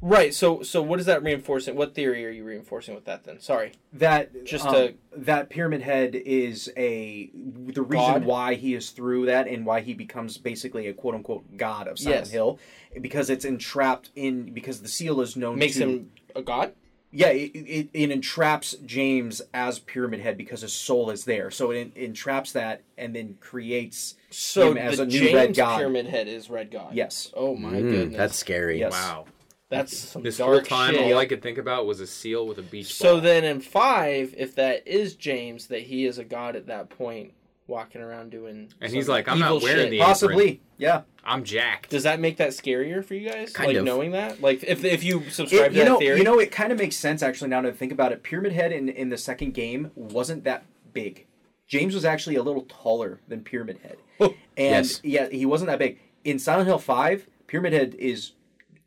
Right. 0.00 0.34
So, 0.34 0.62
so 0.62 0.82
what 0.82 1.00
is 1.00 1.06
that 1.06 1.22
reinforcing? 1.22 1.76
What 1.76 1.94
theory 1.94 2.26
are 2.26 2.30
you 2.30 2.44
reinforcing 2.44 2.94
with 2.94 3.06
that? 3.06 3.24
Then, 3.24 3.40
sorry. 3.40 3.72
that 3.94 4.44
Just 4.44 4.66
um, 4.66 4.74
to- 4.74 4.94
that 5.16 5.48
pyramid 5.48 5.80
head 5.80 6.14
is 6.14 6.70
a 6.76 7.30
the 7.32 7.80
reason 7.80 8.06
God? 8.12 8.24
why 8.26 8.54
he 8.54 8.74
is 8.74 8.90
through 8.90 9.26
that 9.26 9.48
and 9.48 9.64
why 9.64 9.80
he 9.80 9.94
becomes 9.94 10.36
basically 10.36 10.88
a 10.88 10.92
quote 10.92 11.14
unquote 11.14 11.56
god 11.56 11.88
of 11.88 11.98
Silent 11.98 12.22
Yes. 12.26 12.30
Hill 12.32 12.58
because 13.00 13.30
it's 13.30 13.46
entrapped 13.46 14.10
in 14.14 14.52
because 14.52 14.82
the 14.82 14.88
seal 14.88 15.22
is 15.22 15.36
known 15.36 15.58
Makes 15.58 15.76
to 15.76 15.84
him 15.88 16.10
a 16.36 16.42
god. 16.42 16.74
Yeah 17.16 17.28
it, 17.28 17.52
it, 17.54 17.88
it 17.94 18.10
entraps 18.10 18.74
James 18.84 19.40
as 19.54 19.78
pyramid 19.78 20.20
head 20.20 20.36
because 20.36 20.60
his 20.62 20.72
soul 20.72 21.10
is 21.10 21.24
there 21.24 21.50
so 21.50 21.70
it, 21.70 21.92
entraps 21.96 22.52
that 22.52 22.82
and 22.98 23.14
then 23.14 23.36
creates 23.40 24.16
So 24.30 24.72
him 24.72 24.78
as 24.78 24.98
a 24.98 25.06
new 25.06 25.18
James 25.20 25.34
red 25.34 25.54
god 25.56 25.78
Pyramid 25.78 26.06
Head 26.06 26.28
is 26.28 26.50
Red 26.50 26.70
God. 26.70 26.94
yes 26.94 27.30
Oh 27.34 27.54
my 27.54 27.74
Mm, 27.80 27.90
goodness. 27.90 28.16
that's 28.18 28.36
scary. 28.36 28.78
Yes. 28.80 28.92
Wow. 28.92 29.26
that's 29.68 29.96
some 29.96 30.22
This 30.22 30.38
dark 30.38 30.66
whole 30.68 30.78
time, 30.78 30.94
shit. 30.94 31.12
all 31.12 31.18
I 31.18 31.26
could 31.26 31.40
think 31.42 31.58
about 31.58 31.86
was 31.86 32.00
a 32.00 32.06
seal 32.06 32.46
with 32.46 32.58
a 32.58 32.62
beach 32.62 32.92
So 32.94 33.14
ball. 33.14 33.20
then 33.22 33.44
in 33.44 33.60
five, 33.60 34.34
if 34.36 34.54
that 34.56 34.86
is 34.86 35.14
James, 35.14 35.68
that 35.68 35.82
he 35.82 36.04
is 36.06 36.18
a 36.18 36.24
god 36.24 36.54
at 36.56 36.66
that 36.66 36.90
point, 36.90 37.32
walking 37.66 38.00
around 38.02 38.30
doing. 38.30 38.72
And 38.80 38.92
he's 38.92 39.08
like, 39.08 39.28
"I'm 39.28 39.38
not 39.38 39.62
wearing 39.62 39.84
shit. 39.84 39.90
the- 39.90 39.98
possibly 40.00 40.60
yeah 40.76 41.02
I'm 41.24 41.44
jacked. 41.44 41.90
Does 41.90 42.02
that 42.02 42.20
make 42.20 42.36
that 42.36 42.50
scarier 42.50 43.04
for 43.04 43.14
you 43.14 43.28
guys? 43.30 43.52
Kind 43.52 43.68
like 43.68 43.76
of. 43.78 43.84
knowing 43.84 44.12
that, 44.12 44.40
like 44.42 44.62
if 44.64 44.84
if 44.84 45.02
you 45.02 45.28
subscribe 45.30 45.66
It- 45.66 45.68
to 45.70 45.74
you 45.78 45.84
that 45.84 45.90
know, 45.90 45.98
theory, 45.98 46.18
you 46.18 46.24
know, 46.24 46.38
it 46.38 46.50
kind 46.52 46.72
of 46.72 46.78
makes 46.78 46.96
sense 46.96 47.22
actually 47.22 47.48
now 47.50 47.60
to 47.62 47.72
think 47.72 47.92
about 47.92 48.12
it. 48.12 48.22
Pyramid 48.22 48.52
Head 48.52 48.72
in, 48.72 48.88
in 48.88 49.08
the 49.08 49.16
second 49.18 49.54
game 49.54 49.90
wasn't 49.94 50.44
that 50.44 50.64
big. 50.92 51.26
James 51.66 51.94
was 51.94 52.04
actually 52.04 52.36
a 52.36 52.42
little 52.42 52.62
taller 52.68 53.20
than 53.28 53.40
Pyramid 53.42 53.78
Head, 53.82 53.96
oh. 54.20 54.34
and 54.56 54.84
Yes. 54.86 55.00
yeah, 55.02 55.28
he 55.30 55.46
wasn't 55.46 55.68
that 55.70 55.78
big. 55.78 55.98
In 56.24 56.38
Silent 56.38 56.66
Hill 56.68 56.78
Five, 56.78 57.26
Pyramid 57.46 57.72
Head 57.72 57.94
is 57.98 58.32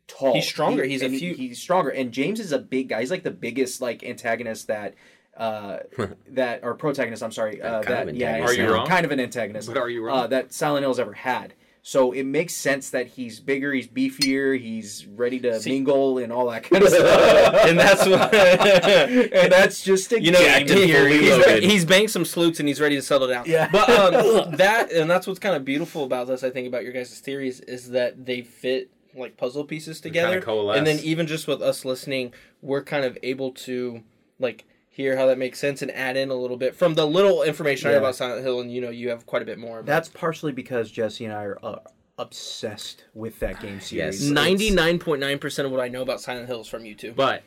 tall. 0.06 0.34
He's 0.34 0.46
stronger. 0.46 0.84
He- 0.84 0.90
He's 0.92 1.02
a 1.02 1.06
and 1.06 1.14
he- 1.14 1.18
few- 1.20 1.34
He's 1.34 1.60
stronger, 1.60 1.90
and 1.90 2.12
James 2.12 2.38
is 2.38 2.52
a 2.52 2.58
big 2.60 2.88
guy. 2.90 3.00
He's 3.00 3.10
like 3.10 3.24
the 3.24 3.30
biggest 3.32 3.80
like 3.80 4.04
antagonist 4.04 4.68
that. 4.68 4.94
Uh, 5.38 5.78
that 6.32 6.60
or 6.64 6.74
protagonist, 6.74 7.22
I'm 7.22 7.32
sorry. 7.32 7.62
Uh, 7.62 7.80
kind 7.82 8.08
of 8.10 8.14
that 8.14 8.14
yeah, 8.16 8.26
antagonist. 8.34 8.58
Are 8.58 8.62
you 8.62 8.74
wrong? 8.74 8.86
Kind 8.86 9.06
of 9.06 9.12
an 9.12 9.20
antagonist. 9.20 9.68
But 9.68 9.78
are 9.78 9.88
you 9.88 10.04
wrong? 10.04 10.18
Uh, 10.18 10.26
that 10.26 10.52
Silent 10.52 10.82
Hill's 10.82 10.98
ever 10.98 11.12
had. 11.14 11.54
So 11.82 12.12
it 12.12 12.24
makes 12.24 12.54
sense 12.54 12.90
that 12.90 13.06
he's 13.06 13.40
bigger, 13.40 13.72
he's 13.72 13.88
beefier, 13.88 14.60
he's 14.60 15.06
ready 15.06 15.38
to 15.40 15.58
See- 15.58 15.70
mingle 15.70 16.18
and 16.18 16.30
all 16.30 16.50
that 16.50 16.64
kind 16.64 16.82
of 16.82 16.90
stuff. 16.90 17.54
and 17.66 17.78
that's 17.78 18.06
what 18.06 18.34
and 18.34 19.50
that's 19.50 19.82
just 19.82 20.12
a 20.12 20.20
you 20.20 20.32
know. 20.32 20.38
game 20.38 20.66
Jacked 20.66 20.70
and 20.70 20.80
he- 20.80 20.92
fully 20.92 21.18
he's, 21.18 21.30
loaded. 21.30 21.62
he's 21.62 21.84
banked 21.86 22.10
some 22.10 22.26
sleuts 22.26 22.58
and 22.58 22.68
he's 22.68 22.80
ready 22.80 22.96
to 22.96 23.00
settle 23.00 23.28
down. 23.28 23.44
Yeah. 23.46 23.70
but 23.72 23.88
um, 23.88 24.56
that 24.56 24.92
and 24.92 25.08
that's 25.10 25.26
what's 25.26 25.38
kind 25.38 25.56
of 25.56 25.64
beautiful 25.64 26.04
about 26.04 26.26
this. 26.26 26.42
I 26.42 26.50
think 26.50 26.68
about 26.68 26.82
your 26.82 26.92
guys' 26.92 27.18
theories 27.20 27.60
is 27.60 27.90
that 27.90 28.26
they 28.26 28.42
fit 28.42 28.90
like 29.14 29.36
puzzle 29.38 29.64
pieces 29.64 30.00
together, 30.00 30.42
coalesce. 30.42 30.76
and 30.76 30.86
then 30.86 30.98
even 30.98 31.26
just 31.26 31.46
with 31.48 31.62
us 31.62 31.84
listening, 31.86 32.34
we're 32.60 32.84
kind 32.84 33.04
of 33.06 33.16
able 33.22 33.52
to 33.52 34.02
like 34.38 34.66
hear 34.98 35.16
how 35.16 35.26
that 35.26 35.38
makes 35.38 35.60
sense 35.60 35.80
and 35.80 35.92
add 35.92 36.16
in 36.16 36.28
a 36.28 36.34
little 36.34 36.56
bit 36.56 36.74
from 36.74 36.94
the 36.94 37.06
little 37.06 37.44
information 37.44 37.88
I 37.88 37.92
have 37.92 38.02
about 38.02 38.16
Silent 38.16 38.42
Hill, 38.42 38.60
and 38.60 38.70
you 38.70 38.80
know 38.80 38.90
you 38.90 39.08
have 39.10 39.24
quite 39.26 39.42
a 39.42 39.44
bit 39.44 39.58
more. 39.58 39.78
About 39.78 39.86
That's 39.86 40.08
partially 40.08 40.52
because 40.52 40.90
Jesse 40.90 41.24
and 41.24 41.32
I 41.32 41.44
are 41.44 41.58
uh, 41.62 41.78
obsessed 42.18 43.04
with 43.14 43.38
that 43.38 43.60
game 43.60 43.80
series. 43.80 44.20
Yes. 44.20 44.30
Ninety 44.30 44.70
nine 44.70 44.98
point 44.98 45.20
nine 45.20 45.38
percent 45.38 45.66
of 45.66 45.72
what 45.72 45.80
I 45.80 45.88
know 45.88 46.02
about 46.02 46.20
Silent 46.20 46.48
Hill 46.48 46.62
is 46.62 46.66
from 46.66 46.84
you 46.84 46.96
two. 46.96 47.12
But 47.12 47.44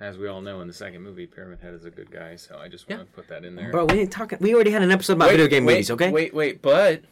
as 0.00 0.16
we 0.16 0.28
all 0.28 0.40
know, 0.40 0.62
in 0.62 0.66
the 0.66 0.72
second 0.72 1.02
movie, 1.02 1.26
Pyramid 1.26 1.60
Head 1.60 1.74
is 1.74 1.84
a 1.84 1.90
good 1.90 2.10
guy. 2.10 2.36
So 2.36 2.58
I 2.58 2.68
just 2.68 2.88
want 2.88 3.02
to 3.02 3.12
put 3.12 3.28
that 3.28 3.44
in 3.44 3.54
there. 3.54 3.70
Bro, 3.70 3.84
we 3.84 3.94
didn't 3.96 4.12
talk. 4.12 4.32
We 4.40 4.54
already 4.54 4.70
had 4.70 4.82
an 4.82 4.90
episode 4.90 5.14
about 5.14 5.30
video 5.30 5.46
game 5.46 5.66
wait, 5.66 5.74
movies. 5.74 5.90
Okay. 5.90 6.10
Wait, 6.10 6.32
wait, 6.32 6.62
but 6.62 7.02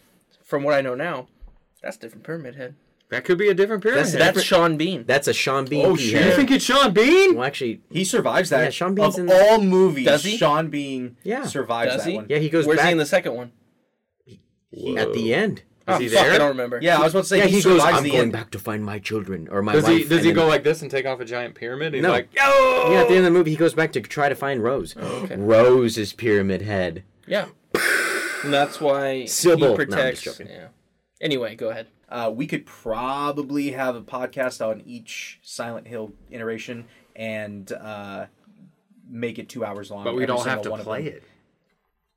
from 0.43 0.63
what 0.63 0.73
I 0.73 0.81
know 0.81 0.95
now, 0.95 1.29
that's 1.83 1.99
different 1.99 2.25
Pyramid 2.25 2.57
Head. 2.57 2.77
That 3.11 3.25
could 3.25 3.39
be 3.39 3.49
a 3.49 3.55
different 3.55 3.83
Pyramid 3.83 4.07
That's- 4.07 4.35
That's 4.35 4.43
Sean 4.45 4.77
Bean. 4.77 5.05
That's 5.07 5.29
a 5.29 5.33
Sean 5.35 5.67
Bean. 5.67 5.85
oh 5.87 5.95
shit! 5.97 6.25
You 6.25 6.33
think 6.33 6.51
it's 6.51 6.65
Sean 6.65 6.93
Bean? 6.93 7.35
Well, 7.37 7.45
actually, 7.45 7.81
He 7.91 8.03
survives 8.05 8.51
that. 8.51 8.65
Yeah, 8.65 8.71
Sean 8.71 8.95
Bean's 8.95 9.19
of 9.19 9.27
in- 9.27 9.33
all 9.33 9.61
movies. 9.61 10.07
Does 10.07 10.25
he? 10.25 10.37
Sean 10.37 10.69
Bean 10.69 11.17
Yeah. 11.23 11.45
survives 11.45 11.93
Does 11.95 12.05
that 12.05 12.11
he? 12.11 12.17
one. 12.17 12.27
yeah, 12.29 12.39
he 12.39 12.49
goes 12.49 12.67
Where's 12.67 12.79
back 12.79 12.87
he 12.87 12.93
in 12.93 12.99
the 12.99 13.07
second 13.07 13.35
one? 13.35 13.53
at 14.97 15.13
the 15.13 15.33
end. 15.35 15.63
Oh, 15.87 15.99
he 15.99 16.09
fuck. 16.09 16.27
I 16.27 16.39
don't 16.39 16.49
remember. 16.49 16.81
Yeah, 16.83 16.97
I 16.99 17.03
was 17.05 17.13
about 17.13 17.23
to 17.25 17.29
say 17.29 17.39
Yeah, 17.39 17.45
he, 17.45 17.57
he 17.59 17.63
goes. 17.63 17.79
survives 17.79 17.99
I'm 17.99 18.05
the 18.05 18.11
going 18.11 18.23
end. 18.23 18.33
back 18.33 18.51
to 18.53 18.59
find 18.59 18.83
my 18.85 18.99
children 18.99 19.49
or 19.51 19.61
my 19.63 19.75
Does 19.75 19.85
wife. 19.85 19.93
he 19.93 20.03
does 20.05 20.13
and 20.13 20.21
he 20.21 20.27
then- 20.29 20.35
go 20.35 20.47
like 20.47 20.65
this 20.65 20.81
and 20.83 20.91
take 20.91 21.05
off 21.05 21.21
a 21.21 21.25
giant 21.27 21.55
pyramid? 21.55 21.93
He's 21.95 22.03
No. 22.03 22.09
like, 22.11 22.35
yo. 22.35 22.91
Yeah, 22.91 23.03
at 23.03 23.09
the 23.09 23.15
end 23.17 23.19
of 23.19 23.25
the 23.25 23.29
oh! 23.29 23.33
movie, 23.33 23.51
he 23.51 23.57
goes 23.57 23.75
back 23.75 23.93
to 23.93 24.01
try 24.01 24.29
to 24.31 24.35
find 24.35 24.63
Rose. 24.63 24.95
Oh, 24.99 25.07
okay. 25.25 25.37
Rose 25.37 25.99
is 25.99 26.13
Pyramid 26.15 26.63
Head. 26.63 27.05
Yeah. 27.27 27.47
And 28.45 28.53
that's 28.53 28.79
why 28.79 29.25
Sybil. 29.25 29.59
No, 29.59 29.67
he 29.69 29.71
I'm 29.71 29.77
protects. 29.89 30.21
just 30.21 30.39
joking. 30.39 30.53
Yeah. 30.55 30.67
Anyway, 31.19 31.55
go 31.55 31.71
ahead. 31.71 31.87
Uh, 32.09 32.31
we 32.35 32.47
could 32.47 32.67
probably 32.67 33.73
have 33.73 33.97
a 33.97 34.03
podcast 34.03 34.65
on 34.67 34.83
each 34.87 35.39
Silent 35.43 35.87
Hill 35.89 36.13
iteration 36.31 36.87
and 37.17 37.71
uh, 37.73 38.27
make 39.09 39.39
it 39.39 39.49
two 39.49 39.65
hours 39.65 39.91
long. 39.91 40.05
But 40.05 40.15
we 40.15 40.25
every 40.25 40.35
don't 40.37 40.47
have 40.47 40.63
to 40.63 40.71
one 40.71 40.81
play 40.81 41.05
it 41.07 41.23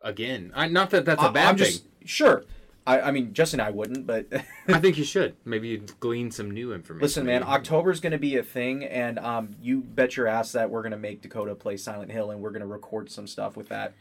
again. 0.01 0.51
I, 0.55 0.67
not 0.67 0.89
that 0.91 1.05
that's 1.05 1.21
a 1.21 1.27
I- 1.27 1.31
bad 1.31 1.47
I'm 1.49 1.57
thing. 1.57 1.65
just 1.65 1.83
sure. 2.05 2.43
I, 2.85 3.01
I 3.01 3.11
mean, 3.11 3.33
Justin 3.33 3.59
and 3.59 3.67
I 3.67 3.71
wouldn't, 3.71 4.07
but 4.07 4.27
I 4.69 4.79
think 4.79 4.97
you 4.97 5.03
should. 5.03 5.35
Maybe 5.43 5.67
you'd 5.67 5.99
glean 5.99 6.31
some 6.31 6.49
new 6.51 6.71
information. 6.73 7.01
listen, 7.01 7.25
man, 7.25 7.41
Maybe. 7.41 7.51
October's 7.51 7.99
going 7.99 8.13
to 8.13 8.17
be 8.17 8.37
a 8.37 8.43
thing, 8.43 8.85
and 8.85 9.19
um, 9.19 9.57
you 9.61 9.81
bet 9.81 10.15
your 10.15 10.25
ass 10.25 10.53
that 10.53 10.69
we're 10.69 10.83
going 10.83 10.93
to 10.93 10.97
make 10.97 11.21
Dakota 11.21 11.53
play 11.53 11.75
Silent 11.75 12.11
Hill, 12.13 12.31
and 12.31 12.39
we're 12.39 12.51
going 12.51 12.61
to 12.61 12.65
record 12.67 13.11
some 13.11 13.27
stuff 13.27 13.57
with 13.57 13.67
that. 13.67 13.91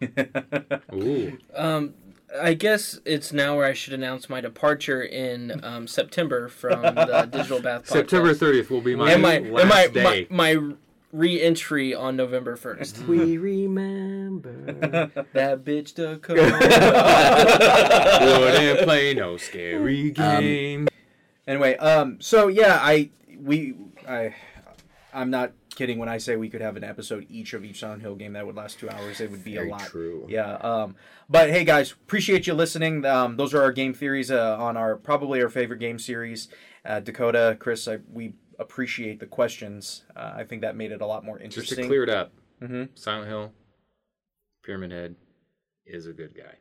Ooh. 0.92 1.38
Um, 1.54 1.94
I 2.36 2.54
guess 2.54 3.00
it's 3.04 3.32
now 3.32 3.56
where 3.56 3.64
I 3.64 3.72
should 3.72 3.94
announce 3.94 4.28
my 4.28 4.40
departure 4.40 5.02
in 5.02 5.64
um, 5.64 5.86
September 5.86 6.48
from 6.48 6.82
the 6.82 7.28
Digital 7.32 7.60
Bath 7.60 7.84
podcast. 7.84 7.88
September 7.88 8.34
30th 8.34 8.70
will 8.70 8.80
be 8.80 8.94
my 8.94 9.12
and 9.12 9.22
my 9.22 9.38
last 9.38 9.60
and 9.60 9.68
my, 9.68 9.86
day. 9.88 10.26
my 10.30 10.54
my 10.54 10.74
re-entry 11.12 11.94
on 11.94 12.16
November 12.16 12.56
first. 12.56 12.98
We 13.08 13.38
remember. 13.38 14.50
that 15.32 15.64
bitch 15.64 15.94
Dakota. 15.94 16.42
Wouldn't 18.40 18.80
play 18.80 19.14
no 19.14 19.36
scary 19.38 20.10
game. 20.10 20.88
Anyway, 21.46 21.76
um, 21.76 22.20
so 22.20 22.48
yeah, 22.48 22.78
I 22.82 23.08
we 23.40 23.74
I 24.06 24.34
I'm 25.18 25.30
not 25.30 25.52
kidding 25.74 25.98
when 25.98 26.08
I 26.08 26.18
say 26.18 26.36
we 26.36 26.48
could 26.48 26.60
have 26.60 26.76
an 26.76 26.84
episode 26.84 27.26
each 27.28 27.52
of 27.54 27.64
each 27.64 27.80
Silent 27.80 28.02
Hill 28.02 28.14
game 28.16 28.32
that 28.34 28.46
would 28.46 28.56
last 28.56 28.78
two 28.78 28.88
hours. 28.90 29.20
It 29.20 29.30
would 29.30 29.44
be 29.44 29.54
Very 29.54 29.68
a 29.68 29.72
lot. 29.72 29.86
true. 29.86 30.26
Yeah. 30.28 30.54
Um, 30.56 30.96
but 31.28 31.50
hey, 31.50 31.64
guys, 31.64 31.92
appreciate 31.92 32.46
you 32.46 32.54
listening. 32.54 33.04
Um, 33.04 33.36
those 33.36 33.54
are 33.54 33.62
our 33.62 33.72
game 33.72 33.94
theories 33.94 34.30
uh, 34.30 34.56
on 34.58 34.76
our 34.76 34.96
probably 34.96 35.42
our 35.42 35.48
favorite 35.48 35.78
game 35.80 35.98
series. 35.98 36.48
Uh, 36.84 37.00
Dakota, 37.00 37.56
Kris, 37.60 37.86
I, 37.88 37.98
we 38.12 38.34
appreciate 38.58 39.20
the 39.20 39.26
questions. 39.26 40.04
Uh, 40.16 40.32
I 40.36 40.44
think 40.44 40.62
that 40.62 40.74
made 40.76 40.90
it 40.92 41.00
a 41.00 41.06
lot 41.06 41.24
more 41.24 41.38
interesting. 41.38 41.76
Just 41.76 41.82
to 41.82 41.86
clear 41.86 42.02
it 42.02 42.10
up, 42.10 42.32
Mhm. 42.62 42.88
Silent 42.94 43.28
Hill, 43.28 43.52
Pyramid 44.64 44.90
Head 44.90 45.14
is 45.86 46.06
a 46.06 46.12
good 46.12 46.34
guy, 46.34 46.56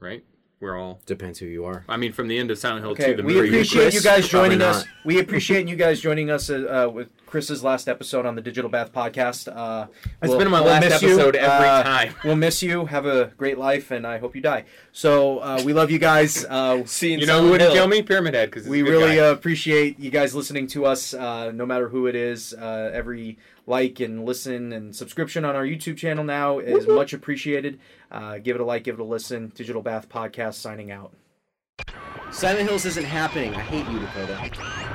right? 0.00 0.24
We're 0.60 0.78
all. 0.78 1.00
Depends 1.04 1.40
who 1.40 1.46
you 1.46 1.64
are. 1.66 1.84
I 1.88 1.96
mean, 1.98 2.12
from 2.12 2.28
the 2.28 2.38
end 2.38 2.50
of 2.50 2.56
Silent 2.58 2.82
Hill 2.84 2.92
Okay, 2.92 3.10
to 3.10 3.16
the 3.18 3.22
we 3.22 3.34
movie. 3.34 3.48
appreciate 3.48 3.82
Kris? 3.82 3.94
you 3.96 4.00
guys 4.02 4.26
joining 4.28 4.62
us. 4.62 4.84
We 5.04 5.18
appreciate 5.18 5.68
you 5.68 5.76
guys 5.76 6.00
joining 6.00 6.30
us 6.30 6.48
uh, 6.48 6.86
uh, 6.86 6.90
with 6.90 7.08
Kris's 7.26 7.62
last 7.62 7.86
episode 7.88 8.24
on 8.24 8.34
the 8.34 8.40
Digital 8.40 8.70
Bath 8.70 8.90
podcast. 8.92 9.54
Uh, 9.54 9.88
It's 10.22 10.30
we'll- 10.30 10.38
been 10.38 10.50
my 10.50 10.60
we'll 10.60 10.70
last 10.70 10.84
miss 10.88 11.02
you. 11.02 11.08
episode 11.14 11.36
every 11.36 11.68
Uh, 11.68 11.82
time. 11.82 12.14
We'll 12.24 12.36
miss 12.36 12.62
you. 12.62 12.86
Have 12.86 13.04
a 13.04 13.26
great 13.36 13.58
life, 13.58 13.90
and 13.90 14.06
I 14.06 14.16
hope 14.18 14.34
you 14.34 14.40
die. 14.40 14.64
So 14.92 15.40
uh, 15.40 15.60
we 15.66 15.74
love 15.74 15.90
you 15.90 15.98
guys. 15.98 16.46
Uh, 16.46 16.84
See 16.86 17.12
You 17.14 17.26
know 17.26 17.42
who 17.42 17.50
wouldn't 17.50 17.72
kill 17.74 17.88
me? 17.88 18.00
Pyramid 18.02 18.32
Head, 18.34 18.50
because 18.50 18.66
we 18.66 18.80
really 18.82 19.20
uh, 19.20 19.32
appreciate 19.32 19.98
you 19.98 20.10
guys 20.10 20.34
listening 20.34 20.66
to 20.68 20.86
us, 20.86 21.12
uh, 21.12 21.50
no 21.52 21.66
matter 21.66 21.88
who 21.88 22.06
it 22.06 22.14
is. 22.14 22.54
Uh, 22.54 22.90
every 22.94 23.36
like 23.66 24.00
and 24.00 24.24
listen 24.24 24.72
and 24.72 24.94
subscription 24.94 25.44
on 25.44 25.56
our 25.56 25.64
YouTube 25.64 25.96
channel 25.96 26.24
now 26.24 26.58
is 26.58 26.86
much 26.86 27.12
appreciated. 27.12 27.80
Uh, 28.10 28.38
give 28.38 28.56
it 28.56 28.60
a 28.60 28.64
like, 28.64 28.84
give 28.84 28.96
it 28.96 29.00
a 29.00 29.04
listen. 29.04 29.52
Digital 29.54 29.82
Bath 29.82 30.08
Podcast 30.08 30.54
signing 30.54 30.90
out. 30.90 31.12
Silent 32.30 32.68
Hills 32.68 32.84
isn't 32.84 33.04
happening. 33.04 33.54
I 33.54 33.60
hate 33.60 33.88
you, 33.88 34.00
Dakota. 34.00 34.90